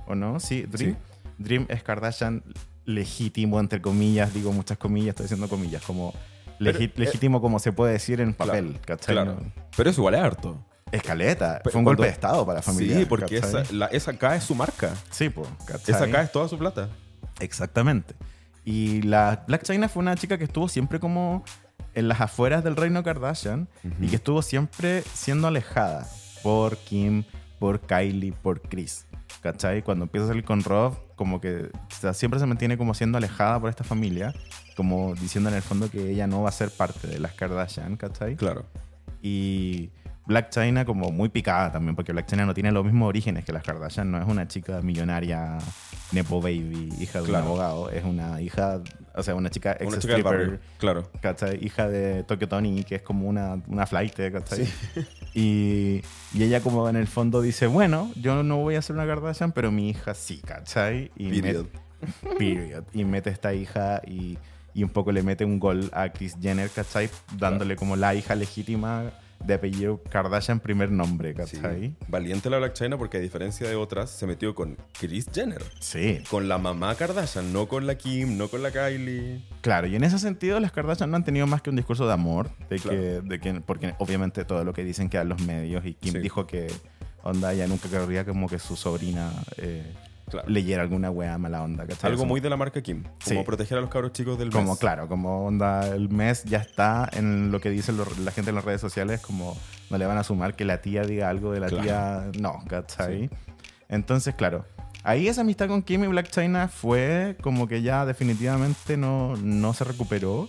¿o 0.07 0.15
no? 0.15 0.39
Sí, 0.41 0.63
Dream. 0.63 0.93
Sí. 0.93 0.97
Dream 1.39 1.67
es 1.69 1.83
Kardashian 1.83 2.43
legítimo, 2.85 3.61
entre 3.61 3.81
comillas, 3.81 4.33
digo 4.35 4.53
muchas 4.53 4.79
comillas, 4.79 5.11
estoy 5.11 5.25
diciendo 5.25 5.49
comillas, 5.49 5.83
como 5.83 6.13
legi- 6.59 6.93
legítimo 6.97 7.41
como 7.41 7.59
se 7.59 7.73
puede 7.73 7.93
decir 7.95 8.21
en 8.21 8.35
papel, 8.35 8.79
¿cachai? 8.85 9.15
Claro. 9.15 9.35
No- 9.41 9.53
Pero 9.77 9.91
eso 9.91 10.01
igual 10.01 10.15
es 10.15 10.21
harto. 10.21 10.67
Escaleta, 10.93 11.61
Pero 11.63 11.73
fue 11.73 11.79
un 11.79 11.85
cuando- 11.85 11.99
golpe 12.03 12.07
de 12.09 12.13
estado 12.13 12.45
para 12.45 12.59
la 12.59 12.63
familia. 12.63 12.99
Sí, 12.99 13.05
porque 13.05 13.39
¿cachai? 13.41 13.63
esa, 13.63 13.73
la- 13.75 13.87
esa 13.87 14.11
acá 14.11 14.35
es 14.35 14.43
su 14.45 14.55
marca. 14.57 14.93
Sí, 15.11 15.29
pues, 15.31 15.49
¿cachai? 15.65 15.95
Esa 15.95 16.05
acá 16.05 16.23
es 16.23 16.33
toda 16.33 16.49
su 16.49 16.59
plata. 16.59 16.89
Exactamente. 17.41 18.15
Y 18.65 19.03
la 19.03 19.45
Black 19.47 19.65
China 19.65 19.89
fue 19.89 20.03
una 20.03 20.17
chica 20.17 20.39
que 20.39 20.45
estuvo 20.45 20.69
siempre 20.69 21.01
como 21.01 21.45
en 21.95 22.09
las 22.09 22.21
afueras 22.21 22.63
del 22.63 22.77
reino 22.77 23.03
Kardashian 23.03 23.69
y 24.01 24.09
que 24.09 24.17
estuvo 24.17 24.43
siempre 24.43 25.03
siendo 25.13 25.49
alejada 25.49 26.07
por 26.43 26.77
Kim, 26.77 27.25
por 27.59 27.81
Kylie, 27.81 28.33
por 28.33 28.63
Chris. 28.63 29.07
¿Cachai? 29.43 29.83
Cuando 29.83 30.05
empieza 30.05 30.27
a 30.27 30.29
salir 30.29 30.45
con 30.45 30.63
Rob, 30.63 30.97
como 31.17 31.41
que 31.41 31.71
o 31.73 31.95
sea, 32.01 32.13
siempre 32.13 32.39
se 32.41 32.47
mantiene 32.47 32.77
como 32.77 32.95
siendo 32.95 33.17
alejada 33.17 33.59
por 33.59 33.71
esta 33.71 33.85
familia, 33.85 34.35
como 34.77 35.15
diciendo 35.15 35.49
en 35.51 35.57
el 35.57 35.63
fondo 35.63 35.91
que 35.91 36.11
ella 36.11 36.27
no 36.27 36.43
va 36.43 36.51
a 36.51 36.53
ser 36.53 36.71
parte 36.71 37.07
de 37.07 37.19
las 37.19 37.33
Kardashian, 37.33 37.97
¿cachai? 37.97 38.37
Claro. 38.37 38.67
Y 39.23 39.91
Black 40.27 40.51
China 40.51 40.85
como 40.85 41.11
muy 41.11 41.29
picada 41.29 41.73
también, 41.73 41.97
porque 41.97 42.13
Black 42.13 42.27
China 42.27 42.47
no 42.47 42.55
tiene 42.55 42.71
los 42.73 42.85
mismos 42.85 43.09
orígenes 43.09 43.45
que 43.45 43.53
las 43.53 43.63
Kardashian, 43.63 44.11
no 44.11 44.21
es 44.21 44.29
una 44.29 44.47
chica 44.47 44.81
millonaria, 44.83 45.59
nepo 46.13 46.41
baby, 46.41 46.93
hija 46.99 47.21
de 47.21 47.27
Claro. 47.29 47.45
un 47.45 47.51
abogado, 47.51 47.91
es 47.91 48.05
una 48.05 48.41
hija, 48.41 48.81
o 49.15 49.23
sea, 49.23 49.35
una 49.35 49.49
chica 49.51 49.73
ex 49.79 49.87
Una 49.87 49.99
chica 49.99 50.17
barrio. 50.23 50.43
stripper, 50.47 50.61
Claro. 50.79 51.11
¿cachai? 51.21 51.65
Hija 51.65 51.89
de 51.89 52.25
Tokyo 52.25 52.49
Tony, 52.49 52.83
que 52.85 52.97
es 52.97 53.03
como 53.03 53.29
una, 53.29 53.63
una 53.69 53.87
flight, 53.87 54.15
¿cachai? 54.33 54.67
Y, 55.35 56.03
y 56.35 56.43
ella 56.43 56.61
como 56.61 56.89
en 56.89 56.97
el 56.97 57.07
fondo 57.07 57.41
dice, 57.41 57.67
bueno, 57.69 58.11
yo 58.17 58.43
no 58.43 58.57
voy 58.57 58.75
a 58.75 58.83
ser 58.83 58.97
una 58.97 59.07
Kardashian, 59.07 59.53
pero 59.53 59.71
mi 59.71 59.89
hija 59.91 60.13
sí, 60.15 60.41
¿cachai? 60.45 61.11
Y 61.17 61.41
Period. 61.41 61.67
met- 61.67 62.37
period. 62.39 62.85
Y 62.93 63.05
mete 63.05 63.31
esta 63.31 63.55
hija 63.55 64.03
y, 64.07 64.39
y 64.75 64.83
un 64.83 64.91
poco 64.91 65.13
le 65.13 65.23
mete 65.23 65.45
un 65.45 65.61
gol 65.61 65.89
a 65.93 66.09
Kris 66.09 66.37
Jenner, 66.41 66.69
¿cachai? 66.71 67.09
Dándole 67.39 67.77
como 67.77 67.95
la 67.95 68.15
hija 68.17 68.35
legítima 68.35 69.13
de 69.45 69.55
apellido 69.55 70.03
Kardashian 70.11 70.61
primer 70.61 70.91
nombre, 70.91 71.31
Sí. 71.47 71.57
¿cachai? 71.57 71.95
Valiente 72.09 72.51
la 72.51 72.59
Black 72.59 72.75
China 72.75 72.99
porque 72.99 73.17
a 73.17 73.21
diferencia 73.21 73.69
de 73.69 73.75
otras 73.75 74.11
se 74.11 74.27
metió 74.27 74.55
con 74.55 74.77
Kris 74.99 75.27
Jenner. 75.33 75.63
Sí. 75.81 76.23
Con 76.31 76.49
la 76.49 76.59
mamá 76.59 76.95
Kardashian, 76.95 77.53
no 77.53 77.67
con 77.67 77.87
la 77.87 77.97
Kim, 77.97 78.37
no 78.37 78.49
con 78.49 78.63
la 78.63 78.71
Kylie. 78.71 79.41
Claro, 79.63 79.87
y 79.87 79.97
en 79.97 80.05
ese 80.05 80.19
sentido 80.19 80.61
las 80.61 80.73
Kardashian 80.73 81.11
no 81.11 81.17
han 81.17 81.25
tenido 81.25 81.47
más 81.47 81.63
que 81.63 81.71
un 81.71 81.77
discurso 81.77 82.07
de 82.07 82.13
amor, 82.13 82.51
de 82.69 82.79
Claro. 82.79 82.99
que, 82.99 83.21
de 83.23 83.41
que, 83.41 83.55
porque 83.61 83.95
obviamente 83.99 84.45
todo 84.45 84.65
lo 84.65 84.73
que 84.75 84.85
dicen 84.85 85.09
queda 85.09 85.23
en 85.23 85.31
los 85.31 85.41
medios 85.43 85.85
y 85.87 85.95
Kim 85.95 86.13
Sí. 86.13 86.19
dijo 86.19 86.47
que 86.47 86.67
onda 87.23 87.53
ella 87.53 87.67
nunca 87.67 87.89
querría 87.89 88.25
como 88.25 88.49
que 88.49 88.59
su 88.59 88.77
sobrina 88.77 89.31
eh, 89.57 89.85
Claro. 90.31 90.49
leyera 90.49 90.83
alguna 90.83 91.11
wea 91.11 91.37
mala 91.39 91.63
onda, 91.63 91.87
¿cachai? 91.87 92.11
Algo 92.11 92.25
muy 92.25 92.41
de 92.41 92.49
la 92.51 92.57
marca 92.57 92.81
Kim. 92.83 93.03
Como 93.03 93.41
Sí. 93.41 93.43
proteger 93.45 93.79
a 93.79 93.81
los 93.81 93.91
cabros 93.91 94.13
chicos 94.13 94.39
del 94.39 94.51
Como, 94.51 94.71
mes. 94.73 94.79
claro, 94.79 95.09
como 95.09 95.45
onda, 95.47 95.87
el 95.89 96.09
mes 96.09 96.45
ya 96.45 96.59
está 96.59 97.09
en 97.13 97.51
lo 97.51 97.61
que 97.61 97.71
dicen 97.71 97.97
los- 97.97 98.19
la 98.19 98.31
gente 98.31 98.51
en 98.51 98.57
las 98.57 98.65
redes 98.65 98.81
sociales, 98.81 99.21
como 99.21 99.57
no 99.91 99.99
le 99.99 100.07
van 100.07 100.19
a 100.19 100.23
sumar 100.25 100.55
que 100.55 100.65
la 100.65 100.81
tía 100.81 101.03
diga 101.03 101.29
algo 101.29 101.53
de 101.53 101.61
la 101.61 101.67
Claro. 101.67 101.83
tía, 101.85 102.41
no, 102.41 102.59
¿cachai? 102.69 103.29
Entonces, 103.89 104.35
claro, 104.37 104.65
ahí 105.03 105.27
esa 105.29 105.41
amistad 105.41 105.67
con 105.69 105.83
Kim 105.83 106.05
y 106.05 106.07
Black 106.07 106.31
China 106.31 106.69
fue 106.69 107.37
como 107.43 107.67
que 107.67 107.83
ya 107.83 108.07
definitivamente 108.07 108.97
no, 108.97 109.37
no 109.37 109.75
se 109.75 109.85
recuperó. 109.85 110.49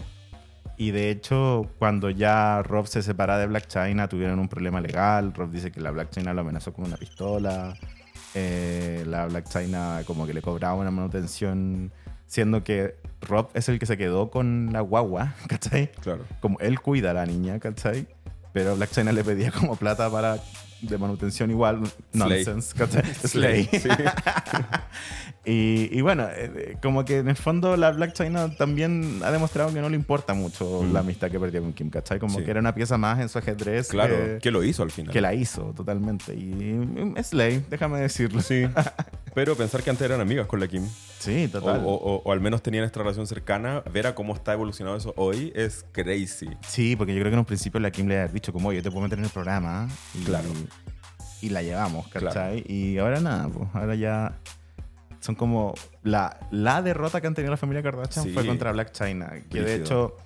Y 0.77 0.91
de 0.91 1.11
hecho, 1.11 1.67
cuando 1.77 2.09
ya 2.09 2.63
Rob 2.63 2.88
se 2.88 3.03
separa 3.03 3.38
de 3.38 3.45
Black 3.45 3.67
China, 3.67 4.07
tuvieron 4.07 4.39
un 4.39 4.47
problema 4.47 4.82
legal. 4.82 5.32
Rob 5.34 5.51
dice 5.51 5.71
que 5.71 5.79
la 5.79 5.91
Black 5.91 6.09
China 6.09 6.34
lo 6.34 6.41
amenazó 6.41 6.73
con 6.73 6.86
una 6.86 6.97
pistola. 6.97 7.75
Eh, 8.34 9.03
la 9.07 9.25
Black 9.27 9.49
China 9.49 10.01
como 10.05 10.25
que 10.25 10.34
le 10.34 10.41
cobraba 10.41 10.75
una 10.75 10.91
manutención, 10.91 11.91
siendo 12.27 12.63
que 12.63 12.95
Rob 13.21 13.49
es 13.53 13.67
el 13.69 13.77
que 13.77 13.86
se 13.86 13.97
quedó 13.97 14.32
con 14.32 14.69
la 14.71 14.82
guagua, 14.82 15.36
¿cachai? 15.47 15.91
Claro. 16.01 16.25
Como 16.39 16.59
él 16.59 16.79
cuida 16.79 17.11
a 17.11 17.13
la 17.13 17.25
niña, 17.25 17.59
¿cachai? 17.59 18.07
Pero 18.53 18.75
Black 18.75 18.91
China 18.91 19.11
le 19.11 19.23
pedía 19.23 19.51
como 19.51 19.75
plata 19.75 20.09
para 20.09 20.38
de 20.82 20.97
manutención 20.97 21.49
igual, 21.51 21.82
Slay. 22.13 22.43
nonsense, 22.45 22.75
¿cachai? 22.77 23.03
Slay. 23.15 23.65
Sí. 23.71 23.89
Y, 25.43 25.89
y 25.97 26.01
bueno, 26.01 26.27
eh, 26.32 26.77
como 26.84 27.03
que 27.03 27.17
en 27.17 27.27
el 27.27 27.36
fondo 27.36 27.75
la 27.75 27.89
Black 27.91 28.13
China 28.13 28.55
también 28.55 29.21
ha 29.23 29.32
demostrado 29.32 29.73
que 29.73 29.82
no 29.82 29.89
le 29.89 29.95
importa 29.95 30.36
mucho 30.36 30.84
Mm. 30.84 30.93
la 30.93 30.99
amistad 30.99 31.32
que 31.32 31.39
perdió 31.39 31.63
con 31.63 31.73
Kim, 31.73 31.89
¿cachai? 31.89 32.19
Como 32.19 32.38
Sí. 32.38 32.45
que 32.45 32.51
era 32.51 32.59
una 32.59 32.75
pieza 32.75 32.95
más 32.99 33.19
en 33.19 33.27
su 33.27 33.39
ajedrez 33.39 33.88
Claro. 33.88 34.15
que, 34.15 34.39
que 34.39 34.51
lo 34.51 34.63
hizo 34.63 34.84
al 34.84 34.91
final. 34.91 35.11
que 35.11 35.19
la 35.19 35.34
hizo 35.34 35.73
totalmente. 35.75 36.36
Y 36.36 36.77
es 37.15 37.34
ley, 37.34 37.65
déjame 37.71 37.99
decirlo. 38.01 38.39
Sí. 38.41 38.65
Pero 39.34 39.55
pensar 39.55 39.82
que 39.82 39.89
antes 39.89 40.05
eran 40.05 40.21
amigas 40.21 40.45
con 40.45 40.59
la 40.59 40.67
Kim. 40.67 40.88
Sí, 41.22 41.47
total. 41.47 41.82
o- 41.86 41.89
o- 41.93 42.22
o 42.24 42.32
al 42.32 42.41
menos 42.41 42.61
tenían 42.63 42.84
esta 42.84 42.99
relación 42.99 43.28
cercana. 43.28 43.84
Ver 43.93 44.07
a 44.07 44.15
cómo 44.15 44.34
está 44.34 44.53
evolucionado 44.53 44.97
eso 44.97 45.13
hoy 45.17 45.51
es 45.55 45.86
crazy. 45.91 46.49
Sí, 46.67 46.95
porque 46.95 47.13
yo 47.13 47.19
creo 47.22 47.30
que 47.32 47.36
en 47.36 47.39
un 47.39 47.45
principio 47.45 47.80
la 47.80 47.91
Kim 47.91 48.07
le 48.07 48.19
había 48.19 48.34
dicho 48.34 48.51
como, 48.51 48.74
yo 48.74 48.82
te 48.82 48.89
puedo 48.91 49.03
meter 49.03 49.19
en 49.19 49.26
el 49.26 49.32
programa. 49.32 49.88
Y, 50.19 50.24
Claro. 50.24 50.49
Y 51.41 51.49
la 51.49 51.61
llevamos, 51.63 52.07
¿cachai? 52.09 52.32
Claro. 52.32 52.61
Y 52.67 52.97
ahora 52.99 53.19
nada, 53.19 53.47
pues 53.49 53.67
ahora 53.74 53.95
ya 53.95 54.38
son 55.19 55.36
como... 55.36 55.74
La, 56.03 56.39
la 56.51 56.82
derrota 56.82 57.22
que 57.22 57.28
han 57.28 57.34
tenido 57.36 57.51
la 57.51 57.57
familia 57.57 57.82
Kardashian 57.84 58.26
Sí. 58.26 58.32
fue 58.34 58.45
contra 58.45 58.72
Black 58.72 58.91
China. 58.91 59.32
Que 59.49 59.61
de 59.61 59.76
hecho 59.76 60.17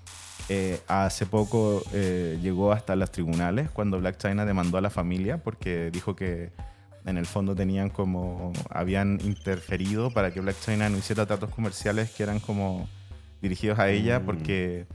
eh, 0.50 0.80
hace 0.88 1.26
poco 1.26 1.84
eh, 1.94 2.38
llegó 2.42 2.72
hasta 2.72 2.96
los 2.96 3.12
tribunales 3.12 3.70
cuando 3.72 4.00
Black 4.00 4.18
China 4.18 4.46
demandó 4.46 4.78
a 4.78 4.82
la 4.82 4.90
familia 4.90 5.38
porque 5.40 5.90
dijo 5.92 6.16
que 6.16 6.52
en 7.06 7.18
el 7.18 7.26
fondo 7.26 7.56
tenían 7.56 7.90
como... 7.90 8.52
Habían 8.70 9.20
interferido 9.24 10.12
para 10.12 10.32
que 10.32 10.42
Black 10.42 10.58
China 10.62 10.90
no 10.90 10.98
hiciera 10.98 11.26
tratos 11.26 11.50
comerciales 11.52 12.12
que 12.12 12.24
eran 12.24 12.40
como 12.40 12.88
dirigidos 13.42 13.78
a 13.80 13.90
ella 13.90 14.20
Mm. 14.20 14.26
porque 14.26 14.88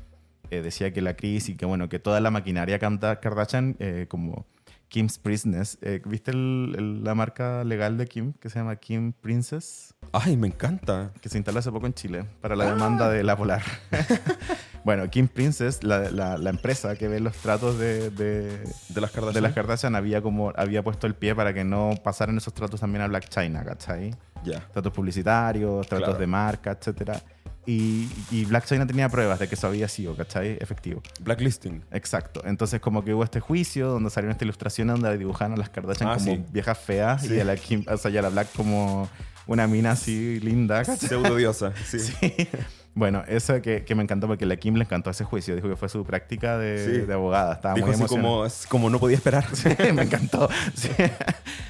eh, 0.50 0.62
decía 0.62 0.92
que 0.92 1.00
la 1.02 1.14
crisis 1.14 1.50
y 1.50 1.56
que 1.56 1.64
bueno, 1.66 1.88
que 1.88 1.98
toda 2.00 2.20
la 2.20 2.30
maquinaria 2.30 2.78
Kanda- 2.80 3.20
Kardashian, 3.20 3.76
eh, 3.78 4.06
como 4.08 4.46
Kim's 4.88 5.20
Business, 5.22 5.78
eh, 5.82 6.00
¿viste 6.04 6.32
el- 6.32 6.74
el- 6.76 7.04
la 7.04 7.14
marca 7.14 7.62
legal 7.62 7.96
de 7.96 8.06
Kim 8.08 8.32
que 8.32 8.50
se 8.50 8.58
llama 8.58 8.74
Kim 8.74 9.12
Princess? 9.12 9.94
Ay, 10.10 10.36
me 10.36 10.48
encanta. 10.48 11.12
Que 11.20 11.28
se 11.28 11.38
instaló 11.38 11.60
hace 11.60 11.70
poco 11.70 11.86
en 11.86 11.94
Chile 11.94 12.24
para 12.40 12.56
la 12.56 12.64
demanda 12.74 13.08
de 13.08 13.22
la 13.22 13.36
Polar. 13.36 13.62
bueno, 14.84 15.08
Kim 15.10 15.28
Princess, 15.28 15.82
la, 15.84 16.10
la- 16.10 16.38
la 16.38 16.50
empresa 16.50 16.96
que 16.96 17.08
ve 17.08 17.20
los 17.20 17.36
tratos 17.36 17.78
de, 17.78 18.10
de, 18.10 18.64
De 18.88 19.00
las 19.00 19.10
Kardashian. 19.10 19.34
de 19.34 19.40
las 19.40 19.52
Kardashian, 19.52 19.94
había, 19.94 20.22
como, 20.22 20.52
había 20.56 20.82
puesto 20.82 21.06
el 21.06 21.14
pie 21.14 21.34
para 21.34 21.52
que 21.52 21.64
no 21.64 21.90
pasaran 22.02 22.36
esos 22.36 22.54
tratos 22.54 22.80
también 22.80 23.02
a 23.02 23.06
Black 23.08 23.28
China, 23.28 23.64
¿cachai? 23.64 24.14
Ya. 24.44 24.60
tratos 24.72 24.92
publicitarios, 24.92 25.86
tratos 25.86 26.06
Claro. 26.08 26.18
de 26.20 26.26
marca, 26.26 26.70
etcétera. 26.72 27.20
Y, 27.66 28.08
y 28.30 28.46
Black 28.46 28.64
China 28.64 28.86
tenía 28.86 29.08
pruebas 29.10 29.38
de 29.38 29.46
que 29.46 29.54
eso 29.54 29.66
había 29.66 29.86
sido, 29.86 30.16
¿cachai? 30.16 30.56
Efectivo. 30.60 31.02
Blacklisting. 31.20 31.84
Exacto. 31.90 32.40
Entonces 32.46 32.80
como 32.80 33.04
que 33.04 33.12
hubo 33.12 33.22
este 33.22 33.38
juicio 33.40 33.88
donde 33.90 34.08
salieron 34.08 34.32
esta 34.32 34.44
ilustración 34.44 34.88
donde 34.88 35.16
dibujaban 35.18 35.52
a 35.52 35.56
las 35.58 35.68
Kardashian 35.68 36.08
Ah, 36.08 36.14
como 36.16 36.24
sí. 36.36 36.44
viejas 36.50 36.78
feas 36.78 37.22
Sí. 37.22 37.34
y 37.34 37.40
a 37.40 37.44
la 37.44 37.56
Kim, 37.56 37.84
o 37.86 37.96
sea, 37.98 38.10
y 38.10 38.16
a 38.16 38.22
la 38.22 38.30
Black 38.30 38.48
como 38.56 39.10
una 39.46 39.66
mina 39.66 39.90
así 39.92 40.40
linda. 40.40 40.84
Pseudo 40.86 41.36
diosa. 41.36 41.72
Sí. 41.86 41.98
Sí. 41.98 42.48
Bueno, 42.92 43.22
eso 43.28 43.62
que, 43.62 43.84
que 43.84 43.94
me 43.94 44.02
encantó 44.02 44.26
porque 44.26 44.44
a 44.44 44.48
la 44.48 44.56
Kim 44.56 44.74
le 44.74 44.82
encantó 44.84 45.10
ese 45.10 45.24
juicio. 45.24 45.54
Dijo 45.54 45.68
que 45.68 45.76
fue 45.76 45.88
su 45.88 46.04
práctica 46.04 46.58
de, 46.58 46.84
Sí. 46.84 47.06
de 47.06 47.14
abogada. 47.14 47.54
Estaba 47.54 47.74
Dijo 47.74 47.86
muy 47.86 47.94
así 47.96 48.04
como, 48.06 48.44
como 48.68 48.90
no 48.90 48.98
podía 48.98 49.16
esperar. 49.16 49.46
Sí, 49.54 49.68
me 49.94 50.02
encantó. 50.02 50.48
Sí. 50.74 50.88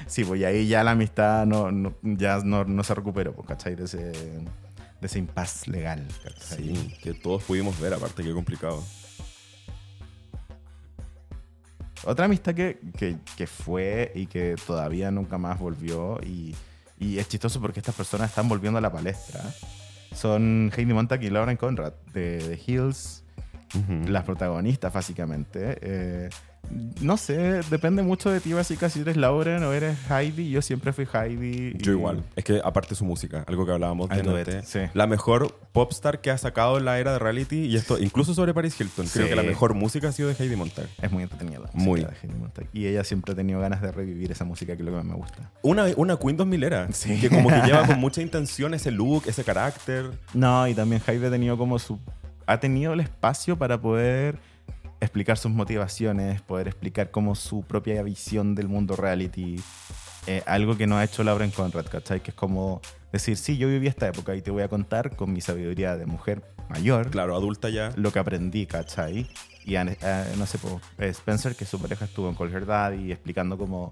Sí, 0.07 0.23
pues 0.25 0.41
y 0.41 0.45
ahí 0.45 0.67
ya 0.67 0.83
la 0.83 0.91
amistad 0.91 1.45
no, 1.45 1.71
no- 1.71 1.93
ya 2.01 2.39
no, 2.43 2.65
no 2.65 2.83
se 2.83 2.95
recuperó, 2.95 3.33
pues, 3.33 3.47
¿cachai? 3.47 3.75
De 3.75 3.85
ese, 3.85 3.97
de 4.07 4.45
ese 5.01 5.19
impas 5.19 5.67
legal. 5.67 6.05
¿cachai? 6.23 6.75
Sí, 6.75 6.95
que 7.03 7.13
todos 7.13 7.43
pudimos 7.43 7.79
ver, 7.79 7.93
aparte 7.93 8.23
que 8.23 8.33
complicado. 8.33 8.83
Otra 12.03 12.25
amistad 12.25 12.55
que, 12.55 12.79
que, 12.97 13.17
que 13.37 13.45
fue 13.45 14.11
y 14.15 14.25
que 14.25 14.55
todavía 14.65 15.11
nunca 15.11 15.37
más 15.37 15.59
volvió 15.59 16.19
y, 16.23 16.55
y 16.99 17.19
es 17.19 17.27
chistoso 17.29 17.61
porque 17.61 17.79
estas 17.79 17.93
personas 17.93 18.29
están 18.31 18.49
volviendo 18.49 18.79
a 18.79 18.81
la 18.81 18.91
palestra. 18.91 19.41
Son 20.13 20.71
Heidi 20.75 20.93
Montag 20.93 21.23
y 21.23 21.29
Lauren 21.29 21.57
Conrad 21.57 21.93
de 22.13 22.37
The 22.39 22.71
Hills, 22.71 23.23
las 24.07 24.23
protagonistas 24.23 24.93
básicamente. 24.93 25.77
Eh, 25.81 26.29
no 27.01 27.17
sé, 27.17 27.61
depende 27.69 28.01
mucho 28.03 28.29
de 28.29 28.39
ti 28.39 28.53
básicamente 28.53 28.93
si 28.93 29.01
eres 29.01 29.17
Lauren 29.17 29.63
o 29.63 29.73
eres 29.73 29.97
Heidi. 30.09 30.49
Yo 30.51 30.61
siempre 30.61 30.93
fui 30.93 31.05
Heidi. 31.11 31.73
Yo 31.77 31.91
y- 31.91 31.95
igual. 31.95 32.23
Es 32.35 32.43
que 32.45 32.61
aparte 32.63 32.95
su 32.95 33.03
música, 33.03 33.43
algo 33.47 33.65
que 33.65 33.71
hablábamos 33.73 34.07
delante, 34.09 34.59
it, 34.59 34.63
sí. 34.65 34.79
la 34.93 35.05
mejor 35.07 35.53
popstar 35.73 36.21
que 36.21 36.31
ha 36.31 36.37
sacado 36.37 36.77
en 36.77 36.85
la 36.85 36.99
era 36.99 37.13
de 37.13 37.19
reality 37.19 37.65
y 37.65 37.75
esto 37.75 37.97
incluso 37.99 38.33
sobre 38.33 38.53
Paris 38.53 38.79
Hilton. 38.79 39.07
Creo 39.07 39.25
Sí. 39.25 39.29
que 39.29 39.35
la 39.35 39.43
mejor 39.43 39.73
música 39.73 40.09
ha 40.09 40.11
sido 40.11 40.29
de 40.29 40.35
Heidi 40.41 40.55
Montag. 40.55 40.87
Es 41.01 41.11
muy 41.11 41.23
entretenida 41.23 41.59
la 41.59 41.65
música 41.73 41.83
Muy. 41.83 42.01
de 42.01 42.07
Heidi 42.23 42.35
Montag. 42.39 42.67
Y 42.73 42.85
ella 42.87 43.03
siempre 43.03 43.33
ha 43.33 43.35
tenido 43.35 43.59
ganas 43.59 43.81
de 43.81 43.91
revivir 43.91 44.31
esa 44.31 44.45
música 44.45 44.75
que 44.77 44.81
es 44.81 44.85
lo 44.85 44.91
que 44.91 44.97
más 44.97 45.05
me 45.05 45.15
gusta. 45.15 45.51
Una, 45.63 45.85
una 45.97 46.17
Queen 46.17 46.37
2000era, 46.37 46.87
Sí. 46.93 47.19
que 47.19 47.29
como 47.29 47.49
que 47.49 47.61
lleva 47.65 47.85
con 47.85 47.99
mucha 47.99 48.21
intención 48.21 48.73
ese 48.73 48.91
look, 48.91 49.23
ese 49.27 49.43
carácter. 49.43 50.11
No, 50.33 50.67
y 50.67 50.73
también 50.73 51.01
Heidi 51.05 51.25
ha 51.25 51.29
tenido 51.31 51.57
como 51.57 51.79
su... 51.79 51.99
Ha 52.47 52.59
tenido 52.59 52.93
el 52.93 52.99
espacio 53.01 53.57
para 53.57 53.79
poder 53.79 54.37
explicar 55.01 55.37
sus 55.37 55.51
motivaciones, 55.51 56.41
poder 56.41 56.67
explicar 56.69 57.11
como 57.11 57.35
su 57.35 57.63
propia 57.63 58.01
visión 58.03 58.55
del 58.55 58.67
mundo 58.69 58.95
reality 58.95 59.57
eh, 60.27 60.43
algo 60.45 60.77
que 60.77 60.85
no 60.87 60.97
ha 60.97 61.03
hecho 61.03 61.23
Lauren 61.23 61.49
Conrad, 61.51 61.87
¿cachai? 61.87 62.21
Que 62.21 62.29
es 62.31 62.35
como 62.35 62.79
decir, 63.11 63.35
sí, 63.37 63.57
yo 63.57 63.67
viví 63.67 63.87
esta 63.87 64.07
época 64.07 64.35
y 64.35 64.41
te 64.43 64.51
voy 64.51 64.61
a 64.61 64.67
contar 64.69 65.15
con 65.15 65.33
mi 65.33 65.41
sabiduría 65.41 65.97
de 65.97 66.05
mujer 66.05 66.43
mayor 66.69 67.09
Claro, 67.09 67.35
adulta 67.35 67.69
ya. 67.69 67.91
lo 67.95 68.11
que 68.13 68.19
aprendí, 68.19 68.67
¿cachai? 68.67 69.27
Y 69.65 69.75
a- 69.75 69.81
a- 69.81 70.25
no 70.37 70.45
sé, 70.45 70.59
eh, 70.99 71.07
Spencer, 71.09 71.55
que 71.55 71.65
su 71.65 71.79
pareja 71.81 72.05
estuvo 72.05 72.29
en 72.29 72.35
Call 72.35 72.53
Her 72.53 72.65
Daddy 72.67 73.11
explicando 73.11 73.57
como 73.57 73.91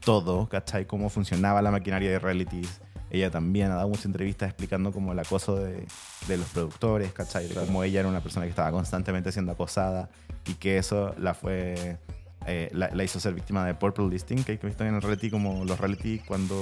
todo, 0.00 0.48
¿cachai? 0.48 0.86
Cómo 0.86 1.10
funcionaba 1.10 1.60
la 1.62 1.70
maquinaria 1.72 2.10
de 2.10 2.18
realities. 2.20 2.80
Ella 3.16 3.30
también 3.30 3.70
ha 3.70 3.76
dado 3.76 3.88
muchas 3.88 4.06
entrevistas 4.06 4.48
explicando 4.48 4.92
como 4.92 5.12
el 5.12 5.18
acoso 5.18 5.56
de, 5.56 5.86
de 6.28 6.36
los 6.36 6.46
productores, 6.48 7.12
¿cachai? 7.12 7.48
De 7.48 7.54
cómo 7.54 7.82
ella 7.84 8.00
era 8.00 8.08
una 8.08 8.20
persona 8.20 8.46
que 8.46 8.50
estaba 8.50 8.70
constantemente 8.70 9.32
siendo 9.32 9.52
acosada 9.52 10.08
y 10.46 10.54
que 10.54 10.78
eso 10.78 11.14
la 11.18 11.34
fue... 11.34 11.98
eh, 12.46 12.70
la, 12.72 12.90
la 12.92 13.04
hizo 13.04 13.18
ser 13.20 13.34
víctima 13.34 13.64
de 13.66 13.74
purple 13.74 14.08
listing, 14.08 14.44
que 14.44 14.52
hay 14.52 14.58
que 14.58 14.66
visto 14.66 14.84
en 14.84 14.94
el 14.94 15.02
reality 15.02 15.30
como 15.30 15.64
los 15.64 15.78
reality 15.80 16.20
cuando 16.20 16.56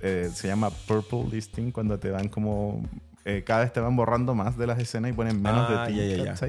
eh, 0.00 0.30
se 0.34 0.48
llama 0.48 0.70
purple 0.70 1.24
listing, 1.30 1.70
cuando 1.70 1.98
te 1.98 2.10
van 2.10 2.28
como... 2.28 2.82
eh, 3.24 3.42
cada 3.46 3.60
vez 3.60 3.72
te 3.72 3.80
van 3.80 3.94
borrando 3.96 4.34
más 4.34 4.56
de 4.56 4.66
las 4.66 4.78
escenas 4.78 5.10
y 5.12 5.14
ponen 5.14 5.40
menos 5.42 5.66
Ah, 5.68 5.86
de 5.86 5.92
ti, 5.92 5.98
ya, 5.98 6.16
ya, 6.24 6.34
ya. 6.36 6.48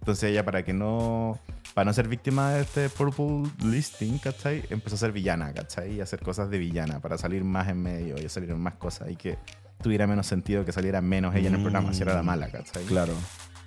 Entonces 0.00 0.30
ella 0.30 0.44
para 0.44 0.64
que 0.64 0.72
no 0.72 1.38
para 1.74 1.84
no 1.86 1.92
ser 1.92 2.08
víctima 2.08 2.52
de 2.54 2.62
este 2.62 2.88
purple 2.88 3.48
listing, 3.64 4.18
¿cachai? 4.18 4.64
Empezó 4.70 4.96
a 4.96 4.98
ser 4.98 5.12
villana, 5.12 5.52
¿cachai? 5.52 5.94
Y 5.94 6.00
a 6.00 6.04
hacer 6.04 6.20
cosas 6.20 6.50
de 6.50 6.58
villana 6.58 7.00
para 7.00 7.16
salir 7.18 7.44
más 7.44 7.68
en 7.68 7.82
medio 7.82 8.16
y 8.20 8.28
salir 8.28 8.54
más 8.56 8.74
cosas 8.74 9.10
y 9.10 9.16
que 9.16 9.38
tuviera 9.82 10.06
menos 10.06 10.26
sentido 10.26 10.64
que 10.64 10.72
saliera 10.72 11.00
menos 11.00 11.34
ella 11.34 11.48
en 11.48 11.54
el 11.54 11.62
programa 11.62 11.92
si 11.94 12.02
era 12.02 12.14
la 12.14 12.22
mala, 12.22 12.48
¿cachai? 12.50 12.84
Claro. 12.84 13.12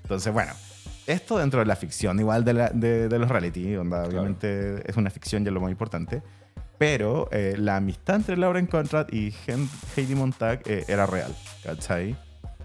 Entonces, 0.04 0.32
bueno, 0.34 0.52
esto 1.08 1.38
dentro 1.38 1.60
de 1.62 1.66
la 1.66 1.76
ficción, 1.76 2.20
igual 2.20 2.44
de, 2.44 2.54
la- 2.54 2.70
de- 2.70 3.08
de 3.08 3.20
los 3.20 3.30
reality, 3.30 3.76
onda, 3.78 4.04
obviamente 4.04 4.84
es 4.90 4.98
una 4.98 5.10
ficción, 5.10 5.44
ya 5.44 5.50
es 5.50 5.54
lo 5.54 5.62
más 5.62 5.72
importante. 5.72 6.22
Pero 6.78 7.30
eh, 7.32 7.56
la 7.58 7.78
amistad 7.78 8.18
entre 8.18 8.36
Lauren 8.36 8.66
Conrad 8.68 9.08
y 9.14 9.34
Heidi 9.96 10.16
Montag 10.16 10.62
eh, 10.66 10.84
era 10.88 11.06
real, 11.06 11.34
¿cachai? 11.64 12.16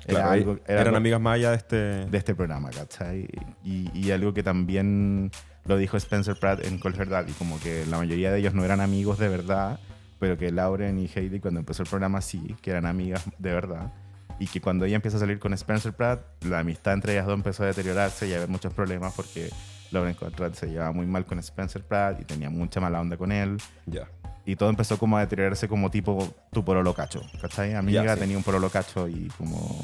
Era 0.08 0.20
Claro, 0.20 0.30
algo- 0.32 0.52
era 0.66 0.74
eran 0.74 0.86
algo- 0.86 0.96
amigas 0.96 1.20
más 1.20 1.34
allá 1.36 1.50
de 1.50 1.56
este. 1.56 1.76
de 1.76 2.18
este 2.18 2.34
programa, 2.34 2.70
¿cachai? 2.70 3.28
Y, 3.62 3.90
y 3.94 4.10
algo 4.10 4.32
que 4.34 4.42
también 4.42 5.30
lo 5.66 5.76
dijo 5.76 5.96
Spencer 5.98 6.34
Pratt 6.36 6.64
en 6.64 6.78
Call 6.78 6.98
Her 6.98 7.08
Daddy, 7.10 7.32
como 7.32 7.60
que 7.60 7.84
la 7.86 7.98
mayoría 7.98 8.32
de 8.32 8.38
ellos 8.40 8.54
no 8.54 8.64
eran 8.64 8.80
amigos 8.80 9.18
de 9.18 9.28
verdad, 9.28 9.78
pero 10.18 10.36
que 10.38 10.50
Lauren 10.50 10.98
y 10.98 11.06
Heidi 11.14 11.40
cuando 11.40 11.60
empezó 11.60 11.82
el 11.82 11.88
programa 11.88 12.20
sí, 12.22 12.56
que 12.62 12.70
eran 12.70 12.86
amigas 12.86 13.22
de 13.38 13.52
verdad. 13.52 13.92
Y 14.40 14.46
que 14.46 14.60
cuando 14.60 14.84
ella 14.86 14.96
empieza 14.96 15.16
a 15.18 15.20
salir 15.20 15.38
con 15.38 15.52
Spencer 15.52 15.92
Pratt, 15.92 16.20
la 16.44 16.60
amistad 16.60 16.94
entre 16.94 17.12
ellas 17.12 17.26
dos 17.26 17.34
empezó 17.34 17.64
a 17.64 17.66
deteriorarse 17.66 18.26
y 18.28 18.32
a 18.32 18.36
haber 18.36 18.48
muchos 18.48 18.72
problemas 18.72 19.12
porque 19.14 19.50
Lauren 19.90 20.14
Conrad 20.14 20.52
se 20.54 20.68
llevaba 20.68 20.92
muy 20.92 21.06
mal 21.06 21.26
con 21.26 21.38
Spencer 21.40 21.82
Pratt 21.82 22.20
y 22.20 22.24
tenía 22.24 22.48
mucha 22.48 22.80
mala 22.80 23.00
onda 23.00 23.16
con 23.16 23.30
él. 23.32 23.58
Ya. 23.86 24.08
Y 24.48 24.56
todo 24.56 24.70
empezó 24.70 24.96
como 24.96 25.18
a 25.18 25.20
deteriorarse 25.20 25.68
como 25.68 25.90
tipo 25.90 26.26
tu 26.50 26.64
porolo 26.64 26.94
cacho, 26.94 27.20
¿cachai? 27.38 27.74
Amiga 27.74 28.02
Ya, 28.02 28.14
sí. 28.14 28.20
tenía 28.20 28.38
un 28.38 28.42
porolo 28.42 28.70
cacho 28.70 29.06
y 29.06 29.28
como... 29.36 29.78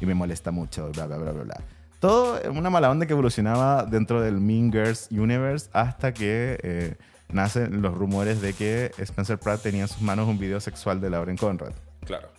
Y 0.00 0.06
me 0.06 0.14
molesta 0.14 0.50
mucho, 0.50 0.90
bla, 0.90 1.04
bla, 1.04 1.18
bla, 1.18 1.32
bla, 1.32 1.42
bla. 1.42 1.60
Todo 1.98 2.40
una 2.50 2.70
mala 2.70 2.90
onda 2.90 3.04
que 3.04 3.12
evolucionaba 3.12 3.84
dentro 3.84 4.22
del 4.22 4.40
Mean 4.40 4.72
Girls 4.72 5.08
Universe 5.10 5.68
hasta 5.74 6.14
que 6.14 6.58
eh, 6.62 6.96
nacen 7.28 7.82
los 7.82 7.94
rumores 7.94 8.40
de 8.40 8.54
que 8.54 8.90
Spencer 8.96 9.38
Pratt 9.38 9.60
tenía 9.60 9.82
en 9.82 9.88
sus 9.88 10.00
manos 10.00 10.26
un 10.28 10.38
video 10.38 10.60
sexual 10.60 10.98
de 11.02 11.10
Lauren 11.10 11.36
Conrad. 11.36 11.74
Claro. 12.06 12.30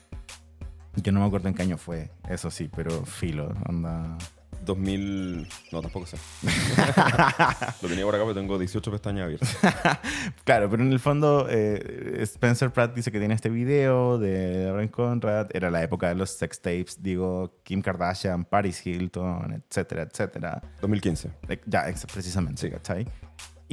Yo 0.96 1.12
no 1.12 1.20
me 1.20 1.28
acuerdo 1.28 1.48
en 1.48 1.54
qué 1.54 1.62
año 1.62 1.78
fue, 1.78 2.10
eso 2.28 2.50
sí, 2.50 2.72
pero 2.76 3.06
filo, 3.06 3.54
onda... 3.70 4.18
2000. 4.66 5.48
No, 5.72 5.82
tampoco 5.82 6.06
sé. 6.06 6.18
Lo 7.82 7.88
tenía 7.90 8.06
por 8.06 8.16
acá, 8.16 8.24
pero 8.24 8.36
tengo 8.36 8.58
18 8.60 8.92
pestañas 8.92 9.26
abiertas. 9.26 9.58
Claro, 10.44 10.70
pero 10.70 10.84
en 10.84 10.92
el 10.92 11.00
fondo 11.00 11.48
eh, 11.50 12.18
Spencer 12.22 12.72
Pratt 12.72 12.94
dice 12.94 13.12
que 13.12 13.20
tiene 13.20 13.34
este 13.34 13.50
video 13.50 14.18
de 14.20 14.66
Lauren 14.66 14.90
Conrad. 14.90 15.48
Era 15.54 15.72
la 15.72 15.82
época 15.84 16.10
de 16.10 16.16
los 16.16 16.30
sex 16.32 16.60
tapes, 16.62 17.02
digo, 17.02 17.60
Kim 17.64 17.82
Kardashian, 17.82 18.46
Paris 18.46 18.86
Hilton, 18.86 19.54
etcétera, 19.68 20.04
etcétera. 20.04 20.62
2015. 20.82 21.32
Eh, 21.50 21.62
Ya, 21.66 21.86
precisamente, 22.12 22.62
Sí. 22.62 22.70
¿cachai? 22.70 23.08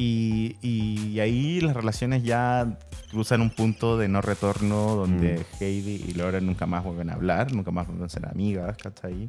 Y, 0.00 0.56
y 0.62 1.18
ahí 1.18 1.60
las 1.60 1.74
relaciones 1.74 2.22
ya 2.22 2.78
cruzan 3.10 3.40
un 3.40 3.50
punto 3.50 3.98
de 3.98 4.06
no 4.06 4.20
retorno 4.20 4.94
donde 4.94 5.44
Heidi 5.58 6.04
y 6.06 6.14
Lauren 6.14 6.46
nunca 6.46 6.66
más 6.66 6.84
vuelven 6.84 7.10
a 7.10 7.14
hablar, 7.14 7.52
nunca 7.52 7.72
más 7.72 7.88
vuelven 7.88 8.04
a 8.06 8.08
ser 8.08 8.26
amigas, 8.28 8.76
¿cachai? 8.80 9.28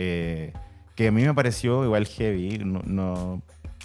Eh, 0.00 0.52
que 0.94 1.08
a 1.08 1.12
mí 1.12 1.22
me 1.22 1.34
pareció 1.34 1.84
igual 1.84 2.06
heavy, 2.06 2.58
no, 2.58 2.80
no- 2.84 3.42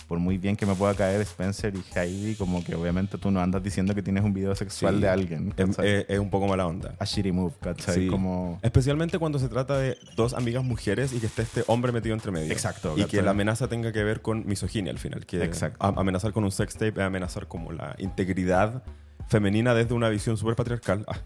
por 0.07 0.19
muy 0.19 0.37
bien 0.37 0.55
que 0.55 0.65
me 0.65 0.75
pueda 0.75 0.93
caer 0.93 1.21
Spencer 1.21 1.73
y 1.75 1.83
Heidi, 1.97 2.35
como 2.35 2.63
que 2.63 2.75
obviamente 2.75 3.17
tú 3.17 3.31
no 3.31 3.39
andas 3.39 3.63
diciendo 3.63 3.95
que 3.95 4.03
tienes 4.03 4.23
un 4.23 4.33
video 4.33 4.53
sexual 4.53 4.95
Sí. 4.95 5.01
de 5.01 5.09
alguien, 5.09 5.53
Es, 5.57 5.65
¿cachai? 5.67 5.87
es- 5.89 6.05
es 6.09 6.19
un 6.19 6.29
poco 6.29 6.45
mala 6.47 6.67
onda. 6.67 6.93
a 6.99 7.05
shitty 7.05 7.31
move, 7.31 7.53
¿cachai? 7.61 7.95
Sí. 7.95 8.07
Como... 8.07 8.59
Especialmente 8.61 9.17
cuando 9.17 9.39
se 9.39 9.47
trata 9.49 9.77
de 9.77 9.97
dos 10.15 10.33
amigas 10.33 10.63
mujeres 10.63 11.13
y 11.13 11.19
que 11.19 11.25
esté 11.27 11.43
este 11.43 11.63
hombre 11.67 11.91
metido 11.91 12.13
entre 12.13 12.31
medio. 12.31 12.51
Exacto, 12.51 12.95
Y 12.97 13.05
que 13.05 13.21
la 13.23 13.31
amenaza 13.31 13.67
tenga 13.69 13.91
que 13.91 14.03
ver 14.03 14.21
con 14.21 14.45
misoginia 14.45 14.91
al 14.91 14.99
final. 14.99 15.25
Que 15.25 15.43
Exacto. 15.43 15.83
amenazar 15.83 16.31
con 16.33 16.43
un 16.43 16.51
sex 16.51 16.73
tape 16.73 16.89
es 16.89 16.99
amenazar 16.99 17.47
como 17.47 17.71
la 17.71 17.95
integridad 17.97 18.83
femenina 19.29 19.73
desde 19.73 19.93
una 19.95 20.09
visión 20.09 20.37
súper 20.37 20.55
patriarcal. 20.55 21.05
Ah, 21.07 21.17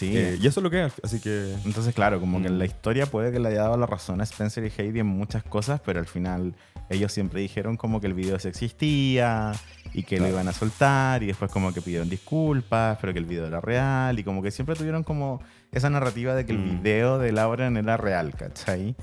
Sí. 0.00 0.16
eh, 0.16 0.38
y 0.40 0.46
eso 0.46 0.60
es 0.60 0.64
lo 0.64 0.70
que 0.70 0.84
es. 0.86 0.92
Así 1.04 1.20
que. 1.20 1.54
Entonces, 1.64 1.94
claro, 1.94 2.18
como 2.20 2.40
que 2.42 2.48
Mm. 2.50 2.58
la 2.58 2.64
historia 2.64 3.06
puede 3.06 3.30
que 3.32 3.38
le 3.38 3.48
haya 3.50 3.62
dado 3.62 3.76
la 3.76 3.86
razón 3.86 4.20
a 4.20 4.24
Spencer 4.24 4.64
y 4.64 4.72
Heidi 4.76 5.00
en 5.00 5.06
muchas 5.06 5.42
cosas, 5.44 5.80
pero 5.84 6.00
al 6.00 6.06
final 6.06 6.54
ellos 6.88 7.12
siempre 7.12 7.40
dijeron 7.40 7.76
como 7.76 8.00
que 8.00 8.06
el 8.08 8.14
video 8.14 8.38
sí 8.38 8.48
existía 8.48 9.52
y 9.94 10.02
que 10.02 10.18
lo 10.18 10.26
iban 10.28 10.48
a 10.48 10.52
soltar 10.52 11.22
y 11.22 11.26
después 11.26 11.50
como 11.52 11.72
que 11.72 11.80
pidieron 11.82 12.08
disculpas, 12.08 12.98
pero 13.00 13.12
que 13.12 13.18
el 13.18 13.26
video 13.26 13.46
era 13.46 13.60
real 13.60 14.18
y 14.18 14.24
como 14.24 14.42
que 14.42 14.50
siempre 14.50 14.74
tuvieron 14.74 15.04
como 15.04 15.40
esa 15.72 15.88
narrativa 15.90 16.34
de 16.34 16.46
que 16.46 16.52
el 16.52 16.58
Mm. 16.58 16.82
video 16.82 17.18
de 17.18 17.32
Lauren 17.32 17.76
era 17.76 17.96
real, 17.96 18.32
¿cachai? 18.34 18.96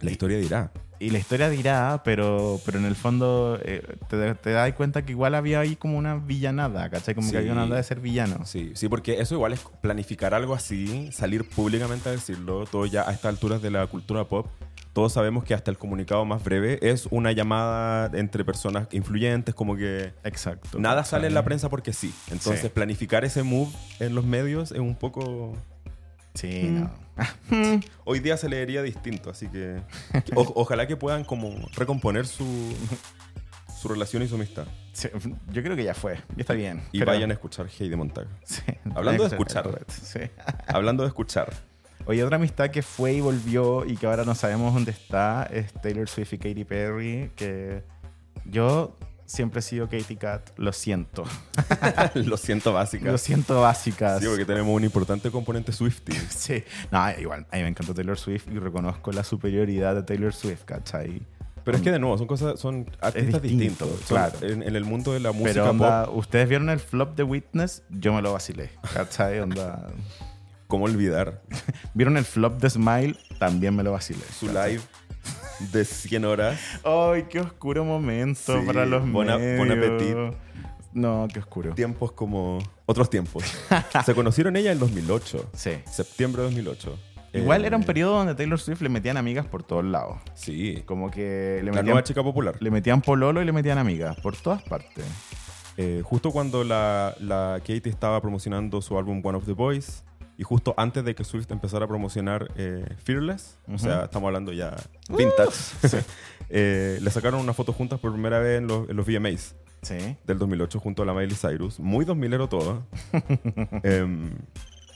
La 0.00 0.10
historia 0.10 0.38
dirá. 0.38 0.72
Y 0.98 1.10
la 1.10 1.18
historia 1.18 1.50
dirá, 1.50 2.00
pero, 2.04 2.58
pero 2.64 2.78
en 2.78 2.86
el 2.86 2.96
fondo 2.96 3.58
eh, 3.62 3.82
te, 4.08 4.34
te 4.36 4.50
das 4.50 4.72
cuenta 4.72 5.04
que 5.04 5.12
igual 5.12 5.34
había 5.34 5.60
ahí 5.60 5.76
como 5.76 5.98
una 5.98 6.14
villanada, 6.16 6.88
¿cachai? 6.88 7.14
Como 7.14 7.26
Sí. 7.26 7.32
que 7.32 7.38
había 7.38 7.52
una 7.52 7.64
onda 7.64 7.76
de 7.76 7.82
ser 7.82 8.00
villano. 8.00 8.46
Sí, 8.46 8.72
sí, 8.74 8.88
porque 8.88 9.20
eso 9.20 9.34
igual 9.34 9.52
es 9.52 9.60
planificar 9.82 10.32
algo 10.32 10.54
así, 10.54 11.10
salir 11.12 11.46
públicamente 11.46 12.08
a 12.08 12.12
decirlo, 12.12 12.64
todo 12.64 12.86
ya 12.86 13.06
a 13.06 13.12
estas 13.12 13.28
alturas 13.28 13.60
de 13.60 13.70
la 13.70 13.86
cultura 13.88 14.24
pop. 14.24 14.46
Todos 14.94 15.12
sabemos 15.12 15.44
que 15.44 15.52
hasta 15.52 15.70
el 15.70 15.76
comunicado 15.76 16.24
más 16.24 16.42
breve 16.42 16.78
es 16.80 17.06
una 17.10 17.30
llamada 17.32 18.10
entre 18.18 18.46
personas 18.46 18.88
influyentes, 18.92 19.54
como 19.54 19.76
que 19.76 20.14
Exacto. 20.24 20.78
nada 20.78 21.04
sale 21.04 21.26
en 21.26 21.34
la 21.34 21.44
prensa 21.44 21.68
porque 21.68 21.92
sí. 21.92 22.14
Entonces, 22.30 22.62
Sí. 22.62 22.68
planificar 22.70 23.22
ese 23.26 23.42
move 23.42 23.70
en 24.00 24.14
los 24.14 24.24
medios 24.24 24.72
es 24.72 24.78
un 24.78 24.94
poco. 24.94 25.52
Sí, 26.36 26.68
Mm. 26.70 26.80
no. 26.80 27.80
Hoy 28.04 28.20
día 28.20 28.36
se 28.36 28.48
leería 28.48 28.82
distinto, 28.82 29.30
así 29.30 29.48
que. 29.48 29.80
o- 30.34 30.52
ojalá 30.56 30.86
que 30.86 30.96
puedan 30.96 31.24
como 31.24 31.54
recomponer 31.74 32.26
su, 32.26 32.74
su 33.80 33.88
relación 33.88 34.22
y 34.22 34.28
su 34.28 34.34
amistad. 34.36 34.66
Sí, 34.92 35.08
yo 35.50 35.62
creo 35.62 35.76
que 35.76 35.84
ya 35.84 35.94
fue. 35.94 36.16
Ya 36.36 36.40
está 36.42 36.54
bien. 36.54 36.82
Y 36.92 37.02
vayan 37.02 37.30
a 37.30 37.34
escuchar 37.34 37.66
Heidi 37.68 37.96
Montag. 37.96 38.26
Sí. 38.44 38.62
Hablando 38.94 39.22
de 39.24 39.28
escuchar. 39.34 39.84
Sí. 39.88 40.20
Hablando 40.68 41.02
de 41.02 41.08
escuchar. 41.08 41.52
Oye, 42.06 42.22
otra 42.22 42.36
amistad 42.36 42.70
que 42.70 42.82
fue 42.82 43.14
y 43.14 43.20
volvió 43.20 43.84
y 43.84 43.96
que 43.96 44.06
ahora 44.06 44.24
no 44.24 44.34
sabemos 44.34 44.72
dónde 44.72 44.92
está 44.92 45.44
es 45.52 45.72
Taylor 45.72 46.08
Swift 46.08 46.34
y 46.34 46.38
Katy 46.38 46.64
Perry, 46.64 47.30
que 47.34 47.82
yo 48.44 48.96
siempre 49.26 49.60
he 49.60 49.62
sido 49.62 49.88
Katy 49.88 50.16
Cat, 50.16 50.50
lo 50.56 50.72
siento. 50.72 51.24
Lo 52.14 52.36
siento, 52.36 52.72
básica. 52.72 53.10
Lo 53.10 53.18
siento 53.18 53.60
básicas. 53.60 54.20
Sí, 54.20 54.26
porque 54.26 54.44
tenemos 54.44 54.74
un 54.74 54.84
importante 54.84 55.30
componente 55.30 55.72
Swifty. 55.72 56.12
Sí. 56.30 56.62
No, 56.90 57.10
igual, 57.18 57.46
a 57.50 57.56
mí 57.56 57.62
me 57.62 57.68
encanta 57.68 57.92
Taylor 57.92 58.18
Swift 58.18 58.46
y 58.48 58.58
reconozco 58.58 59.10
la 59.12 59.24
superioridad 59.24 59.94
de 59.94 60.02
Taylor 60.02 60.32
Swift, 60.32 60.62
¿cachai? 60.64 61.22
Pero 61.64 61.78
es 61.78 61.82
que 61.82 61.90
de 61.90 61.98
nuevo, 61.98 62.16
son 62.16 62.28
cosas, 62.28 62.60
son 62.60 62.88
artistas 63.00 63.42
distinto, 63.42 63.86
distintos. 63.86 64.06
Son- 64.06 64.16
claro. 64.16 64.38
En, 64.42 64.62
en 64.62 64.76
el 64.76 64.84
mundo 64.84 65.12
de 65.12 65.18
la 65.20 65.32
música 65.32 65.52
Pero 65.54 65.70
onda, 65.70 66.04
pop, 66.06 66.16
ustedes 66.18 66.48
vieron 66.48 66.70
el 66.70 66.78
flop 66.78 67.16
de 67.16 67.24
Witness, 67.24 67.82
yo 67.90 68.12
me 68.12 68.22
lo 68.22 68.32
vacilé, 68.32 68.70
¿cachai? 68.94 69.40
Onda, 69.40 69.88
¿cómo 70.68 70.84
olvidar 70.84 71.42
vieron 71.94 72.16
el 72.16 72.24
flop 72.24 72.60
de 72.60 72.70
Smile, 72.70 73.16
también 73.40 73.74
me 73.74 73.82
lo 73.82 73.90
vacilé. 73.92 74.22
su 74.38 74.46
¿cachai? 74.46 74.74
live 74.74 74.82
de 75.58 75.84
100 75.84 76.24
horas? 76.24 76.58
Ay, 76.84 77.24
qué 77.28 77.40
oscuro 77.40 77.84
momento 77.84 78.58
Sí, 78.60 78.66
para 78.66 78.86
los 78.86 79.10
bon 79.10 79.28
a- 79.30 79.38
medios. 79.38 79.58
bon 79.58 79.70
appetit. 79.70 80.16
No, 80.92 81.28
qué 81.32 81.40
oscuro. 81.40 81.74
Tiempos 81.74 82.12
como 82.12 82.58
otros 82.86 83.10
tiempos. 83.10 83.44
Se 84.04 84.14
conocieron 84.14 84.56
ella 84.56 84.72
en 84.72 84.78
2008. 84.78 85.50
Sí. 85.54 85.72
Septiembre 85.90 86.42
de 86.42 86.48
2008. 86.48 86.98
Igual 87.34 87.64
Eh, 87.64 87.66
era 87.66 87.76
un 87.76 87.84
periodo 87.84 88.16
donde 88.16 88.34
Taylor 88.34 88.58
Swift 88.58 88.80
le 88.80 88.88
metían 88.88 89.18
amigas 89.18 89.44
por 89.46 89.62
todos 89.62 89.84
lados. 89.84 90.16
Sí. 90.34 90.82
Como 90.86 91.10
que 91.10 91.56
le 91.58 91.64
La 91.64 91.70
metían, 91.72 91.84
nueva 91.86 92.02
chica 92.02 92.22
popular. 92.22 92.56
le 92.60 92.70
metían 92.70 93.02
pololo 93.02 93.42
y 93.42 93.44
le 93.44 93.52
metían 93.52 93.76
amigas 93.76 94.16
por 94.20 94.34
todas 94.36 94.62
partes. 94.62 95.04
Eh, 95.76 96.00
justo 96.02 96.30
cuando 96.30 96.64
la, 96.64 97.14
la 97.20 97.56
Katie 97.60 97.82
estaba 97.90 98.18
promocionando 98.22 98.80
su 98.80 98.96
álbum 98.96 99.20
One 99.22 99.36
of 99.36 99.44
the 99.44 99.52
Boys 99.52 100.02
y 100.38 100.42
justo 100.42 100.74
antes 100.76 101.04
de 101.04 101.14
que 101.14 101.24
Swift 101.24 101.50
empezara 101.50 101.84
a 101.84 101.88
promocionar 101.88 102.50
eh, 102.56 102.86
Fearless, 103.02 103.58
o 103.72 103.78
sea, 103.78 104.04
estamos 104.04 104.28
hablando 104.28 104.52
ya 104.52 104.76
vintage, 105.08 106.04
eh, 106.50 106.98
le 107.00 107.10
sacaron 107.10 107.40
una 107.40 107.52
foto 107.54 107.72
juntas 107.72 107.98
por 107.98 108.12
primera 108.12 108.38
vez 108.38 108.58
en 108.58 108.66
los, 108.66 108.88
en 108.88 108.96
los 108.96 109.06
VMAs. 109.06 109.54
Sí. 109.82 110.16
del 110.24 110.38
2008 110.38 110.80
junto 110.80 111.02
a 111.04 111.06
la 111.06 111.14
Miley 111.14 111.36
Cyrus. 111.36 111.78
Muy 111.78 112.04
2000ero 112.04 112.48
todo. 112.48 112.82
Em, 113.84 114.32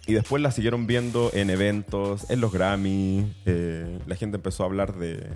y 0.07 0.15
después 0.15 0.43
la 0.43 0.51
siguieron 0.51 0.89
viendo 0.89 1.31
en 1.33 1.49
eventos, 1.49 2.29
en 2.29 2.41
los 2.41 2.53
Grammy. 2.53 3.33
eh, 3.47 4.01
la 4.07 4.17
gente 4.17 4.39
empezó 4.39 4.65
a 4.65 4.67
hablar 4.67 4.95
de... 4.95 5.29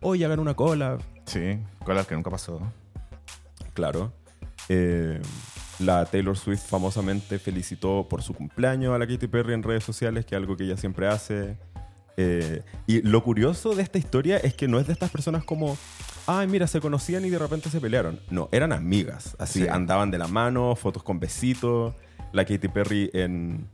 Oye, 0.00 0.24
hagan 0.24 0.38
una 0.38 0.54
cola. 0.54 0.96
Sí. 1.26 1.58
Cosas 1.84 2.06
que 2.06 2.14
nunca 2.14 2.30
pasó. 2.30 2.72
Claro. 3.74 4.12
Eh, 4.70 5.20
la 5.80 6.04
Taylor 6.04 6.36
Swift 6.36 6.66
famosamente 6.66 7.38
felicitó 7.38 8.06
por 8.08 8.22
su 8.22 8.34
cumpleaños 8.34 8.94
a 8.94 8.98
la 8.98 9.06
Katy 9.06 9.26
Perry 9.26 9.54
en 9.54 9.62
redes 9.62 9.84
sociales, 9.84 10.24
que 10.26 10.34
es 10.34 10.38
algo 10.38 10.56
que 10.56 10.64
ella 10.64 10.76
siempre 10.76 11.08
hace. 11.08 11.56
Eh, 12.16 12.62
y 12.86 13.00
lo 13.02 13.22
curioso 13.24 13.74
de 13.74 13.82
esta 13.82 13.96
historia 13.98 14.36
es 14.36 14.54
que 14.54 14.68
no 14.68 14.78
es 14.78 14.86
de 14.86 14.92
estas 14.92 15.10
personas 15.10 15.42
como, 15.44 15.78
ay, 16.26 16.46
mira, 16.48 16.66
se 16.66 16.80
conocían 16.80 17.24
y 17.24 17.30
de 17.30 17.38
repente 17.38 17.70
se 17.70 17.80
pelearon. 17.80 18.20
No, 18.30 18.48
eran 18.52 18.72
amigas. 18.72 19.36
Así 19.38 19.62
Sí. 19.62 19.68
andaban 19.68 20.10
de 20.10 20.18
la 20.18 20.28
mano, 20.28 20.76
fotos 20.76 21.02
con 21.02 21.18
besitos. 21.18 21.94
La 22.32 22.44
Katy 22.44 22.68
Perry 22.68 23.10
en, 23.14 23.66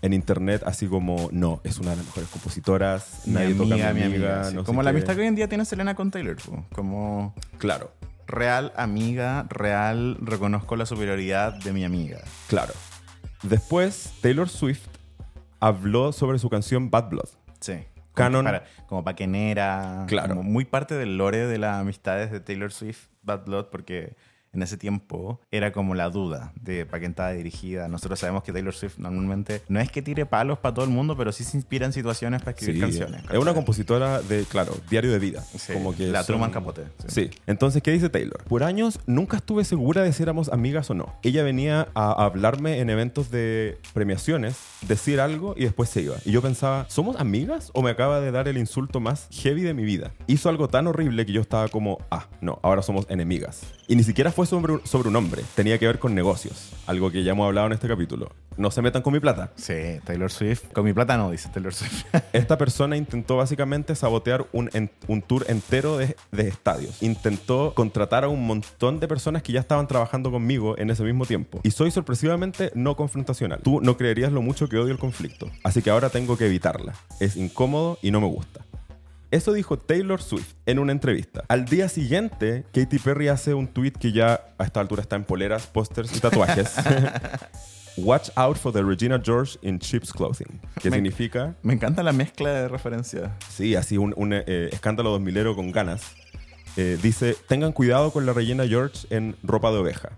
en 0.00 0.12
internet, 0.12 0.62
así 0.64 0.86
como, 0.86 1.28
no, 1.32 1.60
es 1.64 1.78
una 1.78 1.90
de 1.90 1.96
las 1.98 2.06
mejores 2.06 2.30
compositoras. 2.30 3.22
Mi 3.26 3.34
nadie 3.34 3.54
toca 3.54 3.74
a 3.74 3.90
amiga, 3.90 3.92
mi 3.92 4.00
mi 4.00 4.06
amiga. 4.06 4.32
amiga. 4.36 4.44
sí. 4.50 4.54
no 4.56 4.60
sé 4.62 4.66
Como 4.66 4.82
la 4.82 4.90
amistad 4.90 5.14
que 5.14 5.20
hoy 5.20 5.26
en 5.26 5.34
día 5.34 5.48
tiene 5.48 5.64
Selena 5.66 5.94
con 5.94 6.10
Taylor. 6.10 6.36
Como 6.72 7.34
Claro, 7.58 7.92
real 8.32 8.72
amiga, 8.76 9.46
real 9.48 10.16
reconozco 10.20 10.74
la 10.74 10.86
superioridad 10.86 11.54
de 11.54 11.72
mi 11.72 11.84
amiga. 11.84 12.18
claro. 12.48 12.72
Después, 13.42 14.12
Taylor 14.20 14.48
Swift 14.48 14.86
habló 15.58 16.12
sobre 16.12 16.38
su 16.38 16.48
canción 16.48 16.90
Bad 16.90 17.08
Blood. 17.08 17.28
Sí. 17.58 17.74
Canon. 18.14 18.44
Para, 18.44 18.64
como 18.86 19.02
paquenera. 19.02 20.04
Claro. 20.06 20.36
Como 20.36 20.48
muy 20.48 20.64
parte 20.64 20.94
del 20.94 21.16
lore 21.16 21.46
de 21.46 21.58
las 21.58 21.80
amistades 21.80 22.30
de 22.30 22.40
Taylor 22.40 22.72
Swift, 22.72 23.08
Bad 23.22 23.44
Blood, 23.44 23.66
porque 23.70 24.16
en 24.52 24.62
ese 24.62 24.76
tiempo 24.76 25.40
era 25.50 25.72
como 25.72 25.94
la 25.94 26.10
duda 26.10 26.52
de 26.60 26.84
para 26.86 26.98
quién 27.00 27.12
estaba 27.12 27.32
dirigida. 27.32 27.88
Nosotros 27.88 28.18
sabemos 28.20 28.42
que 28.42 28.52
Taylor 28.52 28.74
Swift 28.74 28.98
normalmente 28.98 29.62
no 29.68 29.80
es 29.80 29.90
que 29.90 30.02
tire 30.02 30.26
palos 30.26 30.58
para 30.58 30.74
todo 30.74 30.84
el 30.84 30.90
mundo, 30.90 31.16
pero 31.16 31.32
sí 31.32 31.42
se 31.44 31.56
inspira 31.56 31.86
en 31.86 31.92
situaciones 31.92 32.40
para 32.42 32.52
escribir 32.52 32.74
Sí, 32.76 32.80
canciones. 32.80 33.22
Es 33.30 33.38
una 33.38 33.54
compositora 33.54 34.20
de, 34.20 34.44
claro, 34.44 34.74
diario 34.90 35.10
de 35.12 35.18
vida. 35.18 35.42
Sí, 35.56 35.72
como 35.72 35.94
que 35.94 36.08
la 36.08 36.20
son- 36.22 36.34
Truman 36.34 36.50
Capote. 36.50 36.82
Sí. 37.08 37.30
Entonces, 37.46 37.82
¿qué 37.82 37.90
dice 37.92 38.08
Taylor? 38.10 38.44
Por 38.44 38.62
años 38.62 39.00
nunca 39.06 39.36
estuve 39.38 39.64
segura 39.64 40.02
de 40.02 40.12
si 40.12 40.22
éramos 40.22 40.50
amigas 40.50 40.90
o 40.90 40.94
no. 40.94 41.14
Ella 41.22 41.42
venía 41.42 41.88
a 41.94 42.24
hablarme 42.24 42.80
en 42.80 42.90
eventos 42.90 43.30
de 43.30 43.78
premiaciones, 43.94 44.56
decir 44.86 45.20
algo 45.20 45.54
y 45.56 45.64
después 45.64 45.88
se 45.88 46.02
iba. 46.02 46.16
Y 46.24 46.32
yo 46.32 46.42
pensaba, 46.42 46.86
¿somos 46.88 47.16
amigas 47.16 47.70
o 47.74 47.82
me 47.82 47.90
acaba 47.90 48.20
de 48.20 48.30
dar 48.30 48.48
el 48.48 48.58
insulto 48.58 49.00
más 49.00 49.28
heavy 49.30 49.62
de 49.62 49.74
mi 49.74 49.84
vida? 49.84 50.12
Hizo 50.26 50.48
algo 50.48 50.68
tan 50.68 50.86
horrible 50.86 51.24
que 51.24 51.32
yo 51.32 51.40
estaba 51.40 51.68
como, 51.68 51.98
ah, 52.10 52.26
no, 52.40 52.58
ahora 52.62 52.82
somos 52.82 53.06
enemigas. 53.08 53.62
Y 53.92 53.96
ni 53.96 54.04
siquiera 54.04 54.32
fue 54.32 54.46
sobre 54.46 54.72
un, 54.72 54.86
sobre 54.86 55.10
un 55.10 55.16
hombre, 55.16 55.42
tenía 55.54 55.76
que 55.78 55.86
ver 55.86 55.98
con 55.98 56.14
negocios, 56.14 56.70
algo 56.86 57.10
que 57.10 57.24
ya 57.24 57.32
hemos 57.32 57.44
hablado 57.46 57.66
en 57.66 57.74
este 57.74 57.88
capítulo. 57.88 58.30
No 58.56 58.70
se 58.70 58.80
metan 58.80 59.02
con 59.02 59.12
mi 59.12 59.20
plata. 59.20 59.52
Sí, 59.56 59.74
Taylor 60.06 60.30
Swift. 60.30 60.72
Con 60.72 60.86
mi 60.86 60.94
plata 60.94 61.18
no, 61.18 61.30
dice 61.30 61.50
Taylor 61.52 61.74
Swift. 61.74 62.04
Esta 62.32 62.56
persona 62.56 62.96
intentó 62.96 63.36
básicamente 63.36 63.94
sabotear 63.94 64.46
un, 64.52 64.70
en- 64.72 64.90
un 65.08 65.20
tour 65.20 65.44
entero 65.48 65.98
de, 65.98 66.16
de 66.30 66.48
estadios. 66.48 67.02
Intentó 67.02 67.74
contratar 67.74 68.24
a 68.24 68.28
un 68.28 68.46
montón 68.46 68.98
de 68.98 69.08
personas 69.08 69.42
que 69.42 69.52
ya 69.52 69.60
estaban 69.60 69.86
trabajando 69.86 70.30
conmigo 70.30 70.78
en 70.78 70.88
ese 70.88 71.02
mismo 71.02 71.26
tiempo. 71.26 71.60
Y 71.62 71.70
soy 71.72 71.90
sorpresivamente 71.90 72.72
no 72.74 72.96
confrontacional. 72.96 73.60
Tú 73.62 73.82
no 73.82 73.98
creerías 73.98 74.32
lo 74.32 74.40
mucho 74.40 74.70
que 74.70 74.78
odio 74.78 74.92
el 74.92 74.98
conflicto. 74.98 75.50
Así 75.64 75.82
que 75.82 75.90
ahora 75.90 76.08
tengo 76.08 76.38
que 76.38 76.46
evitarla. 76.46 76.94
Es 77.20 77.36
incómodo 77.36 77.98
y 78.00 78.10
no 78.10 78.22
me 78.22 78.26
gusta. 78.28 78.64
Eso 79.32 79.52
dijo 79.52 79.78
Taylor 79.78 80.22
Swift 80.22 80.52
en 80.66 80.78
una 80.78 80.92
entrevista. 80.92 81.42
Al 81.48 81.64
día 81.64 81.88
siguiente, 81.88 82.64
Katy 82.72 82.98
Perry 82.98 83.28
hace 83.28 83.54
un 83.54 83.66
tweet 83.66 83.92
que 83.92 84.12
ya 84.12 84.54
a 84.58 84.64
esta 84.64 84.78
altura 84.80 85.02
está 85.02 85.16
en 85.16 85.24
poleras, 85.24 85.66
pósters 85.66 86.14
y 86.16 86.20
tatuajes. 86.20 86.74
Watch 87.96 88.30
out 88.36 88.56
for 88.56 88.72
the 88.72 88.82
Regina 88.82 89.18
George 89.22 89.58
in 89.62 89.78
cheap's 89.78 90.12
clothing. 90.12 90.60
Que 90.80 90.90
Me- 90.90 90.96
significa 90.96 91.54
Me 91.62 91.74
encanta 91.74 92.02
la 92.02 92.12
mezcla 92.12 92.50
de 92.52 92.68
referencias. 92.68 93.30
Sí, 93.48 93.74
así 93.74 93.98
un, 93.98 94.14
un, 94.16 94.32
eh, 94.34 94.68
escándalo 94.72 95.10
2000 95.10 95.54
con 95.54 95.72
ganas. 95.72 96.02
Eh, 96.76 96.98
dice, 97.02 97.36
tengan 97.48 97.72
cuidado 97.72 98.10
con 98.12 98.24
la 98.24 98.32
Regina 98.32 98.66
George 98.66 99.06
en 99.10 99.36
ropa 99.42 99.70
de 99.70 99.78
oveja. 99.78 100.10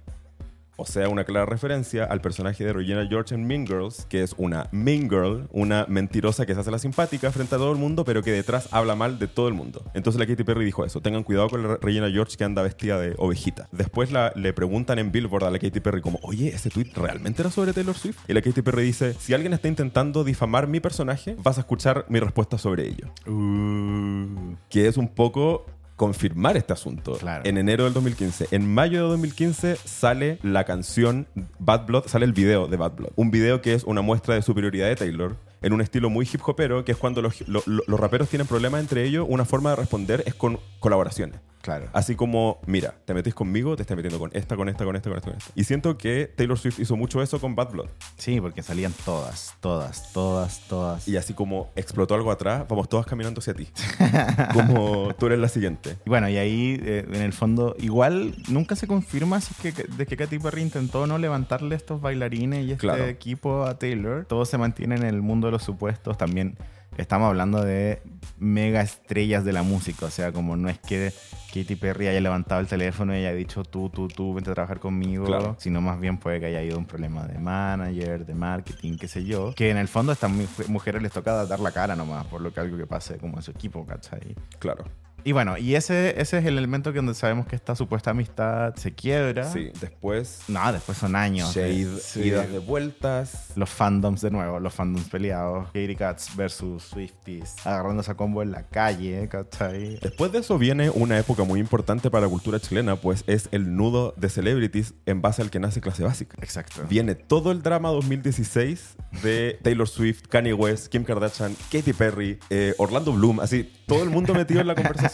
O 0.76 0.86
sea, 0.86 1.08
una 1.08 1.24
clara 1.24 1.46
referencia 1.46 2.04
al 2.04 2.20
personaje 2.20 2.64
de 2.64 2.72
Regina 2.72 3.06
George 3.08 3.34
en 3.34 3.46
Mean 3.46 3.66
Girls, 3.66 4.06
que 4.08 4.22
es 4.22 4.34
una 4.38 4.68
Mean 4.72 5.08
Girl, 5.08 5.48
una 5.52 5.86
mentirosa 5.88 6.46
que 6.46 6.54
se 6.54 6.60
hace 6.60 6.70
la 6.70 6.78
simpática 6.78 7.30
frente 7.30 7.54
a 7.54 7.58
todo 7.58 7.72
el 7.72 7.78
mundo, 7.78 8.04
pero 8.04 8.22
que 8.22 8.32
detrás 8.32 8.68
habla 8.72 8.94
mal 8.96 9.18
de 9.18 9.28
todo 9.28 9.48
el 9.48 9.54
mundo. 9.54 9.82
Entonces 9.94 10.18
la 10.18 10.26
Katy 10.26 10.44
Perry 10.44 10.64
dijo 10.64 10.84
eso, 10.84 11.00
tengan 11.00 11.22
cuidado 11.22 11.48
con 11.48 11.62
la 11.62 11.76
Regina 11.76 12.10
George 12.10 12.36
que 12.36 12.44
anda 12.44 12.62
vestida 12.62 12.98
de 12.98 13.14
ovejita. 13.18 13.68
Después 13.72 14.10
la, 14.10 14.32
le 14.34 14.52
preguntan 14.52 14.98
en 14.98 15.12
Billboard 15.12 15.44
a 15.44 15.50
la 15.50 15.58
Katy 15.58 15.80
Perry 15.80 16.00
como, 16.00 16.18
oye, 16.22 16.48
¿ese 16.48 16.70
tweet 16.70 16.90
realmente 16.94 17.42
era 17.42 17.50
sobre 17.50 17.72
Taylor 17.72 17.96
Swift? 17.96 18.18
Y 18.28 18.32
la 18.32 18.42
Katy 18.42 18.62
Perry 18.62 18.82
dice, 18.84 19.14
si 19.14 19.34
alguien 19.34 19.52
está 19.52 19.68
intentando 19.68 20.24
difamar 20.24 20.66
mi 20.66 20.80
personaje, 20.80 21.36
vas 21.42 21.58
a 21.58 21.60
escuchar 21.60 22.06
mi 22.08 22.20
respuesta 22.20 22.58
sobre 22.58 22.86
ello 22.86 23.04
Uh, 23.26 24.54
que 24.68 24.86
es 24.86 24.96
un 24.96 25.08
poco 25.08 25.66
confirmar 25.96 26.56
este 26.56 26.72
asunto. 26.72 27.12
Claro. 27.18 27.44
En 27.44 27.56
enero 27.58 27.84
del 27.84 27.92
2015. 27.94 28.48
En 28.50 28.72
mayo 28.72 29.02
de 29.04 29.08
2015 29.10 29.76
sale 29.84 30.38
la 30.42 30.64
canción 30.64 31.26
Bad 31.58 31.86
Blood, 31.86 32.06
sale 32.06 32.24
el 32.24 32.32
video 32.32 32.66
de 32.66 32.76
Bad 32.76 32.92
Blood. 32.96 33.10
Un 33.16 33.30
video 33.30 33.60
que 33.62 33.74
es 33.74 33.84
una 33.84 34.02
muestra 34.02 34.34
de 34.34 34.42
superioridad 34.42 34.88
de 34.88 34.96
Taylor 34.96 35.36
en 35.62 35.72
un 35.72 35.80
estilo 35.80 36.10
muy 36.10 36.28
hip 36.30 36.40
hopero, 36.46 36.84
que 36.84 36.92
es 36.92 36.98
cuando 36.98 37.22
los, 37.22 37.46
lo- 37.48 37.62
lo- 37.66 37.82
los 37.86 37.98
raperos 38.00 38.28
tienen 38.28 38.46
problemas 38.46 38.80
entre 38.80 39.04
ellos, 39.04 39.24
una 39.28 39.44
forma 39.44 39.70
de 39.70 39.76
responder 39.76 40.22
es 40.26 40.34
con 40.34 40.58
colaboraciones. 40.80 41.40
Claro. 41.64 41.88
Así 41.94 42.14
como, 42.14 42.60
mira, 42.66 42.94
te 43.06 43.14
metís 43.14 43.34
conmigo, 43.34 43.74
te 43.74 43.82
estás 43.82 43.96
metiendo 43.96 44.18
con 44.18 44.30
esta, 44.34 44.54
con 44.54 44.68
esta, 44.68 44.84
con 44.84 44.94
esta, 44.94 45.08
con 45.08 45.16
esta, 45.18 45.30
con 45.30 45.38
esta. 45.38 45.50
Y 45.56 45.64
siento 45.64 45.96
que 45.96 46.30
Taylor 46.36 46.58
Swift 46.58 46.78
hizo 46.78 46.94
mucho 46.96 47.22
eso 47.22 47.40
con 47.40 47.56
Bad 47.56 47.70
Blood. 47.72 47.88
Sí, 48.18 48.40
porque 48.40 48.62
salían 48.62 48.92
todas, 49.04 49.54
todas, 49.60 50.12
todas, 50.12 50.60
todas. 50.68 51.08
Y 51.08 51.16
así 51.16 51.32
como 51.34 51.70
explotó 51.74 52.14
algo 52.14 52.30
atrás, 52.30 52.64
vamos 52.68 52.88
todas 52.88 53.06
caminando 53.06 53.40
hacia 53.40 53.54
ti. 53.54 53.68
como 54.52 55.14
tú 55.18 55.26
eres 55.26 55.38
la 55.38 55.48
siguiente. 55.48 55.96
Y 56.04 56.10
bueno, 56.10 56.28
y 56.28 56.36
ahí, 56.36 56.78
eh, 56.84 57.06
en 57.10 57.22
el 57.22 57.32
fondo, 57.32 57.74
igual 57.78 58.34
nunca 58.48 58.76
se 58.76 58.86
confirma 58.86 59.40
si 59.40 59.54
es 59.68 59.74
que, 59.74 59.82
de 59.84 60.06
que 60.06 60.16
Katy 60.16 60.38
Perry 60.38 60.62
intentó 60.62 61.06
no 61.06 61.18
levantarle 61.18 61.74
estos 61.74 62.00
bailarines 62.00 62.64
y 62.66 62.72
este 62.72 62.84
Claro. 62.84 63.06
equipo 63.06 63.64
a 63.64 63.78
Taylor. 63.78 64.26
Todo 64.26 64.44
se 64.44 64.58
mantiene 64.58 64.96
en 64.96 65.04
el 65.04 65.22
mundo 65.22 65.46
de 65.48 65.52
los 65.52 65.62
supuestos. 65.62 66.18
También 66.18 66.56
estamos 66.96 67.28
hablando 67.28 67.62
de 67.62 68.02
mega 68.38 68.80
estrellas 68.82 69.44
de 69.44 69.52
la 69.52 69.62
música. 69.62 70.06
O 70.06 70.10
sea, 70.10 70.32
como 70.32 70.56
no 70.56 70.68
es 70.68 70.78
que 70.78 71.12
Katy 71.52 71.76
Perry 71.76 72.08
haya 72.08 72.20
levantado 72.20 72.60
el 72.60 72.66
teléfono 72.66 73.14
y 73.14 73.18
haya 73.18 73.32
dicho 73.32 73.62
tú, 73.64 73.88
tú, 73.90 74.08
tú, 74.08 74.34
vente 74.34 74.50
a 74.50 74.54
trabajar 74.54 74.80
conmigo. 74.80 75.24
Claro. 75.24 75.56
Sino 75.58 75.80
más 75.80 76.00
bien 76.00 76.18
puede 76.18 76.40
que 76.40 76.46
haya 76.46 76.62
ido 76.62 76.76
un 76.78 76.86
problema 76.86 77.26
de 77.26 77.38
manager, 77.38 78.26
de 78.26 78.34
marketing, 78.34 78.96
qué 78.98 79.08
sé 79.08 79.24
yo. 79.24 79.54
Que 79.54 79.70
en 79.70 79.76
el 79.76 79.88
fondo 79.88 80.12
a 80.12 80.14
estas 80.14 80.30
mu- 80.30 80.46
mujeres 80.68 81.00
les 81.02 81.12
toca 81.12 81.44
dar 81.46 81.60
la 81.60 81.70
cara 81.70 81.94
nomás 81.96 82.26
por 82.26 82.40
lo 82.40 82.52
que 82.52 82.60
algo 82.60 82.76
que 82.76 82.86
pase 82.86 83.18
como 83.18 83.36
en 83.36 83.42
su 83.42 83.50
equipo, 83.52 83.86
¿cachai? 83.86 84.34
Claro. 84.58 84.84
Y 85.24 85.32
bueno, 85.32 85.56
y 85.56 85.74
ese, 85.74 86.20
ese 86.20 86.38
es 86.38 86.44
el 86.46 86.58
elemento 86.58 86.92
que 86.92 86.98
donde 86.98 87.14
sabemos 87.14 87.46
que 87.46 87.56
esta 87.56 87.74
supuesta 87.74 88.10
amistad 88.10 88.74
se 88.76 88.92
quiebra. 88.94 89.50
Sí, 89.50 89.70
después 89.80 90.42
No, 90.48 90.70
después 90.72 90.98
son 90.98 91.16
años. 91.16 91.54
Shade, 91.54 91.86
de- 91.86 92.00
sí. 92.00 92.20
idas 92.24 92.50
de 92.52 92.58
vueltas. 92.58 93.52
Los 93.56 93.70
fandoms 93.70 94.20
de 94.20 94.30
nuevo, 94.30 94.60
los 94.60 94.74
fandoms 94.74 95.08
peleados. 95.08 95.66
Katy 95.68 95.96
Cats 95.96 96.36
versus 96.36 96.82
Swifties. 96.84 97.54
Agarrándose 97.64 98.10
a 98.10 98.14
combo 98.16 98.42
en 98.42 98.52
la 98.52 98.64
calle, 98.64 99.26
¿cachai? 99.28 99.98
Después 100.00 100.30
de 100.32 100.40
eso 100.40 100.58
viene 100.58 100.90
una 100.90 101.18
época 101.18 101.44
muy 101.44 101.58
importante 101.58 102.10
para 102.10 102.26
la 102.26 102.28
cultura 102.30 102.60
chilena, 102.60 102.96
pues 102.96 103.24
es 103.26 103.48
el 103.50 103.76
nudo 103.76 104.12
de 104.18 104.28
celebrities 104.28 104.92
en 105.06 105.22
base 105.22 105.40
al 105.40 105.50
que 105.50 105.58
nace 105.58 105.80
clase 105.80 106.02
básica. 106.02 106.36
Exacto. 106.42 106.82
Viene 106.88 107.14
todo 107.14 107.50
el 107.50 107.62
drama 107.62 107.88
2016 107.90 108.96
de 109.22 109.58
Taylor 109.62 109.88
Swift, 109.88 110.22
Kanye 110.28 110.52
West, 110.52 110.88
Kim 110.88 111.04
Kardashian, 111.04 111.56
Katy 111.72 111.92
Perry, 111.94 112.38
eh, 112.50 112.74
Orlando 112.78 113.12
Bloom, 113.12 113.40
así, 113.40 113.72
todo 113.86 114.02
el 114.02 114.10
mundo 114.10 114.34
metido 114.34 114.60
en 114.60 114.66
la 114.66 114.74
conversación. 114.74 115.13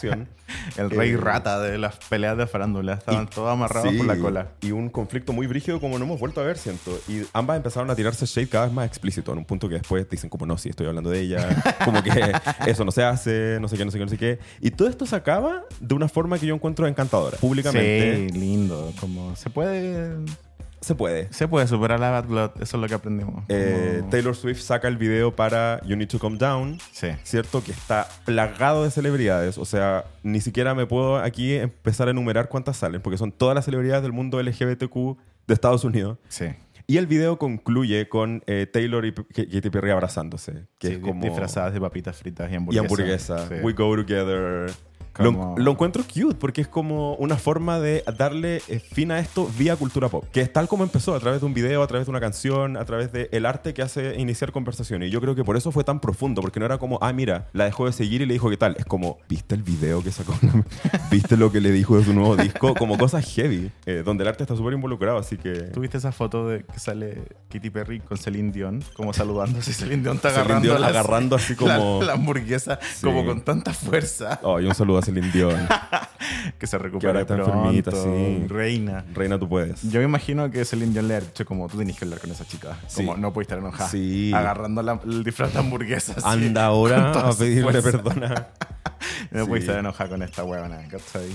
El 0.77 0.89
rey 0.89 1.11
Eh, 1.11 1.17
rata 1.17 1.59
de 1.61 1.77
las 1.77 1.95
peleas 2.09 2.37
de 2.37 2.45
farándula. 2.47 2.93
Estaban 2.95 3.23
y- 3.23 3.27
todos 3.27 3.49
amarrados 3.51 3.89
sí, 3.91 3.97
por 3.97 4.05
la 4.07 4.17
cola. 4.17 4.47
Y 4.61 4.71
un 4.71 4.89
conflicto 4.89 5.31
muy 5.33 5.47
brígido 5.47 5.79
como 5.79 5.97
no 5.97 6.05
hemos 6.05 6.19
vuelto 6.19 6.41
a 6.41 6.43
ver, 6.43 6.57
siento. 6.57 6.91
Y 7.07 7.21
ambas 7.33 7.57
empezaron 7.57 7.89
a 7.89 7.95
tirarse 7.95 8.25
shade 8.25 8.47
cada 8.49 8.65
vez 8.65 8.73
más 8.73 8.85
explícito, 8.87 9.31
en 9.31 9.37
un 9.39 9.45
punto 9.45 9.67
que 9.69 9.75
después 9.75 10.09
dicen 10.09 10.29
como, 10.29 10.45
no, 10.45 10.57
sí, 10.57 10.69
estoy 10.69 10.87
hablando 10.87 11.09
de 11.09 11.19
ella, 11.21 11.47
como 11.85 12.03
que 12.03 12.11
eso 12.67 12.83
no 12.85 12.91
se 12.91 13.03
hace, 13.03 13.57
no 13.61 13.67
sé 13.67 13.77
qué, 13.77 13.85
no 13.85 13.91
sé 13.91 13.97
qué, 13.97 14.03
no 14.05 14.09
sé 14.11 14.17
qué. 14.17 14.39
Y 14.59 14.71
todo 14.71 14.87
esto 14.89 15.05
se 15.05 15.15
acaba 15.15 15.63
de 15.79 15.95
una 15.95 16.09
forma 16.09 16.37
que 16.37 16.45
yo 16.47 16.55
encuentro 16.55 16.87
encantadora. 16.87 17.37
Públicamente 17.37 18.27
Sí, 18.31 18.39
lindo. 18.39 18.91
Como 18.99 19.35
se 19.35 19.49
puede... 19.49 20.15
se 20.81 20.95
puede. 20.95 21.31
Se 21.31 21.47
puede 21.47 21.67
superar 21.67 21.99
la 21.99 22.09
Bad 22.09 22.25
Blood. 22.25 22.51
Eso 22.61 22.77
es 22.77 22.81
lo 22.81 22.87
que 22.87 22.93
aprendimos. 22.95 23.43
Eh, 23.49 23.97
Como- 23.99 24.09
Taylor 24.09 24.35
Swift 24.35 24.59
saca 24.61 24.87
el 24.87 24.97
video 24.97 25.35
para 25.35 25.79
You 25.85 25.95
Need 25.95 26.07
to 26.09 26.19
Calm 26.19 26.37
Down, 26.37 26.79
Sí. 26.91 27.07
¿cierto? 27.23 27.63
Que 27.63 27.71
está 27.71 28.07
plagado 28.25 28.83
de 28.83 28.91
celebridades. 28.91 29.57
O 29.57 29.65
sea, 29.65 30.05
ni 30.23 30.41
siquiera 30.41 30.73
me 30.75 30.85
puedo 30.87 31.17
aquí 31.17 31.53
empezar 31.55 32.07
a 32.07 32.11
enumerar 32.11 32.49
cuántas 32.49 32.77
salen, 32.77 33.01
porque 33.01 33.17
son 33.17 33.31
todas 33.31 33.55
las 33.55 33.65
celebridades 33.65 34.01
del 34.03 34.11
mundo 34.11 34.39
LGBTQ 34.41 35.17
de 35.47 35.53
Estados 35.53 35.83
Unidos. 35.83 36.17
Sí. 36.27 36.45
Y 36.87 36.97
el 36.97 37.07
video 37.07 37.37
concluye 37.37 38.09
con 38.09 38.43
eh, 38.47 38.65
Taylor 38.65 39.05
y 39.05 39.13
Katy 39.13 39.69
Perry 39.69 39.91
abrazándose, 39.91 40.65
que 40.77 40.87
Sí, 40.87 40.93
es 40.95 40.99
como... 40.99 41.23
disfrazadas 41.23 41.73
de 41.73 41.79
papitas 41.79 42.17
fritas 42.17 42.49
y 42.49 42.53
Y 42.53 42.55
hamburguesas. 42.57 43.39
hamburguesa. 43.39 43.47
Sí. 43.47 43.55
We 43.63 43.73
go 43.73 43.95
together. 43.95 44.71
Lo, 45.19 45.25
Como- 45.33 45.55
lo 45.57 45.71
encuentro 45.71 46.03
cute 46.03 46.35
porque 46.35 46.61
es 46.61 46.67
como 46.69 47.15
una 47.15 47.35
forma 47.35 47.79
de 47.81 48.03
darle 48.17 48.61
eh, 48.69 48.79
fin 48.79 49.11
a 49.11 49.19
esto 49.19 49.49
vía 49.57 49.75
cultura 49.75 50.07
pop, 50.07 50.23
que 50.31 50.39
es 50.41 50.51
tal 50.53 50.67
como 50.69 50.83
empezó, 50.83 51.13
a 51.13 51.19
través 51.19 51.41
de 51.41 51.45
un 51.47 51.53
video, 51.53 51.83
a 51.83 51.87
través 51.87 52.07
de 52.07 52.11
una 52.11 52.21
canción, 52.21 52.77
a 52.77 52.85
través 52.85 53.11
del 53.11 53.45
arte 53.45 53.73
que 53.73 53.81
hace 53.81 54.15
iniciar 54.19 54.51
conversaciones. 54.53 55.09
Y 55.09 55.11
yo 55.11 55.19
creo 55.19 55.35
que 55.35 55.43
por 55.43 55.57
eso 55.57 55.71
fue 55.73 55.83
tan 55.83 55.99
profundo, 55.99 56.41
porque 56.41 56.59
no 56.61 56.65
era 56.65 56.77
como, 56.77 56.97
ah, 57.01 57.11
mira, 57.11 57.49
la 57.51 57.65
dejó 57.65 57.87
de 57.87 57.91
seguir 57.91 58.21
y 58.21 58.25
le 58.25 58.33
dijo 58.33 58.49
qué 58.49 58.55
tal. 58.57 58.75
Es 58.79 58.85
como, 58.85 59.17
¿viste 59.27 59.53
el 59.55 59.63
video 59.63 60.01
que 60.01 60.11
sacó? 60.11 60.33
¿Viste 61.11 61.35
lo 61.35 61.51
que 61.51 61.59
le 61.59 61.71
dijo 61.71 61.97
de 61.97 62.05
su 62.05 62.13
nuevo 62.13 62.37
disco? 62.37 62.73
Como 62.75 62.97
cosas 62.97 63.25
heavy, 63.33 63.69
eh, 63.85 64.03
donde 64.05 64.23
el 64.23 64.29
arte 64.29 64.43
está 64.43 64.55
súper 64.55 64.73
involucrado, 64.73 65.17
así 65.17 65.37
que... 65.37 65.51
¿Tuviste 65.51 65.97
esa 65.97 66.11
foto 66.13 66.47
de 66.47 66.63
que 66.63 66.79
sale 66.79 67.21
Katy 67.49 67.69
Perry 67.69 67.99
con 67.99 68.17
Celine 68.17 68.51
Dion, 68.51 68.81
como 68.95 69.11
saludándose? 69.13 69.73
Celine 69.73 70.03
Dion 70.03 70.15
está 70.15 70.29
Celine 70.29 70.43
agarrando, 70.45 70.67
Dion 70.69 70.81
las- 70.81 70.89
agarrando 70.91 71.35
así 71.35 71.53
la- 71.59 71.77
como- 71.77 72.01
la, 72.03 72.13
hamburguesa, 72.13 72.79
Sí. 72.95 73.05
como 73.05 73.25
con 73.25 73.41
tanta 73.41 73.73
fuerza 73.73 74.39
Oh, 74.43 74.59
y 74.59 74.65
un 74.65 74.73
saludo 74.75 75.00
Celine 75.01 75.31
Dion. 75.31 75.67
que 76.59 76.67
se 76.67 76.77
Que 76.77 76.83
recupera 76.83 77.09
ahora 77.11 77.21
está 77.21 77.35
pronto, 77.35 77.53
enfermita, 77.71 77.91
sí. 77.91 78.47
reina. 78.47 79.05
Reina, 79.13 79.39
tú 79.39 79.47
puedes. 79.49 79.81
Yo 79.83 79.99
me 79.99 80.05
imagino 80.05 80.49
que 80.51 80.63
Celine 80.65 80.93
Dion 80.93 81.07
le 81.07 81.15
ha 81.15 81.21
dicho 81.21 81.45
como 81.45 81.67
tú 81.67 81.77
tenés 81.77 81.97
que 81.97 82.05
hablar 82.05 82.19
con 82.19 82.31
esa 82.31 82.45
chica. 82.45 82.77
Sí. 82.87 82.97
Como 83.05 83.17
no 83.17 83.33
puedes 83.33 83.45
estar 83.47 83.59
enojada. 83.59 83.89
Sí. 83.89 84.31
Agarrando 84.33 84.81
la- 84.83 84.99
el 85.05 85.23
disfraz 85.23 85.53
de 85.53 85.59
hamburguesa. 85.59 86.13
así, 86.17 86.23
Anda 86.25 86.65
ahora 86.65 87.11
a 87.29 87.33
pedirle 87.33 87.81
perdona. 87.81 88.47
No 89.31 89.47
puedes 89.47 89.63
estar 89.63 89.79
enojada 89.79 90.09
con 90.09 90.21
esta 90.23 90.43
huevona, 90.43 90.77
¿cachai? 90.89 91.29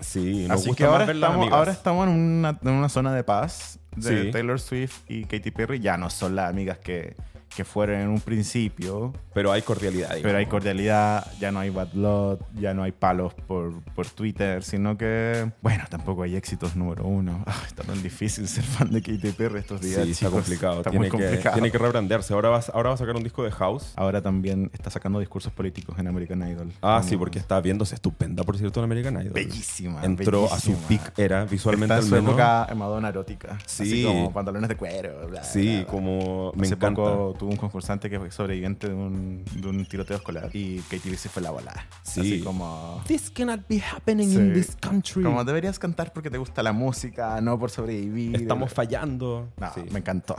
Sí, 0.00 0.46
nos 0.48 0.60
Así 0.60 0.68
gusta 0.68 0.84
que 0.84 0.90
ahora 0.90 1.12
estamos, 1.12 1.52
ahora 1.52 1.72
estamos 1.72 2.06
en 2.08 2.12
una, 2.14 2.58
en 2.62 2.70
una 2.70 2.88
zona 2.88 3.12
de 3.14 3.24
paz 3.24 3.78
de. 3.94 4.30
Taylor 4.30 4.58
Swift 4.60 5.00
y 5.08 5.24
Katy 5.24 5.50
Perry. 5.50 5.80
Ya 5.80 5.96
no 5.96 6.08
son 6.10 6.34
las 6.36 6.50
amigas 6.50 6.78
que, 6.78 7.14
que 7.56 7.64
fueron 7.64 8.00
en 8.00 8.08
un 8.08 8.20
principio, 8.20 9.12
Pero 9.32 9.50
hay 9.50 9.62
cordialidad. 9.62 10.08
pero 10.08 10.18
digamos. 10.18 10.38
hay 10.40 10.46
cordialidad, 10.46 11.32
ya 11.40 11.50
no 11.50 11.60
hay 11.60 11.70
bad 11.70 11.88
blood, 11.94 12.38
ya 12.54 12.74
no 12.74 12.82
hay 12.82 12.92
palos 12.92 13.32
por, 13.34 13.82
por 13.94 14.06
Twitter, 14.06 14.62
sino 14.62 14.98
que, 14.98 15.50
bueno, 15.62 15.84
tampoco 15.88 16.22
hay 16.22 16.36
éxitos 16.36 16.76
número 16.76 17.04
uno. 17.04 17.42
Ay, 17.46 17.54
está 17.66 17.82
tan 17.82 18.02
difícil 18.02 18.46
ser 18.46 18.62
fan 18.64 18.90
de 18.90 19.00
Katy 19.00 19.32
Perry 19.32 19.58
estos 19.60 19.80
días. 19.80 20.04
Sí, 20.04 20.10
está 20.10 20.26
chicos. 20.26 20.32
complicado. 20.34 20.76
Está 20.78 20.90
tiene, 20.90 21.08
muy 21.08 21.18
que, 21.18 21.24
complicado. 21.24 21.54
tiene 21.54 21.70
que 21.70 21.78
rebrandearse. 21.78 22.34
Ahora 22.34 22.50
va, 22.50 22.60
ahora 22.74 22.90
va 22.90 22.94
a 22.94 22.98
sacar 22.98 23.16
un 23.16 23.22
disco 23.22 23.42
de 23.42 23.50
House. 23.52 23.92
Ahora 23.96 24.20
también 24.20 24.70
está 24.74 24.90
sacando 24.90 25.18
discursos 25.18 25.52
políticos 25.52 25.98
en 25.98 26.08
American 26.08 26.46
Idol. 26.48 26.72
Ah, 26.82 27.02
sí, 27.02 27.16
porque 27.16 27.38
está 27.38 27.60
viéndose 27.60 27.94
estupenda, 27.94 28.44
por 28.44 28.58
cierto, 28.58 28.80
en 28.80 28.84
American 28.84 29.14
Idol. 29.14 29.32
Bellísima. 29.32 30.04
Entró 30.04 30.44
a 30.52 30.58
su 30.60 30.72
bellísima. 30.72 30.88
peak 30.88 31.18
era, 31.18 31.44
visualmente 31.46 31.94
Está 31.94 31.94
en 31.94 32.02
al 32.04 32.08
su 32.08 32.14
menos. 32.16 32.30
época 32.30 32.74
Madonna 32.74 33.08
erótica. 33.08 33.58
Sí. 33.64 33.82
Así 33.84 34.04
como 34.04 34.32
pantalones 34.32 34.68
de 34.68 34.76
cuero. 34.76 35.26
bla, 35.28 35.42
Sí, 35.42 35.62
bla, 35.68 35.76
bla. 35.84 35.86
como 35.86 36.52
me 36.54 36.66
Hace 36.66 36.74
encanta. 36.74 36.94
poco 37.02 37.34
tuvo 37.46 37.52
un 37.52 37.58
concursante 37.58 38.10
que 38.10 38.18
fue 38.18 38.30
sobreviviente 38.32 38.88
de 38.88 38.94
un, 38.94 39.44
de 39.54 39.68
un 39.68 39.86
tiroteo 39.86 40.16
escolar 40.16 40.50
y 40.52 40.78
Katy 40.80 40.98
Perry 40.98 41.16
se 41.16 41.28
fue 41.28 41.42
la 41.42 41.52
bola. 41.52 41.86
Sí. 42.02 42.20
Así 42.20 42.40
como... 42.40 43.00
This 43.06 43.30
cannot 43.30 43.60
be 43.68 43.80
happening 43.80 44.28
Sí. 44.28 44.34
in 44.36 44.52
this 44.52 44.74
country. 44.80 45.22
Como 45.22 45.44
deberías 45.44 45.78
cantar 45.78 46.12
porque 46.12 46.28
te 46.28 46.38
gusta 46.38 46.60
la 46.64 46.72
música, 46.72 47.40
no 47.40 47.56
por 47.56 47.70
sobrevivir. 47.70 48.34
Estamos 48.34 48.72
fallando. 48.72 49.52
No, 49.58 49.72
sí. 49.72 49.82
me 49.92 50.00
encantó. 50.00 50.34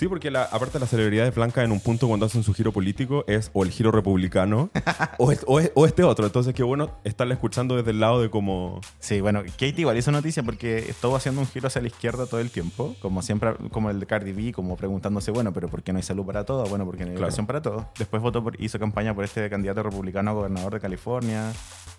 Sí, 0.00 0.08
porque 0.08 0.30
la, 0.30 0.44
aparte 0.44 0.78
la 0.78 0.86
celebridad 0.86 1.24
de 1.24 1.30
Blanca 1.30 1.62
en 1.62 1.72
un 1.72 1.78
punto 1.80 2.08
cuando 2.08 2.24
hacen 2.24 2.42
su 2.42 2.54
giro 2.54 2.72
político 2.72 3.22
es 3.26 3.50
o 3.52 3.64
el 3.64 3.70
giro 3.70 3.92
republicano 3.92 4.70
o, 5.18 5.30
es- 5.30 5.44
o 5.46 5.60
es- 5.60 5.72
o 5.74 5.84
este 5.84 6.02
otro. 6.04 6.24
Entonces, 6.24 6.54
qué 6.54 6.62
bueno 6.62 6.90
estarla 7.04 7.34
escuchando 7.34 7.76
desde 7.76 7.90
el 7.90 8.00
lado 8.00 8.22
de 8.22 8.30
como... 8.30 8.80
Sí, 8.98 9.20
bueno, 9.20 9.42
Katy 9.42 9.74
igual 9.82 9.98
hizo 9.98 10.10
noticia 10.10 10.42
porque 10.42 10.78
estuvo 10.88 11.16
haciendo 11.16 11.42
un 11.42 11.46
giro 11.46 11.66
hacia 11.66 11.82
la 11.82 11.88
izquierda 11.88 12.24
todo 12.24 12.40
el 12.40 12.50
tiempo, 12.50 12.96
como 13.02 13.20
siempre, 13.20 13.50
como 13.70 13.90
el 13.90 14.00
de 14.00 14.06
Cardi 14.06 14.32
B, 14.32 14.54
como 14.54 14.74
preguntándose, 14.74 15.32
bueno, 15.32 15.52
pero 15.52 15.68
¿por 15.68 15.82
qué 15.82 15.92
no 15.92 15.98
hay 15.98 16.02
salud 16.02 16.24
para 16.24 16.46
todo? 16.46 16.64
Bueno, 16.64 16.86
porque 16.86 17.04
no 17.04 17.10
hay 17.10 17.16
Claro. 17.16 17.26
educación 17.26 17.46
para 17.46 17.60
todo. 17.60 17.86
Después 17.98 18.22
votó 18.22 18.42
por, 18.42 18.58
hizo 18.58 18.78
campaña 18.78 19.14
por 19.14 19.24
este 19.24 19.50
candidato 19.50 19.82
republicano 19.82 20.30
a 20.30 20.32
gobernador 20.32 20.72
de 20.72 20.80
California, 20.80 21.52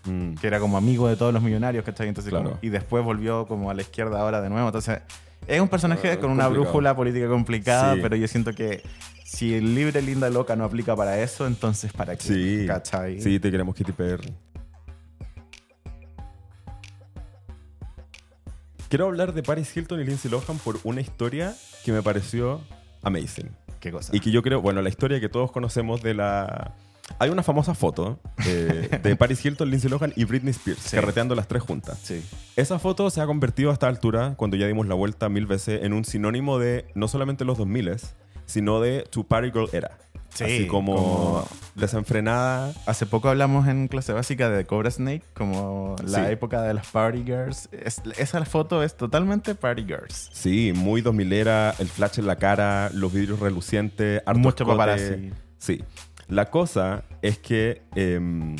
mm, 0.05 0.33
que 0.41 0.47
era 0.47 0.59
como 0.59 0.75
amigo 0.75 1.07
de 1.07 1.17
todos 1.17 1.31
los 1.35 1.43
millonarios, 1.43 1.85
¿cachai? 1.85 2.07
Entonces, 2.07 2.31
Claro. 2.31 2.45
como- 2.45 2.59
y 2.63 2.69
después 2.69 3.05
volvió 3.05 3.45
como 3.45 3.69
a 3.69 3.75
la 3.75 3.83
izquierda 3.83 4.19
ahora 4.21 4.41
de 4.41 4.49
nuevo. 4.49 4.65
Entonces, 4.69 5.01
es 5.47 5.59
un 5.61 5.67
personaje 5.69 6.13
Eh, 6.13 6.17
con 6.19 6.31
una 6.31 6.45
complicado. 6.45 6.63
brújula 6.65 6.95
política 6.95 7.27
complicada, 7.27 7.95
Sí. 7.95 7.99
pero 8.01 8.15
yo 8.15 8.27
siento 8.27 8.53
que 8.53 8.81
si 9.25 9.53
el 9.55 9.73
libre, 9.75 10.01
linda, 10.01 10.29
loca 10.29 10.55
no 10.55 10.63
aplica 10.65 10.95
para 10.95 11.19
eso, 11.21 11.47
entonces 11.47 11.91
¿para 11.93 12.15
qué? 12.15 12.23
sí, 12.23 12.65
¿Cachai? 12.67 13.21
sí, 13.21 13.39
te 13.39 13.49
queremos 13.51 13.75
Katy 13.75 13.91
Perry. 13.91 14.33
Quiero 18.89 19.05
hablar 19.07 19.33
de 19.33 19.41
Paris 19.41 19.75
Hilton 19.75 20.01
y 20.01 20.03
Lindsay 20.03 20.29
Lohan 20.29 20.57
por 20.59 20.77
una 20.83 20.99
historia 20.99 21.55
que 21.85 21.93
me 21.93 22.01
pareció 22.01 22.59
amazing. 23.03 23.49
¿Qué 23.79 23.89
cosa? 23.91 24.13
Y 24.15 24.19
que 24.19 24.31
yo 24.31 24.41
creo, 24.43 24.61
bueno, 24.61 24.81
la 24.81 24.89
historia 24.89 25.19
que 25.19 25.29
todos 25.29 25.51
conocemos 25.51 26.01
de 26.01 26.13
la... 26.13 26.75
Hay 27.19 27.29
una 27.29 27.43
famosa 27.43 27.73
foto 27.73 28.19
eh, 28.45 28.99
de 29.03 29.15
Paris 29.15 29.43
Hilton, 29.45 29.69
Lindsay 29.69 29.89
Lohan 29.89 30.13
y 30.15 30.25
Britney 30.25 30.51
Spears 30.51 30.81
Sí. 30.81 30.95
carreteando 30.95 31.35
las 31.35 31.47
tres 31.47 31.61
juntas. 31.63 31.99
Sí. 32.03 32.23
Esa 32.55 32.79
foto 32.79 33.09
se 33.09 33.21
ha 33.21 33.25
convertido 33.25 33.69
a 33.69 33.73
esta 33.73 33.87
altura, 33.87 34.33
cuando 34.37 34.57
ya 34.57 34.67
dimos 34.67 34.87
la 34.87 34.95
vuelta 34.95 35.29
mil 35.29 35.45
veces, 35.45 35.83
en 35.83 35.93
un 35.93 36.05
sinónimo 36.05 36.59
de 36.59 36.85
no 36.95 37.07
solamente 37.07 37.45
los 37.45 37.57
2000 37.57 37.81
sino 38.45 38.81
de 38.81 39.05
tu 39.09 39.25
party 39.25 39.51
girl 39.51 39.69
era. 39.71 39.97
Sí, 40.33 40.43
Así 40.45 40.67
como, 40.67 40.95
como- 40.95 41.47
desenfrenada. 41.75 42.73
Hace 42.85 43.05
poco 43.05 43.29
hablamos 43.29 43.67
en 43.67 43.87
clase 43.87 44.13
básica 44.13 44.49
de 44.49 44.65
Cobra 44.65 44.89
Snake, 44.91 45.23
como 45.33 45.95
la 46.05 46.25
Sí. 46.25 46.31
época 46.31 46.61
de 46.61 46.73
las 46.73 46.87
Party 46.87 47.23
Girls. 47.23 47.69
Es- 47.71 48.01
esa 48.17 48.43
foto 48.45 48.81
es 48.83 48.95
totalmente 48.95 49.55
Party 49.55 49.83
Girls. 49.83 50.29
Sí, 50.33 50.71
muy 50.75 51.01
2000 51.01 51.33
era, 51.33 51.73
el 51.79 51.87
flash 51.87 52.19
en 52.19 52.27
la 52.27 52.37
cara, 52.37 52.89
los 52.93 53.11
vidrios 53.13 53.39
relucientes, 53.39 54.21
harto 54.25 54.39
Mucho 54.39 54.65
paparazzi. 54.65 55.31
Sí. 55.57 55.83
La 56.31 56.49
cosa 56.49 57.03
es 57.21 57.37
que 57.37 57.83
em, 57.93 58.55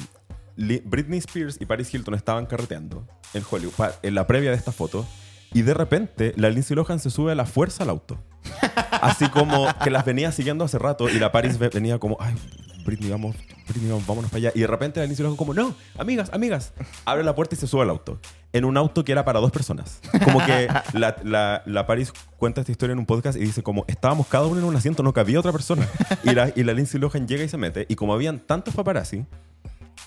Britney 0.57 1.19
Spears 1.19 1.57
y 1.59 1.65
Paris 1.65 1.91
Hilton 1.93 2.13
estaban 2.15 2.45
carreteando 2.45 3.07
en 3.33 3.43
Hollywood, 3.49 3.91
en 4.03 4.13
la 4.13 4.27
previa 4.27 4.51
de 4.51 4.57
esta 4.57 4.71
foto, 4.73 5.07
y 5.53 5.61
de 5.63 5.73
repente 5.73 6.33
la 6.35 6.49
Lindsay 6.49 6.75
Lohan 6.75 6.99
se 6.99 7.09
sube 7.09 7.31
a 7.31 7.35
la 7.35 7.45
fuerza 7.45 7.83
al 7.83 7.89
auto. 7.89 8.17
Así 9.01 9.27
como 9.29 9.67
que 9.83 9.89
las 9.89 10.03
venía 10.05 10.31
siguiendo 10.33 10.65
hace 10.65 10.79
rato 10.79 11.09
y 11.09 11.17
la 11.17 11.31
Paris 11.31 11.57
ve- 11.57 11.69
venía 11.69 11.97
como, 11.97 12.17
ay, 12.19 12.35
Britney, 12.83 13.09
vamos, 13.09 13.35
Britney, 13.67 13.89
vamos, 13.89 14.05
vámonos 14.05 14.31
para 14.31 14.39
allá. 14.39 14.51
Y 14.55 14.61
de 14.61 14.67
repente 14.67 15.01
Lindsay 15.01 15.23
Lohan 15.23 15.37
como, 15.37 15.53
no, 15.53 15.75
amigas, 15.97 16.29
amigas. 16.33 16.73
Abre 17.05 17.23
la 17.23 17.35
puerta 17.35 17.55
y 17.55 17.57
se 17.57 17.67
sube 17.67 17.83
al 17.83 17.89
auto. 17.89 18.19
En 18.53 18.65
un 18.65 18.75
auto 18.77 19.05
que 19.05 19.11
era 19.11 19.23
para 19.23 19.39
dos 19.39 19.51
personas. 19.51 20.01
Como 20.23 20.45
que 20.45 20.67
la, 20.93 21.15
la, 21.23 21.63
la 21.65 21.85
Paris 21.85 22.13
cuenta 22.37 22.61
esta 22.61 22.71
historia 22.71 22.93
en 22.93 22.99
un 22.99 23.05
podcast 23.05 23.37
y 23.37 23.41
dice 23.41 23.63
como, 23.63 23.85
estábamos 23.87 24.27
cada 24.27 24.45
uno 24.45 24.59
en 24.59 24.65
un 24.65 24.75
asiento, 24.75 25.03
no 25.03 25.13
cabía 25.13 25.39
otra 25.39 25.51
persona. 25.51 25.87
Y 26.23 26.31
la, 26.31 26.51
y 26.55 26.63
la 26.63 26.73
Lindsay 26.73 26.99
Lohan 26.99 27.27
llega 27.27 27.43
y 27.43 27.49
se 27.49 27.57
mete. 27.57 27.85
Y 27.89 27.95
como 27.95 28.13
habían 28.13 28.39
tantos 28.39 28.73
paparazzi, 28.73 29.25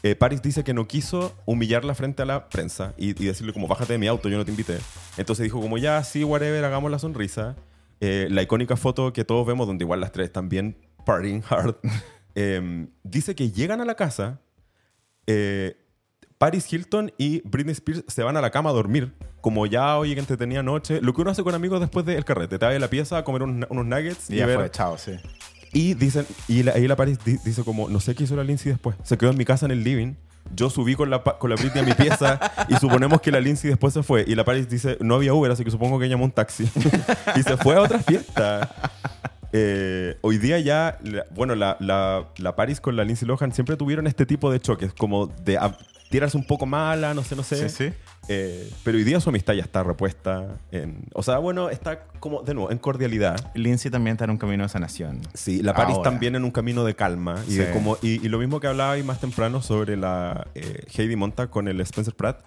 eh, 0.03 0.15
Paris 0.15 0.43
dice 0.43 0.65
que 0.65 0.75
no 0.75 0.87
quiso 0.87 1.35
humillarla 1.47 1.95
frente 1.95 2.23
a 2.23 2.27
la 2.27 2.49
prensa 2.49 2.93
y, 2.99 3.11
y 3.11 3.27
decirle 3.27 3.53
como, 3.53 3.69
bájate 3.69 3.95
de 3.95 3.99
mi 3.99 4.07
auto, 4.07 4.29
yo 4.29 4.37
no 4.37 4.45
te 4.45 4.51
invité. 4.51 4.79
Entonces 5.17 5.45
dijo 5.45 5.61
como, 5.61 5.79
ya, 5.79 6.03
sí, 6.05 6.25
whatever, 6.25 6.65
hagamos 6.65 6.91
la 6.91 6.99
sonrisa. 6.99 7.57
Eh, 8.01 8.29
la 8.31 8.43
icónica 8.43 8.77
foto 8.77 9.13
que 9.13 9.25
todos 9.25 9.47
vemos, 9.47 9.67
donde 9.67 9.85
igual 9.85 10.01
las 10.01 10.13
tres 10.13 10.27
están 10.27 10.51
bien 10.51 10.77
partying 11.07 11.43
hard, 11.49 11.77
eh, 12.35 12.87
dice 13.03 13.35
que 13.35 13.51
llegan 13.51 13.81
a 13.81 13.85
la 13.85 13.95
casa, 13.95 14.41
eh, 15.27 15.77
Paris 16.39 16.71
Hilton 16.73 17.13
y 17.17 17.41
Britney 17.49 17.73
Spears 17.73 18.05
se 18.09 18.23
van 18.23 18.37
a 18.37 18.41
la 18.41 18.51
cama 18.51 18.71
a 18.71 18.73
dormir, 18.73 19.15
como 19.41 19.67
ya, 19.67 19.97
oye, 19.99 20.15
que 20.15 20.21
entretenía 20.21 20.63
noche. 20.63 21.01
Lo 21.01 21.15
que 21.15 21.23
uno 21.23 21.31
hace 21.31 21.43
con 21.43 21.55
amigos 21.55 21.81
después 21.81 22.05
del 22.05 22.25
carrete. 22.25 22.59
Te 22.59 22.67
vas 22.67 22.75
a 22.75 22.79
la 22.79 22.89
pieza 22.89 23.19
a 23.19 23.25
comer 23.25 23.43
unos, 23.45 23.69
unos 23.71 23.87
nuggets 23.87 24.29
Y 24.31 24.35
y, 24.35 24.37
ya 24.39 24.47
ver- 24.47 24.57
fue, 24.59 24.71
chao, 24.71 24.99
sí. 24.99 25.13
y 25.73 25.95
dicen, 25.95 26.27
y 26.49 26.63
la, 26.65 26.73
ahí 26.73 26.87
la 26.89 26.97
Paris 26.97 27.19
di- 27.25 27.39
dice 27.45 27.63
como, 27.63 27.89
no 27.89 28.01
sé 28.01 28.15
qué 28.15 28.25
hizo 28.25 28.37
la 28.37 28.45
Lindsay 28.45 28.73
después. 28.73 28.97
Se 29.05 29.17
quedó 29.17 29.31
en 29.31 29.39
mi 29.39 29.45
casa 29.45 29.65
en 29.67 29.73
el 29.73 29.85
living. 29.85 30.15
Yo 30.55 30.69
subí 30.69 30.95
con 30.95 31.09
la, 31.09 31.23
con 31.23 31.49
la 31.49 31.57
Britney 31.57 31.83
a 31.83 31.87
mi 31.87 31.95
pieza 31.95 32.39
y 32.69 32.75
suponemos 32.77 33.21
que 33.23 33.31
la 33.31 33.41
Lindsay 33.41 33.71
después 33.71 33.95
se 33.95 34.03
fue. 34.03 34.25
Y 34.27 34.35
la 34.35 34.45
Paris 34.45 34.69
dice, 34.69 34.99
no 35.01 35.15
había 35.15 35.33
Uber, 35.33 35.51
así 35.51 35.65
que 35.65 35.71
supongo 35.71 35.99
que 35.99 36.09
llamó 36.09 36.25
un 36.25 36.33
taxi. 36.33 36.65
y 37.37 37.43
se 37.43 37.57
fue 37.57 37.77
a 37.77 37.81
otra 37.81 37.99
fiesta. 38.01 38.75
Eh, 39.57 40.17
hoy 40.23 40.39
día 40.39 40.59
ya, 40.59 40.99
la- 41.05 41.25
bueno, 41.31 41.55
la, 41.55 41.77
la, 41.79 42.27
la 42.39 42.57
Paris 42.57 42.81
con 42.81 42.97
la 42.97 43.05
Lindsay 43.05 43.29
Lohan 43.29 43.53
siempre 43.53 43.77
tuvieron 43.77 44.09
este 44.09 44.27
tipo 44.27 44.51
de 44.51 44.59
choques, 44.59 44.93
como 44.93 45.29
de 45.29 45.59
ah, 45.59 45.79
tirarse 46.11 46.37
un 46.37 46.45
poco 46.45 46.67
mala, 46.67 47.15
no 47.15 47.23
sé, 47.23 47.37
no 47.37 47.45
sé. 47.45 47.69
Sí, 47.69 47.91
sí. 47.91 47.93
Eh, 48.27 48.69
pero 48.83 48.97
hoy 48.99 49.05
día 49.05 49.21
su 49.21 49.29
amistad 49.29 49.53
ya 49.55 49.63
está 49.63 49.83
repuesta 49.85 50.57
en... 50.73 51.05
O 51.13 51.23
sea, 51.23 51.39
bueno, 51.39 51.71
está 51.71 52.05
como, 52.21 52.43
de 52.43 52.55
nuevo, 52.55 52.73
en 52.73 52.79
cordialidad. 52.79 53.53
Lindsay 53.55 53.93
también 53.93 54.15
está 54.15 54.25
en 54.25 54.31
un 54.31 54.39
camino 54.39 54.65
de 54.65 54.71
sanación. 54.71 55.21
Sí, 55.35 55.63
la 55.63 55.73
Paris 55.75 55.97
Ahora. 55.99 56.11
también 56.11 56.35
en 56.35 56.43
un 56.43 56.51
camino 56.51 56.85
de 56.85 56.97
calma. 56.97 57.37
Y, 57.47 57.55
de 57.55 57.71
como, 57.71 57.97
y, 58.03 58.25
y 58.27 58.29
lo 58.29 58.39
mismo 58.39 58.59
que 58.59 58.67
hablaba 58.67 58.93
ahí 58.93 59.03
más 59.05 59.21
temprano 59.21 59.63
sobre 59.63 59.97
la 59.97 60.49
eh, 60.57 60.85
Heidi 60.97 61.15
Monta 61.17 61.47
con 61.49 61.69
el 61.69 61.81
Spencer 61.83 62.15
Pratt. 62.15 62.43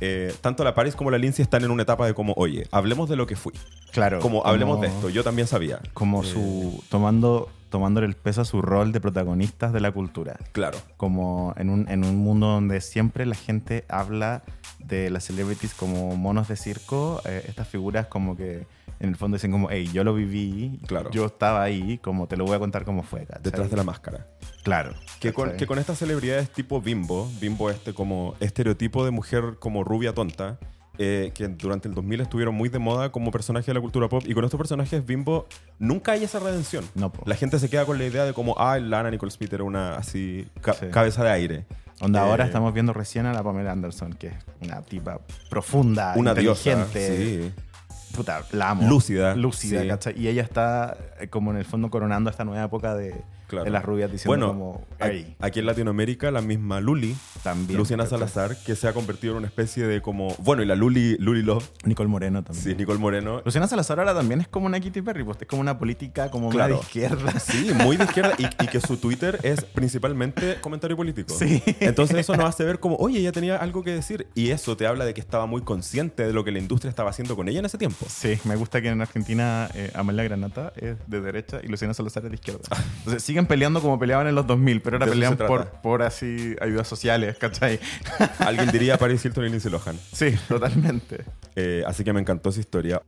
Eh, 0.00 0.34
tanto 0.40 0.64
la 0.64 0.74
Paris 0.74 0.94
como 0.96 1.10
la 1.10 1.18
Lindsay 1.18 1.42
están 1.42 1.64
en 1.64 1.70
una 1.70 1.82
etapa 1.82 2.06
de 2.06 2.14
como, 2.14 2.32
oye, 2.36 2.66
hablemos 2.70 3.08
de 3.08 3.16
lo 3.16 3.26
que 3.26 3.36
fui. 3.36 3.52
Claro. 3.92 4.20
Como, 4.20 4.44
hablemos 4.46 4.80
de 4.80 4.88
esto. 4.88 5.08
Yo 5.10 5.24
también 5.24 5.46
sabía. 5.48 5.80
Como 5.94 6.22
Eh, 6.22 6.26
su. 6.26 6.82
tomando 6.88 7.48
tomándole 7.70 8.06
el 8.06 8.14
peso 8.16 8.42
a 8.42 8.44
su 8.44 8.60
rol 8.60 8.92
de 8.92 9.00
protagonistas 9.00 9.72
de 9.72 9.80
la 9.80 9.92
cultura. 9.92 10.36
Claro. 10.52 10.78
Como 10.96 11.54
en 11.56 11.70
un, 11.70 11.88
en 11.88 12.04
un 12.04 12.16
mundo 12.16 12.48
donde 12.48 12.80
siempre 12.80 13.24
la 13.24 13.34
gente 13.36 13.84
habla 13.88 14.42
de 14.78 15.08
las 15.10 15.24
celebrities 15.24 15.72
como 15.74 16.16
monos 16.16 16.48
de 16.48 16.56
circo, 16.56 17.22
eh, 17.24 17.44
estas 17.48 17.68
figuras 17.68 18.06
como 18.06 18.36
que 18.36 18.66
en 18.98 19.08
el 19.08 19.16
fondo 19.16 19.36
dicen 19.36 19.50
como, 19.52 19.68
hey, 19.70 19.88
yo 19.92 20.04
lo 20.04 20.12
viví, 20.14 20.78
Claro. 20.86 21.10
yo 21.10 21.26
estaba 21.26 21.62
ahí, 21.62 21.96
como 21.98 22.26
te 22.26 22.36
lo 22.36 22.44
voy 22.44 22.56
a 22.56 22.58
contar 22.58 22.84
cómo 22.84 23.02
fue. 23.02 23.24
¿cachai? 23.24 23.42
Detrás 23.42 23.70
de 23.70 23.76
la 23.76 23.84
máscara. 23.84 24.26
Claro. 24.62 24.92
Que 25.20 25.32
con, 25.32 25.56
que 25.56 25.66
con 25.66 25.78
estas 25.78 25.98
celebridades 25.98 26.50
tipo 26.50 26.82
bimbo, 26.82 27.30
bimbo 27.40 27.70
este 27.70 27.94
como 27.94 28.34
estereotipo 28.40 29.04
de 29.04 29.10
mujer 29.10 29.56
como 29.58 29.84
rubia 29.84 30.12
tonta, 30.12 30.58
eh, 31.02 31.30
que 31.34 31.48
durante 31.48 31.88
el 31.88 31.94
2000 31.94 32.20
estuvieron 32.20 32.54
muy 32.54 32.68
de 32.68 32.78
moda 32.78 33.10
como 33.10 33.30
personaje 33.30 33.66
de 33.68 33.74
la 33.74 33.80
cultura 33.80 34.06
pop, 34.10 34.22
y 34.26 34.34
con 34.34 34.44
estos 34.44 34.58
personajes 34.58 35.06
bimbo 35.06 35.46
nunca 35.78 36.12
hay 36.12 36.24
esa 36.24 36.40
redención. 36.40 36.84
No, 36.94 37.10
po. 37.10 37.22
La 37.24 37.36
gente 37.36 37.58
se 37.58 37.70
queda 37.70 37.86
con 37.86 37.96
la 37.96 38.04
idea 38.04 38.24
de 38.26 38.34
como, 38.34 38.54
ah, 38.58 38.78
Lana 38.78 39.10
Nicole 39.10 39.30
Smith 39.32 39.50
era 39.52 39.64
una 39.64 39.96
así 39.96 40.46
ca- 40.60 40.74
Sí. 40.74 40.86
cabeza 40.90 41.24
de 41.24 41.30
aire. 41.30 41.66
Onda, 42.02 42.20
ahora 42.22 42.44
Eh, 42.44 42.46
estamos 42.48 42.74
viendo 42.74 42.92
recién 42.92 43.24
a 43.24 43.32
la 43.32 43.42
Pamela 43.42 43.72
Anderson, 43.72 44.12
que 44.12 44.26
es 44.28 44.34
una 44.60 44.82
tipa 44.82 45.20
profunda, 45.48 46.12
Una 46.16 46.34
diosa. 46.34 46.70
inteligente. 46.72 47.52
Sí. 47.54 48.14
Puta, 48.14 48.42
la 48.52 48.70
amo. 48.70 48.88
Lúcida. 48.88 49.34
Lúcida, 49.36 49.82
Sí. 49.82 49.88
¿cachai? 49.88 50.18
Y 50.20 50.28
ella 50.28 50.42
está 50.42 50.96
eh, 51.20 51.28
como 51.28 51.50
en 51.52 51.56
el 51.58 51.64
fondo 51.64 51.90
coronando 51.90 52.28
esta 52.28 52.44
nueva 52.44 52.64
época 52.64 52.94
de, 52.94 53.14
Claro. 53.50 53.64
de 53.64 53.70
las 53.70 53.84
rubias 53.84 54.10
diciendo 54.12 54.30
Bueno, 54.30 54.48
como, 54.48 54.86
a- 55.00 55.08
"Ey, 55.08 55.36
aquí 55.40 55.58
en 55.58 55.66
Latinoamérica 55.66 56.30
la 56.30 56.40
misma 56.40 56.80
Luli, 56.80 57.16
también. 57.42 57.78
Luciana. 57.78 58.06
Salazar, 58.06 58.56
que 58.64 58.74
se 58.76 58.88
ha 58.88 58.92
convertido 58.92 59.32
en 59.34 59.38
una 59.38 59.46
especie 59.48 59.86
de 59.86 60.00
como, 60.00 60.34
bueno, 60.38 60.62
y 60.62 60.66
la 60.66 60.74
Luli, 60.74 61.16
Luli 61.18 61.42
Love, 61.42 61.68
Nicole 61.84 62.08
Moreno 62.08 62.42
también. 62.42 62.64
sí, 62.64 62.74
Nicole 62.74 62.98
Moreno, 62.98 63.42
Luciana 63.44 63.66
Salazar 63.66 63.98
ahora 64.00 64.14
también 64.14 64.40
es 64.40 64.48
como 64.48 64.66
una 64.66 64.78
Kitty 64.80 65.02
Perry, 65.02 65.22
pues 65.24 65.38
es 65.40 65.46
como 65.46 65.60
una 65.60 65.78
política 65.78 66.30
como 66.30 66.48
Claro. 66.50 66.76
de 66.76 66.80
izquierda. 66.82 67.38
Sí, 67.40 67.70
muy 67.74 67.96
de 67.96 68.04
izquierda 68.04 68.34
y, 68.38 68.44
y 68.44 68.66
que 68.68 68.80
su 68.80 68.96
Twitter 68.96 69.38
es 69.42 69.64
principalmente 69.64 70.58
comentario 70.60 70.96
político. 70.96 71.34
Sí. 71.34 71.62
Entonces 71.80 72.16
eso 72.18 72.36
nos 72.36 72.46
hace 72.46 72.64
ver 72.64 72.78
como, 72.80 72.96
oye, 72.96 73.18
ella 73.18 73.32
tenía 73.32 73.56
algo 73.56 73.82
que 73.82 73.92
decir. 73.92 74.26
Y 74.34 74.50
eso 74.50 74.76
te 74.76 74.86
habla 74.86 75.04
de 75.04 75.14
que 75.14 75.20
estaba 75.20 75.46
muy 75.46 75.62
consciente 75.62 76.26
de 76.26 76.32
lo 76.32 76.44
que 76.44 76.52
la 76.52 76.58
industria 76.58 76.88
estaba 76.90 77.10
haciendo 77.10 77.36
con 77.36 77.48
ella 77.48 77.58
en 77.58 77.64
ese 77.66 77.78
tiempo. 77.78 78.06
Sí, 78.08 78.38
me 78.44 78.56
gusta 78.56 78.80
que 78.80 78.88
en 78.88 79.00
Argentina 79.00 79.68
eh, 79.74 79.90
Amelia 79.94 80.22
Granata 80.24 80.72
es 80.76 80.96
de 81.06 81.20
derecha 81.20 81.60
y 81.62 81.68
Luciana 81.68 81.92
Salazar 81.94 82.24
es 82.24 82.30
de 82.30 82.34
izquierda. 82.36 82.60
Entonces 82.98 83.22
siguen 83.22 83.39
peleando 83.46 83.80
como 83.80 83.98
peleaban 83.98 84.26
en 84.26 84.34
los 84.34 84.46
2000, 84.46 84.80
pero 84.82 84.96
ahora 84.96 85.06
De 85.06 85.12
pelean 85.12 85.36
por, 85.36 85.68
por 85.82 86.02
así 86.02 86.56
ayudas 86.60 86.88
sociales, 86.88 87.36
¿cachai? 87.38 87.80
Alguien 88.38 88.70
diría 88.70 88.98
Paris 88.98 89.24
Hilton 89.24 89.46
y 89.46 89.48
Lindsay 89.50 89.70
Lohan. 89.70 89.98
Sí, 90.12 90.34
totalmente. 90.48 91.24
Eh, 91.56 91.82
así 91.86 92.04
que 92.04 92.12
me 92.12 92.20
encantó 92.20 92.50
esa 92.50 92.60
historia. 92.60 93.02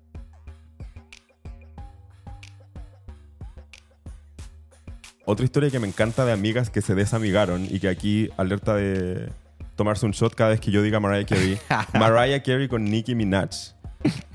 Otra 5.25 5.45
historia 5.45 5.71
que 5.71 5.79
me 5.79 5.87
encanta 5.87 6.25
de 6.25 6.33
amigas 6.33 6.69
que 6.69 6.83
se 6.83 6.95
desamigaron 6.95 7.67
y 7.71 7.79
que 7.79 7.89
aquí 7.89 8.29
alerta 8.37 8.75
de 8.75 9.31
tomarse 9.77 10.05
un 10.05 10.13
shot 10.13 10.35
cada 10.35 10.51
vez 10.51 10.61
que 10.61 10.71
yo 10.71 10.83
diga 10.83 11.01
Mariah 11.01 11.27
Carey. 11.27 11.59
Mariah 11.95 12.43
Carey 12.43 12.69
con 12.69 12.85
Nicki 12.85 13.15
Minaj. 13.15 13.51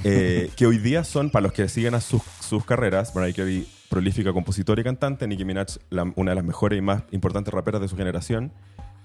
Eh, 0.05 0.49
que 0.55 0.65
hoy 0.65 0.77
día 0.77 1.03
son, 1.03 1.29
para 1.29 1.43
los 1.43 1.51
que 1.51 1.67
siguen 1.67 1.93
a 1.93 1.99
sus, 1.99 2.21
sus 2.39 2.63
carreras, 2.63 3.13
Mariah 3.13 3.35
Carey, 3.35 3.67
prolífica 3.89 4.33
compositora 4.33 4.81
y 4.81 4.83
cantante, 4.83 5.27
Nicki 5.27 5.45
Minaj, 5.45 5.77
la- 5.89 6.11
una 6.15 6.31
de 6.31 6.35
las 6.35 6.43
mejores 6.43 6.77
y 6.77 6.81
más 6.81 7.03
importantes 7.11 7.53
raperas 7.53 7.81
de 7.81 7.87
su 7.87 7.95
generación. 7.95 8.51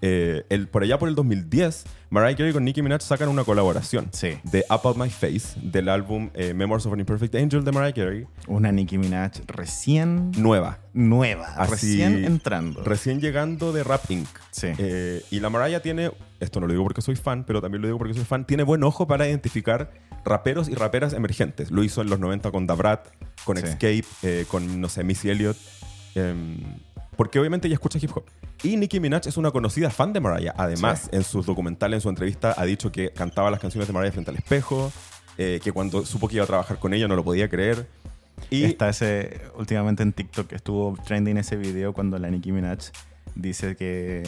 Eh, 0.04 0.44
el, 0.48 0.66
por 0.66 0.82
allá 0.82 0.98
por 0.98 1.08
el 1.08 1.14
2010, 1.14 1.84
Mariah 2.10 2.36
Carey 2.36 2.52
con 2.52 2.64
Nicki 2.64 2.82
Minaj 2.82 3.02
sacan 3.02 3.28
una 3.28 3.44
colaboración 3.44 4.08
Sí. 4.12 4.36
de 4.42 4.64
Up 4.68 4.80
Out 4.82 4.96
My 4.96 5.08
Face, 5.08 5.56
del 5.62 5.88
álbum 5.88 6.30
eh, 6.34 6.52
Memoirs 6.54 6.84
of 6.86 6.92
an 6.92 6.98
Imperfect 6.98 7.36
Angel 7.36 7.62
de 7.64 7.70
Mariah 7.70 7.92
Carey, 7.94 8.26
Una 8.48 8.72
Nicki 8.72 8.98
Minaj 8.98 9.30
recién 9.46 10.32
nueva, 10.36 10.80
nueva, 10.92 11.46
Así, 11.56 11.70
recién 11.70 12.24
entrando. 12.24 12.82
recién 12.82 13.20
llegando 13.20 13.72
de 13.72 13.84
Rap 13.84 14.10
Inc. 14.10 14.26
Sí. 14.50 14.68
Eh, 14.76 15.22
y 15.30 15.38
la 15.38 15.50
Mariah 15.50 15.80
tiene, 15.80 16.10
esto 16.40 16.58
no 16.58 16.66
lo 16.66 16.72
digo 16.72 16.82
porque 16.82 17.00
soy 17.00 17.14
fan, 17.14 17.44
pero 17.44 17.60
también 17.62 17.80
lo 17.82 17.86
digo 17.86 17.98
porque 17.98 18.14
soy 18.14 18.24
fan, 18.24 18.44
tiene 18.44 18.64
buen 18.64 18.82
ojo 18.82 19.06
para 19.06 19.28
identificar 19.28 19.92
raperos 20.24 20.68
y 20.68 20.74
raperas 20.74 21.12
emergentes. 21.12 21.70
Lo 21.70 21.84
hizo 21.84 22.02
en 22.02 22.10
los 22.10 22.18
90 22.18 22.50
con 22.50 22.66
Da 22.66 22.74
Brat, 22.74 23.06
con 23.44 23.56
Sí. 23.56 23.62
Escape, 23.64 24.46
con, 24.48 24.80
no 24.80 24.88
sé, 24.88 25.04
Missy 25.04 25.30
Elliott. 25.30 25.56
em, 26.16 26.58
porque 27.16 27.38
obviamente 27.38 27.68
ella 27.68 27.74
escucha 27.74 27.98
hip 28.02 28.10
hop. 28.16 28.24
Y 28.62 28.76
Nicki 28.76 29.00
Minaj 29.00 29.26
es 29.26 29.36
una 29.36 29.50
conocida 29.50 29.90
fan 29.90 30.12
de 30.12 30.20
Mariah. 30.20 30.54
Además, 30.56 31.08
en 31.12 31.24
sus 31.24 31.46
documentales, 31.46 31.96
en 31.96 32.00
su 32.00 32.08
entrevista, 32.08 32.54
ha 32.56 32.64
dicho 32.64 32.92
que 32.92 33.10
cantaba 33.10 33.50
las 33.50 33.58
canciones 33.58 33.88
de 33.88 33.92
Mariah 33.92 34.12
frente 34.12 34.30
al 34.30 34.36
espejo, 34.36 34.92
eh, 35.36 35.60
que 35.62 35.72
cuando 35.72 36.06
supo 36.06 36.28
que 36.28 36.36
iba 36.36 36.44
a 36.44 36.46
trabajar 36.46 36.78
con 36.78 36.94
ella 36.94 37.08
no 37.08 37.16
lo 37.16 37.24
podía 37.24 37.48
creer. 37.48 37.88
Y 38.50 38.64
Está 38.64 38.88
ese, 38.88 39.40
últimamente 39.56 40.02
en 40.02 40.12
TikTok 40.12 40.52
estuvo 40.52 40.96
trending 41.04 41.38
ese 41.38 41.56
video 41.56 41.92
cuando 41.92 42.18
la 42.18 42.30
Nicki 42.30 42.52
Minaj 42.52 42.78
dice 43.34 43.74
que 43.76 44.22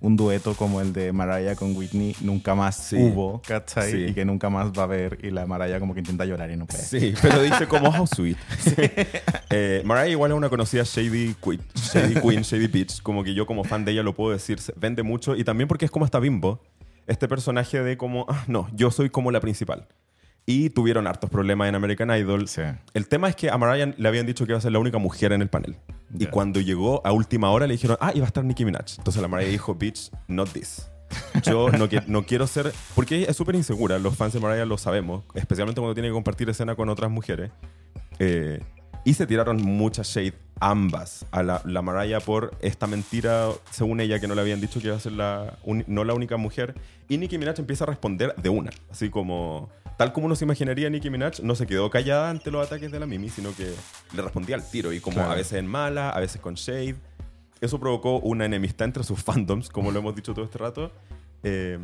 un 0.00 0.16
dueto 0.16 0.54
como 0.54 0.80
el 0.80 0.92
de 0.92 1.12
Mariah 1.12 1.54
con 1.56 1.76
Whitney 1.76 2.16
nunca 2.22 2.54
más 2.54 2.76
Sí. 2.76 2.96
hubo, 2.96 3.42
¿cachai? 3.46 3.90
Sí. 3.92 4.04
Y 4.08 4.14
que 4.14 4.24
nunca 4.24 4.48
más 4.50 4.72
va 4.72 4.82
a 4.82 4.84
haber. 4.84 5.18
Y 5.22 5.30
la 5.30 5.46
Mariah 5.46 5.78
como 5.78 5.92
que 5.94 6.00
intenta 6.00 6.24
llorar 6.24 6.50
y 6.50 6.56
no 6.56 6.66
puede. 6.66 6.82
Sí, 6.82 7.14
pero 7.20 7.42
dice 7.42 7.66
como 7.66 7.88
how 7.90 8.06
sweet. 8.06 8.36
Eh, 9.52 9.82
Mariah 9.84 10.08
igual 10.12 10.30
es 10.30 10.36
una 10.36 10.48
conocida 10.48 10.84
Shady 10.84 11.34
Queen, 11.42 11.60
Shady 11.74 12.14
Queen, 12.20 12.42
Shady 12.42 12.68
Bitch. 12.68 13.02
Como 13.02 13.24
que 13.24 13.34
yo 13.34 13.46
como 13.46 13.64
fan 13.64 13.84
de 13.84 13.92
ella 13.92 14.02
lo 14.02 14.14
puedo 14.14 14.30
decir, 14.32 14.58
vende 14.76 15.02
mucho. 15.02 15.34
Y 15.36 15.42
también 15.44 15.66
porque 15.68 15.84
es 15.84 15.90
como 15.90 16.04
esta 16.04 16.20
bimbo. 16.20 16.60
Este 17.06 17.26
personaje 17.26 17.82
de 17.82 17.96
como, 17.96 18.26
ah, 18.28 18.44
no, 18.46 18.68
yo 18.72 18.90
soy 18.92 19.10
como 19.10 19.32
la 19.32 19.40
principal. 19.40 19.88
Y 20.46 20.70
tuvieron 20.70 21.06
hartos 21.06 21.30
problemas 21.30 21.68
en 21.68 21.74
American 21.74 22.10
Idol. 22.10 22.48
Sí. 22.48 22.62
El 22.94 23.08
tema 23.08 23.28
es 23.28 23.36
que 23.36 23.50
a 23.50 23.58
Mariah 23.58 23.94
le 23.96 24.08
habían 24.08 24.26
dicho 24.26 24.46
que 24.46 24.52
iba 24.52 24.58
a 24.58 24.60
ser 24.60 24.72
la 24.72 24.78
única 24.78 24.98
mujer 24.98 25.32
en 25.32 25.42
el 25.42 25.48
panel. 25.48 25.76
Y 26.18 26.26
cuando 26.26 26.60
llegó 26.60 27.06
a 27.06 27.12
última 27.12 27.50
hora 27.50 27.68
le 27.68 27.74
dijeron, 27.74 27.96
ah, 28.00 28.10
iba 28.14 28.24
a 28.24 28.26
estar 28.26 28.44
Nicki 28.44 28.64
Minaj. 28.64 28.98
Entonces 28.98 29.22
la 29.22 29.28
Mariah 29.28 29.48
dijo, 29.48 29.74
bitch, 29.74 30.10
not 30.26 30.50
this. 30.50 30.90
Yo 31.44 31.70
no, 31.70 31.88
no 32.06 32.22
quiero 32.24 32.46
ser... 32.46 32.72
Porque 32.94 33.16
ella 33.16 33.26
es 33.30 33.36
súper 33.36 33.54
insegura, 33.54 33.98
los 33.98 34.16
fans 34.16 34.32
de 34.32 34.40
Mariah 34.40 34.64
lo 34.64 34.78
sabemos, 34.78 35.22
especialmente 35.34 35.80
cuando 35.80 35.94
tiene 35.94 36.08
que 36.08 36.14
compartir 36.14 36.48
escena 36.48 36.74
con 36.74 36.88
otras 36.88 37.10
mujeres. 37.10 37.52
Eh, 38.18 38.60
y 39.04 39.14
se 39.14 39.26
tiraron 39.26 39.62
mucha 39.62 40.02
shade 40.02 40.34
ambas 40.58 41.24
a 41.30 41.42
la, 41.42 41.62
la 41.64 41.80
Mariah 41.80 42.20
por 42.20 42.56
esta 42.60 42.86
mentira, 42.86 43.48
según 43.70 44.00
ella, 44.00 44.20
que 44.20 44.28
no 44.28 44.34
le 44.34 44.40
habían 44.40 44.60
dicho 44.60 44.80
que 44.80 44.88
iba 44.88 44.96
a 44.96 45.00
ser 45.00 45.12
la, 45.12 45.58
no 45.86 46.04
la 46.04 46.14
única 46.14 46.36
mujer. 46.36 46.74
Y 47.08 47.18
Nicki 47.18 47.38
Minaj 47.38 47.58
empieza 47.58 47.84
a 47.84 47.86
responder 47.86 48.34
de 48.36 48.48
una, 48.48 48.70
así 48.90 49.10
como... 49.10 49.70
Tal 50.00 50.14
como 50.14 50.24
uno 50.24 50.34
se 50.34 50.46
imaginaría, 50.46 50.88
Nicki 50.88 51.10
Minaj 51.10 51.40
no 51.42 51.54
se 51.54 51.66
quedó 51.66 51.90
callada 51.90 52.30
ante 52.30 52.50
los 52.50 52.66
ataques 52.66 52.90
de 52.90 52.98
la 52.98 53.04
Mimi, 53.04 53.28
sino 53.28 53.54
que 53.54 53.70
le 54.14 54.22
respondía 54.22 54.56
al 54.56 54.66
tiro. 54.66 54.94
Y 54.94 55.00
como 55.00 55.16
Claro. 55.16 55.32
a 55.32 55.34
veces 55.34 55.58
en 55.58 55.66
mala, 55.66 56.08
a 56.08 56.18
veces 56.20 56.40
con 56.40 56.54
shade. 56.54 56.96
Eso 57.60 57.78
provocó 57.78 58.18
una 58.20 58.46
enemistad 58.46 58.86
entre 58.86 59.04
sus 59.04 59.22
fandoms, 59.22 59.68
como 59.68 59.90
lo 59.90 59.98
hemos 59.98 60.14
dicho 60.16 60.32
todo 60.32 60.46
este 60.46 60.56
rato. 60.56 60.90
Eh, 61.42 61.78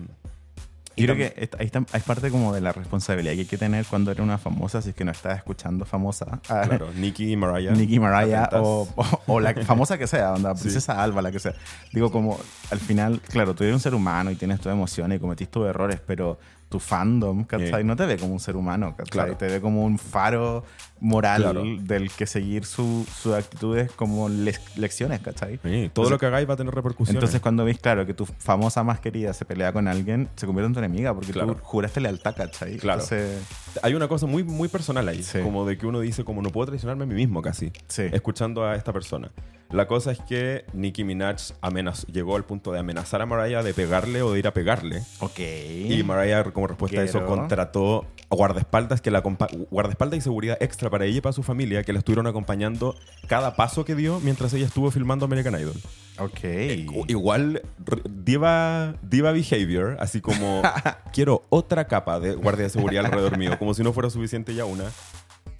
Y 0.98 1.04
creo 1.04 1.14
que 1.14 1.34
esta- 1.36 1.58
ahí 1.60 1.66
está, 1.66 1.84
hay 1.92 2.00
parte 2.00 2.30
como 2.30 2.54
de 2.54 2.62
la 2.62 2.72
responsabilidad 2.72 3.34
que 3.34 3.40
hay 3.40 3.44
que 3.46 3.58
tener 3.58 3.84
cuando 3.84 4.10
eres 4.12 4.22
una 4.24 4.38
famosa, 4.38 4.80
si 4.80 4.88
es 4.88 4.94
que 4.94 5.04
no 5.04 5.10
estás 5.10 5.36
escuchando 5.36 5.84
famosa. 5.84 6.40
Ah, 6.48 6.62
Claro, 6.66 6.88
Nicki 6.94 7.32
y 7.32 7.36
Mariah. 7.36 7.72
Nicki 7.72 8.00
Mariah 8.00 8.44
atentas. 8.44 8.60
o, 8.64 8.88
o- 8.96 9.20
o 9.26 9.40
la 9.40 9.52
famosa 9.62 9.98
que 9.98 10.06
sea, 10.06 10.32
onda, 10.32 10.54
Sí. 10.56 10.62
princesa 10.62 11.02
Alba, 11.02 11.20
la 11.20 11.30
que 11.30 11.38
sea. 11.38 11.52
Digo, 11.92 12.10
como 12.10 12.40
al 12.70 12.78
final, 12.80 13.20
claro, 13.20 13.54
tú 13.54 13.64
eres 13.64 13.74
un 13.74 13.80
ser 13.80 13.94
humano 13.94 14.30
y 14.30 14.36
tienes 14.36 14.58
tus 14.58 14.72
emociones 14.72 15.18
y 15.18 15.20
cometiste 15.20 15.52
tus 15.52 15.66
errores, 15.66 16.00
pero 16.06 16.38
tu 16.68 16.78
fandom, 16.78 17.44
¿cachai? 17.44 17.82
Sí. 17.82 17.86
No 17.86 17.96
te 17.96 18.06
ve 18.06 18.16
como 18.16 18.32
un 18.32 18.40
ser 18.40 18.56
humano, 18.56 18.94
¿cachai? 18.96 19.10
Claro. 19.10 19.36
Te 19.36 19.46
ve 19.46 19.60
como 19.60 19.84
un 19.84 19.98
faro 19.98 20.64
moral 21.00 21.42
Claro. 21.42 21.62
del 21.80 22.10
que 22.10 22.26
seguir 22.26 22.64
su- 22.64 23.06
sus 23.20 23.34
actitudes 23.34 23.92
como 23.92 24.28
les- 24.28 24.76
lecciones, 24.78 25.20
¿cachai? 25.20 25.54
Sí, 25.54 25.58
todo 25.62 25.72
Entonces- 25.74 26.10
lo 26.12 26.18
que 26.18 26.26
hagáis 26.26 26.48
va 26.48 26.54
a 26.54 26.56
tener 26.56 26.74
repercusiones. 26.74 27.16
Entonces 27.16 27.40
cuando 27.40 27.64
ves, 27.64 27.78
claro, 27.78 28.06
que 28.06 28.14
tu 28.14 28.24
famosa 28.26 28.82
más 28.82 29.00
querida 29.00 29.32
se 29.34 29.44
pelea 29.44 29.72
con 29.72 29.88
alguien, 29.88 30.28
se 30.36 30.46
convierte 30.46 30.68
en 30.68 30.72
tu 30.72 30.78
enemiga 30.78 31.12
porque 31.14 31.32
Claro. 31.32 31.54
tú 31.54 31.60
juraste 31.62 32.00
lealtad, 32.00 32.34
¿cachai? 32.36 32.76
Claro. 32.78 33.02
Entonces, 33.02 33.42
hay 33.82 33.94
una 33.94 34.08
cosa 34.08 34.26
muy, 34.26 34.42
muy 34.42 34.68
personal 34.68 35.06
ahí, 35.08 35.22
Sí. 35.22 35.40
como 35.40 35.66
de 35.66 35.76
que 35.76 35.86
uno 35.86 36.00
dice 36.00 36.24
como 36.24 36.40
no 36.42 36.50
puedo 36.50 36.66
traicionarme 36.68 37.04
a 37.04 37.06
mí 37.06 37.14
mismo 37.14 37.42
casi, 37.42 37.72
Sí. 37.88 38.04
escuchando 38.12 38.64
a 38.64 38.74
esta 38.74 38.92
persona. 38.92 39.30
La 39.70 39.88
cosa 39.88 40.12
es 40.12 40.20
que 40.20 40.64
Nicki 40.74 41.02
Minaj 41.02 41.38
amenaz- 41.60 42.06
llegó 42.06 42.36
al 42.36 42.44
punto 42.44 42.70
de 42.70 42.78
amenazar 42.78 43.20
a 43.20 43.26
Mariah 43.26 43.64
de 43.64 43.74
pegarle 43.74 44.22
o 44.22 44.32
de 44.32 44.38
ir 44.38 44.46
a 44.46 44.52
pegarle. 44.54 45.02
ok. 45.18 45.40
Y 45.88 46.02
Mariah, 46.04 46.44
como 46.52 46.68
respuesta 46.68 47.00
a 47.00 47.04
eso, 47.04 47.18
Quiero. 47.18 47.26
contrató 47.34 48.06
guardaespaldas, 48.30 49.00
que 49.00 49.10
la 49.10 49.22
guardaespaldas 49.70 50.18
y 50.18 50.20
seguridad 50.20 50.56
extra 50.60 50.85
para 50.90 51.04
ella 51.04 51.18
y 51.18 51.20
para 51.20 51.32
su 51.32 51.42
familia, 51.42 51.82
que 51.84 51.92
la 51.92 51.98
estuvieron 52.00 52.26
acompañando 52.26 52.94
cada 53.26 53.56
paso 53.56 53.84
que 53.84 53.94
dio 53.94 54.20
mientras 54.20 54.52
ella 54.54 54.66
estuvo 54.66 54.90
filmando 54.90 55.24
American 55.26 55.58
Idol. 55.60 55.74
Ok. 56.18 56.44
I- 56.44 56.86
Igual, 57.08 57.62
diva, 58.08 58.94
diva 59.02 59.32
behavior, 59.32 59.96
así 60.00 60.20
como 60.20 60.62
quiero 61.12 61.42
otra 61.50 61.86
capa 61.86 62.20
de 62.20 62.34
guardia 62.34 62.64
de 62.64 62.70
seguridad 62.70 63.04
alrededor 63.06 63.36
mío, 63.38 63.58
como 63.58 63.74
si 63.74 63.82
no 63.82 63.92
fuera 63.92 64.10
suficiente 64.10 64.54
ya 64.54 64.64
una. 64.64 64.84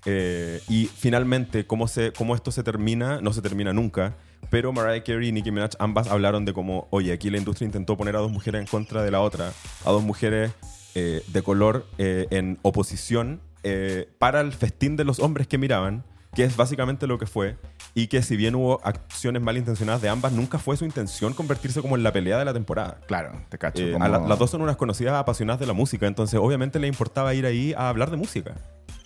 Eh, 0.05 0.61
y 0.69 0.87
finalmente, 0.87 1.67
cómo, 1.67 1.89
se, 1.89 2.13
cómo 2.13 2.35
esto 2.35 2.51
se 2.53 2.63
termina, 2.63 3.21
no 3.21 3.33
se 3.33 3.43
termina 3.43 3.73
nunca, 3.73 4.15
pero 4.51 4.73
Mariah 4.73 5.03
Carey 5.03 5.29
y 5.29 5.33
Nicki 5.33 5.51
Minaj 5.51 5.71
ambas 5.81 6.07
hablaron 6.07 6.45
de 6.45 6.53
cómo, 6.53 6.87
oye, 6.91 7.13
aquí 7.13 7.29
la 7.31 7.39
industria 7.39 7.67
intentó 7.67 7.97
poner 7.97 8.15
a 8.15 8.21
dos 8.21 8.31
mujeres 8.31 8.61
en 8.61 8.67
contra 8.69 9.03
de 9.03 9.11
la 9.11 9.21
otra, 9.21 9.53
a 9.85 9.91
dos 9.91 10.05
mujeres 10.05 10.53
eh, 10.95 11.23
de 11.27 11.43
color 11.43 11.87
eh, 11.99 12.27
en 12.31 12.59
oposición 12.63 13.41
eh, 13.67 14.09
para 14.19 14.41
el 14.41 14.53
festín 14.53 14.97
de 14.97 15.05
los 15.05 15.19
hombres 15.21 15.47
que 15.47 15.59
miraban. 15.59 16.05
que 16.35 16.45
es 16.45 16.55
básicamente 16.55 17.07
lo 17.07 17.17
que 17.19 17.25
fue, 17.25 17.57
y 17.95 18.09
que 18.09 18.21
si 18.21 18.37
bien 18.37 18.55
hubo 18.57 18.79
acciones 18.85 19.41
malintencionadas 19.41 20.03
de 20.03 20.11
ambas, 20.11 20.33
nunca 20.33 20.59
fue 20.59 20.77
su 20.77 20.85
intención 20.85 21.33
convertirse 21.33 21.81
como 21.81 21.97
en 21.97 22.03
la 22.03 22.13
pelea 22.13 22.37
de 22.39 22.45
la 22.45 22.53
temporada. 22.53 22.99
Claro, 23.07 23.33
te 23.49 23.57
cacho. 23.57 23.83
Eh, 23.83 23.93
como- 23.93 24.05
a 24.05 24.09
la- 24.09 24.19
las 24.19 24.39
dos 24.39 24.51
son 24.51 24.61
unas 24.61 24.77
conocidas 24.77 25.15
apasionadas 25.15 25.61
de 25.61 25.67
la 25.67 25.73
música, 25.73 26.07
entonces 26.07 26.39
obviamente 26.39 26.79
le 26.79 26.89
importaba 26.89 27.33
ir 27.33 27.47
ahí 27.47 27.73
a 27.73 27.89
hablar 27.89 28.11
de 28.11 28.19
música. 28.19 28.55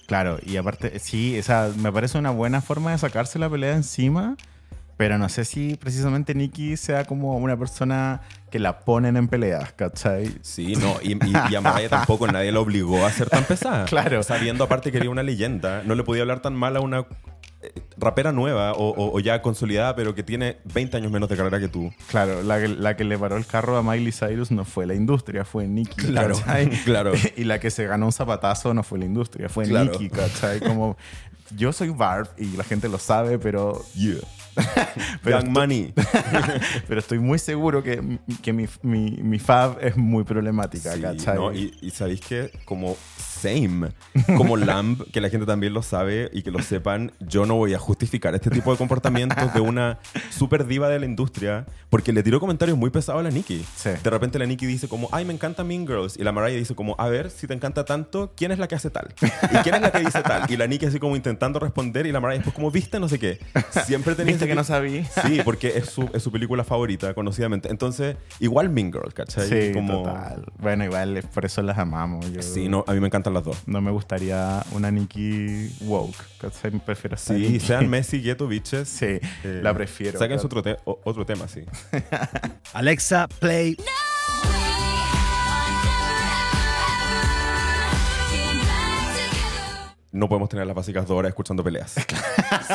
Claro, 0.08 0.38
y 0.44 0.56
aparte, 0.56 0.98
sí, 0.98 1.38
o 1.38 1.42
sea, 1.44 1.70
me 1.76 1.92
parece 1.92 2.18
una 2.18 2.30
buena 2.32 2.60
forma 2.62 2.90
de 2.90 2.98
sacarse 2.98 3.38
la 3.38 3.48
pelea 3.48 3.76
encima, 3.76 4.36
pero 4.96 5.16
no 5.16 5.28
sé 5.28 5.44
si 5.44 5.76
precisamente 5.76 6.34
Nikki 6.34 6.76
sea 6.76 7.04
como 7.04 7.36
una 7.36 7.56
persona 7.56 8.22
que 8.50 8.58
la 8.58 8.80
ponen 8.80 9.16
en 9.16 9.28
peleas, 9.28 9.72
¿cachai? 9.72 10.30
Sí, 10.42 10.74
no, 10.76 10.96
y, 11.02 11.12
y, 11.12 11.32
y 11.50 11.54
a 11.54 11.60
Mariah 11.60 11.88
tampoco 11.88 12.26
nadie 12.26 12.52
la 12.52 12.60
obligó 12.60 13.04
a 13.06 13.10
ser 13.12 13.28
tan 13.30 13.44
pesada. 13.44 13.84
Claro. 13.88 14.22
Sabiendo 14.22 14.64
aparte 14.64 14.90
que 14.92 14.98
era 14.98 15.08
una 15.10 15.22
leyenda, 15.22 15.82
no 15.84 15.94
le 15.94 16.02
podía 16.04 16.22
hablar 16.22 16.40
tan 16.42 16.54
mal 16.54 16.76
a 16.76 16.80
una 16.80 17.06
eh, 17.62 17.72
rapera 17.96 18.32
nueva 18.32 18.72
o, 18.72 18.88
o- 18.90 19.14
o 19.16 19.20
ya 19.20 19.42
consolidada, 19.42 19.94
pero 19.94 20.14
que 20.14 20.22
tiene 20.22 20.58
20 20.74 20.96
años 20.96 21.12
menos 21.12 21.28
de 21.28 21.36
carrera 21.36 21.60
que 21.60 21.68
tú. 21.68 21.92
Claro, 22.08 22.42
la 22.42 22.58
que, 22.60 22.68
la 22.68 22.96
que 22.96 23.04
le 23.04 23.18
paró 23.18 23.36
el 23.36 23.46
carro 23.46 23.76
a 23.76 23.82
Miley 23.82 24.12
Cyrus 24.12 24.50
no 24.50 24.64
fue 24.64 24.86
la 24.86 24.94
industria, 24.94 25.44
fue 25.44 25.66
Nicki. 25.68 26.06
Claro, 26.06 26.36
¿cachai? 26.36 26.68
claro. 26.84 27.12
Y 27.36 27.44
la 27.44 27.58
que 27.60 27.70
se 27.70 27.86
ganó 27.86 28.06
un 28.06 28.12
zapatazo 28.12 28.74
no 28.74 28.82
fue 28.82 28.98
la 28.98 29.04
industria, 29.04 29.48
fue 29.48 29.64
Claro. 29.66 29.92
Nicki, 29.92 30.08
¿cachai? 30.10 30.60
Como, 30.60 30.96
yo 31.56 31.72
soy 31.72 31.90
Barb 31.90 32.28
y 32.38 32.56
la 32.56 32.64
gente 32.64 32.88
lo 32.88 32.98
sabe, 32.98 33.38
pero, 33.38 33.82
Yeah. 33.94 34.18
Pero 35.22 35.38
Young 35.38 35.48
esto- 35.48 35.60
Money. 35.60 35.92
pero 36.88 37.00
estoy 37.00 37.18
muy 37.18 37.38
seguro 37.38 37.82
que, 37.82 38.18
que 38.42 38.52
mi, 38.52 38.66
mi, 38.82 39.10
mi 39.22 39.38
fab 39.38 39.78
es 39.80 39.96
muy 39.96 40.24
problemática, 40.24 40.92
Sí, 40.94 41.00
¿cachai? 41.02 41.36
¿no? 41.36 41.52
Y, 41.54 41.74
y 41.80 41.90
sabéis 41.90 42.20
que 42.20 42.50
como 42.64 42.96
same, 43.40 43.88
como 44.36 44.56
Lamb, 44.56 45.02
que 45.12 45.20
la 45.20 45.28
gente 45.30 45.46
también 45.46 45.72
lo 45.72 45.82
sabe 45.82 46.30
y 46.32 46.42
que 46.42 46.50
lo 46.50 46.60
sepan, 46.62 47.12
yo 47.20 47.46
no 47.46 47.56
voy 47.56 47.74
a 47.74 47.78
justificar 47.78 48.34
este 48.34 48.50
tipo 48.50 48.70
de 48.72 48.78
comportamientos 48.78 49.52
de 49.54 49.60
una 49.60 49.98
super 50.30 50.66
diva 50.66 50.88
de 50.88 50.98
la 51.00 51.06
industria 51.06 51.66
porque 51.88 52.12
le 52.12 52.22
tiró 52.22 52.40
comentarios 52.40 52.76
muy 52.78 52.90
pesados 52.90 53.20
a 53.20 53.22
la 53.22 53.30
Nicki. 53.30 53.64
Sí. 53.76 53.90
De 54.02 54.10
repente 54.10 54.38
la 54.38 54.46
Nicki 54.46 54.66
dice 54.66 54.88
como, 54.88 55.08
ay, 55.12 55.24
me 55.24 55.32
encanta 55.32 55.64
Mean 55.64 55.86
Girls. 55.86 56.16
Y 56.18 56.22
la 56.24 56.32
Mariah 56.32 56.56
dice 56.58 56.74
como, 56.74 56.94
a 56.98 57.08
ver, 57.08 57.30
si 57.30 57.46
te 57.46 57.54
encanta 57.54 57.84
tanto, 57.84 58.32
¿quién 58.36 58.52
es 58.52 58.58
la 58.58 58.68
que 58.68 58.74
hace 58.74 58.90
tal? 58.90 59.12
¿Y 59.22 59.56
quién 59.62 59.74
es 59.74 59.80
la 59.80 59.90
que 59.90 60.00
dice 60.00 60.22
tal? 60.22 60.50
Y 60.50 60.56
la 60.56 60.66
Nicki 60.66 60.86
así 60.86 60.98
como 60.98 61.16
intentando 61.16 61.58
responder 61.58 62.06
y 62.06 62.12
la 62.12 62.20
Mariah 62.20 62.38
después 62.38 62.54
como, 62.54 62.70
viste, 62.70 63.00
no 63.00 63.08
sé 63.08 63.18
qué. 63.18 63.38
Siempre 63.86 64.14
tenía 64.14 64.32
¿Viste 64.32 64.46
que 64.46 64.54
no 64.54 64.62
tipo- 64.62 64.68
sabí? 64.74 65.04
Sí, 65.26 65.40
porque 65.44 65.76
es 65.76 65.86
su, 65.90 66.08
es 66.12 66.22
su 66.22 66.30
película 66.30 66.64
favorita, 66.64 67.14
conocidamente. 67.14 67.70
Entonces, 67.70 68.16
igual 68.38 68.68
Mean 68.70 68.92
Girls, 68.92 69.14
¿cachai? 69.14 69.48
Sí, 69.48 69.72
como... 69.72 70.02
total. 70.02 70.44
Bueno, 70.58 70.84
igual, 70.84 71.22
por 71.34 71.44
eso 71.44 71.62
las 71.62 71.78
amamos. 71.78 72.30
Yo 72.32 72.42
Sí, 72.42 72.68
no, 72.68 72.84
a 72.86 72.92
mí 72.92 73.00
me 73.00 73.10
las 73.30 73.44
dos. 73.44 73.56
no 73.66 73.80
me 73.80 73.90
gustaría 73.90 74.62
una 74.72 74.90
Nicki 74.90 75.70
woke, 75.82 76.16
¿cachai? 76.40 76.70
Prefiero 76.78 77.16
esta 77.16 77.34
Sí, 77.34 77.40
Nicki. 77.40 77.60
sean 77.60 77.88
Messi, 77.88 78.20
Ghetto, 78.20 78.46
Bitches. 78.48 78.88
Sí, 78.88 79.06
eh, 79.44 79.60
la 79.62 79.72
prefiero. 79.74 80.18
Saquen 80.18 80.36
¿cachai? 80.38 80.46
otro, 80.46 80.62
te- 80.62 80.78
otro 80.84 81.24
tema, 81.26 81.48
sí. 81.48 81.62
Alexa, 82.72 83.28
play. 83.38 83.76
No 83.78 83.84
podemos 90.28 90.48
tener 90.48 90.66
las 90.66 90.74
básicas 90.74 91.06
dos 91.06 91.16
horas 91.18 91.30
escuchando 91.30 91.62
peleas. 91.64 91.94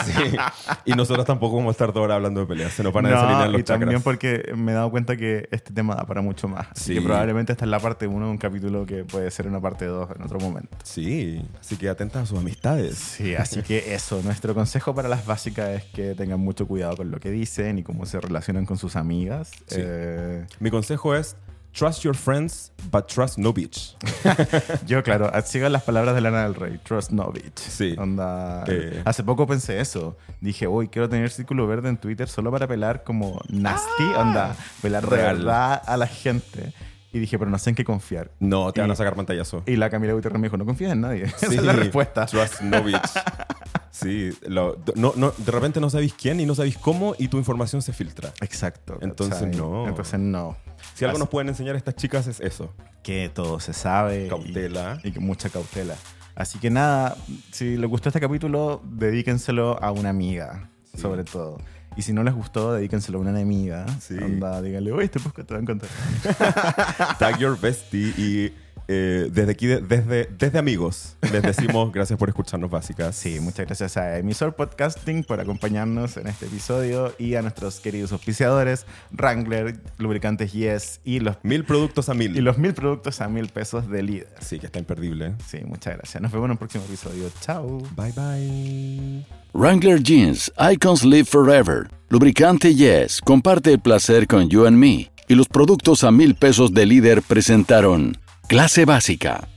Sí. 0.06 0.36
Y 0.84 0.92
nosotros 0.92 1.26
tampoco 1.26 1.56
vamos 1.56 1.70
a 1.70 1.72
estar 1.72 1.94
dos 1.94 2.04
horas 2.04 2.16
hablando 2.16 2.42
de 2.42 2.48
peleas. 2.48 2.74
Se 2.74 2.84
nos 2.84 2.92
van 2.92 3.06
a 3.06 3.10
desalinear 3.10 3.46
No, 3.46 3.52
los 3.54 3.62
y 3.62 3.64
también 3.64 3.90
chakras. 3.92 4.04
porque 4.04 4.52
me 4.56 4.74
he 4.74 4.76
dado 4.76 4.92
cuenta 4.92 5.16
que 5.16 5.48
este 5.52 5.74
tema 5.74 5.96
da 5.96 6.06
para 6.06 6.22
mucho 6.22 6.50
más. 6.50 6.68
Sí. 6.76 6.96
que 6.96 7.02
probablemente 7.02 7.54
esta 7.54 7.64
es 7.64 7.72
la 7.72 7.80
parte 7.80 8.06
1 8.06 8.26
de 8.26 8.32
un 8.32 8.38
capítulo 8.38 8.86
que 8.86 9.06
puede 9.06 9.32
ser 9.32 9.48
una 9.48 9.62
parte 9.62 9.86
2 9.86 10.10
en 10.18 10.22
otro 10.24 10.38
momento. 10.40 10.78
Sí, 10.84 11.42
así 11.62 11.78
que 11.78 11.88
atentas 11.88 12.24
a 12.24 12.26
sus 12.26 12.40
amistades. 12.40 12.98
Sí, 12.98 13.36
así 13.36 13.62
que 13.64 13.96
eso, 13.96 14.22
nuestro 14.22 14.54
consejo 14.54 14.94
para 14.94 15.08
las 15.08 15.26
básicas 15.26 15.70
es 15.70 15.84
que 15.86 16.14
tengan 16.14 16.42
mucho 16.42 16.68
cuidado 16.68 16.98
con 16.98 17.10
lo 17.10 17.20
que 17.22 17.32
dicen 17.32 17.80
y 17.80 17.84
cómo 17.84 18.06
se 18.06 18.20
relacionan 18.20 18.66
con 18.66 18.78
sus 18.78 18.98
amigas. 18.98 19.52
Sí. 19.68 19.78
Eh, 19.80 20.46
Mi 20.60 20.72
consejo 20.72 21.16
es, 21.16 21.38
trust 21.78 22.04
your 22.04 22.16
friends, 22.16 22.72
but 22.92 23.08
trust 23.08 23.38
no 23.38 23.54
bitch. 23.54 23.96
yo, 24.88 25.04
claro, 25.04 25.30
sigan 25.44 25.72
las 25.74 25.84
palabras 25.84 26.16
de 26.16 26.22
Lana 26.22 26.44
del 26.44 26.56
Rey, 26.56 26.80
trust 26.84 27.12
no 27.12 27.32
bitch. 27.32 27.58
Sí. 27.60 27.96
Onda, 27.98 28.64
Eh. 28.68 29.02
Hace 29.06 29.24
poco 29.24 29.46
pensé 29.46 29.80
eso. 29.80 30.18
Dije, 30.42 30.68
uy, 30.68 30.88
quiero 30.88 31.10
tener 31.10 31.30
círculo 31.30 31.68
verde 31.68 31.90
en 31.90 31.98
Twitter 31.98 32.28
solo 32.30 32.52
para 32.52 32.68
pelar 32.68 33.04
como 33.04 33.42
nasty, 33.50 34.04
onda, 34.18 34.56
pelar 34.82 35.08
de 35.08 35.16
Real. 35.16 35.38
verdad 35.38 35.82
a 35.86 35.98
la 35.98 36.08
gente. 36.08 36.74
Y 37.12 37.20
dije, 37.20 37.40
pero 37.40 37.50
no 37.50 37.58
sé 37.58 37.70
en 37.70 37.76
qué 37.78 37.86
confiar. 37.86 38.30
No, 38.40 38.74
te 38.74 38.82
van 38.82 38.92
a 38.92 38.96
sacar 38.96 39.16
pantallazo. 39.16 39.64
Y 39.66 39.78
la 39.78 39.90
Camila 39.90 40.12
Gutiérrez 40.14 40.38
me 40.40 40.48
dijo, 40.48 40.58
no 40.58 40.66
confíes 40.66 40.92
en 40.92 41.00
nadie. 41.02 41.24
Esa 41.38 41.48
Sí, 41.50 41.56
es 41.56 41.64
la 41.64 41.72
respuesta. 41.74 42.26
Trust 42.26 42.60
no 42.62 42.84
bitch. 42.84 43.00
Sí, 43.96 44.32
lo- 44.48 44.78
no, 44.96 45.14
no, 45.16 45.32
de 45.38 45.52
repente 45.52 45.80
no 45.80 45.90
sabéis 45.90 46.14
quién 46.14 46.40
y 46.42 46.46
no 46.46 46.54
sabéis 46.54 46.78
cómo 46.78 47.16
y 47.18 47.30
tu 47.30 47.38
información 47.38 47.82
se 47.82 47.94
filtra. 47.94 48.34
Exacto. 48.42 48.98
Entonces, 49.02 49.40
¿cachai? 49.42 49.56
no. 49.58 49.88
Entonces 49.88 50.20
no. 50.20 50.58
Si 50.96 51.06
algo 51.06 51.16
Así 51.16 51.20
nos 51.22 51.30
pueden 51.30 51.48
enseñar 51.50 51.76
estas 51.78 51.96
chicas 51.96 52.28
es 52.28 52.42
eso. 52.42 52.74
que 53.04 53.30
todo 53.34 53.60
se 53.62 53.72
sabe. 53.74 54.26
y- 54.26 54.30
Cautela. 54.30 55.00
Y, 55.04 55.12
que 55.14 55.20
mucha 55.22 55.50
cautela. 55.50 55.96
Así 56.36 56.60
que 56.60 56.70
nada, 56.70 57.16
si 57.52 57.78
les 57.78 57.90
gustó 57.90 58.10
este 58.10 58.20
capítulo, 58.20 58.82
dedíquenselo 58.84 59.82
a 59.82 59.92
una 59.92 60.10
amiga, 60.10 60.70
Sí. 60.94 61.00
sobre 61.02 61.24
todo. 61.24 61.58
Y 61.96 62.02
si 62.02 62.12
no 62.12 62.24
les 62.24 62.34
gustó, 62.34 62.74
dedíquenselo 62.74 63.20
a 63.20 63.22
una 63.22 63.30
enemiga. 63.30 63.86
Sí. 64.02 64.16
Onda, 64.22 64.62
díganle, 64.62 64.92
oye, 64.92 65.06
este 65.06 65.22
podcast 65.22 65.48
te 65.48 65.54
va 65.54 65.60
a 65.60 65.64
encontrar. 65.64 65.90
Tag 67.20 67.38
your 67.40 67.58
bestie 67.58 68.14
y 68.18 68.54
eh, 68.88 69.30
desde 69.32 69.52
aquí, 69.52 69.68
de- 69.68 69.82
desde, 69.82 70.30
desde 70.38 70.60
amigos, 70.60 71.16
les 71.32 71.42
decimos 71.44 71.92
gracias 71.92 72.18
por 72.20 72.30
escucharnos 72.30 72.70
básicas. 72.70 73.16
Sí, 73.16 73.40
muchas 73.40 73.66
gracias 73.66 73.98
a 73.98 74.18
Emisor 74.18 74.56
Podcasting 74.56 75.24
por 75.24 75.40
acompañarnos 75.40 76.18
en 76.18 76.28
este 76.28 76.46
episodio 76.46 77.14
y 77.18 77.36
a 77.36 77.42
nuestros 77.42 77.80
queridos 77.80 78.12
auspiciadores, 78.12 78.86
Wrangler, 79.12 79.80
Lubricantes 79.98 80.52
Yes 80.54 81.00
y 81.04 81.20
los, 81.20 81.38
Mil 81.44 81.64
productos 81.64 82.10
a 82.10 82.14
mil. 82.14 82.36
y 82.38 82.42
los 82.42 82.58
mil 82.58 82.74
productos 82.74 83.22
a 83.22 83.28
mil 83.28 83.48
pesos 83.50 83.90
de 83.90 84.04
líder. 84.04 84.28
Sí, 84.40 84.60
que 84.60 84.68
está 84.68 84.80
imperdible. 84.80 85.36
Sí, 85.48 85.60
muchas 85.66 85.98
gracias. 85.98 86.22
Nos 86.22 86.32
vemos 86.32 86.46
en 86.46 86.52
un 86.52 86.58
próximo 86.58 86.84
episodio. 86.86 87.30
Chao. 87.42 87.80
Bye 87.96 88.12
bye. 88.16 89.26
Wrangler 89.54 90.02
Jeans, 90.04 90.52
Icons 90.74 91.04
Live 91.06 91.26
Forever. 91.26 91.90
Lubricante 92.10 92.76
Yes, 92.76 93.22
comparte 93.22 93.72
el 93.74 93.80
placer 93.80 94.28
con 94.28 94.50
You 94.50 94.66
and 94.66 94.78
Me. 94.78 95.12
Y 95.28 95.34
los 95.36 95.48
productos 95.48 96.04
a 96.04 96.12
mil 96.12 96.36
pesos 96.36 96.72
de 96.74 96.86
líder 96.86 97.22
presentaron 97.24 98.18
Clase 98.48 98.86
Básica. 98.86 99.48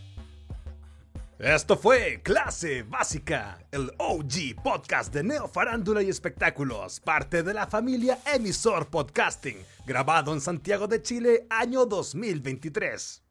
Esto 1.38 1.76
fue 1.76 2.22
Clase 2.22 2.84
Básica, 2.84 3.58
el 3.70 3.92
OG 3.98 4.62
podcast 4.64 5.12
de 5.12 5.22
Neo 5.22 5.46
Farándula 5.46 6.02
y 6.02 6.08
Espectáculos, 6.08 6.98
parte 6.98 7.42
de 7.42 7.52
la 7.52 7.66
familia 7.66 8.18
Emisor 8.34 8.86
Podcasting, 8.88 9.58
grabado 9.86 10.32
en 10.32 10.40
Santiago 10.40 10.88
de 10.88 11.02
Chile, 11.02 11.46
año 11.50 11.84
2023. 11.84 13.22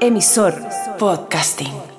Emisor 0.00 0.60
Podcasting. 0.98 1.93